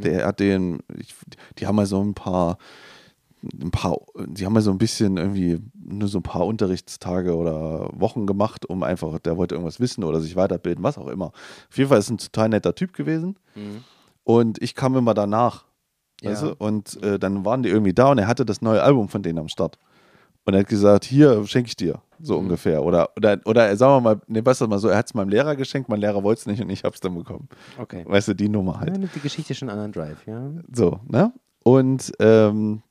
Der 0.02 0.26
hat 0.28 0.40
den, 0.40 0.80
ich, 0.98 1.16
die 1.58 1.68
haben 1.68 1.76
mal 1.76 1.86
so 1.86 2.02
ein 2.02 2.14
paar, 2.14 2.58
ein 3.44 3.70
paar, 3.72 3.98
die 4.28 4.46
haben 4.46 4.54
mal 4.54 4.62
so 4.62 4.72
ein 4.72 4.78
bisschen 4.80 5.18
irgendwie 5.18 5.60
nur 5.76 6.08
so 6.08 6.20
ein 6.20 6.24
paar 6.24 6.46
Unterrichtstage 6.46 7.36
oder 7.36 7.90
Wochen 7.94 8.26
gemacht, 8.26 8.66
um 8.68 8.82
einfach, 8.84 9.20
der 9.20 9.38
wollte 9.38 9.56
irgendwas 9.56 9.80
wissen 9.80 10.04
oder 10.04 10.20
sich 10.20 10.36
weiterbilden, 10.36 10.84
was 10.84 10.98
auch 10.98 11.08
immer. 11.08 11.28
Auf 11.28 11.78
jeden 11.78 11.90
Fall 11.90 12.00
ist 12.00 12.10
ein 12.10 12.18
total 12.18 12.50
netter 12.50 12.74
Typ 12.76 12.94
gewesen. 12.94 13.38
Und 14.24 14.62
ich 14.62 14.76
kam 14.76 14.96
immer 14.98 15.14
danach. 15.14 15.66
Weißt 16.24 16.42
Ja. 16.44 16.50
du? 16.50 16.56
Und 16.58 17.02
äh, 17.04 17.18
dann 17.20 17.46
waren 17.46 17.62
die 17.64 17.70
irgendwie 17.70 17.94
da 17.94 18.10
und 18.12 18.18
er 18.18 18.28
hatte 18.28 18.46
das 18.46 18.62
neue 18.62 18.82
Album 18.84 19.10
von 19.10 19.22
denen 19.24 19.38
am 19.40 19.48
Start. 19.48 19.78
Und 20.46 20.54
er 20.56 20.62
hat 20.62 20.68
gesagt, 20.68 21.06
hier 21.06 21.46
schenke 21.46 21.68
ich 21.70 21.76
dir, 21.76 22.02
so 22.20 22.38
ungefähr. 22.38 22.84
Oder, 22.84 23.10
oder, 23.16 23.40
oder 23.46 23.76
sagen 23.76 23.94
wir 23.96 24.02
mal, 24.02 24.22
ne, 24.28 24.46
weißt 24.46 24.62
du 24.62 24.68
mal 24.68 24.80
so, 24.80 24.88
er 24.88 24.98
hat 24.98 25.08
es 25.08 25.14
meinem 25.14 25.30
Lehrer 25.30 25.56
geschenkt, 25.56 25.90
mein 25.90 26.00
Lehrer 26.00 26.24
wollte 26.24 26.40
es 26.40 26.46
nicht 26.46 26.62
und 26.62 26.70
ich 26.70 26.84
habe 26.84 26.94
es 26.94 27.00
dann 27.00 27.16
bekommen. 27.16 27.48
okay. 27.78 28.04
Weißt 28.08 28.28
du, 28.30 28.34
die 28.34 28.50
Nummer 28.50 28.80
halt. 28.80 28.98
Nimmt 28.98 29.16
die 29.16 29.20
Geschichte 29.20 29.54
schon 29.56 29.70
einen 29.70 29.80
anderen 29.80 29.92
Drive, 29.94 30.26
ja. 30.28 30.50
So, 30.74 31.00
ne? 31.08 31.32
Und 31.64 32.14
ähm, 32.20 32.82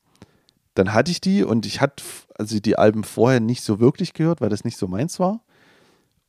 dann 0.74 0.92
hatte 0.92 1.10
ich 1.10 1.20
die 1.20 1.42
und 1.44 1.64
ich 1.64 1.80
hatte 1.80 2.02
also 2.38 2.60
die 2.60 2.78
Alben 2.78 3.04
vorher 3.04 3.40
nicht 3.40 3.62
so 3.62 3.80
wirklich 3.80 4.12
gehört, 4.12 4.40
weil 4.40 4.50
das 4.50 4.64
nicht 4.64 4.76
so 4.76 4.86
meins 4.86 5.18
war. 5.18 5.40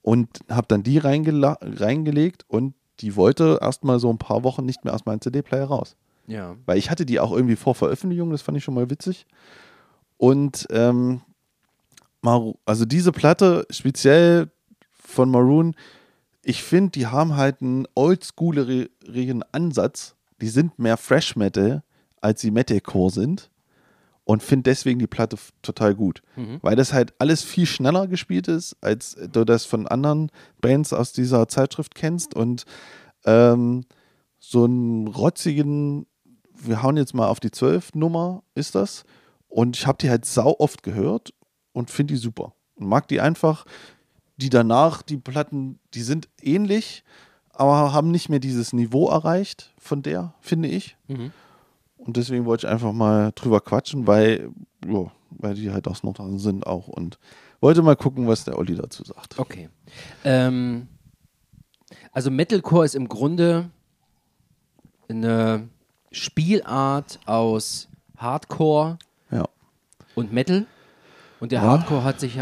Und 0.01 0.39
habe 0.49 0.67
dann 0.69 0.83
die 0.83 0.99
reingelegt 0.99 2.45
und 2.47 2.73
die 3.01 3.17
wollte 3.17 3.59
erstmal 3.61 3.99
so 3.99 4.09
ein 4.09 4.17
paar 4.17 4.43
Wochen 4.43 4.63
nicht 4.63 4.85
mehr 4.85 4.93
aus 4.93 5.05
meinem 5.05 5.19
CD-Player 5.19 5.65
raus. 5.65 5.97
Ja. 6.27 6.55
Weil 6.65 6.77
ich 6.77 6.89
hatte 6.89 7.05
die 7.05 7.19
auch 7.19 7.33
irgendwie 7.33 7.57
vor 7.57 7.75
Veröffentlichung, 7.75 8.29
das 8.31 8.41
fand 8.41 8.57
ich 8.57 8.63
schon 8.63 8.73
mal 8.73 8.89
witzig. 8.89 9.25
Und 10.15 10.65
ähm, 10.71 11.21
Maru- 12.28 12.57
also 12.65 12.84
diese 12.86 13.11
Platte, 13.11 13.65
speziell 13.69 14.49
von 14.91 15.30
Maroon, 15.32 15.75
ich 16.43 16.61
finde, 16.63 16.91
die 16.91 17.07
haben 17.07 17.36
halt 17.36 17.61
einen 17.61 17.88
oldschoolerigen 17.95 19.43
Ansatz. 19.51 20.15
Die 20.41 20.47
sind 20.49 20.78
mehr 20.80 20.97
Fresh 20.97 21.36
Metal, 21.36 21.84
als 22.21 22.41
sie 22.41 22.51
Metalcore 22.51 23.11
sind. 23.11 23.49
Und 24.23 24.43
finde 24.43 24.63
deswegen 24.63 24.99
die 24.99 25.07
Platte 25.07 25.38
total 25.61 25.95
gut. 25.95 26.21
Weil 26.61 26.75
das 26.75 26.91
halt 26.91 27.13
alles 27.17 27.43
viel 27.43 27.65
schneller 27.65 28.07
gespielt 28.07 28.49
ist, 28.49 28.75
als 28.82 29.15
du 29.32 29.45
das 29.45 29.63
von 29.65 29.88
anderen 29.88 30.30
Bands 30.59 30.91
aus 30.91 31.13
dieser 31.13 31.47
Zeitschrift 31.47 31.95
kennst. 31.95 32.36
Und 32.36 32.65
ähm, 33.25 33.86
so 34.39 34.65
einen 34.65 35.07
rotzigen, 35.07 36.07
wir 36.53 36.84
hauen 36.84 36.97
jetzt 36.97 37.13
mal 37.13 37.28
auf 37.28 37.39
die 37.39 37.51
12 37.51 37.95
Nummer, 37.95 38.43
ist 38.53 38.75
das. 38.75 39.05
Und 39.47 39.78
ich 39.78 39.88
habe 39.88 39.97
die 39.97 40.09
halt 40.09 40.25
sau 40.25 40.55
oft 40.59 40.84
gehört 40.84 41.34
und 41.78 41.91
finde 41.91 42.13
die 42.15 42.19
super. 42.19 42.53
Und 42.75 42.88
mag 42.88 43.07
die 43.07 43.21
einfach. 43.21 43.65
Die 44.38 44.49
danach, 44.49 45.01
die 45.01 45.17
Platten, 45.17 45.80
die 45.93 46.01
sind 46.03 46.28
ähnlich, 46.41 47.03
aber 47.53 47.91
haben 47.93 48.11
nicht 48.11 48.30
mehr 48.30 48.39
dieses 48.39 48.73
Niveau 48.73 49.09
erreicht 49.09 49.73
von 49.80 50.01
der, 50.03 50.34
finde 50.41 50.67
ich. 50.69 50.95
Und 51.07 52.17
deswegen 52.17 52.45
wollte 52.45 52.67
ich 52.67 52.71
einfach 52.71 52.93
mal 52.93 53.32
drüber 53.34 53.61
quatschen, 53.61 54.05
weil, 54.05 54.51
ja, 54.86 55.11
weil 55.32 55.55
die 55.55 55.71
halt 55.71 55.88
aus 55.88 56.03
Nordhausen 56.03 56.39
sind 56.39 56.67
auch. 56.67 56.88
Und 56.88 57.17
wollte 57.61 57.82
mal 57.82 57.95
gucken, 57.95 58.28
was 58.28 58.43
der 58.43 58.57
Olli 58.59 58.75
dazu 58.75 59.03
sagt. 59.03 59.39
Okay. 59.39 59.69
Ähm, 60.23 60.88
also 62.11 62.30
Metalcore 62.30 62.86
ist 62.86 62.95
im 62.95 63.07
Grunde 63.07 63.69
eine 65.09 65.67
Spielart 66.11 67.19
aus 67.25 67.88
Hardcore 68.17 68.97
Ja. 69.32 69.45
und 70.15 70.32
Metal. 70.32 70.65
Und 71.39 71.51
der 71.51 71.61
Ja. 71.61 71.67
Hardcore 71.67 72.03
hat 72.03 72.19
sich 72.19 72.39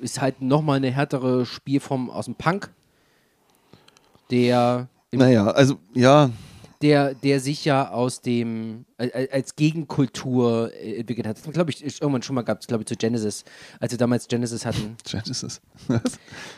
ist 0.00 0.20
halt 0.20 0.42
nochmal 0.42 0.76
eine 0.76 0.90
härtere 0.90 1.46
Spielform 1.46 2.10
aus 2.10 2.26
dem 2.26 2.34
Punk, 2.34 2.70
der, 4.30 4.88
im, 5.10 5.18
Naja, 5.20 5.46
also, 5.46 5.76
ja, 5.94 6.30
der, 6.82 7.14
der 7.14 7.40
sich 7.40 7.64
ja 7.64 7.90
aus 7.90 8.20
dem 8.20 8.84
äh, 8.98 9.06
äh, 9.06 9.28
als 9.30 9.56
Gegenkultur 9.56 10.70
entwickelt 10.82 11.26
hat. 11.26 11.38
Glaube 11.52 11.70
ich 11.70 11.82
irgendwann 11.82 12.22
schon 12.22 12.34
mal 12.34 12.42
gab 12.42 12.60
es 12.60 12.66
glaube 12.66 12.82
ich 12.82 12.86
zu 12.88 12.96
Genesis, 12.96 13.44
als 13.80 13.92
wir 13.92 13.98
damals 13.98 14.28
Genesis 14.28 14.66
hatten. 14.66 14.96
Genesis. 15.10 15.62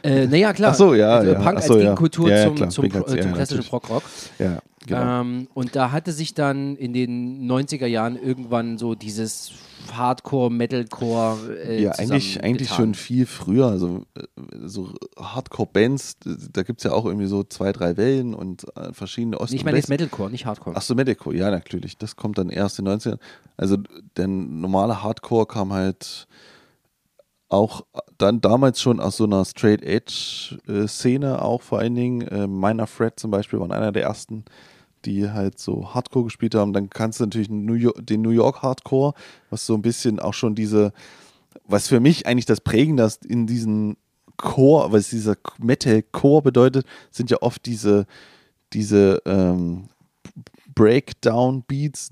Äh, 0.03 0.27
naja, 0.27 0.53
klar. 0.53 0.73
Ach 0.73 0.77
so, 0.77 0.95
ja, 0.95 1.17
Also 1.19 1.33
ja. 1.33 1.39
Punk 1.39 1.57
als 1.59 1.67
so, 1.67 1.75
ja. 1.75 1.81
Gegenkultur 1.83 2.31
Ja, 2.31 2.45
zum, 2.45 2.71
zum, 2.71 2.85
als- 2.87 3.13
äh, 3.13 3.21
zum 3.21 3.31
ja, 3.31 3.37
klassischen. 3.37 3.65
Prog-Rock. 3.69 4.03
ja, 4.41 4.59
genau. 4.87 5.21
Ähm, 5.21 5.49
und 5.55 5.77
da 5.77 5.91
hatte 5.93 6.13
sich 6.13 6.35
dann 6.35 6.77
in 6.77 6.93
den 6.93 7.51
90er 7.51 7.87
Jahren 7.87 8.17
irgendwann 8.21 8.79
so 8.79 8.95
dieses 8.95 9.53
Hardcore, 9.93 10.51
Metalcore. 10.51 11.57
Äh, 11.65 11.83
ja, 11.83 11.93
eigentlich, 11.93 12.43
eigentlich 12.43 12.69
schon 12.71 12.95
viel 12.95 13.27
früher. 13.27 13.67
Also, 13.67 14.05
äh, 14.17 14.23
so 14.65 14.91
Hardcore-Bands, 15.19 16.17
da 16.53 16.63
gibt 16.63 16.81
es 16.81 16.85
ja 16.85 16.93
auch 16.93 17.05
irgendwie 17.05 17.27
so 17.27 17.45
zwei, 17.45 17.73
drei 17.73 17.97
Wellen 17.97 18.35
und 18.35 18.65
äh, 18.77 18.93
verschiedene 18.93 19.39
Ost- 19.41 19.53
Ich 19.55 19.65
meine 19.65 19.77
jetzt. 19.77 19.89
Metalcore, 19.89 20.31
nicht 20.31 20.47
Hardcore. 20.47 20.77
Ach 20.77 20.83
so, 20.83 20.95
Metalcore, 20.95 21.37
ja, 21.37 21.51
natürlich. 21.51 21.99
Das 21.99 22.17
kommt 22.17 22.39
dann 22.39 22.49
erst 22.51 22.79
in 22.79 22.85
den 22.87 22.99
90ern. 22.99 23.19
Also, 23.57 23.77
der 24.17 24.27
normale 24.29 25.03
Hardcore 25.03 25.47
kam 25.47 25.73
halt 25.73 26.27
auch 27.49 27.83
dann 28.19 28.41
damals 28.41 28.81
schon 28.81 28.99
aus 28.99 29.19
so 29.19 29.25
einer 29.25 29.45
Straight 29.45 29.83
Edge 29.83 30.59
äh, 30.67 30.89
Szene 30.89 31.41
auch 31.43 31.63
vor 31.63 31.79
allen 31.79 31.95
Dingen. 31.95 32.23
Äh, 32.23 32.49
Minor 32.49 32.89
Fred 32.89 33.21
zum 33.21 33.31
Beispiel 33.31 33.61
waren 33.61 33.71
einer 33.71 33.93
der 33.93 34.03
ersten, 34.03 34.45
die 35.07 35.31
halt 35.31 35.59
so 35.59 35.95
Hardcore 35.95 36.25
gespielt 36.25 36.55
haben. 36.55 36.73
Dann 36.73 36.91
kannst 36.91 37.21
du 37.21 37.25
natürlich 37.25 37.49
New 37.49 37.75
York, 37.75 38.05
den 38.05 38.23
New 38.23 38.31
York 38.31 38.63
Hardcore, 38.63 39.15
was 39.51 39.65
so 39.65 39.75
ein 39.75 39.83
bisschen 39.83 40.19
auch 40.19 40.35
schon 40.35 40.55
diese, 40.55 40.93
was 41.65 41.89
für 41.89 42.01
mich 42.01 42.27
eigentlich 42.27 42.47
das 42.47 42.61
Prägende 42.61 43.11
in 43.27 43.47
diesen 43.47 43.97
Core, 44.37 44.93
was 44.93 45.11
dieser 45.11 45.37
Metal 45.59 46.03
Core 46.03 46.43
bedeutet, 46.43 46.87
sind 47.11 47.31
ja 47.31 47.39
oft 47.41 47.65
diese, 47.65 48.07
diese 48.73 49.23
ähm, 49.25 49.89
Breakdown 50.75 51.63
Beats, 51.67 52.11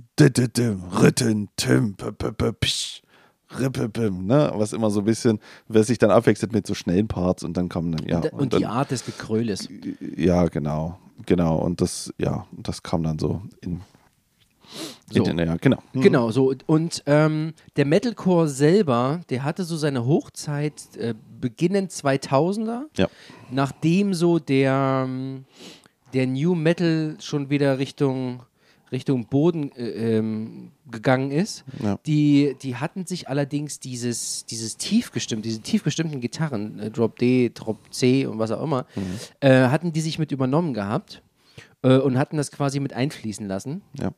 Ritten, 3.58 3.92
Tim, 3.92 4.26
ne? 4.26 4.52
was 4.54 4.72
immer 4.72 4.90
so 4.90 5.00
ein 5.00 5.04
bisschen, 5.04 5.40
was 5.68 5.86
sich 5.86 5.98
dann 5.98 6.10
abwechselt 6.10 6.52
mit 6.52 6.66
so 6.66 6.74
schnellen 6.74 7.08
Parts 7.08 7.44
und 7.44 7.56
dann 7.56 7.68
kommen 7.68 7.92
dann, 7.92 8.06
ja. 8.06 8.18
Und, 8.18 8.24
und, 8.26 8.40
und 8.40 8.52
dann, 8.52 8.60
die 8.60 8.66
Art 8.66 8.90
des 8.90 9.04
Gekröles. 9.04 9.68
Ja, 10.16 10.46
genau, 10.46 10.98
genau. 11.26 11.58
Und 11.58 11.80
das, 11.80 12.12
ja, 12.18 12.46
das 12.52 12.82
kam 12.82 13.02
dann 13.02 13.18
so 13.18 13.42
in. 13.60 13.80
So. 15.10 15.24
in 15.24 15.36
den, 15.36 15.46
ja, 15.46 15.56
genau. 15.56 15.78
Mhm. 15.92 16.00
Genau, 16.00 16.30
so. 16.30 16.52
Und 16.66 17.02
ähm, 17.06 17.52
der 17.76 17.84
Metalcore 17.84 18.48
selber, 18.48 19.20
der 19.30 19.44
hatte 19.44 19.62
so 19.64 19.76
seine 19.76 20.04
Hochzeit 20.04 20.96
äh, 20.96 21.14
beginnend 21.40 21.92
2000er. 21.92 22.84
Ja. 22.96 23.08
Nachdem 23.50 24.14
so 24.14 24.38
der, 24.38 25.08
der 26.12 26.26
New 26.26 26.54
Metal 26.54 27.16
schon 27.20 27.50
wieder 27.50 27.78
Richtung 27.78 28.42
Richtung 28.94 29.26
Boden 29.26 29.70
äh, 29.72 30.16
ähm, 30.16 30.70
gegangen 30.90 31.30
ist. 31.30 31.64
Ja. 31.82 31.98
Die, 32.06 32.56
die 32.62 32.76
hatten 32.76 33.04
sich 33.06 33.28
allerdings 33.28 33.80
dieses, 33.80 34.46
dieses 34.46 34.76
tiefgestimmt, 34.78 35.44
diese 35.44 35.60
tiefgestimmten 35.60 36.20
Gitarren, 36.20 36.78
äh, 36.78 36.90
Drop 36.90 37.18
D, 37.18 37.50
Drop 37.52 37.78
C 37.92 38.24
und 38.26 38.38
was 38.38 38.50
auch 38.50 38.62
immer, 38.62 38.86
Mhm. 38.96 39.02
äh, 39.40 39.68
hatten 39.68 39.92
die 39.92 40.00
sich 40.00 40.18
mit 40.18 40.32
übernommen 40.32 40.72
gehabt 40.72 41.22
äh, 41.82 41.98
und 41.98 42.16
hatten 42.18 42.36
das 42.38 42.50
quasi 42.50 42.80
mit 42.80 42.92
einfließen 42.94 43.46
lassen 43.46 43.82
Ja. 44.00 44.12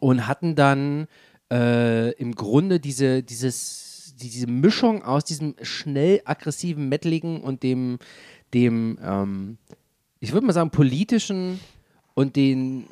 und 0.00 0.26
hatten 0.26 0.54
dann 0.54 1.06
äh, 1.52 2.12
im 2.14 2.34
Grunde 2.34 2.80
diese, 2.80 3.22
dieses, 3.22 4.14
die, 4.20 4.30
diese 4.30 4.46
Mischung 4.46 5.02
aus 5.02 5.24
diesem 5.24 5.54
schnell 5.62 6.22
aggressiven 6.24 6.88
Metaligen 6.88 7.40
und 7.42 7.62
dem, 7.62 7.98
dem 8.54 8.98
ähm, 9.02 9.58
ich 10.20 10.32
würde 10.32 10.46
mal 10.46 10.52
sagen, 10.54 10.70
politischen 10.70 11.60
und 12.14 12.34
den 12.36 12.86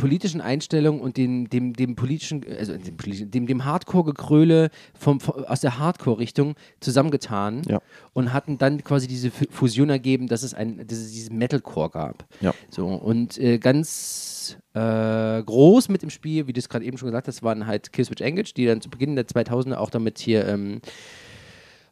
politischen 0.00 0.40
Einstellungen 0.40 0.98
und 1.00 1.18
den, 1.18 1.50
dem, 1.50 1.74
dem 1.74 1.94
politischen, 1.94 2.42
also 2.58 2.74
dem, 2.76 3.30
dem, 3.30 3.46
dem 3.46 3.64
Hardcore-Gekröle 3.66 4.70
vom, 4.98 5.20
vom, 5.20 5.44
aus 5.44 5.60
der 5.60 5.78
Hardcore-Richtung 5.78 6.54
zusammengetan 6.80 7.62
Ja. 7.68 7.80
und 8.14 8.32
hatten 8.32 8.56
dann 8.56 8.82
quasi 8.82 9.06
diese 9.06 9.30
Fusion 9.30 9.90
ergeben, 9.90 10.26
dass 10.26 10.42
es 10.42 10.54
ein, 10.54 10.78
dass 10.86 10.96
es 10.96 11.12
diesen 11.12 11.36
Metalcore 11.36 11.90
gab. 11.90 12.24
Ja. 12.40 12.54
So, 12.70 12.86
und 12.86 13.36
äh, 13.38 13.58
ganz 13.58 14.56
äh, 14.72 15.42
groß 15.42 15.90
mit 15.90 16.02
im 16.02 16.08
Spiel, 16.08 16.46
wie 16.46 16.54
du 16.54 16.60
es 16.60 16.70
gerade 16.70 16.86
eben 16.86 16.96
schon 16.96 17.08
gesagt 17.08 17.28
hast, 17.28 17.42
waren 17.42 17.66
halt 17.66 17.92
Killswitch 17.92 18.22
Engage, 18.22 18.54
die 18.56 18.64
dann 18.64 18.80
zu 18.80 18.88
Beginn 18.88 19.16
der 19.16 19.26
2000er 19.26 19.74
auch 19.74 19.90
damit 19.90 20.18
hier, 20.18 20.48
ähm, 20.48 20.80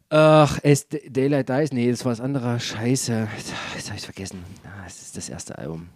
ach, 0.09 0.57
es 0.63 0.87
Daylight 0.89 1.49
Dies, 1.49 1.71
nee, 1.71 1.91
das 1.91 2.03
war 2.05 2.11
das 2.11 2.21
andere, 2.21 2.59
scheiße, 2.59 3.27
jetzt 3.75 3.87
habe 3.89 3.97
ich 3.97 4.03
vergessen. 4.03 4.43
Ah, 4.65 4.83
das 4.83 4.99
ist 4.99 5.15
das 5.15 5.29
erste 5.29 5.59
Album. 5.59 5.89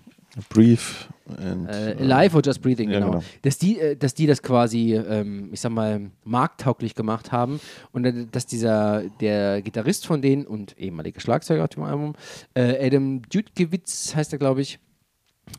Brief. 0.49 1.09
And, 1.37 1.69
Äh, 1.69 2.03
Live 2.03 2.35
or 2.35 2.41
Just 2.43 2.61
Breathing, 2.61 2.89
Ja, 2.89 2.99
genau. 2.99 3.11
genau. 3.11 3.23
Dass, 3.43 3.57
die, 3.57 3.79
äh, 3.79 3.95
dass 3.95 4.13
die 4.13 4.25
das 4.25 4.41
quasi, 4.41 4.95
ähm, 4.95 5.49
ich 5.53 5.61
sag 5.61 5.71
mal, 5.71 6.11
markttauglich 6.23 6.95
gemacht 6.95 7.31
haben 7.31 7.59
und 7.91 8.27
dass 8.31 8.45
dieser, 8.45 9.03
der 9.21 9.61
Gitarrist 9.61 10.05
von 10.05 10.21
denen 10.21 10.45
und 10.45 10.77
ehemalige 10.77 11.19
Schlagzeuger 11.19 11.63
auf 11.63 11.69
dem 11.69 11.83
Album, 11.83 12.15
äh, 12.55 12.85
Adam 12.85 13.21
Dudkiewicz 13.29 14.15
heißt 14.15 14.33
er, 14.33 14.39
glaube 14.39 14.61
ich, 14.61 14.79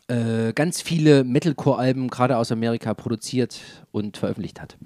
äh, 0.08 0.52
ganz 0.54 0.80
viele 0.82 1.24
Metalcore-Alben 1.24 2.08
gerade 2.08 2.36
aus 2.36 2.50
Amerika 2.50 2.94
produziert 2.94 3.60
und 3.92 4.16
veröffentlicht 4.16 4.60
hat. 4.60 4.76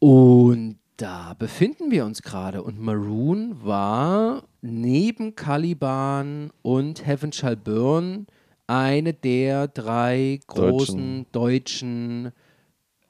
Und 0.00 0.78
da 0.96 1.34
befinden 1.38 1.90
wir 1.90 2.04
uns 2.04 2.22
gerade. 2.22 2.62
Und 2.62 2.78
Maroon 2.78 3.56
war 3.64 4.42
neben 4.60 5.34
Caliban 5.34 6.50
und 6.62 7.06
Heaven 7.06 7.32
Shall 7.32 7.56
Burn 7.56 8.26
eine 8.70 9.12
der 9.12 9.66
drei 9.66 10.38
großen 10.46 11.26
deutschen 11.32 12.30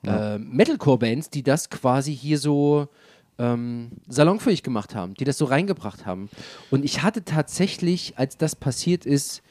äh, 0.02 0.38
Metalcore-Bands, 0.38 1.28
die 1.28 1.42
das 1.42 1.68
quasi 1.68 2.16
hier 2.16 2.38
so 2.38 2.88
ähm, 3.38 3.90
salonfähig 4.08 4.62
gemacht 4.62 4.94
haben, 4.94 5.12
die 5.14 5.24
das 5.24 5.36
so 5.36 5.44
reingebracht 5.44 6.06
haben. 6.06 6.30
Und 6.70 6.82
ich 6.82 7.02
hatte 7.02 7.24
tatsächlich, 7.26 8.14
als 8.16 8.38
das 8.38 8.56
passiert 8.56 9.04
ist, 9.04 9.42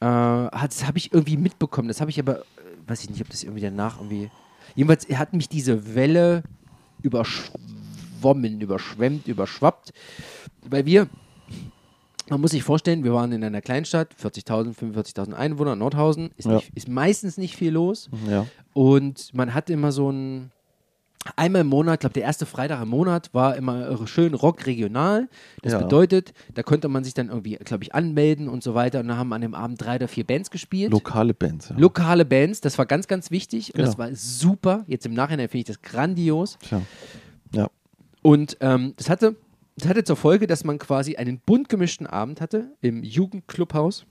äh, 0.00 0.04
das 0.04 0.84
habe 0.84 0.98
ich 0.98 1.12
irgendwie 1.12 1.36
mitbekommen. 1.36 1.86
Das 1.86 2.00
habe 2.00 2.10
ich 2.10 2.18
aber, 2.18 2.40
äh, 2.40 2.42
weiß 2.88 3.04
ich 3.04 3.10
nicht, 3.10 3.20
ob 3.20 3.28
das 3.30 3.44
irgendwie 3.44 3.62
danach 3.62 3.98
irgendwie. 3.98 4.30
Jedenfalls 4.74 5.08
hat 5.16 5.32
mich 5.32 5.48
diese 5.48 5.94
Welle 5.94 6.42
überschwommen, 7.02 8.60
überschwemmt, 8.60 9.28
überschwappt, 9.28 9.92
weil 10.68 10.86
wir, 10.86 11.08
man 12.30 12.40
muss 12.40 12.52
sich 12.52 12.62
vorstellen, 12.62 13.04
wir 13.04 13.12
waren 13.12 13.32
in 13.32 13.44
einer 13.44 13.60
Kleinstadt, 13.60 14.14
40.000, 14.22 14.74
45.000 14.74 15.32
Einwohner, 15.34 15.76
Nordhausen, 15.76 16.30
ist, 16.36 16.46
Ja. 16.46 16.54
nicht, 16.56 16.70
ist 16.74 16.88
meistens 16.88 17.36
nicht 17.36 17.56
viel 17.56 17.72
los. 17.72 18.08
ja. 18.28 18.46
Und 18.72 19.34
man 19.34 19.52
hatte 19.52 19.72
immer 19.72 19.90
so 19.92 20.10
ein, 20.10 20.52
einmal 21.36 21.62
im 21.62 21.66
Monat, 21.66 21.94
ich 21.94 22.00
glaube, 22.00 22.12
der 22.14 22.22
erste 22.22 22.46
Freitag 22.46 22.80
im 22.82 22.88
Monat 22.88 23.28
war 23.34 23.56
immer 23.56 24.06
schön 24.06 24.32
Rock 24.32 24.64
regional. 24.66 25.28
Das 25.62 25.72
Ja. 25.72 25.80
bedeutet, 25.80 26.32
da 26.54 26.62
konnte 26.62 26.88
man 26.88 27.04
sich 27.04 27.12
dann 27.14 27.28
irgendwie, 27.28 27.56
glaube 27.56 27.82
ich, 27.84 27.94
anmelden 27.94 28.48
und 28.48 28.62
so 28.62 28.74
weiter. 28.74 29.00
Und 29.00 29.08
dann 29.08 29.16
haben 29.18 29.32
an 29.32 29.40
dem 29.42 29.54
Abend 29.54 29.82
drei 29.82 29.96
oder 29.96 30.08
vier 30.08 30.24
Bands 30.24 30.50
gespielt. 30.50 30.92
Lokale 30.92 31.34
Bands. 31.34 31.68
Ja. 31.70 31.76
Lokale 31.76 32.24
Bands, 32.24 32.60
das 32.62 32.78
war 32.78 32.86
ganz, 32.86 33.06
ganz 33.08 33.30
wichtig. 33.30 33.74
Und 33.74 33.78
Genau. 33.78 33.86
das 33.88 33.98
war 33.98 34.08
super. 34.14 34.84
Jetzt 34.86 35.04
im 35.04 35.12
Nachhinein 35.12 35.48
finde 35.48 35.58
ich 35.58 35.64
das 35.76 35.82
grandios. 35.82 36.58
Tja. 36.60 36.80
Ja. 37.54 37.68
Und 38.22 38.56
ähm, 38.60 38.94
das, 38.96 39.10
hatte, 39.10 39.36
das 39.76 39.88
hatte 39.88 40.04
zur 40.04 40.16
Folge, 40.16 40.46
dass 40.46 40.64
man 40.64 40.78
quasi 40.78 41.16
einen 41.16 41.38
bunt 41.40 41.68
gemischten 41.68 42.06
Abend 42.06 42.40
hatte 42.40 42.76
im 42.80 43.02
Jugendclubhaus, 43.02 44.06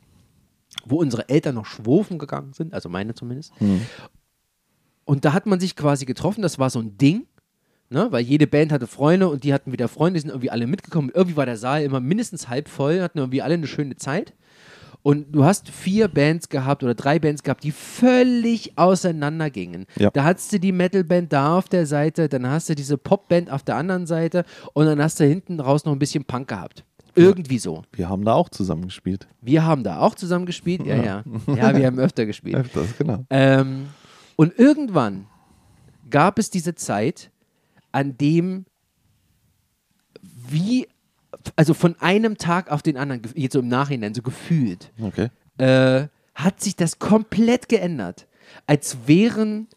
wo 0.85 0.97
unsere 0.97 1.29
Eltern 1.29 1.55
noch 1.55 1.65
schwurfen 1.65 2.17
gegangen 2.19 2.53
sind, 2.53 2.73
also 2.73 2.89
meine 2.89 3.13
zumindest. 3.13 3.53
Und 5.05 5.25
da 5.25 5.33
hat 5.33 5.45
man 5.45 5.59
sich 5.59 5.75
quasi 5.75 6.05
getroffen, 6.05 6.41
das 6.41 6.59
war 6.59 6.69
so 6.69 6.79
ein 6.79 6.97
Ding, 6.97 7.25
ne? 7.89 8.07
weil 8.11 8.21
jede 8.23 8.47
Band 8.47 8.71
hatte 8.71 8.87
Freunde 8.87 9.27
und 9.27 9.43
die 9.43 9.53
hatten 9.53 9.71
wieder 9.71 9.87
Freunde, 9.87 10.17
die 10.17 10.21
sind 10.21 10.29
irgendwie 10.29 10.51
alle 10.51 10.67
mitgekommen. 10.67 11.11
Irgendwie 11.13 11.37
war 11.37 11.45
der 11.45 11.57
Saal 11.57 11.83
immer 11.83 11.99
mindestens 11.99 12.47
halb 12.47 12.69
voll, 12.69 13.01
hatten 13.01 13.17
irgendwie 13.17 13.41
alle 13.41 13.55
eine 13.55 13.67
schöne 13.67 13.95
Zeit. 13.95 14.33
Und 15.01 15.33
du 15.33 15.45
hast 15.45 15.69
vier 15.69 16.09
Bands 16.09 16.49
gehabt 16.49 16.83
oder 16.83 16.93
drei 16.93 17.19
Bands 17.19 17.43
gehabt, 17.43 17.63
die 17.63 17.71
völlig 17.71 18.77
auseinander 18.77 19.49
gingen. 19.49 19.85
Ja. 19.97 20.09
Da 20.11 20.25
hattest 20.25 20.51
du 20.51 20.59
die 20.59 20.73
Metalband 20.73 21.31
da 21.31 21.57
auf 21.57 21.69
der 21.69 21.85
Seite, 21.85 22.27
dann 22.27 22.47
hast 22.47 22.69
du 22.69 22.75
diese 22.75 22.97
Popband 22.97 23.49
auf 23.49 23.63
der 23.63 23.77
anderen 23.77 24.07
Seite 24.07 24.43
und 24.73 24.85
dann 24.85 25.01
hast 25.01 25.19
du 25.19 25.25
hinten 25.25 25.59
raus 25.59 25.85
noch 25.85 25.93
ein 25.93 25.99
bisschen 25.99 26.25
Punk 26.25 26.49
gehabt. 26.49 26.83
Irgendwie 27.15 27.59
so. 27.59 27.83
Wir 27.93 28.09
haben 28.09 28.23
da 28.23 28.33
auch 28.33 28.49
zusammen 28.49 28.83
gespielt. 28.83 29.27
Wir 29.41 29.65
haben 29.65 29.83
da 29.83 29.99
auch 29.99 30.15
zusammen 30.15 30.45
gespielt, 30.45 30.85
ja, 30.85 30.95
ja. 30.95 31.23
Ja, 31.47 31.75
wir 31.75 31.85
haben 31.85 31.99
öfter 31.99 32.25
gespielt. 32.25 32.55
Öfters, 32.57 32.97
genau. 32.97 33.25
Ähm, 33.29 33.87
und 34.35 34.57
irgendwann 34.57 35.27
gab 36.09 36.39
es 36.39 36.49
diese 36.49 36.75
Zeit, 36.75 37.31
an 37.91 38.17
dem 38.17 38.65
wie, 40.21 40.87
also 41.55 41.73
von 41.73 41.95
einem 41.99 42.37
Tag 42.37 42.71
auf 42.71 42.81
den 42.81 42.97
anderen, 42.97 43.21
jetzt 43.35 43.53
so 43.53 43.59
im 43.59 43.67
Nachhinein, 43.67 44.13
so 44.13 44.21
gefühlt, 44.21 44.91
Okay. 45.01 45.29
äh, 45.57 46.07
hat 46.35 46.61
sich 46.61 46.75
das 46.75 46.99
komplett 46.99 47.69
geändert. 47.69 48.27
Als 48.65 48.97
wären, 49.05 49.67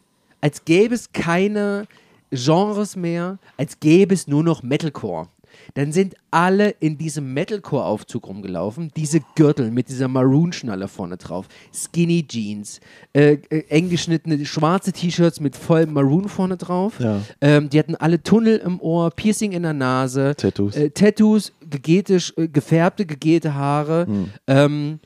als 0.41 0.65
gäbe 0.65 0.95
es 0.95 1.11
keine 1.11 1.85
Genres 2.31 2.95
mehr, 2.95 3.37
als 3.57 3.79
gäbe 3.79 4.13
es 4.13 4.27
nur 4.27 4.43
noch 4.43 4.63
Metalcore. 4.63 5.27
Dann 5.75 5.91
sind 5.91 6.15
alle 6.31 6.69
in 6.79 6.97
diesem 6.97 7.33
Metalcore-Aufzug 7.33 8.27
rumgelaufen, 8.27 8.91
diese 8.95 9.21
Gürtel 9.35 9.71
mit 9.71 9.89
dieser 9.89 10.07
Maroon-Schnalle 10.07 10.87
vorne 10.87 11.17
drauf, 11.17 11.47
Skinny 11.73 12.25
Jeans, 12.27 12.79
äh, 13.13 13.33
äh, 13.49 13.63
eng 13.69 13.89
geschnittene 13.89 14.45
schwarze 14.45 14.91
T-Shirts 14.91 15.39
mit 15.39 15.55
voll 15.55 15.85
Maroon 15.85 16.29
vorne 16.29 16.57
drauf. 16.57 16.99
Ja. 16.99 17.21
Ähm, 17.41 17.69
die 17.69 17.79
hatten 17.79 17.95
alle 17.95 18.21
Tunnel 18.21 18.57
im 18.57 18.79
Ohr, 18.81 19.11
Piercing 19.11 19.51
in 19.51 19.63
der 19.63 19.73
Nase, 19.73 20.35
Tattoos. 20.35 20.75
äh, 20.75 20.89
Tattoos, 20.89 21.51
gegete, 21.69 22.19
äh, 22.37 22.47
gefärbte, 22.47 23.05
gegelte 23.05 23.53
Haare. 23.53 24.05
Hm. 24.07 24.29
Ähm, 24.47 24.99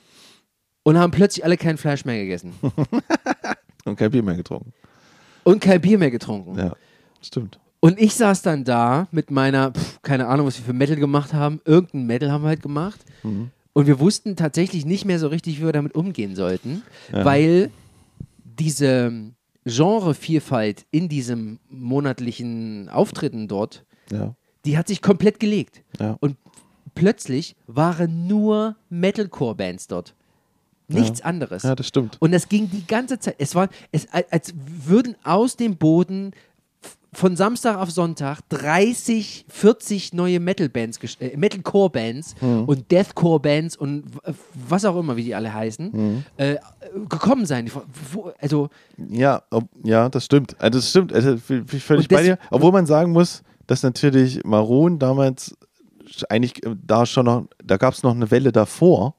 und 0.84 0.97
haben 0.97 1.12
plötzlich 1.12 1.43
alle 1.43 1.58
kein 1.58 1.78
Fleisch 1.78 2.05
mehr 2.05 2.18
gegessen 2.22 2.53
Und 3.86 3.97
kein 3.97 4.10
Bier 4.12 4.24
mehr 4.24 4.36
getrunken. 4.36 4.74
und 5.43 5.60
kein 5.62 5.82
Bier 5.82 5.97
mehr 5.97 6.12
getrunken. 6.12 6.58
Ja. 6.58 6.76
Stimmt. 7.22 7.60
Und 7.88 8.02
ich 8.02 8.16
saß 8.16 8.42
dann 8.42 8.66
da 8.66 9.08
mit 9.12 9.32
meiner, 9.32 9.72
pf, 9.72 10.02
keine 10.02 10.28
Ahnung, 10.28 10.46
was 10.46 10.58
wir 10.58 10.66
für 10.66 10.74
Metal 10.74 10.98
gemacht 10.98 11.34
haben. 11.34 11.62
Irgendein 11.64 12.06
Metal 12.06 12.32
haben 12.32 12.44
wir 12.44 12.50
halt 12.50 12.62
gemacht. 12.62 13.00
Mhm. 13.24 13.52
Und 13.72 13.88
wir 13.88 14.02
wussten 14.02 14.36
tatsächlich 14.36 14.86
nicht 14.86 15.06
mehr 15.06 15.20
so 15.20 15.30
richtig, 15.30 15.62
wie 15.62 15.64
wir 15.66 15.72
damit 15.72 15.96
umgehen 15.96 16.36
sollten, 16.36 16.82
weil 17.12 17.72
diese 18.44 19.32
Genrevielfalt 19.64 20.86
in 20.92 21.08
diesem 21.08 21.60
monatlichen 21.70 22.90
Auftritten 22.90 23.48
dort, 23.48 23.86
Ja. 24.12 24.36
die 24.66 24.78
hat 24.78 24.90
sich 24.90 25.02
komplett 25.02 25.40
gelegt. 25.40 25.82
Ja. 25.98 26.18
Und 26.20 26.36
plötzlich 26.94 27.56
waren 27.68 28.28
nur 28.28 28.76
Metalcore-Bands 28.90 29.88
dort. 29.88 30.14
Nichts 30.90 31.22
anderes. 31.22 31.64
Ja, 31.64 31.74
das 31.74 31.88
stimmt. 31.88 32.18
Und 32.20 32.34
das 32.34 32.50
ging 32.50 32.70
die 32.70 32.86
ganze 32.86 33.18
Zeit. 33.20 33.36
Es 33.38 33.56
war, 33.56 33.70
es, 33.94 34.08
als 34.12 34.54
würden 34.86 35.16
aus 35.24 35.56
dem 35.56 35.78
Boden 35.78 36.32
von 37.18 37.36
Samstag 37.36 37.78
auf 37.78 37.89
Sonntag 37.89 38.41
30, 38.49 39.45
40 39.49 40.13
neue 40.13 40.39
Metal-Bands, 40.39 40.99
äh, 41.20 41.36
Metalcore-Bands 41.36 42.36
Mhm. 42.41 42.65
und 42.65 42.91
Deathcore-Bands 42.91 43.76
und 43.76 44.03
w- 44.13 44.34
was 44.70 44.86
auch 44.86 44.95
immer, 44.99 45.15
wie 45.18 45.24
die 45.24 45.34
alle 45.34 45.51
heißen, 45.51 45.89
Mhm. 45.91 46.24
äh, 46.38 46.57
gekommen 47.09 47.47
sein. 47.47 47.72
Wo, 48.13 48.32
also, 48.39 48.70
Ja, 49.09 49.41
ob, 49.49 49.63
ja, 49.84 50.09
das 50.09 50.26
stimmt. 50.26 50.55
Also 50.61 50.78
das 50.78 50.89
stimmt. 50.91 51.11
Also, 51.11 51.38
völlig 51.38 52.07
bei 52.07 52.22
dir. 52.22 52.38
Obwohl 52.51 52.72
man 52.72 52.86
sagen 52.86 53.11
muss, 53.13 53.41
dass 53.65 53.82
natürlich 53.82 54.41
Maroon 54.45 54.99
damals 54.99 55.57
eigentlich 56.30 56.63
äh, 56.63 56.76
da 56.86 57.07
schon 57.07 57.26
noch, 57.26 57.45
da 57.65 57.78
gab 57.78 57.95
es 57.95 58.03
noch 58.03 58.13
eine 58.13 58.30
Welle 58.30 58.51
davor, 58.51 59.15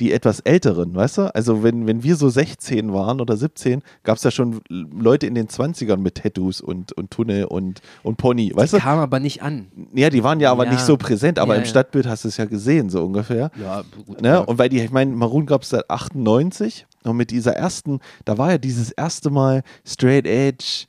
die 0.00 0.12
etwas 0.12 0.40
älteren, 0.40 0.94
weißt 0.94 1.18
du? 1.18 1.34
Also 1.34 1.62
wenn, 1.62 1.86
wenn 1.86 2.02
wir 2.02 2.14
so 2.16 2.28
16 2.28 2.92
waren 2.92 3.20
oder 3.20 3.36
17, 3.36 3.82
gab 4.04 4.16
es 4.16 4.22
ja 4.22 4.30
schon 4.30 4.60
Leute 4.68 5.26
in 5.26 5.34
den 5.34 5.48
20ern 5.48 5.96
mit 5.96 6.16
Tattoos 6.16 6.60
und, 6.60 6.92
und 6.92 7.10
Tunnel 7.10 7.46
und, 7.46 7.80
und 8.02 8.16
Pony, 8.16 8.52
weißt 8.54 8.74
du? 8.74 8.78
kam 8.78 8.98
aber 8.98 9.18
nicht 9.20 9.42
an. 9.42 9.68
Ja, 9.92 10.10
die 10.10 10.22
waren 10.22 10.40
ja 10.40 10.50
aber 10.52 10.64
Ja. 10.66 10.72
nicht 10.72 10.84
so 10.84 10.96
präsent, 10.96 11.38
aber 11.38 11.54
Ja, 11.54 11.58
im 11.60 11.64
ja. 11.64 11.70
Stadtbild 11.70 12.06
hast 12.06 12.24
du 12.24 12.28
es 12.28 12.36
ja 12.36 12.44
gesehen, 12.44 12.90
so 12.90 13.04
ungefähr. 13.04 13.50
Ja, 13.60 13.82
gut. 14.06 14.20
Ne? 14.22 14.44
Und 14.46 14.58
weil 14.58 14.68
die, 14.68 14.80
ich 14.80 14.90
meine, 14.90 15.10
Maroon 15.14 15.46
gab 15.46 15.62
es 15.62 15.70
seit 15.70 15.88
98 15.90 16.86
und 17.04 17.16
mit 17.16 17.30
dieser 17.30 17.54
ersten, 17.56 18.00
da 18.24 18.38
war 18.38 18.52
ja 18.52 18.58
dieses 18.58 18.90
erste 18.92 19.30
Mal 19.30 19.62
Straight 19.84 20.26
Edge, 20.26 20.84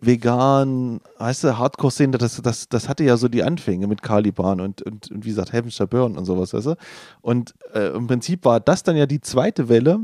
vegan, 0.00 1.00
weißt 1.18 1.44
du, 1.44 1.58
Hardcore-Szene, 1.58 2.18
das, 2.18 2.40
das, 2.42 2.68
das 2.68 2.88
hatte 2.88 3.04
ja 3.04 3.16
so 3.16 3.28
die 3.28 3.42
Anfänge 3.42 3.86
mit 3.86 4.02
Caliban 4.02 4.60
und, 4.60 4.82
und, 4.82 5.10
und 5.10 5.24
wie 5.24 5.30
gesagt, 5.30 5.52
Heaven 5.52 5.70
Shall 5.70 5.86
Burn 5.86 6.16
und 6.16 6.24
sowas, 6.24 6.52
weißt 6.54 6.66
du. 6.66 6.74
Und 7.22 7.54
äh, 7.74 7.88
im 7.94 8.06
Prinzip 8.06 8.44
war 8.44 8.60
das 8.60 8.82
dann 8.82 8.96
ja 8.96 9.06
die 9.06 9.20
zweite 9.20 9.68
Welle, 9.68 10.00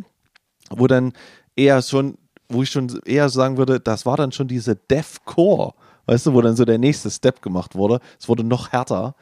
wo 0.71 0.87
dann 0.87 1.13
eher 1.57 1.81
schon, 1.83 2.17
wo 2.49 2.63
ich 2.63 2.71
schon 2.71 2.89
eher 3.05 3.29
sagen 3.29 3.57
würde, 3.57 3.81
das 3.81 4.05
war 4.07 4.17
dann 4.17 4.33
schon 4.33 4.49
diese 4.49 4.77
Deathcore, 4.77 5.75
weißt 6.07 6.27
du, 6.27 6.35
wo 6.35 6.41
dann 6.41 6.57
so 6.57 6.65
der 6.65 6.79
nächste 6.79 7.11
Step 7.11 7.41
gemacht 7.43 7.75
wurde. 7.75 8.01
Es 8.19 8.29
wurde 8.29 8.45
noch 8.45 8.73
härter, 8.73 9.15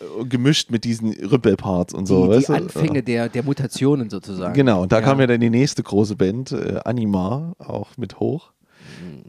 äh, 0.00 0.24
gemischt 0.24 0.70
mit 0.70 0.84
diesen 0.84 1.12
Rüppelparts 1.12 1.94
und 1.94 2.06
so, 2.06 2.24
die, 2.26 2.36
weißt 2.36 2.48
die. 2.48 2.52
Anfänge 2.52 3.02
der, 3.02 3.28
der 3.28 3.42
Mutationen 3.42 4.10
sozusagen. 4.10 4.54
Genau, 4.54 4.82
und 4.82 4.92
da 4.92 4.96
Ja. 4.98 5.02
kam 5.02 5.20
ja 5.20 5.26
dann 5.26 5.40
die 5.40 5.50
nächste 5.50 5.82
große 5.82 6.16
Band, 6.16 6.52
äh, 6.52 6.80
Anima, 6.84 7.52
auch 7.58 7.96
mit 7.96 8.18
hoch. 8.20 8.50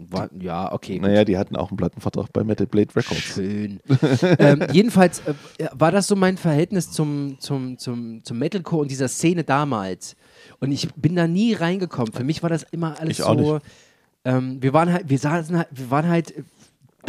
War, 0.09 0.29
ja, 0.39 0.71
okay. 0.71 0.99
Naja, 0.99 1.23
die 1.25 1.37
hatten 1.37 1.55
auch 1.55 1.69
einen 1.69 1.77
Plattenvertrag 1.77 2.31
bei 2.33 2.43
Metal 2.43 2.67
Blade 2.67 2.95
Records. 2.95 3.21
Schön. 3.21 3.79
ähm, 4.39 4.65
jedenfalls 4.71 5.19
äh, 5.27 5.33
war 5.73 5.91
das 5.91 6.07
so 6.07 6.15
mein 6.15 6.37
Verhältnis 6.37 6.91
zum, 6.91 7.37
zum, 7.39 7.77
zum, 7.77 8.23
zum 8.23 8.39
Metalcore 8.39 8.83
und 8.83 8.91
dieser 8.91 9.07
Szene 9.07 9.43
damals. 9.43 10.15
Und 10.59 10.71
ich 10.71 10.93
bin 10.95 11.15
da 11.15 11.27
nie 11.27 11.53
reingekommen. 11.53 12.13
Für 12.13 12.23
mich 12.23 12.43
war 12.43 12.49
das 12.49 12.63
immer 12.71 12.99
alles 12.99 13.19
Ich 13.19 13.23
auch 13.23 13.37
so. 13.37 13.59
Ähm, 14.25 14.61
wir 14.61 14.73
waren 14.73 14.91
halt, 14.91 15.09
wir 15.09 15.17
saßen 15.17 15.57
halt, 15.57 15.67
wir 15.71 15.89
waren 15.89 16.07
halt 16.09 16.33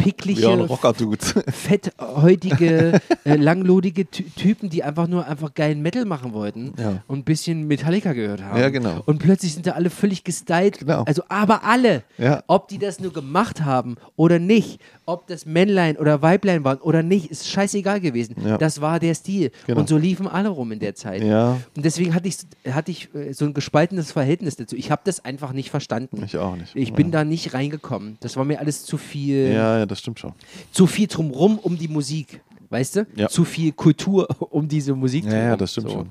pickliche, 0.03 0.41
Ja, 0.41 0.67
fetthäutige, 1.51 2.99
äh, 3.23 3.35
langlodige 3.35 4.05
Ty 4.09 4.23
Typen, 4.35 4.69
die 4.69 4.83
einfach 4.83 5.07
nur 5.07 5.25
einfach 5.27 5.53
geilen 5.53 5.81
Metal 5.81 6.05
machen 6.05 6.33
wollten 6.33 6.73
Ja. 6.77 7.03
und 7.07 7.19
ein 7.19 7.23
bisschen 7.23 7.67
Metallica 7.67 8.13
gehört 8.13 8.41
haben. 8.43 8.59
Ja, 8.59 8.69
genau. 8.69 9.01
Und 9.05 9.19
plötzlich 9.19 9.53
sind 9.53 9.67
da 9.67 9.71
alle 9.71 9.89
völlig 9.89 10.23
gestylt. 10.23 10.79
Genau. 10.79 11.03
Also, 11.03 11.23
aber 11.29 11.63
alle. 11.63 12.03
Ja. 12.17 12.43
Ob 12.47 12.67
die 12.67 12.77
das 12.77 12.99
nur 12.99 13.13
gemacht 13.13 13.63
haben 13.63 13.95
oder 14.15 14.39
nicht, 14.39 14.79
ob 15.11 15.27
das 15.27 15.45
Männlein 15.45 15.97
oder 15.97 16.21
Weiblein 16.21 16.63
waren 16.63 16.79
oder 16.79 17.03
nicht, 17.03 17.29
ist 17.29 17.47
scheißegal 17.47 17.99
gewesen. 17.99 18.35
Ja. 18.43 18.57
Das 18.57 18.81
war 18.81 18.99
der 18.99 19.13
Stil. 19.15 19.51
Genau. 19.67 19.81
Und 19.81 19.89
so 19.89 19.97
liefen 19.97 20.27
alle 20.27 20.49
rum 20.49 20.71
in 20.71 20.79
der 20.79 20.95
Zeit. 20.95 21.21
Ja. 21.23 21.59
Und 21.75 21.85
deswegen 21.85 22.13
hatte 22.15 22.27
ich, 22.27 22.37
hatte 22.69 22.91
ich 22.91 23.13
äh, 23.13 23.33
so 23.33 23.45
ein 23.45 23.53
gespaltenes 23.53 24.11
Verhältnis 24.11 24.55
dazu. 24.55 24.75
Ich 24.75 24.89
habe 24.91 25.01
das 25.05 25.23
einfach 25.23 25.51
nicht 25.53 25.69
verstanden. 25.69 26.21
Ich 26.25 26.37
auch 26.37 26.55
nicht. 26.55 26.75
Ich 26.75 26.93
bin 26.93 27.07
ja. 27.07 27.11
da 27.19 27.23
nicht 27.23 27.53
reingekommen. 27.53 28.17
Das 28.21 28.37
war 28.37 28.45
mir 28.45 28.59
alles 28.59 28.83
zu 28.85 28.97
viel 28.97 29.51
Ja, 29.53 29.79
ja, 29.79 29.85
das 29.85 29.99
stimmt 29.99 30.19
schon. 30.19 30.33
zu 30.71 30.87
viel 30.87 31.07
drumrum 31.07 31.59
um 31.59 31.77
die 31.77 31.87
Musik, 31.87 32.41
weißt 32.69 32.95
du? 32.95 33.07
Ja. 33.15 33.27
Zu 33.27 33.43
viel 33.45 33.71
Kultur 33.73 34.27
um 34.51 34.67
diese 34.67 34.95
Musik 34.95 35.25
Ja, 35.25 35.33
ja, 35.49 35.57
das 35.57 35.71
stimmt 35.73 35.89
So. 35.89 35.93
schon. 35.95 36.09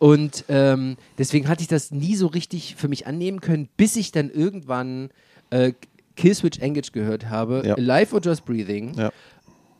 Und 0.00 0.44
ähm, 0.48 0.96
deswegen 1.18 1.48
hatte 1.48 1.62
ich 1.62 1.68
das 1.68 1.90
nie 1.92 2.16
so 2.16 2.26
richtig 2.26 2.74
für 2.76 2.88
mich 2.88 3.06
annehmen 3.06 3.40
können, 3.40 3.68
bis 3.76 3.94
ich 3.96 4.10
dann 4.10 4.28
irgendwann 4.30 5.10
äh, 5.50 5.72
Killswitch 6.16 6.58
Engage 6.60 6.90
gehört 6.92 7.26
habe, 7.28 7.62
Ja. 7.64 7.74
Live 7.78 8.12
or 8.12 8.20
Just 8.20 8.44
Breathing. 8.44 8.94
Ja. 8.94 9.10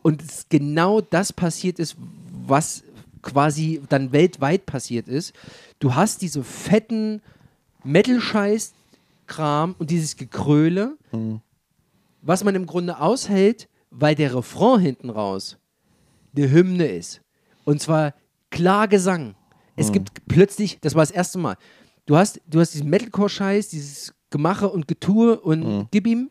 Und 0.03 0.23
es 0.23 0.47
genau 0.49 1.01
das 1.01 1.33
passiert 1.33 1.79
ist, 1.79 1.97
was 2.47 2.83
quasi 3.23 3.81
dann 3.89 4.13
weltweit 4.13 4.67
passiert 4.67 5.09
ist. 5.09 5.33
Du 5.79 5.95
hast 5.95 6.21
diese 6.23 6.43
fetten 6.45 7.23
Metal-Scheiß-Kram 7.85 9.75
und 9.79 9.91
dieses 9.91 10.17
Gekröle, 10.17 10.97
Mhm. 11.13 11.41
was 12.23 12.45
man 12.45 12.55
im 12.55 12.67
Grunde 12.67 12.99
aushält, 13.01 13.69
weil 13.91 14.15
der 14.15 14.35
Refrain 14.35 14.81
hinten 14.81 15.11
raus 15.11 15.57
eine 16.37 16.51
Hymne 16.51 16.87
ist. 16.87 17.21
Und 17.65 17.81
zwar 17.81 18.15
klar 18.51 18.89
Gesang. 18.89 19.35
Es 19.77 19.91
gibt 19.91 20.27
plötzlich, 20.29 20.79
das 20.81 20.95
war 20.95 21.03
das 21.03 21.11
erste 21.11 21.39
Mal, 21.39 21.57
du 22.07 22.17
hast, 22.17 22.41
du 22.47 22.61
hast 22.61 22.75
diesen 22.75 22.89
Metalcore-Scheiß, 22.91 23.69
dieses 23.69 24.15
Gemache 24.35 24.69
und 24.69 24.89
Getue 24.89 25.39
und 25.41 25.87
gib 25.93 26.07
ihm. 26.09 26.29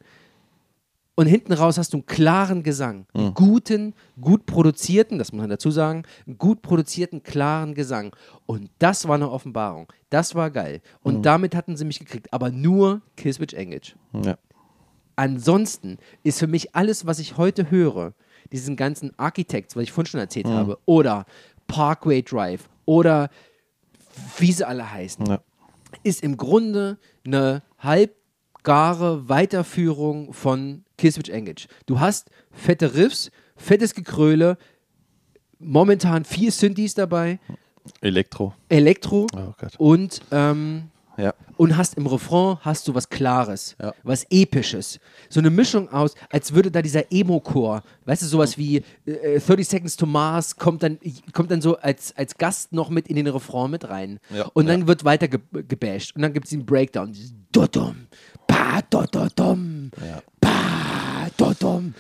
Und 1.16 1.28
hinten 1.28 1.54
raus 1.54 1.78
hast 1.78 1.94
du 1.94 1.98
einen 1.98 2.06
klaren 2.08 2.64
Gesang. 2.64 3.06
Einen 3.14 3.34
guten, 3.34 3.94
gut 4.20 4.46
produzierten, 4.46 5.20
das 5.20 5.32
muss 5.32 5.42
man 5.42 5.50
dazu 5.50 5.70
sagen, 5.72 6.04
einen 6.28 6.38
gut 6.38 6.62
produzierten, 6.64 7.22
klaren 7.24 7.76
Gesang. 7.76 8.14
Und 8.48 8.70
das 8.80 9.08
war 9.08 9.16
eine 9.16 9.30
Offenbarung. 9.30 9.94
Das 10.10 10.34
war 10.36 10.50
geil. 10.50 10.82
Und 11.04 11.24
damit 11.24 11.56
hatten 11.56 11.78
sie 11.78 11.86
mich 11.86 12.00
gekriegt. 12.00 12.34
Aber 12.34 12.50
nur 12.52 13.02
Killswitch 13.16 13.54
Engage. 13.54 13.94
Ja. 14.12 14.38
Ansonsten 15.16 15.98
ist 16.24 16.40
für 16.40 16.48
mich 16.48 16.76
alles, 16.76 17.06
was 17.06 17.20
ich 17.20 17.38
heute 17.38 17.70
höre, 17.70 18.14
diesen 18.52 18.76
ganzen 18.76 19.12
Architects, 19.18 19.76
was 19.76 19.84
ich 19.84 19.92
vorhin 19.92 20.10
schon 20.10 20.20
erzählt 20.20 20.48
habe, 20.48 20.80
oder 20.86 21.26
Parkway 21.68 22.24
Drive 22.24 22.68
oder 22.86 23.30
wie 24.40 24.52
sie 24.52 24.66
alle 24.68 24.92
heißen, 24.92 25.26
Ja. 25.28 25.40
ist 26.04 26.24
im 26.24 26.38
Grunde 26.38 26.98
eine 27.26 27.62
halbgare 27.84 29.28
Weiterführung 29.30 30.34
von 30.34 30.86
Killswitch 30.98 31.30
Engage. 31.30 31.68
Du 31.86 32.00
hast 32.00 32.30
fette 32.52 32.96
Riffs, 32.96 33.32
fettes 33.56 33.94
Gekröle, 33.94 34.58
momentan 35.60 36.26
vier 36.26 36.52
Synthes 36.52 36.94
dabei, 36.94 37.40
Elektro. 38.02 38.54
Elektro 38.70 39.28
Oh 39.36 39.54
Gott. 39.58 39.74
und 39.78 40.22
ähm, 40.32 40.90
Ja. 41.18 41.34
und 41.58 41.78
hast 41.78 41.96
im 41.96 42.08
Refrain 42.08 42.58
hast 42.62 42.88
du 42.88 42.96
was 42.96 43.08
Klares, 43.10 43.76
Ja. 43.82 43.94
was 44.04 44.26
Episches. 44.32 45.00
So 45.30 45.40
eine 45.40 45.50
Mischung 45.52 45.90
aus, 45.90 46.16
als 46.32 46.54
würde 46.54 46.72
da 46.72 46.82
dieser 46.82 47.12
Emo-Chor, 47.12 47.84
weißt 48.06 48.24
du, 48.24 48.26
sowas 48.26 48.58
wie 48.58 48.84
äh, 49.06 49.40
30 49.40 49.68
Seconds 49.68 49.96
to 49.98 50.06
Mars 50.06 50.56
kommt 50.56 50.82
dann, 50.82 50.98
kommt 51.34 51.52
dann 51.52 51.62
so 51.62 51.78
als, 51.78 52.16
als 52.18 52.38
Gast 52.38 52.74
noch 52.74 52.90
mit 52.90 53.08
in 53.08 53.16
den 53.16 53.28
Refrain 53.28 53.70
mit 53.70 53.88
rein. 53.88 54.20
Ja. 54.34 54.46
Und 54.54 54.68
dann 54.68 54.88
wird 54.88 55.04
weiter 55.06 55.28
ge 55.28 55.40
gebasht. 55.68 56.16
Und 56.16 56.22
dann 56.24 56.34
gibt 56.34 56.46
es 56.46 56.50
den 56.52 56.66
Breakdown. 56.66 57.16
Dodum, 57.52 58.08
pa, 58.48 58.82
dododum, 58.90 59.92
pa, 60.42 61.28
dodum. 61.38 61.94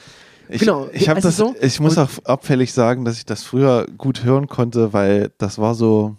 Ich, 0.49 0.59
Genau, 0.61 0.87
ich, 0.91 1.09
also 1.09 1.27
das, 1.27 1.37
so. 1.37 1.55
ich 1.61 1.79
muss 1.79 1.97
auch 1.97 2.09
abfällig 2.25 2.73
sagen, 2.73 3.05
dass 3.05 3.17
ich 3.17 3.25
das 3.25 3.43
früher 3.43 3.85
gut 3.97 4.23
hören 4.23 4.47
konnte, 4.47 4.91
weil 4.93 5.31
das 5.37 5.57
war 5.57 5.73
so, 5.75 6.15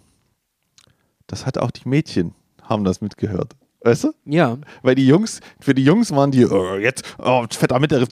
das 1.27 1.45
hat 1.45 1.57
auch 1.57 1.71
die 1.71 1.87
Mädchen 1.87 2.33
haben 2.65 2.83
das 2.83 3.01
mitgehört. 3.01 3.53
Weißt 3.81 4.05
du? 4.05 4.13
Ja, 4.25 4.57
Weil 4.81 4.95
die 4.95 5.05
Jungs, 5.05 5.41
für 5.59 5.75
die 5.75 5.83
Jungs 5.83 6.09
waren 6.11 6.31
die, 6.31 6.45
oh, 6.45 6.75
jetzt, 6.75 7.03
oh, 7.19 7.45
fetter 7.51 7.79
Mittelriff 7.79 8.09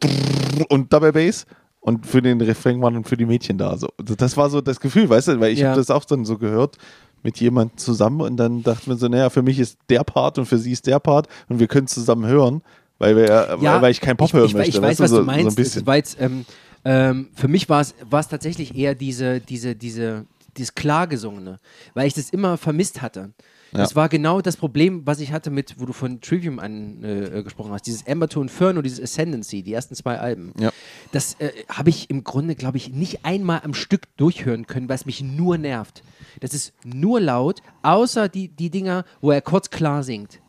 und 0.69 0.93
Double 0.93 1.11
Bass. 1.11 1.45
Und 1.79 2.05
für 2.05 2.21
den 2.21 2.39
Refrain 2.39 2.81
waren 2.81 3.03
für 3.03 3.17
die 3.17 3.25
Mädchen 3.25 3.57
da. 3.57 3.75
So. 3.77 3.89
Also 3.99 4.15
Das 4.15 4.37
war 4.37 4.49
so 4.49 4.61
das 4.61 4.79
Gefühl, 4.79 5.09
weißt 5.09 5.27
du, 5.29 5.39
weil 5.41 5.51
ich 5.51 5.59
Ja. 5.59 5.69
habe 5.69 5.77
das 5.79 5.89
auch 5.89 6.05
dann 6.05 6.23
so 6.23 6.37
gehört 6.37 6.77
mit 7.23 7.39
jemand 7.41 7.79
zusammen 7.79 8.21
und 8.21 8.37
dann 8.37 8.63
dachte 8.63 8.87
man 8.89 8.97
so, 8.97 9.07
naja, 9.07 9.29
für 9.29 9.41
mich 9.41 9.59
ist 9.59 9.79
der 9.89 10.03
Part 10.03 10.37
und 10.37 10.45
für 10.45 10.57
sie 10.57 10.71
ist 10.71 10.85
der 10.87 10.99
Part 10.99 11.27
und 11.49 11.59
wir 11.59 11.67
können 11.67 11.87
zusammen 11.87 12.25
hören, 12.25 12.61
weil, 12.99 13.15
wir, 13.17 13.55
weil, 13.59 13.81
weil 13.81 13.91
ich 13.91 13.99
keinen 13.99 14.15
Pop 14.17 14.27
ich, 14.27 14.33
hören 14.33 14.45
ich, 14.45 14.53
möchte. 14.53 14.69
Ich 14.77 14.81
weiß, 14.81 14.89
weißt 14.91 14.99
was 15.01 15.09
so, 15.09 15.19
du 15.19 15.23
meinst. 15.25 15.43
So 15.43 15.49
ein 15.49 15.55
bisschen. 15.55 15.85
Jetzt, 15.87 16.17
ähm, 16.21 16.45
ähm, 16.85 17.29
für 17.33 17.47
mich 17.47 17.67
war 17.67 17.81
es 17.81 17.95
war 18.09 18.19
es 18.19 18.27
tatsächlich 18.27 18.75
eher 18.77 18.93
diese, 18.95 19.39
diese, 19.41 19.75
diese, 19.75 20.25
dieses 20.57 20.75
Klargesungene, 20.75 21.57
weil 21.95 22.07
ich 22.07 22.13
das 22.13 22.29
immer 22.29 22.57
vermisst 22.57 23.01
hatte. 23.01 23.31
Das 23.73 23.91
Ja. 23.91 23.95
war 23.95 24.09
genau 24.09 24.39
das 24.41 24.55
Problem, 24.55 25.01
was 25.05 25.19
ich 25.19 25.31
hatte 25.31 25.49
mit, 25.49 25.79
wo 25.79 25.85
du 25.85 25.93
von 25.93 26.21
Trivium 26.21 26.59
angesprochen 26.59 27.33
äh, 27.39 27.43
gesprochen 27.43 27.71
hast. 27.71 27.87
Dieses 27.87 28.05
Amber 28.07 28.29
to 28.29 28.41
Inferno, 28.41 28.81
dieses 28.81 29.01
Ascendancy, 29.01 29.63
die 29.63 29.73
ersten 29.73 29.95
zwei 29.95 30.19
Alben. 30.19 30.53
Ja. 30.59 30.71
Das 31.11 31.35
äh, 31.39 31.51
habe 31.69 31.89
ich 31.89 32.09
im 32.09 32.23
Grunde, 32.23 32.55
glaube 32.55 32.77
ich, 32.77 32.89
nicht 32.93 33.25
einmal 33.25 33.61
am 33.63 33.73
Stück 33.73 34.15
durchhören 34.17 34.67
können, 34.67 34.87
weil 34.89 34.95
es 34.95 35.05
mich 35.05 35.21
nur 35.23 35.57
nervt. 35.57 36.03
Das 36.39 36.53
ist 36.53 36.73
nur 36.85 37.19
laut, 37.19 37.61
außer 37.81 38.29
die, 38.29 38.47
die 38.49 38.69
Dinger, 38.69 39.05
wo 39.21 39.31
er 39.31 39.41
kurz 39.41 39.69
klar 39.71 40.03
singt. 40.03 40.39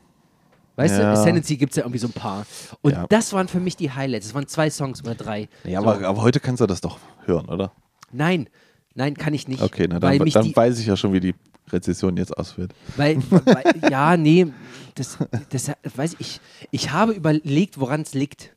Weißt 0.77 0.99
Ja. 0.99 1.13
du, 1.15 1.19
Ascendancy 1.19 1.57
gibt 1.57 1.73
es 1.73 1.77
ja 1.77 1.85
irgendwie 1.85 2.01
so 2.01 2.09
ein 2.09 2.13
paar. 2.13 2.47
Und 2.83 2.93
Ja. 2.93 3.07
das 3.09 3.33
waren 3.33 3.49
für 3.49 3.61
mich 3.61 3.77
die 3.77 3.91
Highlights. 3.93 4.27
Es 4.27 4.35
waren 4.35 4.49
zwei 4.49 4.69
Songs 4.71 5.03
oder 5.03 5.15
drei. 5.15 5.49
Ja, 5.65 5.81
so. 5.81 5.87
aber, 5.89 6.07
aber 6.07 6.21
heute 6.23 6.41
kannst 6.41 6.61
du 6.61 6.67
das 6.67 6.81
doch 6.81 6.99
hören, 7.27 7.49
oder? 7.49 7.73
Nein, 8.13 8.49
nein, 8.95 9.15
kann 9.17 9.35
ich 9.35 9.49
nicht. 9.49 9.63
Okay, 9.63 9.87
na 9.89 9.99
dann, 10.01 10.19
dann 10.19 10.57
weiß 10.57 10.79
ich 10.79 10.87
ja 10.87 10.97
schon, 10.97 11.13
wie 11.13 11.21
die 11.21 11.35
Rezession 11.71 12.17
jetzt 12.17 12.37
ausfällt. 12.37 12.75
Weil, 12.97 13.19
weil 13.31 13.65
ja, 13.91 14.17
nee, 14.17 14.47
das, 14.95 15.19
das 15.51 15.71
weiß 15.97 16.17
ich. 16.19 16.41
Ich 16.71 16.91
habe 16.93 17.13
überlegt, 17.13 17.81
woran 17.81 18.03
es 18.03 18.15
liegt. 18.15 18.55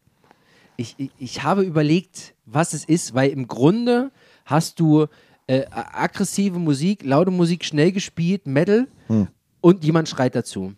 Ich, 0.75 0.95
ich, 0.97 1.09
ich 1.17 1.43
habe 1.43 1.63
überlegt, 1.63 2.35
was 2.45 2.73
es 2.73 2.85
ist, 2.85 3.13
weil 3.15 3.31
im 3.31 3.47
Grunde 3.47 4.11
hast 4.45 4.79
du 4.79 5.07
äh, 5.47 5.65
aggressive 5.71 6.59
Musik, 6.59 7.03
laute 7.03 7.31
Musik, 7.31 7.65
schnell 7.65 7.91
gespielt, 7.91 8.45
Metal 8.45 8.87
Hm. 9.07 9.27
und 9.61 9.83
jemand 9.83 10.09
schreit 10.09 10.35
dazu. 10.35 10.73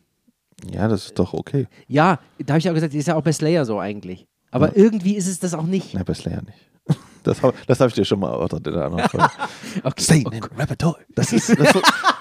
Ja, 0.71 0.88
das 0.88 1.05
ist 1.07 1.19
doch 1.19 1.34
okay. 1.34 1.67
Ja, 1.88 2.19
da 2.38 2.53
habe 2.53 2.59
ich 2.59 2.69
auch 2.69 2.73
gesagt, 2.73 2.93
ist 2.93 3.07
ja 3.07 3.15
auch 3.15 3.23
bei 3.23 3.34
Slayer 3.34 3.65
so 3.65 3.80
eigentlich. 3.80 4.27
Aber 4.51 4.77
irgendwie 4.77 5.15
ist 5.15 5.27
es 5.27 5.39
das 5.39 5.53
auch 5.53 5.65
nicht. 5.65 5.93
Na, 5.93 6.03
bei 6.03 6.13
Slayer 6.13 6.41
nicht. 6.43 6.57
Das 7.30 7.41
habe 7.43 7.53
hab 7.67 7.88
ich 7.88 7.93
dir 7.93 8.05
schon 8.05 8.19
mal 8.19 8.32
erörtert 8.32 8.65
in 8.67 8.73
der 8.73 8.86
anderen 8.86 9.09
Folge. 9.09 9.30
Okay. 9.84 10.01
Satan 10.03 10.23
Oh 10.27 10.32
in. 10.36 10.43
Repertoire. 10.59 10.97
Das 11.15 11.32
ist, 11.32 11.49
das, 11.49 11.73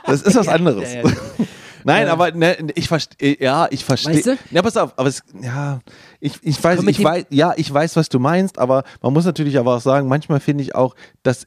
das 0.07 0.23
ist 0.23 0.35
was 0.37 0.49
anderes. 0.49 0.93
Ja, 0.93 1.03
ja. 1.03 1.11
Nein, 1.85 2.07
Ja. 2.07 2.13
aber 2.13 2.33
ne, 2.33 2.57
ich 2.75 2.89
verstehe, 2.89 3.37
ja, 3.41 3.67
ich 3.71 3.85
verstehe. 3.85 4.17
Weißt 4.17 4.27
du? 4.27 4.39
Ja, 4.51 4.63
pass 4.63 4.77
auf, 4.77 4.93
aber 4.99 5.09
es, 5.09 5.23
ja, 5.41 5.79
ich, 6.21 6.35
ich 6.43 6.63
weiß, 6.63 6.83
ich 6.83 7.03
weiß, 7.03 7.27
ja, 7.31 7.55
ich 7.57 7.73
weiß, 7.73 7.97
was 7.97 8.09
du 8.09 8.19
meinst, 8.19 8.59
aber 8.59 8.83
man 9.01 9.13
muss 9.13 9.25
natürlich 9.25 9.59
aber 9.59 9.77
auch 9.77 9.81
sagen, 9.81 10.09
manchmal 10.09 10.41
finde 10.41 10.63
ich 10.65 10.75
auch, 10.75 10.95
dass 11.23 11.47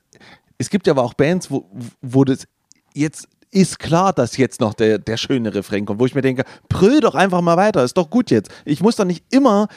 es 0.57 0.69
gibt 0.69 0.87
ja 0.87 0.93
aber 0.93 1.03
auch 1.03 1.13
Bands, 1.13 1.51
wo, 1.51 1.69
wo 2.01 2.23
das 2.23 2.47
jetzt 2.93 3.27
ist 3.51 3.79
klar, 3.79 4.13
dass 4.13 4.37
jetzt 4.37 4.61
noch 4.61 4.73
der, 4.73 4.97
der 4.97 5.17
schöne 5.17 5.53
Refrain 5.53 5.85
kommt, 5.85 5.99
wo 5.99 6.05
ich 6.05 6.15
mir 6.15 6.21
denke, 6.21 6.43
brüll 6.69 7.01
doch 7.01 7.15
einfach 7.15 7.41
mal 7.41 7.57
weiter, 7.57 7.83
ist 7.83 7.97
doch 7.97 8.09
gut 8.09 8.31
jetzt. 8.31 8.49
Ich 8.63 8.81
muss 8.81 8.95
doch 8.95 9.05
nicht 9.05 9.25
immer 9.29 9.67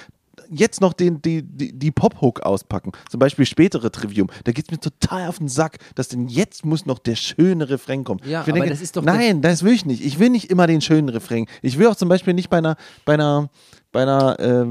jetzt 0.51 0.81
noch 0.81 0.93
den, 0.93 1.21
die, 1.23 1.43
die, 1.43 1.73
die 1.73 1.91
Pop-Hook 1.91 2.41
auspacken. 2.41 2.93
Zum 3.11 3.21
Beispiel 3.21 3.47
spätere 3.47 3.91
Trivium. 3.91 4.29
Da 4.45 4.53
geht 4.53 4.67
es 4.67 4.71
mir 4.71 4.81
total 4.81 5.29
auf 5.29 5.39
den 5.39 5.49
Sack, 5.49 5.79
dass 5.95 6.09
denn 6.09 6.29
jetzt 6.29 6.65
muss 6.65 6.87
noch 6.87 6.99
der 6.99 7.17
schöne 7.17 7.69
Refrain 7.69 8.05
kommen. 8.05 8.21
Ja, 8.25 8.43
aber 8.43 8.53
denke, 8.53 8.69
das 8.69 8.81
ist 8.81 8.97
doch 8.97 9.03
Nein, 9.03 9.43
das 9.43 9.63
will 9.63 9.73
ich 9.73 9.85
nicht. 9.85 10.05
Ich 10.05 10.19
will 10.19 10.31
nicht 10.31 10.51
immer 10.51 10.67
den 10.67 10.81
schönen 10.81 11.09
Refrain. 11.09 11.47
Ich 11.63 11.79
will 11.79 11.87
auch 11.87 11.97
zum 11.97 12.09
Beispiel 12.09 12.35
nicht 12.35 12.51
bei 12.51 12.59
einer, 12.59 12.77
bei 13.05 13.15
einer, 13.15 13.51
bei 13.95 14.03
einer, 14.03 14.39
äh, 14.41 14.67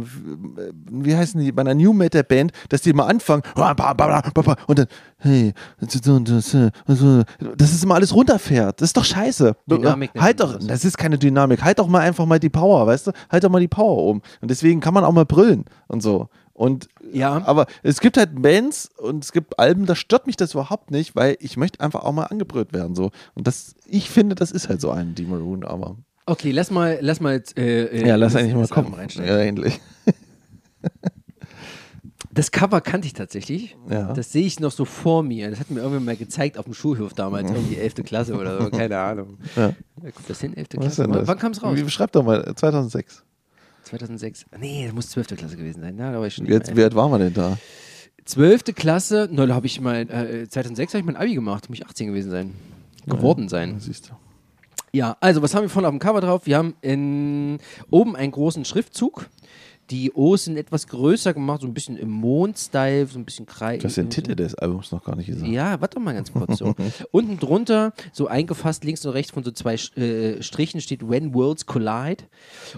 wie 0.91 1.15
heißen 1.15 1.39
die, 1.41 1.51
bei 1.51 1.61
einer 1.61 1.73
New 1.73 1.93
Metal 1.93 2.23
Band, 2.23 2.51
dass 2.69 2.81
die 2.81 2.93
mal 2.93 3.05
anfangen 3.07 3.41
und 4.67 4.77
dann, 4.79 4.87
hey, 5.17 5.53
das 5.79 7.73
ist 7.73 7.83
immer 7.83 7.95
alles 7.95 8.13
runterfährt. 8.13 8.81
Das 8.81 8.89
ist 8.89 8.97
doch 8.97 9.05
scheiße. 9.05 9.55
Dynamik 9.65 10.11
halt 10.19 10.41
doch, 10.41 10.55
das. 10.55 10.67
das 10.67 10.85
ist 10.85 10.97
keine 10.97 11.17
Dynamik. 11.17 11.63
Halt 11.63 11.79
doch 11.79 11.87
mal 11.87 12.01
einfach 12.01 12.25
mal 12.25 12.39
die 12.39 12.49
Power, 12.49 12.85
weißt 12.85 13.07
du? 13.07 13.11
Halt 13.31 13.43
doch 13.45 13.49
mal 13.49 13.61
die 13.61 13.67
Power 13.69 14.03
um. 14.09 14.21
Und 14.41 14.51
deswegen 14.51 14.81
kann 14.81 14.93
man 14.93 15.05
auch 15.05 15.13
mal 15.13 15.25
brüllen 15.25 15.63
und 15.87 16.03
so. 16.03 16.27
Und 16.51 16.89
Ja. 17.13 17.41
aber 17.45 17.65
es 17.81 17.99
gibt 18.01 18.17
halt 18.17 18.41
Bands 18.41 18.89
und 18.99 19.23
es 19.23 19.31
gibt 19.31 19.57
Alben, 19.57 19.85
da 19.85 19.95
stört 19.95 20.27
mich 20.27 20.35
das 20.35 20.53
überhaupt 20.53 20.91
nicht, 20.91 21.15
weil 21.15 21.37
ich 21.39 21.55
möchte 21.57 21.79
einfach 21.79 22.03
auch 22.03 22.11
mal 22.11 22.25
angebrüllt 22.25 22.73
werden. 22.73 22.93
So. 22.93 23.09
Und 23.33 23.47
das, 23.47 23.73
ich 23.85 24.09
finde, 24.09 24.35
das 24.35 24.51
ist 24.51 24.67
halt 24.69 24.81
so 24.81 24.91
ein 24.91 25.15
Die 25.15 25.25
Maroon, 25.25 25.63
aber. 25.63 25.95
Okay, 26.25 26.51
lass 26.51 26.71
mal, 26.71 26.97
lass 27.01 27.19
mal 27.19 27.33
jetzt, 27.33 27.57
äh, 27.57 27.85
äh, 27.85 28.07
Ja, 28.07 28.15
lass 28.15 28.35
eigentlich 28.35 28.55
mal 28.55 28.67
kommen. 28.67 28.93
Ja, 29.15 29.39
endlich. 29.39 29.79
Das 32.35 32.49
Cover 32.51 32.81
kannte 32.81 33.05
ich 33.05 33.13
tatsächlich. 33.13 33.77
Ja. 33.87 34.11
Das 34.13 34.31
sehe 34.31 34.45
ich 34.45 34.59
noch 34.59 34.71
so 34.71 34.85
vor 34.85 35.21
mir. 35.21 35.51
Das 35.51 35.59
hat 35.59 35.69
mir 35.69 35.81
irgendwann 35.81 36.05
mal 36.05 36.15
gezeigt 36.15 36.57
auf 36.57 36.65
dem 36.65 36.73
Schulhof 36.73 37.13
damals, 37.13 37.51
irgendwie 37.51 37.75
11. 37.75 37.95
Klasse 38.03 38.33
oder 38.33 38.59
so, 38.59 38.71
keine 38.71 38.97
Ahnung. 38.97 39.37
Ja. 39.55 39.73
Kommt 40.01 40.27
das 40.29 40.41
hin, 40.41 40.57
11. 40.57 40.67
Was 40.73 40.73
ist 40.73 40.79
Klasse? 40.95 41.01
denn 41.03 41.11
Wann, 41.11 41.19
das? 41.19 41.27
wann 41.27 41.37
kam 41.37 41.51
es 41.51 41.61
raus? 41.61 41.77
Wie, 41.77 41.87
schreib 41.89 42.11
doch 42.11 42.23
mal, 42.23 42.43
2006. 42.55 43.23
2006. 43.83 44.45
Nee, 44.59 44.85
das 44.85 44.95
muss 44.95 45.09
12. 45.11 45.27
Klasse 45.37 45.57
gewesen 45.57 45.81
sein. 45.81 45.95
Ja, 45.97 46.11
da 46.11 46.19
war 46.19 46.25
ich 46.25 46.33
schon 46.33 46.47
Jetzt, 46.47 46.75
wie 46.75 46.83
alt 46.83 46.95
waren 46.95 47.11
wir 47.11 47.19
denn 47.19 47.33
da? 47.35 47.57
12. 48.25 48.63
Klasse, 48.73 49.29
na, 49.31 49.45
da 49.45 49.53
habe 49.53 49.67
ich 49.67 49.79
mal, 49.79 50.01
äh, 50.09 50.49
2006 50.49 50.93
habe 50.93 50.99
ich 51.01 51.05
mein 51.05 51.15
Abi 51.15 51.35
gemacht, 51.35 51.69
muss 51.69 51.77
ich 51.77 51.85
18 51.85 52.07
gewesen 52.07 52.31
sein. 52.31 52.53
Geworden 53.05 53.47
sein. 53.47 53.79
Siehst 53.79 54.09
du. 54.09 54.13
Ja, 54.95 55.17
also 55.21 55.41
was 55.41 55.55
haben 55.55 55.63
wir 55.63 55.69
vorne 55.69 55.87
auf 55.87 55.93
dem 55.93 55.99
Cover 55.99 56.21
drauf? 56.21 56.45
Wir 56.45 56.57
haben 56.57 56.75
in, 56.81 57.57
oben 57.89 58.15
einen 58.15 58.31
großen 58.31 58.63
Schriftzug. 58.63 59.27
Die 59.89 60.13
O's 60.13 60.45
sind 60.45 60.55
etwas 60.55 60.87
größer 60.87 61.33
gemacht, 61.33 61.61
so 61.61 61.67
ein 61.67 61.73
bisschen 61.73 61.97
im 61.97 62.09
Mond-Style, 62.09 63.07
so 63.07 63.17
ein 63.17 63.25
bisschen 63.25 63.47
Kreis. 63.47 63.81
Du 63.81 63.87
hast 63.87 63.97
den 63.97 64.11
Titel 64.11 64.35
des 64.35 64.55
Albums 64.55 64.91
noch 64.91 65.03
gar 65.03 65.15
nicht 65.15 65.27
gesagt. 65.27 65.51
Ja, 65.51 65.81
warte 65.81 65.99
mal 65.99 66.13
ganz 66.13 66.31
kurz 66.31 66.59
so. 66.59 66.75
Unten 67.11 67.39
drunter, 67.39 67.91
so 68.11 68.27
eingefasst 68.27 68.85
links 68.85 69.03
und 69.05 69.13
rechts 69.13 69.31
von 69.31 69.43
so 69.43 69.51
zwei 69.51 69.73
äh, 69.73 70.41
Strichen 70.41 70.79
steht 70.79 71.07
When 71.09 71.33
Worlds 71.33 71.65
Collide. 71.65 72.23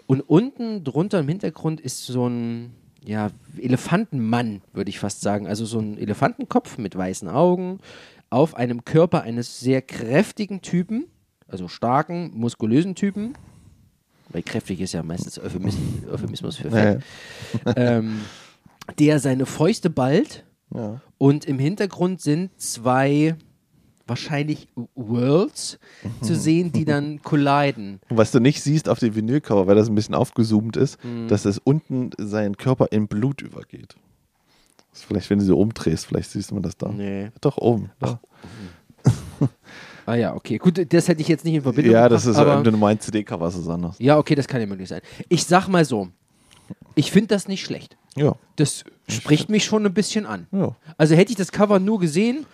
Und 0.08 0.22
unten 0.22 0.84
drunter 0.84 1.20
im 1.20 1.28
Hintergrund 1.28 1.82
ist 1.82 2.06
so 2.08 2.28
ein 2.28 2.72
ja, 3.06 3.30
Elefantenmann, 3.58 4.62
würde 4.74 4.90
ich 4.90 5.00
fast 5.00 5.22
sagen. 5.22 5.48
Also 5.48 5.66
so 5.66 5.80
ein 5.80 5.98
Elefantenkopf 5.98 6.78
mit 6.78 6.98
weißen 6.98 7.28
Augen 7.28 7.80
auf 8.30 8.56
einem 8.56 8.84
Körper 8.84 9.22
eines 9.22 9.60
sehr 9.60 9.82
kräftigen 9.82 10.62
Typen, 10.62 11.06
also 11.48 11.68
starken, 11.68 12.32
muskulösen 12.34 12.96
Typen. 12.96 13.34
Weil 14.30 14.44
kräftig 14.44 14.82
ist 14.82 14.94
ja 14.94 15.04
meistens 15.04 15.40
Euphemis 15.40 15.78
Euphemismus 16.12 16.58
für 16.58 16.72
Fett. 16.72 17.04
ähm, 17.76 18.22
der 19.00 19.20
seine 19.20 19.46
Fäuste 19.46 19.90
ballt 19.90 20.44
ja. 20.74 21.02
und 21.18 21.46
im 21.46 21.60
Hintergrund 21.60 22.22
sind 22.22 22.50
zwei 22.60 23.36
wahrscheinlich 24.08 24.68
Worlds 24.94 25.80
zu 26.22 26.36
sehen, 26.36 26.72
die 26.72 26.86
dann 26.86 27.22
colliden. 27.24 28.00
Was 28.10 28.32
du 28.32 28.40
nicht 28.40 28.62
siehst 28.62 28.88
auf 28.88 29.00
dem 29.00 29.16
Vinylcover, 29.16 29.66
weil 29.66 29.76
das 29.76 29.90
ein 29.90 29.96
bisschen 29.96 30.14
aufgezoomt 30.16 30.78
ist, 30.78 31.04
Mhm. 31.04 31.28
dass 31.28 31.46
es 31.46 31.58
unten 31.58 32.12
sein 32.20 32.56
Körper 32.58 32.88
in 32.92 33.08
Blut 33.08 33.42
übergeht. 33.42 33.96
Vielleicht, 34.92 35.30
wenn 35.30 35.40
du 35.40 35.46
so 35.46 35.58
umdrehst, 35.60 36.06
vielleicht 36.06 36.30
siehst 36.30 36.52
du 36.52 36.60
das 36.60 36.78
da. 36.78 36.90
Nee. 36.90 37.32
Doch, 37.42 37.58
oben. 37.58 37.92
Da. 38.00 38.20
Ah 40.06 40.16
ja, 40.16 40.36
okay. 40.36 40.58
Gut, 40.58 40.94
das 40.94 41.08
hätte 41.08 41.22
ich 41.22 41.28
jetzt 41.28 41.46
nicht 41.46 41.56
in 41.56 41.62
Verbindung 41.62 41.94
Ja, 41.94 42.08
das 42.08 42.26
ist, 42.26 42.38
aber 42.38 42.64
wenn 42.64 42.72
du 42.72 42.78
meinst, 42.78 43.06
CD-Cover 43.06 43.48
ist 43.48 43.56
es 43.56 43.68
anders. 43.68 43.96
Ja, 44.00 44.18
okay, 44.18 44.36
das 44.36 44.48
kann 44.48 44.62
ja 44.62 44.68
möglich 44.68 44.90
sein. 44.90 45.02
Ich 45.30 45.46
sag 45.46 45.68
mal 45.68 45.84
so, 45.84 46.10
ich 46.94 47.12
finde 47.12 47.28
das 47.28 47.48
nicht 47.48 47.64
schlecht. 47.66 47.98
Ja. 48.16 48.36
Das 48.56 48.84
spricht 49.10 49.50
mich 49.50 49.66
schon 49.66 49.86
ein 49.86 49.94
bisschen 49.94 50.26
an. 50.26 50.48
Ja. 50.52 50.76
Also 50.98 51.16
hätte 51.16 51.32
ich 51.32 51.38
das 51.38 51.52
Cover 51.52 51.80
nur 51.80 52.00
gesehen, 52.00 52.46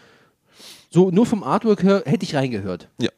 so 0.90 1.12
nur 1.12 1.26
vom 1.26 1.44
Artwork 1.44 1.84
her, 1.84 2.04
hätte 2.06 2.24
ich 2.24 2.36
reingehört. 2.36 2.88
Ja. 3.00 3.10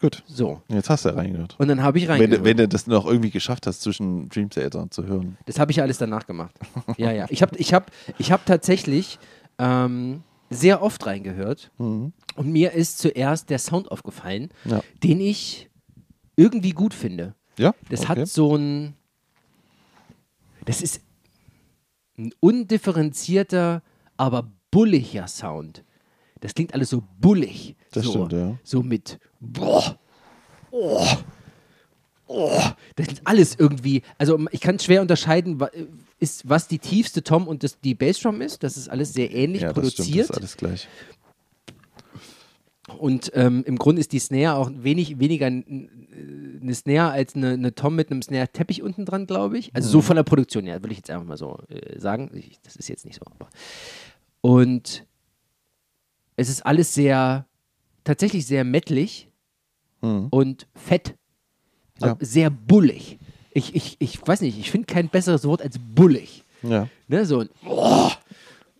Gut. 0.00 0.22
So. 0.26 0.60
Jetzt 0.68 0.90
hast 0.90 1.04
du 1.04 1.10
ja 1.10 1.14
reingehört. 1.14 1.56
Und 1.58 1.68
dann 1.68 1.82
habe 1.82 1.98
ich 1.98 2.04
Wenn 2.04 2.12
reingehört. 2.12 2.40
du, 2.40 2.44
wenn 2.44 2.56
du 2.56 2.68
das 2.68 2.86
noch 2.86 3.06
irgendwie 3.06 3.30
geschafft 3.30 3.66
hast, 3.66 3.80
zwischen 3.80 4.28
Dream 4.28 4.50
Theater 4.50 4.86
zu 4.90 5.06
hören. 5.06 5.38
Das 5.46 5.58
habe 5.58 5.70
ich 5.70 5.78
ja 5.78 5.84
alles 5.84 5.98
danach 5.98 6.26
gemacht. 6.26 6.54
Ja, 6.98 7.12
ja. 7.12 7.26
Ich 7.30 7.42
habe 7.42 7.56
ich 7.56 7.72
hab, 7.72 7.90
ich 8.18 8.30
hab 8.30 8.44
tatsächlich 8.44 9.18
ähm, 9.58 10.22
sehr 10.50 10.82
oft 10.82 11.04
reingehört 11.06 11.70
und 11.78 12.12
mir 12.38 12.72
ist 12.72 12.98
zuerst 12.98 13.50
der 13.50 13.58
Sound 13.58 13.90
aufgefallen, 13.90 14.50
Ja. 14.64 14.80
den 15.02 15.20
ich 15.20 15.68
irgendwie 16.36 16.70
gut 16.70 16.94
finde. 16.94 17.34
Ja? 17.58 17.74
Das 17.88 18.02
okay. 18.02 18.20
hat 18.20 18.28
so 18.28 18.56
ein. 18.56 18.94
Das 20.64 20.82
ist 20.82 21.00
ein 22.18 22.32
undifferenzierter, 22.40 23.82
aber 24.16 24.50
bulliger 24.70 25.28
Sound. 25.28 25.84
Das 26.40 26.54
klingt 26.54 26.74
alles 26.74 26.90
so 26.90 27.02
bullig. 27.18 27.76
Das 27.92 28.04
so, 28.04 28.26
stimmt, 28.26 28.32
ja. 28.32 28.58
So 28.62 28.82
mit. 28.82 29.18
Boah, 29.40 29.98
oh, 30.70 31.06
oh. 32.26 32.60
Das 32.96 33.08
ist 33.08 33.22
alles 33.24 33.56
irgendwie. 33.58 34.02
Also, 34.18 34.38
ich 34.50 34.60
kann 34.60 34.78
schwer 34.78 35.00
unterscheiden, 35.02 35.60
wa- 35.60 35.70
ist, 36.18 36.48
was 36.48 36.68
die 36.68 36.78
tiefste 36.78 37.22
Tom 37.22 37.46
und 37.48 37.62
das, 37.62 37.78
die 37.80 37.94
Bassdrum 37.94 38.40
ist. 38.40 38.62
Das 38.62 38.76
ist 38.76 38.88
alles 38.88 39.12
sehr 39.12 39.30
ähnlich 39.32 39.62
ja, 39.62 39.72
das 39.72 39.92
stimmt, 39.92 39.98
das 39.98 40.06
produziert. 40.06 40.30
ist 40.30 40.36
alles 40.36 40.56
gleich. 40.56 40.88
Und 42.98 43.32
ähm, 43.34 43.64
im 43.66 43.76
Grunde 43.78 43.98
ist 44.00 44.12
die 44.12 44.20
Snare 44.20 44.54
auch 44.56 44.70
wenig, 44.72 45.18
weniger 45.18 45.46
eine 45.46 46.74
Snare 46.74 47.10
als 47.10 47.34
eine, 47.34 47.50
eine 47.54 47.74
Tom 47.74 47.96
mit 47.96 48.10
einem 48.12 48.22
Snare-Teppich 48.22 48.80
unten 48.80 49.04
dran, 49.04 49.26
glaube 49.26 49.58
ich. 49.58 49.74
Also 49.74 49.88
so 49.88 50.00
von 50.00 50.14
der 50.14 50.22
Produktion 50.22 50.64
her, 50.66 50.80
würde 50.82 50.92
ich 50.92 50.98
jetzt 50.98 51.10
einfach 51.10 51.26
mal 51.26 51.36
so 51.36 51.58
äh, 51.68 51.98
sagen. 51.98 52.30
Ich, 52.32 52.60
das 52.62 52.76
ist 52.76 52.88
jetzt 52.88 53.04
nicht 53.04 53.16
so. 53.16 53.22
Aber. 53.26 53.48
Und 54.40 55.04
es 56.36 56.48
ist 56.48 56.64
alles 56.64 56.94
sehr, 56.94 57.46
tatsächlich 58.04 58.46
sehr 58.46 58.64
mettlig 58.64 59.28
Mhm. 60.02 60.28
und 60.30 60.66
fett. 60.74 61.14
Ja. 62.00 62.12
Aber 62.12 62.24
Sehr 62.24 62.50
bullig. 62.50 63.18
Ich, 63.52 63.74
ich, 63.74 63.96
ich 63.98 64.26
weiß 64.26 64.42
nicht, 64.42 64.58
ich 64.58 64.70
finde 64.70 64.86
kein 64.86 65.08
besseres 65.08 65.44
Wort 65.44 65.62
als 65.62 65.78
bullig. 65.78 66.44
Ja. 66.62 66.88
Ne, 67.08 67.24
so 67.24 67.40
ein 67.40 67.48
oh. 67.66 68.10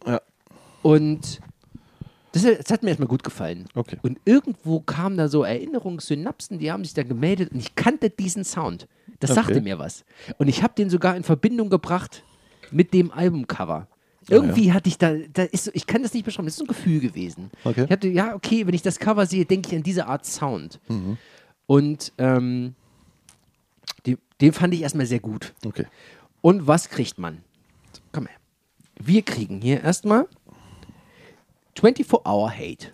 Ja. 0.06 0.20
Und 0.82 1.40
das, 2.32 2.42
das 2.42 2.70
hat 2.70 2.82
mir 2.82 2.90
erstmal 2.90 3.08
gut 3.08 3.22
gefallen. 3.22 3.66
Okay. 3.74 3.96
Und 4.02 4.18
irgendwo 4.26 4.80
kamen 4.80 5.16
da 5.16 5.28
so 5.28 5.42
Erinnerungssynapsen, 5.44 6.58
die 6.58 6.70
haben 6.70 6.84
sich 6.84 6.92
da 6.94 7.02
gemeldet 7.02 7.52
und 7.52 7.58
ich 7.58 7.74
kannte 7.74 8.10
diesen 8.10 8.44
Sound. 8.44 8.86
Das 9.20 9.30
Okay. 9.30 9.40
sagte 9.40 9.60
mir 9.62 9.78
was. 9.78 10.04
Und 10.36 10.48
ich 10.48 10.62
habe 10.62 10.74
den 10.74 10.90
sogar 10.90 11.16
in 11.16 11.22
Verbindung 11.22 11.70
gebracht 11.70 12.22
mit 12.70 12.92
dem 12.92 13.10
Albumcover. 13.10 13.86
Irgendwie 14.28 14.72
hatte 14.72 14.88
ich 14.88 14.98
da, 14.98 15.14
da 15.32 15.44
ist 15.44 15.64
so, 15.64 15.70
ich 15.72 15.86
kann 15.86 16.02
das 16.02 16.12
nicht 16.12 16.24
beschreiben, 16.24 16.46
das 16.46 16.54
ist 16.54 16.58
so 16.58 16.64
ein 16.64 16.68
Gefühl 16.68 16.98
gewesen. 17.00 17.50
Okay. 17.64 17.84
Ich 17.84 17.90
hatte, 17.90 18.08
ja, 18.08 18.34
okay, 18.34 18.66
wenn 18.66 18.74
ich 18.74 18.82
das 18.82 18.98
Cover 18.98 19.24
sehe, 19.24 19.44
denke 19.44 19.70
ich 19.70 19.76
an 19.76 19.84
diese 19.84 20.06
Art 20.06 20.26
Sound. 20.26 20.80
Mhm. 20.88 21.16
Und 21.66 22.12
ähm, 22.18 22.74
Den 24.40 24.52
fand 24.52 24.74
ich 24.74 24.82
erstmal 24.82 25.06
sehr 25.06 25.20
gut. 25.20 25.54
Okay. 25.64 25.86
Und 26.40 26.66
was 26.66 26.88
kriegt 26.88 27.18
man? 27.18 27.42
So, 27.92 28.02
komm 28.12 28.26
her. 28.26 28.36
Wir 28.98 29.22
kriegen 29.22 29.60
hier 29.60 29.82
erstmal 29.82 30.28
24-Hour 31.76 32.50
Hate. 32.50 32.90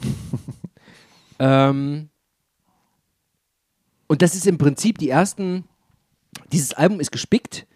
ähm, 1.39 2.11
und 4.07 4.23
das 4.23 4.35
ist 4.35 4.47
im 4.47 4.59
Prinzip 4.59 4.99
die 4.99 5.09
ersten. 5.09 5.65
Dieses 6.53 6.75
Album 6.75 7.01
ist 7.01 7.13
gespickt 7.13 7.67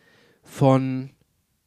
von 0.42 1.10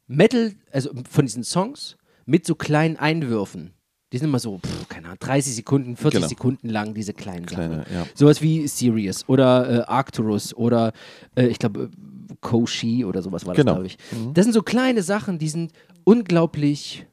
Metal, 0.06 0.54
also 0.72 0.90
von 1.08 1.24
diesen 1.24 1.44
Songs 1.44 1.96
mit 2.26 2.46
so 2.46 2.54
kleinen 2.54 2.96
Einwürfen. 2.96 3.74
Die 4.12 4.18
sind 4.18 4.28
immer 4.28 4.40
so, 4.40 4.58
pff, 4.58 4.88
keine 4.88 5.06
Ahnung, 5.06 5.18
30 5.20 5.54
Sekunden, 5.54 5.96
40 5.96 6.18
Genau. 6.18 6.28
Sekunden 6.28 6.68
lang, 6.68 6.94
diese 6.94 7.12
kleinen 7.14 7.46
Kleine, 7.46 7.78
Sachen. 7.84 7.94
ja. 7.94 8.06
Sowas 8.14 8.42
wie 8.42 8.66
Sirius 8.66 9.28
oder 9.28 9.70
äh, 9.70 9.82
Arcturus 9.82 10.52
oder 10.54 10.92
äh, 11.36 11.46
ich 11.46 11.58
glaube 11.60 11.90
äh, 12.30 12.34
Koshi 12.40 13.04
oder 13.04 13.22
sowas 13.22 13.46
war 13.46 13.54
das, 13.54 13.60
Genau. 13.64 13.74
glaube 13.74 13.86
ich. 13.86 13.98
Das 14.34 14.44
sind 14.44 14.52
so 14.52 14.62
kleine 14.62 15.02
Sachen, 15.02 15.38
die 15.38 15.48
sind 15.48 15.72
unglaublich 16.04 17.06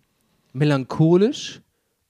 melancholisch, 0.54 1.62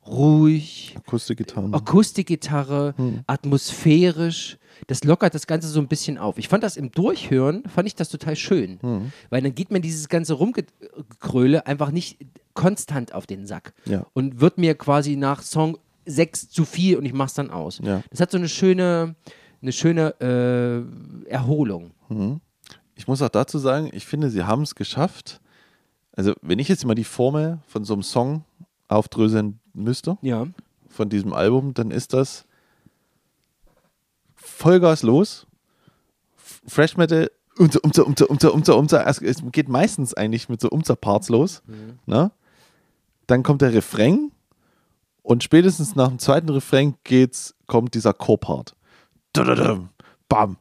ruhig, 0.05 0.95
Akustikgitarren. 0.97 1.73
Akustikgitarre, 1.73 2.93
Hm. 2.95 3.19
atmosphärisch. 3.27 4.57
Das 4.85 5.03
lockert 5.03 5.33
das 5.33 5.47
Ganze 5.47 5.67
so 5.67 5.79
ein 5.79 5.87
bisschen 5.87 6.17
auf. 6.17 6.37
Ich 6.37 6.47
fand 6.47 6.63
das 6.63 6.77
im 6.77 6.91
Durchhören, 6.91 7.63
fand 7.67 7.87
ich 7.87 7.95
das 7.95 8.09
total 8.09 8.35
schön. 8.35 8.77
Hm. 8.81 9.11
Weil 9.29 9.41
dann 9.41 9.55
geht 9.55 9.71
mir 9.71 9.81
dieses 9.81 10.07
ganze 10.09 10.33
Rumgekröle 10.33 11.65
einfach 11.65 11.91
nicht 11.91 12.19
konstant 12.53 13.13
auf 13.13 13.25
den 13.27 13.45
Sack. 13.45 13.73
Ja. 13.85 14.05
Und 14.13 14.39
wird 14.41 14.57
mir 14.57 14.75
quasi 14.75 15.15
nach 15.15 15.41
Song 15.41 15.77
6 16.05 16.49
zu 16.49 16.65
viel 16.65 16.97
und 16.97 17.05
ich 17.05 17.13
mach's 17.13 17.33
dann 17.33 17.49
aus. 17.49 17.79
Ja. 17.83 18.03
Das 18.11 18.19
hat 18.19 18.31
so 18.31 18.37
eine 18.37 18.49
schöne, 18.49 19.15
eine 19.61 19.71
schöne 19.71 20.85
äh, 21.25 21.29
Erholung. 21.29 21.91
Ich 22.95 23.07
muss 23.07 23.21
auch 23.21 23.29
dazu 23.29 23.59
sagen, 23.59 23.89
ich 23.93 24.05
finde, 24.05 24.29
sie 24.29 24.43
haben 24.43 24.61
es 24.63 24.75
geschafft. 24.75 25.41
Also, 26.13 26.33
wenn 26.41 26.57
ich 26.59 26.67
jetzt 26.67 26.85
mal 26.85 26.95
die 26.95 27.03
Formel 27.03 27.59
von 27.67 27.83
so 27.83 27.93
einem 27.93 28.01
Song 28.03 28.43
aufdröseln 28.87 29.59
müsste, 29.73 30.17
Ja. 30.21 30.47
von 30.89 31.09
diesem 31.09 31.33
Album, 31.33 31.73
dann 31.75 31.91
ist 31.91 32.13
das 32.13 32.46
Vollgas 34.47 35.03
los. 35.03 35.45
Fresh 36.67 36.97
Metal, 36.97 37.29
umza, 37.57 37.79
umza, 37.83 38.03
umza, 38.03 38.25
umza, 38.27 38.51
umza, 38.51 38.73
umza. 38.75 39.03
Es 39.03 39.43
geht 39.51 39.69
meistens 39.69 40.13
eigentlich 40.13 40.49
mit 40.49 40.61
so 40.61 40.69
Umza-Parts 40.69 41.29
los. 41.29 41.61
Ne? 42.05 42.31
Dann 43.27 43.43
kommt 43.43 43.61
der 43.61 43.73
Refrain 43.73 44.31
und 45.21 45.43
spätestens 45.43 45.95
nach 45.95 46.07
dem 46.07 46.19
zweiten 46.19 46.49
Refrain 46.49 46.95
geht's, 47.03 47.55
kommt 47.67 47.93
dieser 47.93 48.13
Chor-Part. 48.13 48.75
Bam. 50.29 50.57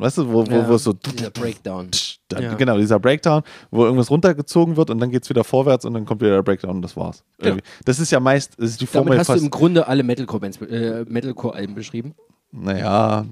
Weißt 0.00 0.16
du, 0.18 0.28
wo, 0.32 0.46
wo, 0.46 0.50
ja. 0.50 0.68
wo 0.68 0.74
es 0.74 0.84
so 0.84 0.92
Dieser 0.92 1.30
Breakdown. 1.30 1.90
dann, 2.28 2.42
Ja. 2.42 2.54
Genau, 2.54 2.78
dieser 2.78 3.00
Breakdown, 3.00 3.42
wo 3.72 3.84
irgendwas 3.84 4.10
runtergezogen 4.10 4.76
wird 4.76 4.90
und 4.90 5.00
dann 5.00 5.10
geht 5.10 5.24
es 5.24 5.28
wieder 5.28 5.42
vorwärts 5.42 5.84
und 5.84 5.92
dann 5.94 6.04
kommt 6.06 6.20
wieder 6.20 6.36
der 6.36 6.42
Breakdown 6.42 6.76
und 6.76 6.82
das 6.82 6.96
war's. 6.96 7.24
Genau. 7.38 7.56
Das 7.84 7.98
ist 7.98 8.12
ja 8.12 8.20
meist, 8.20 8.52
das 8.58 8.70
ist 8.70 8.80
die 8.80 8.86
Damit 8.86 8.92
Formel 9.08 9.18
hast 9.18 9.28
du 9.28 9.34
im 9.34 9.50
Grunde 9.50 9.88
alle 9.88 10.02
äh, 10.02 11.04
Metalcore-Alben 11.04 11.74
beschrieben. 11.74 12.14
naja, 12.52 13.26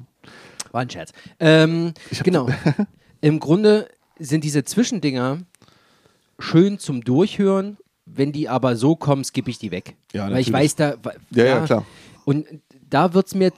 War 0.73 0.81
ein 0.81 0.91
Scherz. 0.91 1.13
Ähm, 1.39 1.95
genau. 2.25 2.49
Im 3.21 3.39
Grunde 3.39 3.89
sind 4.19 4.43
diese 4.43 4.65
Zwischendinger 4.65 5.39
schön 6.39 6.79
zum 6.79 7.03
Durchhören. 7.03 7.77
Wenn 8.09 8.31
die 8.33 8.49
aber 8.49 8.77
so 8.77 8.95
kommen, 8.95 9.25
skippe 9.25 9.51
ich 9.51 9.59
die 9.59 9.71
weg. 9.73 9.97
Ja, 10.13 10.31
Weil 10.31 10.39
ich 10.41 10.53
weiß, 10.53 10.77
da. 10.77 10.95
wa- 11.03 11.13
Ja, 11.31 11.45
ja, 11.45 11.61
klar. 11.61 11.85
Und 12.25 12.47
da 12.89 13.15
wird 13.15 13.27
es 13.27 13.35
mir 13.35 13.53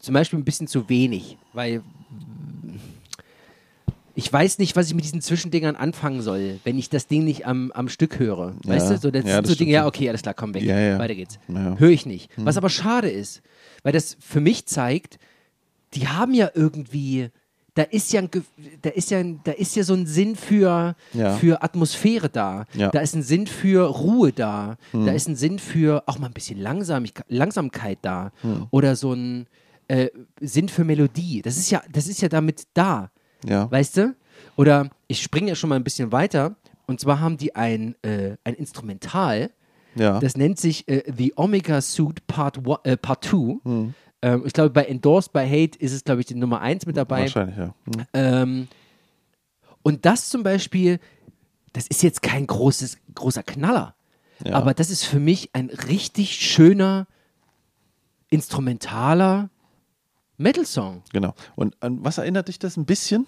zum 0.00 0.14
Beispiel 0.14 0.38
ein 0.38 0.44
bisschen 0.44 0.66
zu 0.66 0.88
wenig, 0.88 1.38
weil 1.52 1.82
ich 4.16 4.32
weiß 4.32 4.58
nicht, 4.58 4.76
was 4.76 4.86
ich 4.86 4.94
mit 4.94 5.02
diesen 5.04 5.20
Zwischendingern 5.20 5.74
anfangen 5.74 6.22
soll, 6.22 6.60
wenn 6.62 6.78
ich 6.78 6.88
das 6.88 7.08
Ding 7.08 7.24
nicht 7.24 7.46
am, 7.46 7.72
am 7.72 7.88
Stück 7.88 8.20
höre. 8.20 8.54
Weißt 8.64 8.86
Ja. 8.90 8.94
du? 8.94 9.00
So, 9.00 9.10
das 9.10 9.24
Ja, 9.24 9.34
sind 9.34 9.46
das 9.46 9.52
so 9.52 9.58
Dinge, 9.58 9.72
ja, 9.72 9.86
okay, 9.86 10.08
alles 10.08 10.22
klar, 10.22 10.34
komm 10.34 10.54
weg. 10.54 10.62
Ja, 10.62 10.78
ja. 10.78 10.98
Weiter 11.00 11.16
geht's. 11.16 11.38
Höre 11.48 11.90
ich 11.90 12.06
nicht. 12.06 12.30
Was 12.36 12.56
aber 12.56 12.68
schade 12.70 13.10
ist, 13.10 13.42
weil 13.82 13.92
das 13.92 14.16
für 14.20 14.40
mich 14.40 14.66
zeigt, 14.66 15.18
die 15.94 16.06
haben 16.06 16.32
ja 16.32 16.48
irgendwie, 16.54 17.30
da 17.74 17.82
ist 17.82 18.12
ja, 18.12 18.20
ein, 18.22 18.30
da 18.82 18.90
ist 18.90 19.10
ja, 19.10 19.20
da 19.42 19.50
ist 19.50 19.74
ja 19.74 19.82
so 19.82 19.94
ein 19.94 20.06
Sinn 20.06 20.36
für, 20.36 20.94
für 21.40 21.62
Atmosphäre 21.64 22.28
da. 22.28 22.66
Da 22.92 23.00
ist 23.00 23.16
ein 23.16 23.22
Sinn 23.24 23.48
für 23.48 23.88
Ruhe 23.88 24.32
da. 24.32 24.76
Da 24.92 24.98
Hm. 24.98 25.08
ist 25.08 25.28
ein 25.28 25.34
Sinn 25.36 25.58
für 25.58 26.04
auch 26.06 26.20
mal 26.20 26.28
ein 26.28 26.32
bisschen 26.32 26.60
Langsamigkeit, 26.60 27.26
Langsamkeit 27.28 27.98
da. 28.02 28.30
Hm. 28.42 28.68
Oder 28.70 28.94
so 28.94 29.12
ein 29.12 29.48
äh, 29.88 30.08
Sinn 30.40 30.68
für 30.68 30.84
Melodie. 30.84 31.42
Das 31.42 31.56
ist 31.56 31.70
ja, 31.70 31.82
das 31.90 32.06
ist 32.06 32.20
ja 32.20 32.28
damit 32.28 32.64
da. 32.74 33.10
ja. 33.44 33.70
Weißt 33.70 33.96
du? 33.96 34.14
Oder 34.56 34.90
ich 35.06 35.22
springe 35.22 35.48
ja 35.48 35.54
schon 35.54 35.70
mal 35.70 35.76
ein 35.76 35.84
bisschen 35.84 36.12
weiter. 36.12 36.56
Und 36.86 37.00
zwar 37.00 37.20
haben 37.20 37.36
die 37.36 37.54
ein, 37.54 37.94
äh, 38.02 38.36
ein 38.44 38.54
Instrumental, 38.54 39.50
ja. 39.94 40.18
das 40.20 40.36
nennt 40.36 40.58
sich 40.58 40.86
äh, 40.88 41.02
The 41.16 41.32
Omega 41.36 41.80
Suit 41.80 42.26
Part 42.26 42.60
2. 42.62 42.78
Äh, 42.84 42.96
Part 42.96 43.24
two. 43.24 43.60
Hm. 43.64 43.94
ähm, 44.22 44.42
ich 44.44 44.52
glaube, 44.52 44.70
bei 44.70 44.84
Endorsed 44.84 45.32
by 45.32 45.46
Hate 45.46 45.78
ist 45.78 45.92
es, 45.92 46.04
glaube 46.04 46.20
ich, 46.20 46.26
die 46.26 46.34
Nummer 46.34 46.60
1 46.60 46.86
mit 46.86 46.96
dabei. 46.96 47.22
Wahrscheinlich, 47.22 47.56
ja. 47.56 47.74
Hm. 47.84 48.06
Ähm, 48.12 48.68
und 49.82 50.04
das 50.04 50.28
zum 50.28 50.42
Beispiel, 50.42 50.98
das 51.72 51.86
ist 51.86 52.02
jetzt 52.02 52.22
kein 52.22 52.46
großes, 52.46 52.98
großer 53.14 53.42
Knaller. 53.42 53.94
Ja. 54.44 54.54
Aber 54.54 54.74
das 54.74 54.90
ist 54.90 55.04
für 55.04 55.20
mich 55.20 55.50
ein 55.54 55.70
richtig 55.70 56.34
schöner, 56.34 57.06
instrumentaler 58.30 59.48
Metal-Song. 60.36 61.02
Genau. 61.12 61.34
Und 61.56 61.76
an 61.80 62.04
was 62.04 62.18
erinnert 62.18 62.48
dich 62.48 62.58
das 62.58 62.76
ein 62.76 62.84
bisschen? 62.86 63.26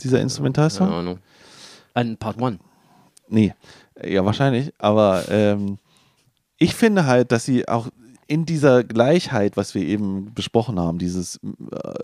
Dieser 0.00 0.20
Instrumentalsong? 0.20 0.88
Keine 0.88 0.98
Ahnung. 1.00 1.18
An 1.94 2.16
Part 2.16 2.40
1. 2.42 2.58
Nee, 3.28 3.54
ja, 4.04 4.24
wahrscheinlich. 4.24 4.72
Aber 4.78 5.24
ähm, 5.30 5.78
ich 6.58 6.74
finde 6.74 7.06
halt, 7.06 7.32
dass 7.32 7.44
sie 7.44 7.68
auch 7.68 7.88
in 8.26 8.46
dieser 8.46 8.84
Gleichheit, 8.84 9.56
was 9.56 9.74
wir 9.74 9.82
eben 9.82 10.32
besprochen 10.34 10.78
haben, 10.80 10.98
dieses 10.98 11.36
äh, 11.36 11.94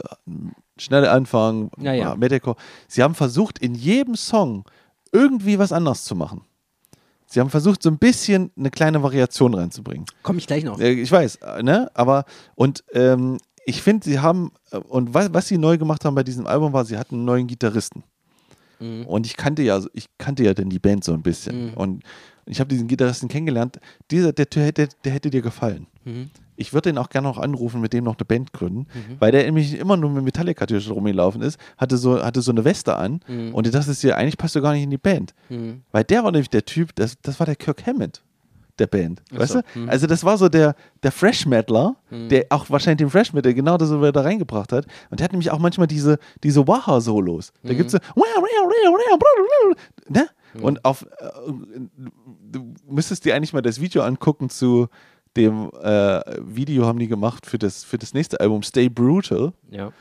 schnelle 0.76 1.10
Anfang, 1.10 1.70
Ja, 1.78 1.92
ja. 1.92 2.14
Metalcore, 2.14 2.56
sie 2.88 3.02
haben 3.02 3.14
versucht, 3.14 3.58
in 3.58 3.74
jedem 3.74 4.16
Song 4.16 4.64
irgendwie 5.12 5.58
was 5.58 5.72
anderes 5.72 6.04
zu 6.04 6.14
machen. 6.14 6.42
Sie 7.32 7.38
haben 7.38 7.48
versucht, 7.48 7.82
so 7.82 7.90
ein 7.90 7.98
bisschen 7.98 8.50
eine 8.56 8.70
kleine 8.70 9.02
Variation 9.02 9.54
reinzubringen. 9.54 10.04
Komme 10.22 10.40
ich 10.40 10.48
gleich 10.48 10.64
noch. 10.64 10.80
Ich 10.80 11.10
weiß, 11.10 11.36
äh, 11.36 11.62
ne? 11.62 11.88
Aber 11.94 12.24
und 12.56 12.82
ähm, 12.92 13.38
ich 13.64 13.82
finde, 13.82 14.04
sie 14.04 14.18
haben 14.18 14.50
äh, 14.72 14.78
und 14.78 15.14
was, 15.14 15.32
was 15.32 15.46
sie 15.46 15.56
neu 15.56 15.78
gemacht 15.78 16.04
haben 16.04 16.16
bei 16.16 16.24
diesem 16.24 16.46
Album 16.46 16.72
war, 16.72 16.84
sie 16.84 16.98
hatten 16.98 17.14
einen 17.14 17.24
neuen 17.24 17.46
Gitarristen. 17.46 18.02
Mhm. 18.80 19.06
Und 19.06 19.26
ich 19.26 19.36
kannte 19.36 19.62
ja, 19.62 19.80
ich 19.92 20.06
kannte 20.18 20.42
ja 20.42 20.54
denn 20.54 20.70
die 20.70 20.80
Band 20.80 21.04
so 21.04 21.12
ein 21.12 21.22
bisschen. 21.22 21.68
Mhm. 21.68 21.74
Und 21.74 22.02
ich 22.46 22.58
habe 22.58 22.68
diesen 22.68 22.88
Gitarristen 22.88 23.28
kennengelernt. 23.28 23.78
Dieser, 24.10 24.32
der, 24.32 24.46
der, 24.46 24.72
der, 24.72 24.88
der 25.04 25.12
hätte 25.12 25.30
dir 25.30 25.42
gefallen. 25.42 25.86
Mhm. 26.04 26.30
Ich 26.60 26.72
würde 26.74 26.90
den 26.90 26.98
auch 26.98 27.08
gerne 27.08 27.26
noch 27.26 27.38
anrufen, 27.38 27.80
mit 27.80 27.92
dem 27.92 28.04
noch 28.04 28.16
eine 28.18 28.24
Band 28.26 28.52
gründen, 28.52 28.86
weil 29.18 29.32
der 29.32 29.44
nämlich 29.44 29.78
immer 29.78 29.96
nur 29.96 30.10
mit 30.10 30.24
Metallica-T-Shirt 30.24 30.94
rumgelaufen 30.94 31.40
ist, 31.42 31.58
hatte 31.78 31.96
so, 31.96 32.22
hatte 32.22 32.42
so 32.42 32.50
eine 32.52 32.64
Weste 32.64 32.96
an 32.96 33.20
Mhm. 33.26 33.54
und 33.54 33.66
ich 33.66 33.72
dachte 33.72 33.92
dir, 33.94 34.16
eigentlich 34.16 34.36
passt 34.36 34.54
du 34.56 34.60
gar 34.62 34.72
nicht 34.74 34.82
in 34.82 34.90
die 34.90 34.98
Band. 34.98 35.34
Mhm. 35.48 35.82
Weil 35.92 36.04
der 36.04 36.22
war 36.24 36.30
nämlich 36.32 36.50
der 36.50 36.64
Typ, 36.64 36.94
das, 36.96 37.16
das 37.22 37.38
war 37.40 37.46
der 37.46 37.56
Kirk 37.56 37.86
Hammett 37.86 38.22
der 38.78 38.86
Band. 38.86 39.22
Ach 39.34 39.38
Weißt 39.40 39.52
so, 39.52 39.60
du? 39.74 39.78
mhm. 39.80 39.88
Also 39.90 40.06
das 40.06 40.24
war 40.24 40.38
so 40.38 40.48
der, 40.48 40.74
der 41.02 41.12
Fresh 41.12 41.44
Metaler, 41.46 41.96
der 42.10 42.46
auch 42.50 42.68
wahrscheinlich 42.70 42.98
den 42.98 43.10
Fresh 43.10 43.32
Metal 43.32 43.52
genau 43.54 43.76
das 43.76 43.88
so 43.90 44.00
wieder 44.02 44.24
reingebracht 44.24 44.72
hat. 44.72 44.86
Und 45.10 45.20
der 45.20 45.24
hat 45.24 45.32
nämlich 45.32 45.50
auch 45.50 45.58
manchmal 45.58 45.86
diese, 45.86 46.18
diese 46.44 46.66
Waha-Solos. 46.66 47.52
Da 47.62 47.74
gibt 47.74 47.86
es 47.86 47.92
so 47.92 47.98
ne? 50.08 50.28
Und 50.62 50.84
auf 50.84 51.02
äh, 51.02 51.06
du 52.52 52.74
müsstest 52.88 53.24
dir 53.24 53.34
eigentlich 53.36 53.52
mal 53.52 53.62
das 53.62 53.80
Video 53.80 54.02
angucken 54.02 54.50
zu 54.50 54.88
dem 55.36 55.70
äh, 55.82 56.20
Video 56.40 56.86
haben 56.86 56.98
die 56.98 57.08
gemacht 57.08 57.46
für 57.46 57.58
das, 57.58 57.84
für 57.84 57.98
das 57.98 58.14
nächste 58.14 58.40
Album 58.40 58.62
Stay 58.62 58.88
Brutal, 58.88 59.52
Ja. 59.70 59.92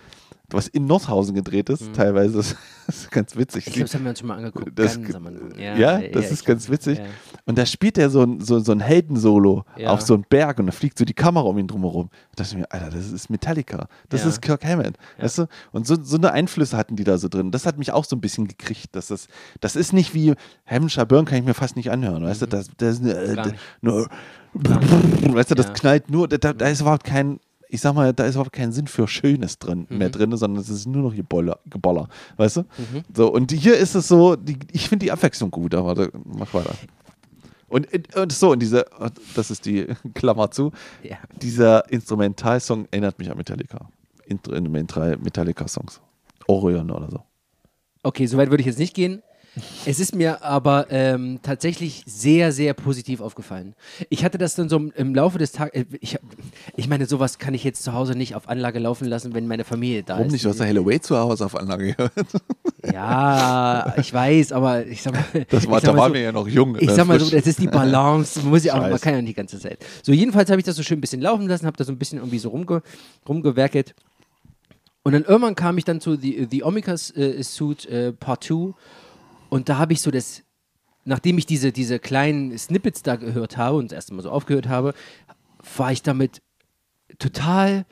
Was 0.51 0.67
in 0.67 0.85
Nordhausen 0.85 1.35
gedreht 1.35 1.69
ist, 1.69 1.93
teilweise. 1.93 2.43
Das 2.89 3.01
ist 3.01 3.11
ganz 3.11 3.35
witzig. 3.35 3.67
Ich 3.67 3.73
glaube, 3.73 3.85
das 3.85 3.93
haben 3.93 4.03
wir 4.03 4.09
uns 4.09 4.17
schon 4.17 4.27
mal 4.29 4.37
angeguckt. 4.37 4.71
Das- 4.73 4.95
am 4.97 5.27
Anfang. 5.27 5.59
ja, 5.59 5.99
das 6.07 6.31
ist 6.31 6.39
ich- 6.39 6.45
ganz 6.45 6.71
witzig. 6.71 6.97
Ja. 6.97 7.03
Und 7.45 7.59
da 7.59 7.67
spielt 7.67 7.99
er 7.99 8.09
so 8.09 8.23
ein, 8.23 8.41
so, 8.41 8.57
so 8.61 8.71
ein 8.71 8.79
Heldensolo 8.79 9.63
Ja. 9.77 9.91
auf 9.91 10.01
so 10.01 10.15
einen 10.15 10.25
Berg 10.27 10.57
und 10.57 10.65
da 10.65 10.71
fliegt 10.71 10.97
so 10.97 11.05
die 11.05 11.13
Kamera 11.13 11.45
um 11.45 11.59
ihn 11.59 11.67
drumherum. 11.67 12.09
Da 12.35 12.41
dachte 12.43 12.55
ich 12.55 12.59
mir, 12.61 12.71
Alter, 12.71 12.89
das 12.89 13.11
ist 13.11 13.29
Metallica. 13.29 13.87
Das 14.09 14.23
Ja. 14.23 14.29
ist 14.29 14.41
Kirk 14.41 14.65
Hammett. 14.65 14.97
Weißt 15.19 15.37
du? 15.37 15.45
Und 15.71 15.85
so, 15.85 16.01
so 16.01 16.17
eine 16.17 16.31
Einflüsse 16.31 16.75
hatten 16.77 16.95
die 16.95 17.03
da 17.03 17.19
so 17.19 17.27
drin. 17.29 17.51
Das 17.51 17.67
hat 17.67 17.77
mich 17.77 17.91
auch 17.91 18.05
so 18.05 18.15
ein 18.15 18.21
bisschen 18.21 18.47
gekriegt. 18.47 18.95
Dass 18.95 19.09
das, 19.09 19.27
das 19.61 19.75
ist 19.75 19.93
nicht 19.93 20.15
wie 20.15 20.33
Hammondshire 20.65 21.05
Burn, 21.05 21.25
kann 21.25 21.37
ich 21.37 21.45
mir 21.45 21.53
fast 21.53 21.75
nicht 21.75 21.91
anhören. 21.91 22.23
Weißt 22.23 22.41
du, 22.41 22.47
das, 22.47 22.69
das 22.77 22.99
ist 22.99 23.05
äh, 23.05 23.35
Mhm. 23.35 23.53
Nur, 23.81 24.09
weißt 24.53 25.51
du, 25.51 25.55
das 25.55 25.67
Ja. 25.67 25.73
knallt 25.73 26.09
nur, 26.09 26.27
da, 26.27 26.53
da 26.53 26.67
ist 26.67 26.81
überhaupt 26.81 27.03
kein, 27.03 27.39
ich 27.71 27.81
sag 27.81 27.93
mal, 27.93 28.11
da 28.13 28.25
ist 28.25 28.33
überhaupt 28.35 28.51
kein 28.51 28.71
Sinn 28.71 28.87
für 28.87 29.07
Schönes 29.07 29.59
drin, 29.59 29.85
Mhm. 29.89 29.97
mehr 29.99 30.09
drin, 30.09 30.35
sondern 30.35 30.59
es 30.61 30.69
ist 30.69 30.87
nur 30.87 31.03
noch 31.03 31.15
Geboller, 31.15 31.59
Geboller 31.69 32.09
weißt 32.37 32.57
du? 32.57 32.63
So, 33.13 33.31
und 33.31 33.51
hier 33.51 33.77
ist 33.77 33.93
es 33.95 34.07
so, 34.07 34.35
die, 34.35 34.57
ich 34.71 34.89
finde 34.89 35.05
die 35.05 35.11
Abwechslung 35.11 35.51
gut, 35.51 35.75
aber 35.75 35.93
da, 35.95 36.07
mach 36.25 36.51
weiter. 36.53 36.73
Und, 37.67 37.87
und 38.17 38.31
so, 38.31 38.51
und 38.51 38.59
diese, 38.59 38.85
das 39.35 39.51
ist 39.51 39.65
die 39.67 39.85
Klammer 40.15 40.49
zu, 40.49 40.71
Ja. 41.03 41.17
dieser 41.39 41.87
Instrumentalsong 41.91 42.87
erinnert 42.89 43.19
mich 43.19 43.29
an 43.29 43.37
Metallica. 43.37 43.87
Instrumental 44.25 45.17
Metallica-Songs. 45.17 46.01
Orion 46.47 46.89
oder 46.89 47.09
so. 47.11 47.23
Okay, 48.01 48.25
soweit 48.25 48.49
würde 48.49 48.61
ich 48.61 48.67
jetzt 48.67 48.79
nicht 48.79 48.95
gehen. 48.95 49.21
Es 49.85 49.99
ist 49.99 50.15
mir 50.15 50.43
aber 50.43 50.87
ähm, 50.89 51.39
tatsächlich 51.41 52.03
sehr, 52.05 52.51
sehr 52.51 52.73
positiv 52.73 53.21
aufgefallen. 53.21 53.75
Ich 54.09 54.23
hatte 54.23 54.37
das 54.37 54.55
dann 54.55 54.69
so 54.69 54.77
im 54.77 55.15
Laufe 55.15 55.37
des 55.37 55.51
Tages. 55.51 55.73
Äh, 55.73 55.85
ich, 55.99 56.17
ich 56.75 56.87
meine, 56.87 57.05
sowas 57.05 57.37
kann 57.39 57.53
ich 57.53 57.63
jetzt 57.63 57.83
zu 57.83 57.93
Hause 57.93 58.15
nicht 58.15 58.35
auf 58.35 58.49
Anlage 58.49 58.79
laufen 58.79 59.07
lassen, 59.07 59.33
wenn 59.33 59.47
meine 59.47 59.63
Familie 59.63 60.03
da 60.03 60.13
Warum 60.13 60.27
ist. 60.27 60.33
nicht? 60.33 60.45
Du 60.45 60.49
hast 60.49 60.59
ja 60.59 60.65
Hellaway 60.65 60.99
zu 60.99 61.17
Hause 61.17 61.45
auf 61.45 61.55
Anlage 61.55 61.93
gehört. 61.93 62.11
Ja, 62.93 63.93
ich 63.97 64.13
weiß, 64.13 64.53
aber 64.53 64.85
ich 64.85 65.01
sag 65.01 65.13
mal. 65.13 65.45
Das 65.49 65.67
war, 65.67 65.81
da 65.81 65.95
waren 65.95 66.11
so, 66.11 66.13
wir 66.13 66.21
ja 66.21 66.31
noch 66.31 66.47
jung. 66.47 66.77
Ich 66.79 66.89
äh, 66.89 66.95
sag 66.95 67.07
mal 67.07 67.19
so, 67.19 67.29
das 67.29 67.45
ist 67.45 67.59
die 67.59 67.67
Balance. 67.67 68.39
Man, 68.39 68.49
muss 68.51 68.63
ja 68.63 68.73
auch, 68.75 68.89
man 68.89 68.99
kann 68.99 69.13
ja 69.13 69.21
nicht 69.21 69.31
die 69.31 69.33
ganze 69.33 69.59
Zeit. 69.59 69.85
So, 70.01 70.13
jedenfalls 70.13 70.49
habe 70.49 70.61
ich 70.61 70.65
das 70.65 70.77
so 70.77 70.83
schön 70.83 70.97
ein 70.97 71.01
bisschen 71.01 71.21
laufen 71.21 71.45
lassen, 71.47 71.65
habe 71.65 71.75
da 71.75 71.83
so 71.83 71.91
ein 71.91 71.97
bisschen 71.97 72.19
irgendwie 72.19 72.39
so 72.39 72.49
rumge, 72.49 72.81
rumgewerkelt. 73.27 73.95
Und 75.03 75.13
dann 75.13 75.23
irgendwann 75.23 75.55
kam 75.55 75.77
ich 75.77 75.85
dann 75.85 76.01
zu 76.01 76.15
The, 76.15 76.47
The 76.49 76.63
Omicas 76.63 77.11
äh, 77.15 77.41
Suit 77.43 77.85
äh, 77.85 78.11
Part 78.13 78.43
2 78.43 78.73
und 79.49 79.69
da 79.69 79.77
habe 79.77 79.93
ich 79.93 80.01
so 80.01 80.11
das, 80.11 80.43
nachdem 81.05 81.37
ich 81.37 81.45
diese, 81.45 81.71
diese 81.71 81.99
kleinen 81.99 82.57
Snippets 82.57 83.03
da 83.03 83.15
gehört 83.15 83.57
habe 83.57 83.77
und 83.77 83.91
das 83.91 83.95
erste 83.95 84.13
Mal 84.13 84.21
so 84.21 84.31
aufgehört 84.31 84.67
habe, 84.67 84.93
war 85.77 85.91
ich 85.91 86.01
damit 86.03 86.41
total, 87.17 87.85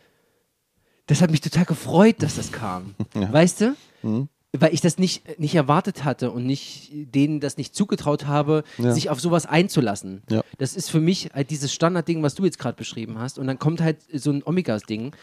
das 1.07 1.21
hat 1.21 1.31
mich 1.31 1.41
total 1.41 1.65
gefreut, 1.65 2.17
dass 2.19 2.35
das 2.35 2.51
kam. 2.51 2.95
Weißt 3.13 3.61
du? 3.61 3.75
Mhm. 4.03 4.29
Weil 4.53 4.73
ich 4.73 4.81
das 4.81 4.97
nicht, 4.97 5.39
nicht 5.39 5.55
erwartet 5.55 6.03
hatte 6.05 6.31
und 6.31 6.45
nicht, 6.45 6.89
denen 6.93 7.39
das 7.39 7.57
nicht 7.57 7.75
zugetraut 7.75 8.25
habe, 8.25 8.63
Ja. 8.77 8.93
sich 8.93 9.09
auf 9.09 9.19
sowas 9.19 9.45
einzulassen. 9.45 10.23
Ja. 10.29 10.41
Das 10.57 10.75
ist 10.75 10.89
für 10.89 11.01
mich 11.01 11.29
halt 11.33 11.51
dieses 11.51 11.73
Standardding, 11.73 12.23
was 12.23 12.33
du 12.35 12.45
jetzt 12.45 12.57
gerade 12.57 12.77
beschrieben 12.77 13.19
hast. 13.19 13.37
Und 13.39 13.47
dann 13.47 13.59
kommt 13.59 13.81
halt 13.81 13.97
so 14.13 14.31
ein 14.31 14.41
Omegas-Ding. 14.43 15.13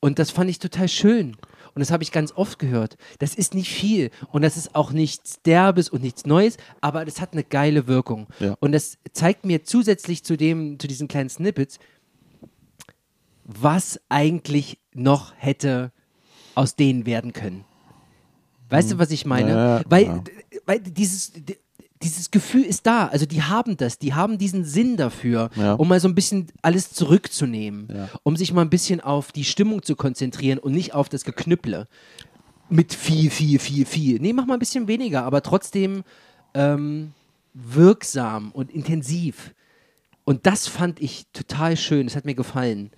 Und 0.00 0.18
das 0.18 0.30
fand 0.30 0.48
ich 0.48 0.58
total 0.58 0.88
schön. 0.88 1.36
Und 1.74 1.80
das 1.80 1.90
habe 1.90 2.02
ich 2.02 2.12
ganz 2.12 2.32
oft 2.32 2.58
gehört. 2.58 2.96
Das 3.18 3.34
ist 3.34 3.54
nicht 3.54 3.70
viel. 3.70 4.10
Und 4.32 4.42
das 4.42 4.56
ist 4.56 4.74
auch 4.74 4.92
nichts 4.92 5.40
Derbes 5.42 5.88
und 5.88 6.02
nichts 6.02 6.26
Neues, 6.26 6.56
aber 6.80 7.04
das 7.04 7.20
hat 7.20 7.32
eine 7.32 7.44
geile 7.44 7.86
Wirkung. 7.86 8.26
Ja. 8.38 8.56
Und 8.60 8.72
das 8.72 8.98
zeigt 9.12 9.44
mir 9.44 9.64
zusätzlich 9.64 10.24
zu, 10.24 10.36
dem, 10.36 10.78
zu 10.78 10.86
diesen 10.86 11.08
kleinen 11.08 11.28
Snippets, 11.28 11.78
was 13.44 14.00
eigentlich 14.08 14.78
noch 14.94 15.32
hätte 15.36 15.92
aus 16.54 16.76
denen 16.76 17.06
werden 17.06 17.32
können. 17.32 17.64
Weißt 18.68 18.92
du, 18.92 18.98
was 18.98 19.10
ich 19.10 19.26
meine? 19.26 19.50
Ja, 19.50 19.82
weil, 19.86 20.04
ja. 20.04 20.24
weil 20.64 20.80
dieses, 20.80 21.32
dieses 22.02 22.30
Gefühl 22.30 22.62
ist 22.62 22.86
da. 22.86 23.06
Also 23.08 23.26
die 23.26 23.42
haben 23.42 23.76
das, 23.76 23.98
die 23.98 24.14
haben 24.14 24.38
diesen 24.38 24.64
Sinn 24.64 24.96
dafür, 24.96 25.50
Ja. 25.56 25.74
um 25.74 25.88
mal 25.88 26.00
so 26.00 26.08
ein 26.08 26.14
bisschen 26.14 26.46
alles 26.62 26.92
zurückzunehmen, 26.92 27.88
Ja. 27.94 28.08
um 28.22 28.36
sich 28.36 28.52
mal 28.52 28.62
ein 28.62 28.70
bisschen 28.70 29.00
auf 29.00 29.32
die 29.32 29.44
Stimmung 29.44 29.82
zu 29.82 29.96
konzentrieren 29.96 30.58
und 30.58 30.72
nicht 30.72 30.94
auf 30.94 31.08
das 31.08 31.24
Geknüpple. 31.24 31.86
Mit 32.68 32.94
viel, 32.94 33.30
viel, 33.30 33.58
viel, 33.58 33.84
viel. 33.84 34.20
Nee, 34.20 34.32
mach 34.32 34.46
mal 34.46 34.54
ein 34.54 34.60
bisschen 34.60 34.88
weniger, 34.88 35.24
aber 35.24 35.42
trotzdem 35.42 36.04
ähm, 36.54 37.12
wirksam 37.52 38.50
und 38.52 38.70
intensiv. 38.70 39.54
Und 40.24 40.46
das 40.46 40.68
fand 40.68 41.00
ich 41.00 41.26
total 41.32 41.76
schön. 41.76 42.06
Das 42.06 42.14
hat 42.16 42.24
mir 42.24 42.34
gefallen. 42.34 42.90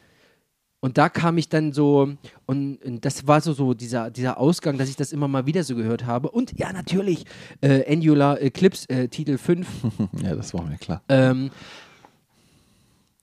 Und 0.84 0.98
da 0.98 1.08
kam 1.08 1.38
ich 1.38 1.48
dann 1.48 1.72
so, 1.72 2.12
und, 2.44 2.84
und 2.84 3.04
das 3.04 3.24
war 3.28 3.40
so, 3.40 3.52
so 3.52 3.72
dieser, 3.72 4.10
dieser 4.10 4.36
Ausgang, 4.36 4.78
dass 4.78 4.88
ich 4.88 4.96
das 4.96 5.12
immer 5.12 5.28
mal 5.28 5.46
wieder 5.46 5.62
so 5.62 5.76
gehört 5.76 6.06
habe. 6.06 6.28
Und 6.28 6.58
ja, 6.58 6.72
natürlich, 6.72 7.24
äh, 7.60 7.84
Angular 7.88 8.42
Eclipse, 8.42 8.88
äh, 8.88 9.06
Titel 9.06 9.38
5, 9.38 9.64
ja, 10.24 10.34
das 10.34 10.52
war 10.52 10.64
mir 10.64 10.78
klar. 10.78 11.00
ähm, 11.08 11.50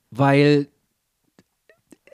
weil, 0.10 0.70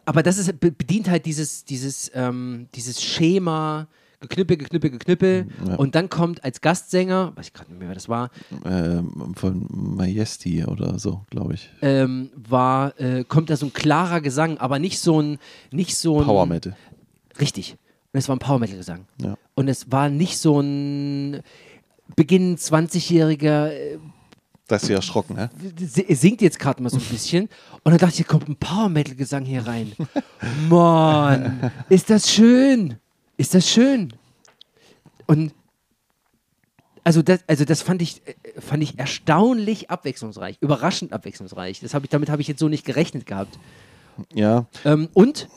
aber 0.06 0.24
das 0.24 0.40
ist, 0.40 0.60
be- 0.60 0.72
bedient 0.72 1.10
halt 1.10 1.28
dieses, 1.28 1.64
dieses, 1.64 2.10
ähm, 2.16 2.68
dieses 2.74 3.02
Schema, 3.04 3.88
geknüppel, 4.28 4.58
geknüppel, 4.58 4.90
geknüppel. 4.92 5.48
Ja. 5.68 5.76
Und 5.76 5.96
dann 5.96 6.10
kommt 6.10 6.44
als 6.44 6.62
Gastsänger, 6.62 7.34
weiß 7.36 7.48
ich 7.48 7.54
gerade 7.54 7.70
nicht 7.72 7.80
mehr, 7.80 7.88
wer 7.90 7.96
das 7.96 8.10
war, 8.10 8.30
Ähm, 8.66 9.34
von 9.36 9.66
Majesty 9.70 10.64
oder 10.66 11.00
so, 11.00 11.22
glaube 11.30 11.54
ich. 11.56 11.70
ähm, 11.82 12.30
war, 12.36 13.00
äh, 13.00 13.24
kommt 13.24 13.50
da 13.50 13.58
so 13.58 13.66
ein 13.68 13.74
klarer 13.74 14.22
Gesang, 14.22 14.58
aber 14.58 14.80
nicht 14.80 15.00
so 15.00 15.22
ein, 15.22 15.38
nicht 15.72 15.96
so 15.98 16.20
ein. 16.20 16.26
Power 16.26 16.46
Metal. 16.46 16.76
Richtig. 17.40 17.78
Und 18.14 18.20
es 18.20 18.30
war 18.30 18.36
ein 18.36 18.40
Power 18.40 18.60
Metal 18.60 18.78
Gesang. 18.78 19.06
Ja. 19.22 19.36
Und 19.56 19.68
es 19.68 19.92
war 19.92 20.10
nicht 20.10 20.38
so 20.38 20.60
ein 20.62 21.42
Beginn 22.16 22.56
20-jähriger 22.58 23.72
äh, 23.72 23.98
Das 24.68 24.84
ist 24.84 24.90
ja 24.90 24.96
erschrocken, 24.98 25.38
si- 25.78 26.14
singt 26.16 26.42
jetzt 26.42 26.60
gerade 26.60 26.82
mal 26.82 26.90
so 26.90 26.98
ein 26.98 27.04
bisschen. 27.04 27.50
Und 27.84 27.92
dann 27.92 27.98
dachte 27.98 28.12
ich, 28.12 28.18
hier 28.18 28.26
kommt 28.26 28.48
ein 28.48 28.56
Power 28.56 28.90
Metal 28.90 29.16
Gesang 29.16 29.44
hier 29.44 29.66
rein. 29.68 29.92
Mann, 30.70 31.72
ist 31.90 32.10
das 32.10 32.32
schön. 32.32 32.96
Ist 33.38 33.54
das 33.54 33.70
schön. 33.70 34.14
Und 35.28 35.54
also 37.04 37.22
das, 37.22 37.42
also 37.48 37.66
das 37.66 37.82
fand 37.82 38.02
ich, 38.02 38.22
äh, 38.28 38.60
fand 38.60 38.82
ich 38.82 38.98
erstaunlich 38.98 39.92
abwechslungsreich, 39.92 40.58
überraschend 40.60 41.14
abwechslungsreich. 41.14 41.80
Das 41.80 41.94
hab 41.94 42.04
ich, 42.04 42.10
damit 42.10 42.30
habe 42.30 42.42
ich 42.42 42.48
jetzt 42.48 42.60
so 42.60 42.68
nicht 42.68 42.86
gerechnet 42.86 43.26
gehabt. 43.26 43.60
Ja. 44.34 44.66
Ähm, 44.86 45.10
und 45.14 45.48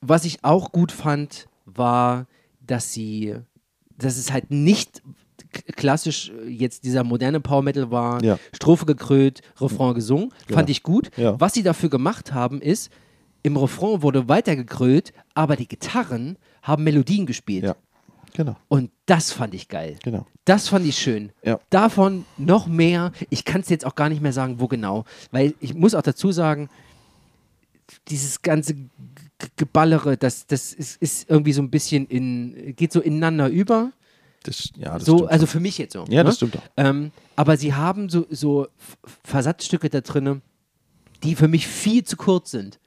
was 0.00 0.24
ich 0.24 0.44
auch 0.44 0.72
gut 0.72 0.92
fand, 0.92 1.48
war, 1.64 2.26
dass 2.60 2.92
sie, 2.92 3.36
dass 3.96 4.16
es 4.16 4.32
halt 4.32 4.50
nicht 4.50 5.02
klassisch 5.76 6.30
äh, 6.30 6.48
jetzt 6.48 6.84
dieser 6.84 7.04
moderne 7.04 7.40
Power 7.40 7.62
Metal 7.62 7.90
war, 7.90 8.22
Ja. 8.22 8.38
Strophe 8.52 8.86
gekrönt, 8.86 9.40
Refrain 9.60 9.94
gesungen, 9.94 10.32
fand 10.48 10.68
ich 10.68 10.82
gut. 10.82 11.10
Ja. 11.16 11.40
Was 11.40 11.54
sie 11.54 11.62
dafür 11.62 11.88
gemacht 11.88 12.32
haben, 12.32 12.60
ist, 12.60 12.90
im 13.42 13.56
Refrain 13.56 14.02
wurde 14.02 14.28
weiter 14.28 14.56
gekrönt, 14.56 15.12
aber 15.34 15.56
die 15.56 15.68
Gitarren 15.68 16.36
haben 16.62 16.84
Melodien 16.84 17.26
gespielt. 17.26 17.64
Ja. 17.64 17.76
Genau. 18.34 18.56
Und 18.68 18.90
das 19.06 19.32
fand 19.32 19.54
ich 19.54 19.68
geil. 19.68 19.98
Genau. 20.02 20.26
Das 20.44 20.68
fand 20.68 20.86
ich 20.86 20.96
schön. 20.96 21.32
Ja. 21.42 21.60
Davon 21.70 22.24
noch 22.38 22.66
mehr. 22.66 23.12
Ich 23.28 23.44
kann 23.44 23.60
es 23.60 23.68
jetzt 23.68 23.84
auch 23.84 23.94
gar 23.94 24.08
nicht 24.08 24.22
mehr 24.22 24.32
sagen, 24.32 24.60
wo 24.60 24.68
genau. 24.68 25.04
Weil 25.30 25.54
ich 25.60 25.74
muss 25.74 25.94
auch 25.94 26.02
dazu 26.02 26.32
sagen, 26.32 26.68
dieses 28.08 28.42
ganze 28.42 28.76
Geballere, 29.56 30.16
das, 30.16 30.46
das 30.46 30.72
ist, 30.72 31.00
ist 31.02 31.28
irgendwie 31.28 31.52
so 31.52 31.62
ein 31.62 31.70
bisschen 31.70 32.06
in, 32.06 32.74
geht 32.76 32.92
so 32.92 33.00
ineinander 33.00 33.48
über. 33.48 33.92
Das, 34.42 34.70
ja, 34.76 34.94
das 34.94 35.04
so, 35.04 35.26
also 35.26 35.46
für 35.46 35.60
mich 35.60 35.78
jetzt 35.78 35.92
so. 35.92 36.04
ja, 36.08 36.22
ne? 36.22 36.24
das 36.24 36.36
stimmt 36.36 36.56
auch. 36.56 36.62
Ähm, 36.76 37.10
aber 37.36 37.56
sie 37.56 37.74
haben 37.74 38.08
so, 38.08 38.26
so 38.30 38.68
Versatzstücke 39.24 39.90
da 39.90 40.00
drin, 40.00 40.40
die 41.22 41.34
für 41.34 41.48
mich 41.48 41.66
viel 41.66 42.04
zu 42.04 42.16
kurz 42.16 42.50
sind. 42.50 42.79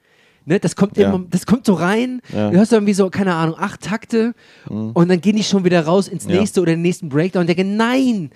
Ne, 0.46 0.60
das 0.60 0.76
kommt 0.76 0.96
Ja. 0.98 1.08
immer, 1.08 1.24
das 1.30 1.46
kommt 1.46 1.64
so 1.64 1.74
rein, 1.74 2.20
Ja. 2.32 2.48
Mhm. 2.48 2.52
du 2.52 2.58
hörst 2.58 2.72
irgendwie 2.72 2.92
so, 2.94 3.08
keine 3.10 3.34
Ahnung, 3.34 3.56
acht 3.58 3.80
Takte 3.80 4.34
und 4.68 5.08
dann 5.08 5.20
gehen 5.20 5.36
die 5.36 5.44
schon 5.44 5.64
wieder 5.64 5.84
raus 5.86 6.06
ins 6.08 6.24
Ja. 6.26 6.32
nächste 6.38 6.60
oder 6.60 6.72
den 6.72 6.82
nächsten 6.82 7.08
Breakdown 7.08 7.42
und 7.42 7.46
denke, 7.46 7.64
nein, 7.64 8.30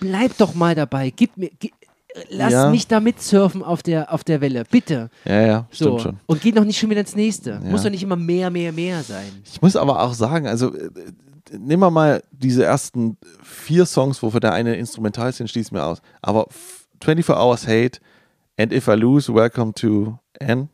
bleib 0.00 0.36
doch 0.38 0.54
mal 0.54 0.74
dabei, 0.74 1.10
gib 1.10 1.36
mir, 1.36 1.50
gi- 1.58 1.72
lass 2.30 2.52
Ja. 2.52 2.70
mich 2.70 2.86
da 2.88 3.00
mitsurfen 3.00 3.62
auf 3.62 3.82
der, 3.82 4.12
auf 4.12 4.24
der 4.24 4.40
Welle, 4.40 4.64
bitte. 4.70 5.08
Ja, 5.24 5.40
ja, 5.40 5.66
So. 5.70 5.84
stimmt 5.98 6.00
schon. 6.02 6.20
Und 6.26 6.40
geh 6.42 6.52
noch 6.52 6.64
nicht 6.64 6.78
schon 6.78 6.90
wieder 6.90 7.00
ins 7.00 7.16
nächste. 7.16 7.50
Ja. 7.52 7.70
Muss 7.70 7.82
doch 7.82 7.90
nicht 7.90 8.02
immer 8.02 8.16
mehr, 8.16 8.50
mehr, 8.50 8.72
mehr 8.72 9.02
sein. 9.02 9.30
Ich 9.44 9.62
muss 9.62 9.76
aber 9.76 10.00
auch 10.02 10.12
sagen, 10.14 10.46
also 10.46 10.74
äh, 10.74 10.90
nehmen 11.58 11.82
wir 11.82 11.90
mal 11.90 12.22
diese 12.32 12.64
ersten 12.64 13.16
vier 13.42 13.86
Songs, 13.86 14.22
wofür 14.22 14.40
der 14.40 14.52
eine 14.52 14.74
instrumental 14.76 15.30
ist, 15.30 15.40
den 15.40 15.48
schließen 15.48 15.76
wir 15.76 15.86
aus. 15.86 16.02
Aber 16.20 16.46
f- 16.48 16.86
24 17.02 17.34
Hours 17.34 17.66
Hate 17.66 17.98
and 18.58 18.72
If 18.72 18.88
I 18.88 18.92
Lose, 18.92 19.32
Welcome 19.32 19.72
to 19.74 20.18
N. 20.38 20.68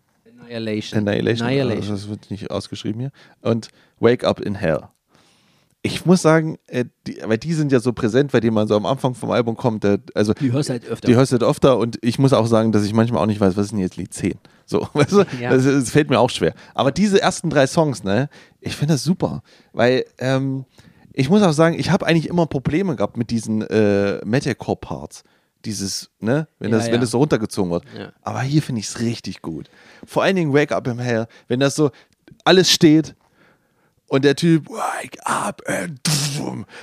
Annihilation. 0.48 0.98
Annihilation. 1.06 1.46
Annihilation. 1.46 1.80
Also 1.92 1.92
das 1.92 2.08
wird 2.08 2.30
nicht 2.30 2.50
ausgeschrieben 2.50 3.00
hier. 3.00 3.10
Und 3.40 3.68
Wake 4.00 4.24
Up 4.24 4.40
in 4.40 4.54
Hell. 4.54 4.80
Ich 5.82 6.04
muss 6.04 6.22
sagen, 6.22 6.58
äh, 6.66 6.86
die, 7.06 7.18
weil 7.24 7.38
die 7.38 7.54
sind 7.54 7.70
ja 7.70 7.78
so 7.78 7.92
präsent, 7.92 8.32
weil 8.34 8.40
die 8.40 8.50
man 8.50 8.66
so 8.66 8.74
am 8.76 8.84
Anfang 8.84 9.14
vom 9.14 9.30
Album 9.30 9.56
kommt. 9.56 9.84
Der, 9.84 9.98
also 10.14 10.34
Die 10.34 10.50
hörst 10.52 10.68
du 10.68 10.72
halt 10.72 10.84
öfter. 10.86 11.06
die 11.06 11.14
hörst 11.14 11.30
halt 11.32 11.44
öfter 11.44 11.78
und 11.78 11.98
ich 12.02 12.18
muss 12.18 12.32
auch 12.32 12.46
sagen, 12.46 12.72
dass 12.72 12.84
ich 12.84 12.92
manchmal 12.92 13.22
auch 13.22 13.26
nicht 13.26 13.40
weiß, 13.40 13.56
was 13.56 13.66
ist 13.66 13.70
denn 13.70 13.78
jetzt 13.78 13.96
Lied 13.96 14.12
10? 14.12 14.34
So, 14.66 14.88
weißt 14.92 15.12
du? 15.12 15.24
Ja. 15.40 15.50
das, 15.50 15.64
das 15.64 15.90
fällt 15.90 16.10
mir 16.10 16.18
auch 16.18 16.30
schwer. 16.30 16.52
Aber 16.74 16.90
diese 16.90 17.22
ersten 17.22 17.48
drei 17.48 17.66
Songs, 17.68 18.02
ne, 18.02 18.28
ich 18.60 18.74
finde 18.74 18.94
das 18.94 19.04
super, 19.04 19.42
weil 19.72 20.04
ähm, 20.18 20.64
ich 21.12 21.30
muss 21.30 21.42
auch 21.42 21.52
sagen, 21.52 21.78
ich 21.78 21.90
habe 21.90 22.06
eigentlich 22.06 22.28
immer 22.28 22.46
Probleme 22.46 22.96
gehabt 22.96 23.16
mit 23.16 23.30
diesen 23.30 23.62
äh, 23.62 24.18
Metalcore-Parts. 24.24 25.22
Dieses, 25.64 26.10
ne, 26.20 26.47
wenn 26.59 26.70
Ja, 26.70 26.78
das, 26.78 26.86
ja. 26.86 26.93
wenn 26.93 27.01
das 27.01 27.10
so 27.10 27.18
runtergezogen 27.18 27.70
wird. 27.70 27.85
Ja. 27.97 28.12
Aber 28.22 28.40
hier 28.43 28.62
finde 28.62 28.80
ich 28.80 28.86
es 28.89 29.01
richtig 29.01 29.43
gut. 29.43 29.68
Vor 30.05 30.22
allen 30.22 30.36
Dingen 30.36 30.52
Wake 30.55 30.72
Up 30.72 30.86
in 30.86 30.98
Hell, 30.98 31.26
wenn 31.48 31.60
das 31.60 31.74
so 31.74 31.90
alles 32.44 32.70
steht 32.70 33.14
und 34.06 34.24
der 34.24 34.36
Typ 34.36 34.68
Wake 34.68 35.18
Up 35.24 35.62
and 35.66 36.01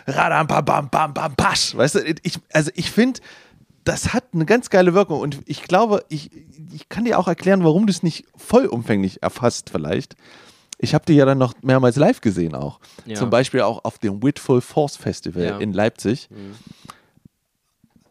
radam 0.07 0.47
bam 0.47 0.65
bam 0.65 0.89
bam 0.89 1.14
bam 1.14 1.35
pasch. 1.35 1.76
Weißt 1.76 1.95
du, 1.95 1.99
ich, 2.23 2.39
also 2.53 2.72
ich 2.76 2.91
finde, 2.91 3.22
das 3.84 4.14
hat 4.14 4.26
eine 4.34 4.45
ganz 4.45 4.69
geile 4.69 4.93
Wirkung 4.93 5.19
und 5.22 5.39
ich 5.45 5.64
glaube, 5.64 6.03
ich, 6.10 6.31
ich 6.73 6.89
kann 6.89 7.06
dir 7.06 7.18
auch 7.19 7.27
erklären, 7.27 7.64
warum 7.64 7.88
du 7.88 7.91
es 7.91 8.03
nicht 8.03 8.26
vollumfänglich 8.35 9.23
erfasst 9.23 9.69
vielleicht. 9.69 10.15
Ich 10.77 10.93
habe 10.93 11.06
die 11.06 11.14
ja 11.14 11.23
dann 11.26 11.38
noch 11.38 11.53
mehrmals 11.61 11.95
live 11.95 12.19
gesehen 12.19 12.53
auch. 12.53 12.80
Zum 13.14 13.30
Beispiel 13.30 13.61
auch 13.61 13.85
auf 13.85 13.97
dem 13.97 14.22
Whitful 14.22 14.60
Force 14.60 14.97
Festival 14.97 15.61
in 15.61 15.72
Leipzig. 15.72 16.27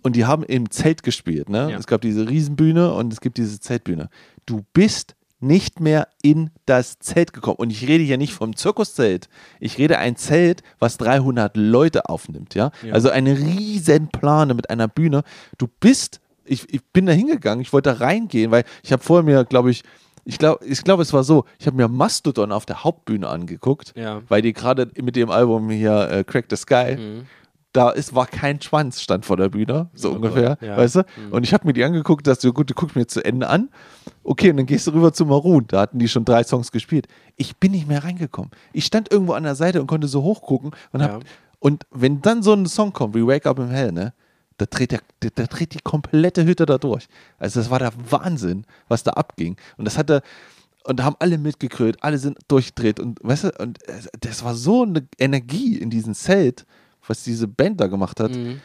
Und 0.05 0.14
die 0.16 0.24
haben 0.26 0.44
im 0.44 0.70
Zelt 0.70 1.02
gespielt. 1.02 1.48
Ne? 1.48 1.70
Ja. 1.72 1.78
Es 1.78 1.86
gab 1.89 2.02
diese 2.02 2.28
Riesenbühne 2.28 2.93
und 2.94 3.12
es 3.12 3.20
gibt 3.20 3.39
diese 3.39 3.59
Zeltbühne. 3.59 4.09
Du 4.47 4.62
bist 4.72 5.16
nicht 5.40 5.81
mehr 5.81 6.09
in 6.22 6.51
das 6.66 6.98
Zelt 7.01 7.32
gekommen. 7.32 7.56
Und 7.56 7.70
ich 7.70 7.89
rede 7.89 8.05
hier 8.05 8.16
nicht 8.18 8.32
vom 8.35 8.55
Zirkuszelt. 8.55 9.28
Ich 9.60 9.76
rede 9.78 9.98
ein 9.98 10.16
Zelt, 10.16 10.62
was 10.78 10.97
300 10.98 11.56
Leute 11.56 12.09
aufnimmt. 12.09 12.55
Ja? 12.55 12.70
Ja. 12.82 12.93
Also 12.94 13.10
eine 13.10 13.36
riesen 13.36 14.09
Plane 14.09 14.55
mit 14.55 14.70
einer 14.70 14.89
Bühne. 14.89 15.22
Du 15.59 15.66
bist, 15.81 16.20
ich, 16.44 16.72
ich 16.72 16.85
bin 16.93 17.06
da 17.06 17.12
hingegangen, 17.12 17.60
ich 17.62 17.72
wollte 17.72 17.90
da 17.90 17.97
reingehen, 17.97 18.51
weil 18.51 18.64
ich 18.82 18.93
habe 18.93 19.02
vorher 19.02 19.22
mir, 19.24 19.44
glaube 19.44 19.70
ich, 19.70 19.82
ich 20.26 20.39
glaube, 20.39 20.64
ich 20.64 20.82
glaub, 20.85 21.01
es 21.01 21.12
war 21.12 21.24
so, 21.24 21.44
ich 21.59 21.66
habe 21.66 21.76
mir 21.76 21.89
Mastodon 21.89 22.51
auf 22.52 22.64
der 22.64 22.82
Hauptbühne 22.85 23.28
angeguckt, 23.28 23.93
Ja. 23.97 24.22
weil 24.28 24.40
die 24.40 24.55
gerade 24.55 24.90
mit 25.02 25.16
dem 25.16 25.28
Album 25.31 25.68
hier 25.68 26.09
äh, 26.10 26.24
Crack 26.24 26.47
the 26.48 26.56
Sky, 26.56 26.97
Mhm. 26.98 27.26
Da 27.74 27.90
ist, 27.90 28.14
war 28.14 28.26
kein 28.26 28.60
Schwanz, 28.62 29.01
stand 29.02 29.26
vor 29.26 29.36
der 29.36 29.51
Bühne, 29.51 29.90
so 29.94 30.10
Oh 30.10 30.14
ungefähr, 30.14 30.51
Gott, 30.56 30.62
ja. 30.62 30.76
weißt 30.76 30.96
du? 30.96 31.02
Und 31.30 31.42
ich 31.44 31.52
habe 31.52 31.66
mir 31.66 31.72
die 31.74 31.84
angeguckt, 31.84 32.26
dass 32.26 32.38
du, 32.38 32.52
gut, 32.52 32.70
du 32.70 32.74
guckst 32.74 32.96
mir 32.96 33.06
zu 33.06 33.22
Ende 33.24 33.48
an, 33.48 33.68
okay, 34.22 34.51
und 34.51 34.56
dann 34.59 34.66
gehst 34.66 34.86
du 34.86 34.92
rüber 34.92 35.12
zu 35.12 35.26
Maroon, 35.26 35.66
da 35.66 35.80
hatten 35.82 35.98
die 35.98 36.09
schon 36.09 36.24
drei 36.24 36.44
Songs 36.44 36.72
gespielt. 36.72 37.09
Ich 37.36 37.56
bin 37.56 37.72
nicht 37.72 37.86
mehr 37.88 38.02
reingekommen. 38.05 38.51
Ich 38.72 38.86
stand 38.86 39.10
irgendwo 39.12 39.32
an 39.34 39.42
der 39.42 39.56
Seite 39.56 39.80
und 39.80 39.86
konnte 39.88 40.06
so 40.09 40.22
hochgucken 40.22 40.70
und 40.92 41.02
hab, 41.02 41.10
Ja. 41.10 41.18
und 41.59 41.84
wenn 41.90 42.22
dann 42.22 42.42
so 42.42 42.52
ein 42.55 42.66
Song 42.66 42.92
kommt, 42.92 43.14
wie 43.14 43.26
Wake 43.26 43.44
Up 43.46 43.59
in 43.59 43.68
Hell, 43.68 43.92
ne? 43.92 44.14
Da 44.56 44.66
dreht, 44.66 44.92
der, 44.92 45.01
da, 45.34 45.46
dreht 45.46 45.74
die 45.74 45.80
komplette 45.82 46.44
Hütte 46.44 46.64
da 46.64 46.78
durch. 46.78 47.09
Also 47.40 47.59
das 47.59 47.70
war 47.70 47.80
der 47.80 47.90
Wahnsinn, 48.09 48.64
was 48.86 49.02
da 49.02 49.10
abging. 49.14 49.56
Und 49.78 49.84
das 49.84 49.98
hatte, 49.98 50.22
und 50.84 51.01
da 51.01 51.05
haben 51.05 51.16
alle 51.18 51.38
mitgekrölt, 51.38 51.96
alle 52.05 52.18
sind 52.18 52.38
durchgedreht 52.46 53.01
und 53.01 53.18
weißt 53.24 53.44
du, 53.44 53.51
und 53.59 53.82
äh, 53.88 53.94
das 54.20 54.44
war 54.44 54.55
so 54.55 54.84
eine 54.84 55.09
Energie 55.18 55.76
in 55.76 55.90
diesem 55.90 56.14
Zelt, 56.14 56.66
was 57.06 57.24
diese 57.24 57.48
Band 57.48 57.81
da 57.81 57.86
gemacht 57.86 58.20
hat. 58.20 58.32
Mhm. 58.32 58.60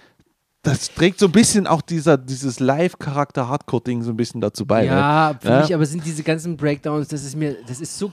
Das 0.61 0.93
trägt 0.93 1.19
so 1.19 1.27
ein 1.27 1.31
bisschen 1.31 1.67
auch 1.67 1.81
dieser, 1.81 2.17
dieses 2.17 2.59
Live-Charakter 2.59 3.47
Hardcore-Ding 3.47 4.03
so 4.03 4.11
ein 4.11 4.17
bisschen 4.17 4.41
dazu 4.41 4.65
bei. 4.65 4.85
Ja, 4.85 5.31
ne? 5.33 5.39
für 5.41 5.61
mich 5.61 5.73
aber 5.73 5.85
sind 5.85 6.05
diese 6.05 6.23
ganzen 6.23 6.57
Breakdowns, 6.57 7.07
das 7.07 7.23
ist 7.23 7.35
mir, 7.35 7.55
das 7.65 7.79
ist 7.79 7.97
so, 7.97 8.11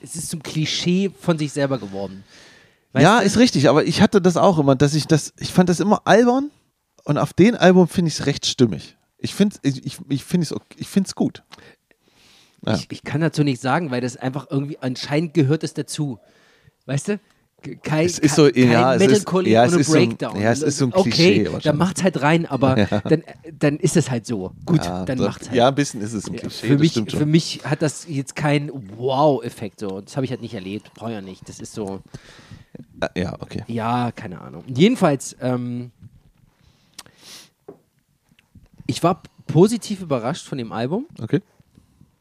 es 0.00 0.16
ist 0.16 0.30
zum 0.30 0.42
Klischee 0.42 1.10
von 1.20 1.38
sich 1.38 1.52
selber 1.52 1.78
geworden. 1.78 2.24
Weißt 2.92 3.04
ja, 3.04 3.20
du? 3.20 3.26
ist 3.26 3.38
richtig, 3.38 3.68
aber 3.68 3.84
ich 3.84 4.00
hatte 4.00 4.22
das 4.22 4.36
auch 4.38 4.58
immer, 4.58 4.74
dass 4.74 4.94
ich 4.94 5.06
das, 5.06 5.34
ich 5.38 5.52
fand 5.52 5.68
das 5.68 5.80
immer 5.80 6.02
albern 6.06 6.50
und 7.04 7.18
auf 7.18 7.34
den 7.34 7.56
Album 7.56 7.88
finde 7.88 8.08
ich 8.08 8.20
es 8.20 8.26
recht 8.26 8.46
stimmig. 8.46 8.96
Ich 9.18 9.34
finde 9.34 9.56
ich, 9.62 9.84
ich, 9.84 9.98
ich 10.08 10.24
finde 10.24 10.46
es 10.46 10.54
ich 10.76 10.88
find's 10.88 11.14
gut. 11.14 11.42
Ja. 12.66 12.74
Ich, 12.74 12.90
ich 12.90 13.04
kann 13.04 13.20
dazu 13.20 13.44
nichts 13.44 13.62
sagen, 13.62 13.90
weil 13.90 14.00
das 14.00 14.16
einfach 14.16 14.46
irgendwie 14.50 14.78
anscheinend 14.80 15.34
gehört 15.34 15.62
es 15.62 15.74
dazu. 15.74 16.18
Weißt 16.86 17.08
du? 17.08 17.20
Ke- 17.62 17.76
Kein, 17.76 18.06
Es 18.06 18.18
ist 18.18 18.34
so- 18.34 18.50
kein 18.50 18.70
ja, 18.70 18.94
es 18.94 19.00
ist- 19.02 19.08
Melancholy 19.08 19.50
ja, 19.52 19.66
ohne 19.66 19.76
ist 19.78 19.86
so 19.86 19.92
ein- 19.98 20.08
Breakdown. 20.08 20.40
ja, 20.40 20.50
es 20.50 20.62
ist 20.62 20.78
so 20.78 20.86
ein 20.86 20.92
Okay, 20.92 21.10
Klischee 21.10 21.44
dann 21.44 21.52
wahrscheinlich. 21.54 21.78
macht's 21.78 22.02
halt 22.02 22.22
rein, 22.22 22.46
aber 22.46 22.74
dann, 23.04 23.22
dann 23.58 23.76
ist 23.78 23.96
es 23.96 24.10
halt 24.10 24.26
so. 24.26 24.52
Gut, 24.66 24.84
Ja, 24.84 25.04
dann 25.04 25.18
das- 25.18 25.26
macht's 25.26 25.46
halt. 25.48 25.56
Ja, 25.56 25.68
ein 25.68 25.74
bisschen 25.74 26.00
ist 26.00 26.12
es 26.12 26.26
ein 26.28 26.36
Klischee, 26.36 26.66
für, 26.66 26.76
mich, 26.78 26.94
für 27.08 27.26
mich 27.26 27.60
hat 27.64 27.80
das 27.82 28.06
jetzt 28.08 28.34
keinen 28.36 28.70
Wow-Effekt. 28.98 29.80
So. 29.80 30.00
Das 30.00 30.16
habe 30.16 30.24
ich 30.24 30.30
halt 30.32 30.42
nicht 30.42 30.54
erlebt. 30.54 30.92
Brauche 30.94 31.12
ja 31.12 31.20
nicht. 31.20 31.48
Das 31.48 31.60
ist 31.60 31.72
so, 31.72 32.00
Ah, 33.00 33.08
ja, 33.16 33.34
okay. 33.40 33.62
ja, 33.68 34.10
keine 34.12 34.40
Ahnung. 34.40 34.64
Jedenfalls, 34.66 35.36
ähm, 35.40 35.90
ich 38.86 39.02
war 39.02 39.22
positiv 39.46 40.00
überrascht 40.02 40.46
von 40.46 40.58
dem 40.58 40.72
Album. 40.72 41.06
Okay. 41.20 41.40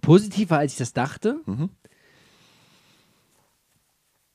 positiver, 0.01 0.57
als 0.57 0.71
ich 0.73 0.77
das 0.79 0.93
dachte. 0.93 1.41
Mhm. 1.45 1.69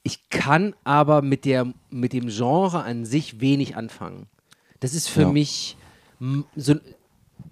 Ich 0.07 0.31
kann 0.31 0.74
aber 0.85 1.20
mit, 1.20 1.45
der, 1.45 1.66
mit 1.91 2.12
dem 2.12 2.28
Genre 2.28 2.85
an 2.85 3.05
sich 3.05 3.41
wenig 3.41 3.74
anfangen. 3.74 4.28
Das 4.78 4.95
ist 4.95 5.09
für 5.09 5.23
Ja. 5.23 5.33
mich 5.33 5.77
so, 6.55 6.77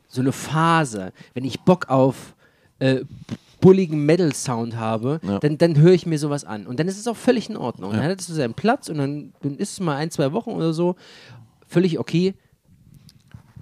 so 0.06 0.20
eine 0.20 0.30
Phase. 0.30 1.12
Wenn 1.34 1.44
ich 1.44 1.62
Bock 1.62 1.88
auf 1.88 2.36
äh, 2.78 3.00
bulligen 3.60 4.06
Metal-Sound 4.06 4.76
habe, 4.76 5.18
Ja. 5.24 5.40
dann, 5.40 5.58
dann 5.58 5.76
höre 5.78 5.94
ich 5.94 6.06
mir 6.06 6.18
sowas 6.20 6.44
an. 6.44 6.68
Und 6.68 6.78
dann 6.78 6.86
ist 6.86 6.96
es 6.96 7.08
auch 7.08 7.16
völlig 7.16 7.50
in 7.50 7.56
Ordnung. 7.56 7.90
Dann 7.90 8.04
hat 8.04 8.20
es 8.20 8.28
so 8.28 8.34
seinen 8.34 8.54
Platz 8.54 8.88
und 8.88 8.98
dann, 8.98 9.32
dann 9.42 9.56
ist 9.56 9.72
es 9.72 9.80
mal 9.80 9.96
ein, 9.96 10.12
zwei 10.12 10.30
Wochen 10.32 10.50
oder 10.50 10.72
so 10.72 10.94
völlig 11.66 11.98
okay. 11.98 12.34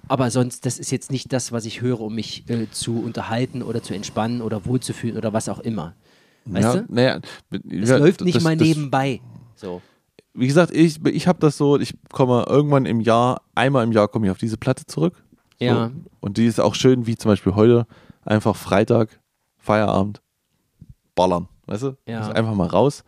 Aber 0.07 0.29
sonst, 0.29 0.67
das 0.67 0.77
ist 0.77 0.91
jetzt 0.91 1.09
nicht 1.11 1.33
das, 1.33 1.51
was 1.51 1.65
ich 1.65 1.81
höre, 1.81 1.99
um 2.01 2.13
mich 2.13 2.47
äh, 2.47 2.69
zu 2.69 2.99
unterhalten 3.01 3.63
oder 3.63 3.81
zu 3.81 3.95
entspannen 3.95 4.41
oder 4.43 4.67
wohlzufühlen 4.67 5.17
oder 5.17 5.33
was 5.33 5.49
auch 5.49 5.59
immer. 5.59 5.95
Weißt 6.45 6.75
ja, 6.75 6.81
du? 6.81 6.93
naja, 6.93 7.19
Es 7.51 7.89
ja, 7.89 7.97
läuft 7.97 8.21
nicht 8.21 8.35
das- 8.35 8.43
mal 8.43 8.57
das- 8.57 8.67
nebenbei. 8.67 9.21
So. 9.55 9.81
Wie 10.33 10.47
gesagt, 10.47 10.71
ich, 10.73 11.03
ich 11.05 11.27
habe 11.27 11.39
das 11.39 11.57
so, 11.57 11.79
ich 11.79 11.93
komme 12.11 12.45
irgendwann 12.49 12.85
im 12.85 12.99
Jahr, 13.01 13.41
einmal 13.55 13.83
im 13.83 13.91
Jahr 13.91 14.07
komme 14.07 14.25
ich 14.25 14.31
auf 14.31 14.39
diese 14.39 14.57
Platte 14.57 14.85
zurück. 14.85 15.23
So. 15.59 15.65
Ja. 15.65 15.91
Und 16.21 16.37
die 16.37 16.45
ist 16.47 16.59
auch 16.59 16.73
schön, 16.75 17.05
wie 17.05 17.15
zum 17.15 17.29
Beispiel 17.29 17.53
heute, 17.55 17.85
einfach 18.25 18.55
Freitag, 18.55 19.19
Feierabend, 19.57 20.21
ballern. 21.15 21.47
Weißt 21.67 21.83
du? 21.83 21.97
Ja. 22.07 22.19
Also 22.19 22.31
einfach 22.31 22.55
mal 22.55 22.67
raus. 22.67 23.03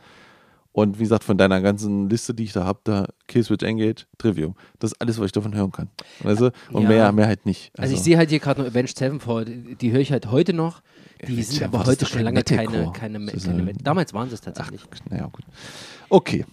Und 0.72 0.99
wie 0.99 1.03
gesagt, 1.03 1.24
von 1.24 1.38
deiner 1.38 1.62
ganzen 1.62 2.10
Liste, 2.10 2.34
die 2.34 2.44
ich 2.44 2.52
da 2.53 2.66
habe, 2.66 2.80
da 2.84 3.07
Killswitch 3.28 3.64
Engage, 3.64 4.06
Trivium. 4.18 4.56
Das 4.80 4.91
ist 4.91 5.02
alles, 5.02 5.18
was 5.18 5.28
ich 5.28 5.32
davon 5.32 5.56
hören 5.56 5.72
kann. 5.72 5.90
Weißt 6.22 6.41
du? 6.41 6.52
Und 6.72 6.84
Ja. 6.84 6.90
mehr, 6.90 7.12
mehr 7.14 7.28
halt 7.28 7.45
nicht. 7.45 7.72
Also, 7.80 7.94
ich 7.95 8.02
sehe 8.02 8.18
halt 8.18 8.30
hier 8.30 8.40
gerade 8.40 8.62
noch 8.62 8.70
Avenged 8.70 8.98
Sevenfold, 8.98 9.82
die 9.82 9.91
höre 9.91 10.02
ich 10.02 10.12
halt 10.12 10.30
heute 10.32 10.52
noch. 10.53 10.82
Die 11.27 11.41
sind 11.43 11.63
aber 11.63 11.85
heute 11.85 12.05
schon 12.05 12.21
lange 12.21 12.43
keine, 12.43 12.91
keine, 12.91 12.91
keine 12.91 13.17
ein- 13.17 13.65
Met- 13.65 13.77
Damals 13.87 14.13
waren 14.13 14.29
sie 14.29 14.35
es 14.35 14.41
tatsächlich. 14.41 14.81
Naja, 15.09 15.27
gut. 15.31 15.43
Okay. 16.09 16.45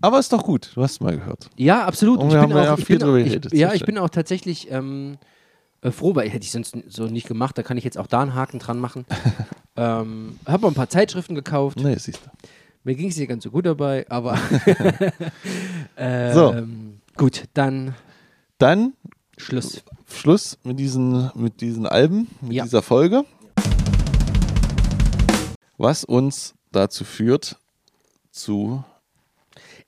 Aber 0.00 0.18
ist 0.18 0.32
doch 0.32 0.44
gut. 0.44 0.70
Du 0.74 0.82
hast 0.82 0.92
es 0.92 1.00
mal 1.00 1.16
gehört. 1.16 1.50
Ja, 1.56 1.84
absolut. 1.84 2.20
Und 2.20 2.28
ich 2.28 2.34
wir 2.34 2.40
bin 2.40 2.54
haben 2.54 2.64
ja 2.64 2.74
auch, 2.74 2.78
ich 2.78 2.84
viel 2.86 2.98
bin 2.98 3.06
drüber 3.06 3.18
ich, 3.18 3.26
geredet. 3.26 3.52
ja, 3.52 3.74
ich 3.74 3.84
bin 3.84 3.98
auch 3.98 4.08
tatsächlich 4.10 4.70
ähm, 4.70 5.18
äh, 5.82 5.90
froh, 5.90 6.14
weil 6.14 6.28
hätte 6.30 6.44
ich 6.44 6.52
sonst 6.52 6.76
so 6.88 7.06
nicht 7.06 7.26
gemacht. 7.28 7.58
Da 7.58 7.62
kann 7.62 7.76
ich 7.76 7.84
jetzt 7.84 7.98
auch 7.98 8.06
da 8.06 8.20
einen 8.22 8.34
Haken 8.34 8.58
dran 8.60 8.78
machen. 8.78 9.04
ähm, 9.76 10.38
habe 10.46 10.66
auch 10.66 10.70
ein 10.70 10.74
paar 10.74 10.88
Zeitschriften 10.88 11.34
gekauft. 11.34 11.78
Nee, 11.80 11.96
siehst 11.96 12.20
du. 12.24 12.30
Mir 12.84 12.94
ging 12.94 13.08
es 13.08 13.16
nicht 13.16 13.28
ganz 13.28 13.42
so 13.44 13.50
gut 13.50 13.66
dabei, 13.66 14.06
aber 14.08 14.38
ähm, 15.96 16.34
So. 16.34 16.54
gut, 17.16 17.44
dann 17.54 17.94
Dann 18.58 18.92
Schluss. 19.36 19.82
Schluss 20.10 20.58
mit 20.64 20.78
diesen, 20.78 21.30
mit 21.34 21.60
diesen 21.60 21.86
Alben, 21.86 22.28
mit 22.40 22.52
Ja. 22.52 22.64
dieser 22.64 22.82
Folge. 22.82 23.24
Was 25.78 26.04
uns 26.04 26.54
dazu 26.72 27.04
führt, 27.04 27.56
zu 28.30 28.84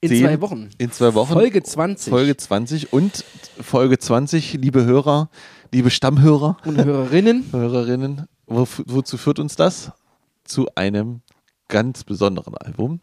In 0.00 0.08
Zehn- 0.08 0.24
zwei 0.24 0.40
Wochen. 0.40 0.70
in 0.78 0.90
zwei 0.92 1.14
Wochen 1.14 1.32
Folge 1.34 1.62
20. 1.62 2.10
Folge 2.10 2.36
20 2.36 2.92
und 2.92 3.24
Folge 3.60 3.98
20, 3.98 4.54
liebe 4.54 4.84
Hörer, 4.84 5.28
liebe 5.72 5.90
Stammhörer, 5.90 6.56
und 6.64 6.82
Hörerinnen. 6.82 7.44
Hörerinnen, 7.52 8.26
wo, 8.46 8.66
wozu 8.86 9.18
führt 9.18 9.38
uns 9.38 9.56
das? 9.56 9.92
Zu 10.44 10.68
einem 10.74 11.20
ganz 11.68 12.04
besonderen 12.04 12.56
Album. 12.56 13.00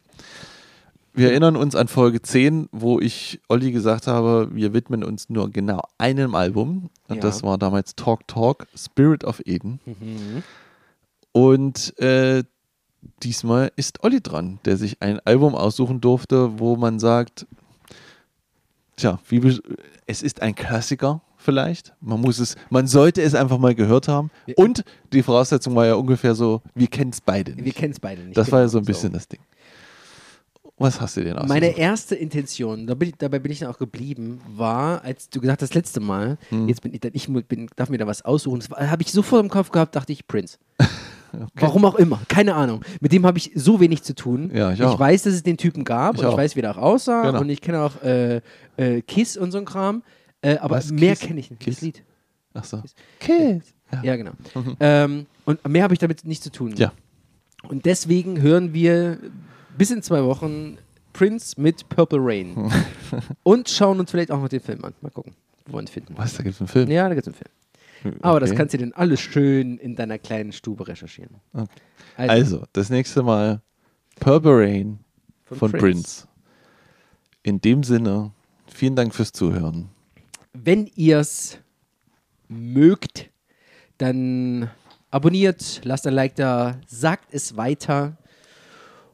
Wir 1.14 1.30
erinnern 1.32 1.56
uns 1.56 1.76
an 1.76 1.88
Folge 1.88 2.22
10, 2.22 2.68
wo 2.72 3.00
ich 3.00 3.42
Olli 3.50 3.72
gesagt 3.72 4.08
habe, 4.08 4.50
wir 4.54 4.74
widmen 4.74 5.04
uns 5.04 5.30
nur 5.30 5.50
genau 5.52 5.82
einem 5.98 6.36
Album. 6.36 6.90
Und 7.08 7.16
Ja. 7.18 7.22
das 7.22 7.44
war 7.44 7.58
damals 7.58 7.96
Talk 7.96 8.28
Talk, 8.28 8.68
Spirit 8.76 9.24
of 9.24 9.42
Eden. 9.46 9.80
Mhm. 9.86 10.44
Und 11.32 11.98
äh, 12.00 12.44
diesmal 13.24 13.72
ist 13.76 14.04
Olli 14.04 14.22
dran, 14.22 14.60
der 14.66 14.78
sich 14.78 15.02
ein 15.02 15.20
Album 15.26 15.56
aussuchen 15.56 16.02
durfte, 16.02 16.60
wo 16.60 16.76
man 16.76 17.00
sagt, 17.00 17.46
tja, 18.96 19.20
wie, 19.30 19.60
es 20.06 20.22
ist 20.22 20.42
ein 20.42 20.56
Klassiker 20.56 21.22
vielleicht. 21.38 21.94
Man 22.02 22.20
muss 22.20 22.40
es, 22.40 22.56
man 22.70 22.88
sollte 22.88 23.22
es 23.22 23.36
einfach 23.36 23.58
mal 23.58 23.76
gehört 23.76 24.08
haben. 24.08 24.32
Und 24.56 24.84
die 25.14 25.24
Voraussetzung 25.24 25.76
war 25.76 25.86
ja 25.86 25.96
ungefähr 25.96 26.36
so, 26.36 26.62
wir 26.76 26.88
kennen 26.88 27.12
es 27.12 27.22
beide 27.22 27.52
nicht. 27.54 27.66
Wir 27.66 27.74
kennen 27.74 27.94
es 27.94 28.00
beide 28.00 28.24
nicht. 28.24 28.38
das 28.38 28.52
war 28.52 28.60
ja 28.60 28.66
genau, 28.66 28.72
so 28.74 28.78
ein 28.80 28.86
bisschen 28.86 29.14
das 29.14 29.28
Ding. 29.28 29.40
Was 30.80 31.02
hast 31.02 31.18
du 31.18 31.24
denn 31.24 31.34
ausgesucht? 31.34 31.50
Meine 31.50 31.76
erste 31.76 32.14
Intention, 32.16 32.86
da 32.86 32.94
bin 32.94 33.10
ich, 33.10 33.16
dabei 33.18 33.40
bin 33.40 33.52
ich 33.52 33.60
dann 33.60 33.70
auch 33.70 33.80
geblieben, 33.80 34.40
war, 34.48 35.02
als 35.04 35.28
du 35.30 35.42
gesagt 35.42 35.64
hast, 35.64 35.70
das 35.72 35.76
letzte 35.76 36.00
Mal, 36.00 36.38
Hm. 36.50 36.68
jetzt 36.68 36.82
bin 36.82 36.94
ich, 36.94 37.04
ich 37.14 37.28
bin, 37.48 37.68
darf 37.76 37.90
mir 37.90 37.98
da 37.98 38.06
was 38.06 38.24
aussuchen, 38.24 38.62
habe 38.76 39.02
ich 39.02 39.12
sofort 39.12 39.44
im 39.44 39.50
Kopf 39.50 39.72
gehabt, 39.72 39.96
dachte 39.96 40.14
ich, 40.14 40.28
Prince. 40.28 40.58
Warum 41.56 41.86
auch 41.86 41.96
immer, 41.96 42.22
keine 42.28 42.56
Ahnung. 42.56 42.84
Mit 43.02 43.12
dem 43.12 43.26
habe 43.26 43.38
ich 43.38 43.52
so 43.56 43.80
wenig 43.80 44.04
zu 44.04 44.16
tun. 44.16 44.52
Ja, 44.54 44.72
ich 44.72 44.82
auch. 44.84 45.00
weiß, 45.00 45.24
dass 45.24 45.34
es 45.34 45.44
den 45.44 45.58
Typen 45.58 45.84
gab 45.84 46.16
Ich 46.16 46.22
und 46.22 46.28
ich 46.28 46.34
auch. 46.34 46.38
weiß, 46.38 46.56
wie 46.56 46.62
der 46.62 46.72
auch 46.72 46.78
aussah 46.82 47.24
Genau. 47.24 47.42
und 47.42 47.50
ich 47.50 47.62
kenne 47.62 47.82
auch 47.82 48.02
äh, 48.04 48.42
äh, 48.78 49.02
Kiss 49.02 49.38
und 49.38 49.52
so 49.52 49.58
ein 49.58 49.66
Kram, 49.66 50.04
äh, 50.42 50.58
aber 50.58 50.78
Was, 50.78 50.92
mehr 50.92 51.16
kenne 51.16 51.40
ich 51.40 51.50
nicht. 51.52 51.60
Kiss? 51.62 51.76
Das 51.76 51.82
Lied. 51.82 52.04
Ach 52.54 52.64
so. 52.64 52.82
Kiss. 53.20 53.64
Ja. 53.92 54.04
Ja, 54.04 54.16
genau. 54.16 54.32
Ähm, 54.80 55.26
und 55.46 55.66
mehr 55.68 55.84
habe 55.84 55.94
ich 55.94 56.00
damit 56.00 56.26
nicht 56.26 56.44
zu 56.44 56.52
tun. 56.52 56.74
Ja. 56.78 56.92
Und 57.68 57.86
deswegen 57.86 58.42
hören 58.42 58.74
wir 58.74 59.18
bis 59.78 59.92
in 59.92 60.02
zwei 60.04 60.24
Wochen 60.24 60.78
Prince 61.14 61.60
mit 61.60 61.88
Purple 61.90 62.20
Rain. 62.22 62.72
und 63.44 63.70
schauen 63.70 64.00
uns 64.00 64.12
vielleicht 64.12 64.32
auch 64.32 64.40
noch 64.42 64.50
den 64.50 64.60
Film 64.60 64.84
an. 64.86 64.94
Mal 65.02 65.10
gucken, 65.10 65.34
wo 65.66 65.78
wir 65.78 65.82
ihn 65.82 65.88
finden. 65.88 66.14
Was, 66.18 66.36
da 66.36 66.44
gibt 66.44 66.56
es 66.56 66.62
einen 66.62 66.68
Film? 66.68 66.90
Ja, 66.92 67.08
da 67.10 67.16
gibt 67.16 67.28
es 67.28 67.34
einen 67.34 67.36
Film. 67.36 67.50
Aber 68.22 68.40
das 68.40 68.50
Okay. 68.52 68.58
kannst 68.58 68.74
du 68.74 68.78
dann 68.78 68.94
alles 68.94 69.20
schön 69.20 69.78
in 69.78 69.96
deiner 69.96 70.18
kleinen 70.20 70.52
Stube 70.52 70.88
recherchieren. 70.88 71.36
Okay. 71.54 71.68
Also, 72.16 72.32
Also, 72.32 72.64
das 72.74 72.90
nächste 72.90 73.24
Mal 73.24 73.62
Purple 74.20 74.52
Rain 74.58 75.00
Von 75.46 75.58
von, 75.58 75.72
Prince. 75.72 75.82
Prince. 75.84 76.28
In 77.44 77.62
dem 77.62 77.84
Sinne, 77.84 78.32
vielen 78.74 78.96
Dank 78.96 79.14
fürs 79.16 79.32
Zuhören. 79.32 79.90
wenn 80.54 80.88
ihr 80.96 81.20
es 81.20 81.60
mögt, 82.50 83.30
dann 83.98 84.70
abonniert, 85.12 85.82
lasst 85.84 86.08
ein 86.08 86.14
Like 86.14 86.36
da, 86.36 86.80
sagt 86.88 87.34
es 87.34 87.56
weiter. 87.58 88.18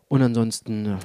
Und 0.07 0.21
ansonsten 0.21 0.97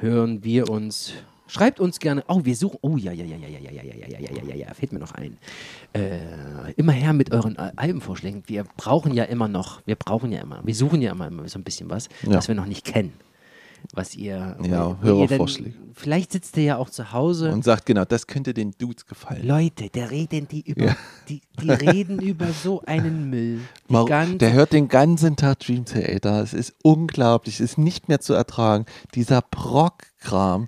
hören 0.00 0.42
wir 0.44 0.68
uns. 0.70 1.12
Schreibt 1.54 1.78
uns 1.78 2.00
gerne. 2.00 2.24
Oh, 2.26 2.40
wir 2.44 2.56
suchen. 2.56 2.78
Oh 2.82 2.96
ja, 2.96 3.12
ja, 3.12 3.24
ja, 3.24 3.36
ja, 3.36 3.46
ja, 3.48 3.58
ja, 3.60 3.70
ja, 3.70 3.82
ja, 3.82 4.18
ja, 4.18 4.30
ja, 4.34 4.42
ja, 4.48 4.54
ja, 4.56 4.74
fällt 4.74 4.92
mir 4.92 4.98
noch 4.98 5.12
ein. 5.12 5.36
Äh, 5.92 6.72
immer 6.76 6.92
her 6.92 7.12
mit 7.12 7.32
euren 7.32 7.56
Al- 7.56 7.72
Albenvorschlägen. 7.76 8.42
Wir 8.46 8.64
brauchen 8.76 9.14
ja 9.14 9.24
immer 9.24 9.46
noch, 9.46 9.80
wir 9.86 9.94
brauchen 9.94 10.32
ja 10.32 10.40
immer, 10.40 10.60
wir 10.64 10.74
suchen 10.74 11.00
ja 11.00 11.12
immer, 11.12 11.28
immer 11.28 11.48
so 11.48 11.58
ein 11.58 11.64
bisschen 11.64 11.88
was, 11.90 12.08
Ja. 12.24 12.34
was 12.34 12.48
wir 12.48 12.54
noch 12.56 12.66
nicht 12.66 12.84
kennen. 12.84 13.12
Was 13.92 14.16
ihr. 14.16 14.56
Ja, 14.66 14.96
Hörervorschläge. 15.02 15.74
Vielleicht 15.92 16.32
sitzt 16.32 16.56
ihr 16.56 16.62
ja 16.64 16.76
auch 16.78 16.88
zu 16.88 17.12
Hause. 17.12 17.52
Und 17.52 17.64
sagt, 17.64 17.84
genau, 17.84 18.06
das 18.06 18.26
könnte 18.26 18.54
den 18.54 18.72
Dudes 18.78 19.04
gefallen. 19.06 19.46
Leute, 19.46 19.90
der 19.90 20.10
reden 20.10 20.48
die 20.48 20.62
über, 20.62 20.86
Ja. 20.86 20.96
die, 21.28 21.42
die 21.60 21.70
reden 21.70 22.18
über 22.18 22.46
so 22.48 22.80
einen 22.86 23.28
Müll. 23.28 23.60
Mar- 23.88 24.06
der 24.06 24.52
hört 24.54 24.72
den 24.72 24.88
ganzen 24.88 25.36
Tag 25.36 25.60
Dream 25.60 25.84
Theater. 25.84 26.42
Es 26.42 26.54
ist 26.54 26.74
unglaublich. 26.82 27.56
Es 27.56 27.72
ist 27.72 27.78
nicht 27.78 28.08
mehr 28.08 28.20
zu 28.20 28.32
ertragen. 28.32 28.86
Dieser 29.14 29.42
Prog-Kram. 29.42 30.66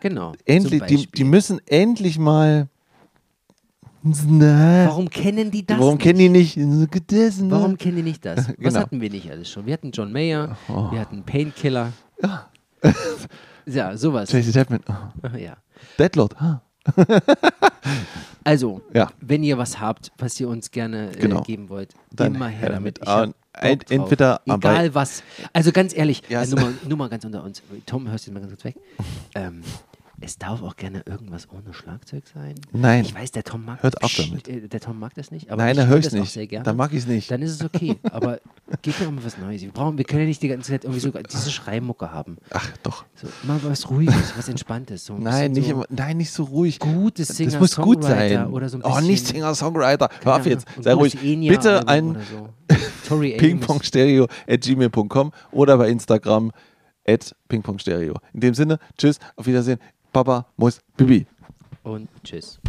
Genau. 0.00 0.32
Endlich, 0.44 0.82
die, 0.84 1.06
die 1.06 1.24
müssen 1.24 1.60
endlich 1.66 2.18
mal. 2.18 2.68
Na, 4.02 4.86
Warum 4.86 5.10
kennen 5.10 5.50
die 5.50 5.66
das? 5.66 5.78
warum 5.78 5.94
nicht? 5.96 6.02
kennen 6.02 6.18
die 6.18 6.28
nicht? 6.30 6.56
Das, 6.56 7.38
ne? 7.38 7.50
Warum 7.50 7.76
kennen 7.76 7.96
die 7.96 8.02
nicht 8.02 8.24
das? 8.24 8.48
Was 8.48 8.56
Genau. 8.56 8.80
hatten 8.80 9.00
wir 9.02 9.10
nicht 9.10 9.30
alles 9.30 9.50
schon? 9.50 9.66
Wir 9.66 9.74
hatten 9.74 9.90
John 9.90 10.10
Mayer, 10.10 10.56
Oh. 10.68 10.90
wir 10.90 11.00
hatten 11.00 11.22
Painkiller. 11.22 11.92
Ja, 13.66 13.96
sowas. 13.98 14.30
Tracy 14.30 14.52
Chapman. 14.52 14.80
Oh. 14.88 15.28
Ja. 15.36 15.58
Deadlord. 15.98 16.34
Ah. 16.40 16.62
Also, 18.42 18.80
Ja. 18.94 19.10
wenn 19.20 19.42
ihr 19.42 19.58
was 19.58 19.80
habt, 19.80 20.12
was 20.16 20.40
ihr 20.40 20.48
uns 20.48 20.70
gerne 20.70 21.10
äh, 21.12 21.18
Genau. 21.20 21.42
geben 21.42 21.68
wollt, 21.68 21.94
Dann 22.10 22.34
immer 22.34 22.48
her 22.48 22.70
damit. 22.70 23.00
damit. 23.06 23.34
Drauf. 23.52 23.84
entweder 23.90 24.40
Egal 24.46 24.94
was. 24.94 25.22
Also 25.52 25.72
ganz 25.72 25.94
ehrlich, 25.94 26.22
Ja, 26.30 26.42
äh, 26.42 26.46
nur, 26.46 26.60
mal, 26.60 26.72
nur 26.88 26.96
mal 26.98 27.08
ganz 27.10 27.24
unter 27.26 27.44
uns. 27.44 27.62
Tom, 27.84 28.08
hörst 28.08 28.26
du 28.26 28.32
mal 28.32 28.40
ganz 28.40 28.52
kurz 28.52 28.64
weg? 28.64 28.76
Ähm, 29.34 29.60
es 30.22 30.36
darf 30.36 30.62
auch 30.62 30.76
gerne 30.76 31.02
irgendwas 31.06 31.48
ohne 31.50 31.72
Schlagzeug 31.72 32.24
sein. 32.32 32.54
Nein. 32.72 33.04
Ich 33.04 33.14
weiß, 33.14 33.32
der 33.32 33.42
Tom 33.42 33.64
mag 33.64 33.82
Hört 33.82 33.94
das. 33.94 34.02
auf 34.02 34.14
damit. 34.16 34.48
äh, 34.48 34.68
Der 34.68 34.80
Tom 34.80 34.98
mag 34.98 35.14
das 35.14 35.30
nicht. 35.30 35.50
Aber 35.50 35.62
Nein, 35.62 35.72
ich 35.72 35.78
er 35.78 35.86
höre 35.86 35.94
hört 35.94 36.06
das 36.06 36.12
es 36.12 36.20
nicht. 36.20 36.32
sehr 36.32 36.46
gerne. 36.46 36.64
Dann 36.64 36.76
mag 36.76 36.92
ich 36.92 36.98
es 36.98 37.06
nicht. 37.06 37.30
Dann 37.30 37.40
ist 37.40 37.52
es 37.52 37.64
okay. 37.64 37.96
Aber 38.10 38.38
gebt 38.82 39.00
doch 39.00 39.10
mal 39.10 39.24
was 39.24 39.38
Neues. 39.38 39.62
Wir, 39.62 39.70
brauchen, 39.70 39.96
wir 39.96 40.04
können 40.04 40.20
ja 40.22 40.26
nicht 40.26 40.42
die 40.42 40.48
ganze 40.48 40.72
Zeit 40.72 40.84
irgendwie 40.84 41.00
so 41.00 41.10
diese 41.32 41.50
Schreimucke 41.50 42.12
haben. 42.12 42.36
Ach, 42.50 42.70
doch. 42.82 43.04
So, 43.14 43.28
mal 43.44 43.58
was 43.62 43.88
Ruhiges, 43.88 44.34
was 44.36 44.48
Entspanntes. 44.48 45.06
So 45.06 45.14
ein 45.14 45.22
Nein, 45.22 45.52
nicht, 45.52 45.66
so 45.68 45.72
immer, 45.72 45.86
nein, 45.88 46.18
nicht 46.18 46.32
so 46.32 46.44
ruhig. 46.44 46.78
Gutes 46.78 47.28
Das 47.28 47.36
Singer, 47.38 47.58
muss 47.58 47.76
gut 47.76 48.02
Songwriter 48.04 48.44
sein. 48.44 48.46
Oder 48.52 48.68
so 48.68 48.76
ein 48.76 48.82
oh, 48.84 48.88
bisschen, 48.90 49.06
nicht 49.06 49.26
Singer-Songwriter. 49.26 50.10
Hör 50.22 50.36
auf 50.36 50.46
jetzt. 50.46 50.66
Sei 50.80 50.92
ruhig. 50.92 51.16
Enya-Album 51.22 51.48
Bitte 51.48 51.88
ein 51.88 52.16
pingpongstereo 53.38 54.26
at 54.46 54.60
gmail.com 54.60 55.32
oder 55.52 55.78
bei 55.78 55.88
Instagram 55.88 56.52
at 57.06 57.34
pingpongstereo. 57.48 58.14
In 58.34 58.40
dem 58.40 58.54
Sinne, 58.54 58.78
tschüss, 58.98 59.18
auf 59.36 59.46
Wiedersehen. 59.46 59.78
Papa 60.12 60.46
muss 60.56 60.80
Bibi. 60.96 61.26
Und 61.82 62.08
tschüss. 62.24 62.60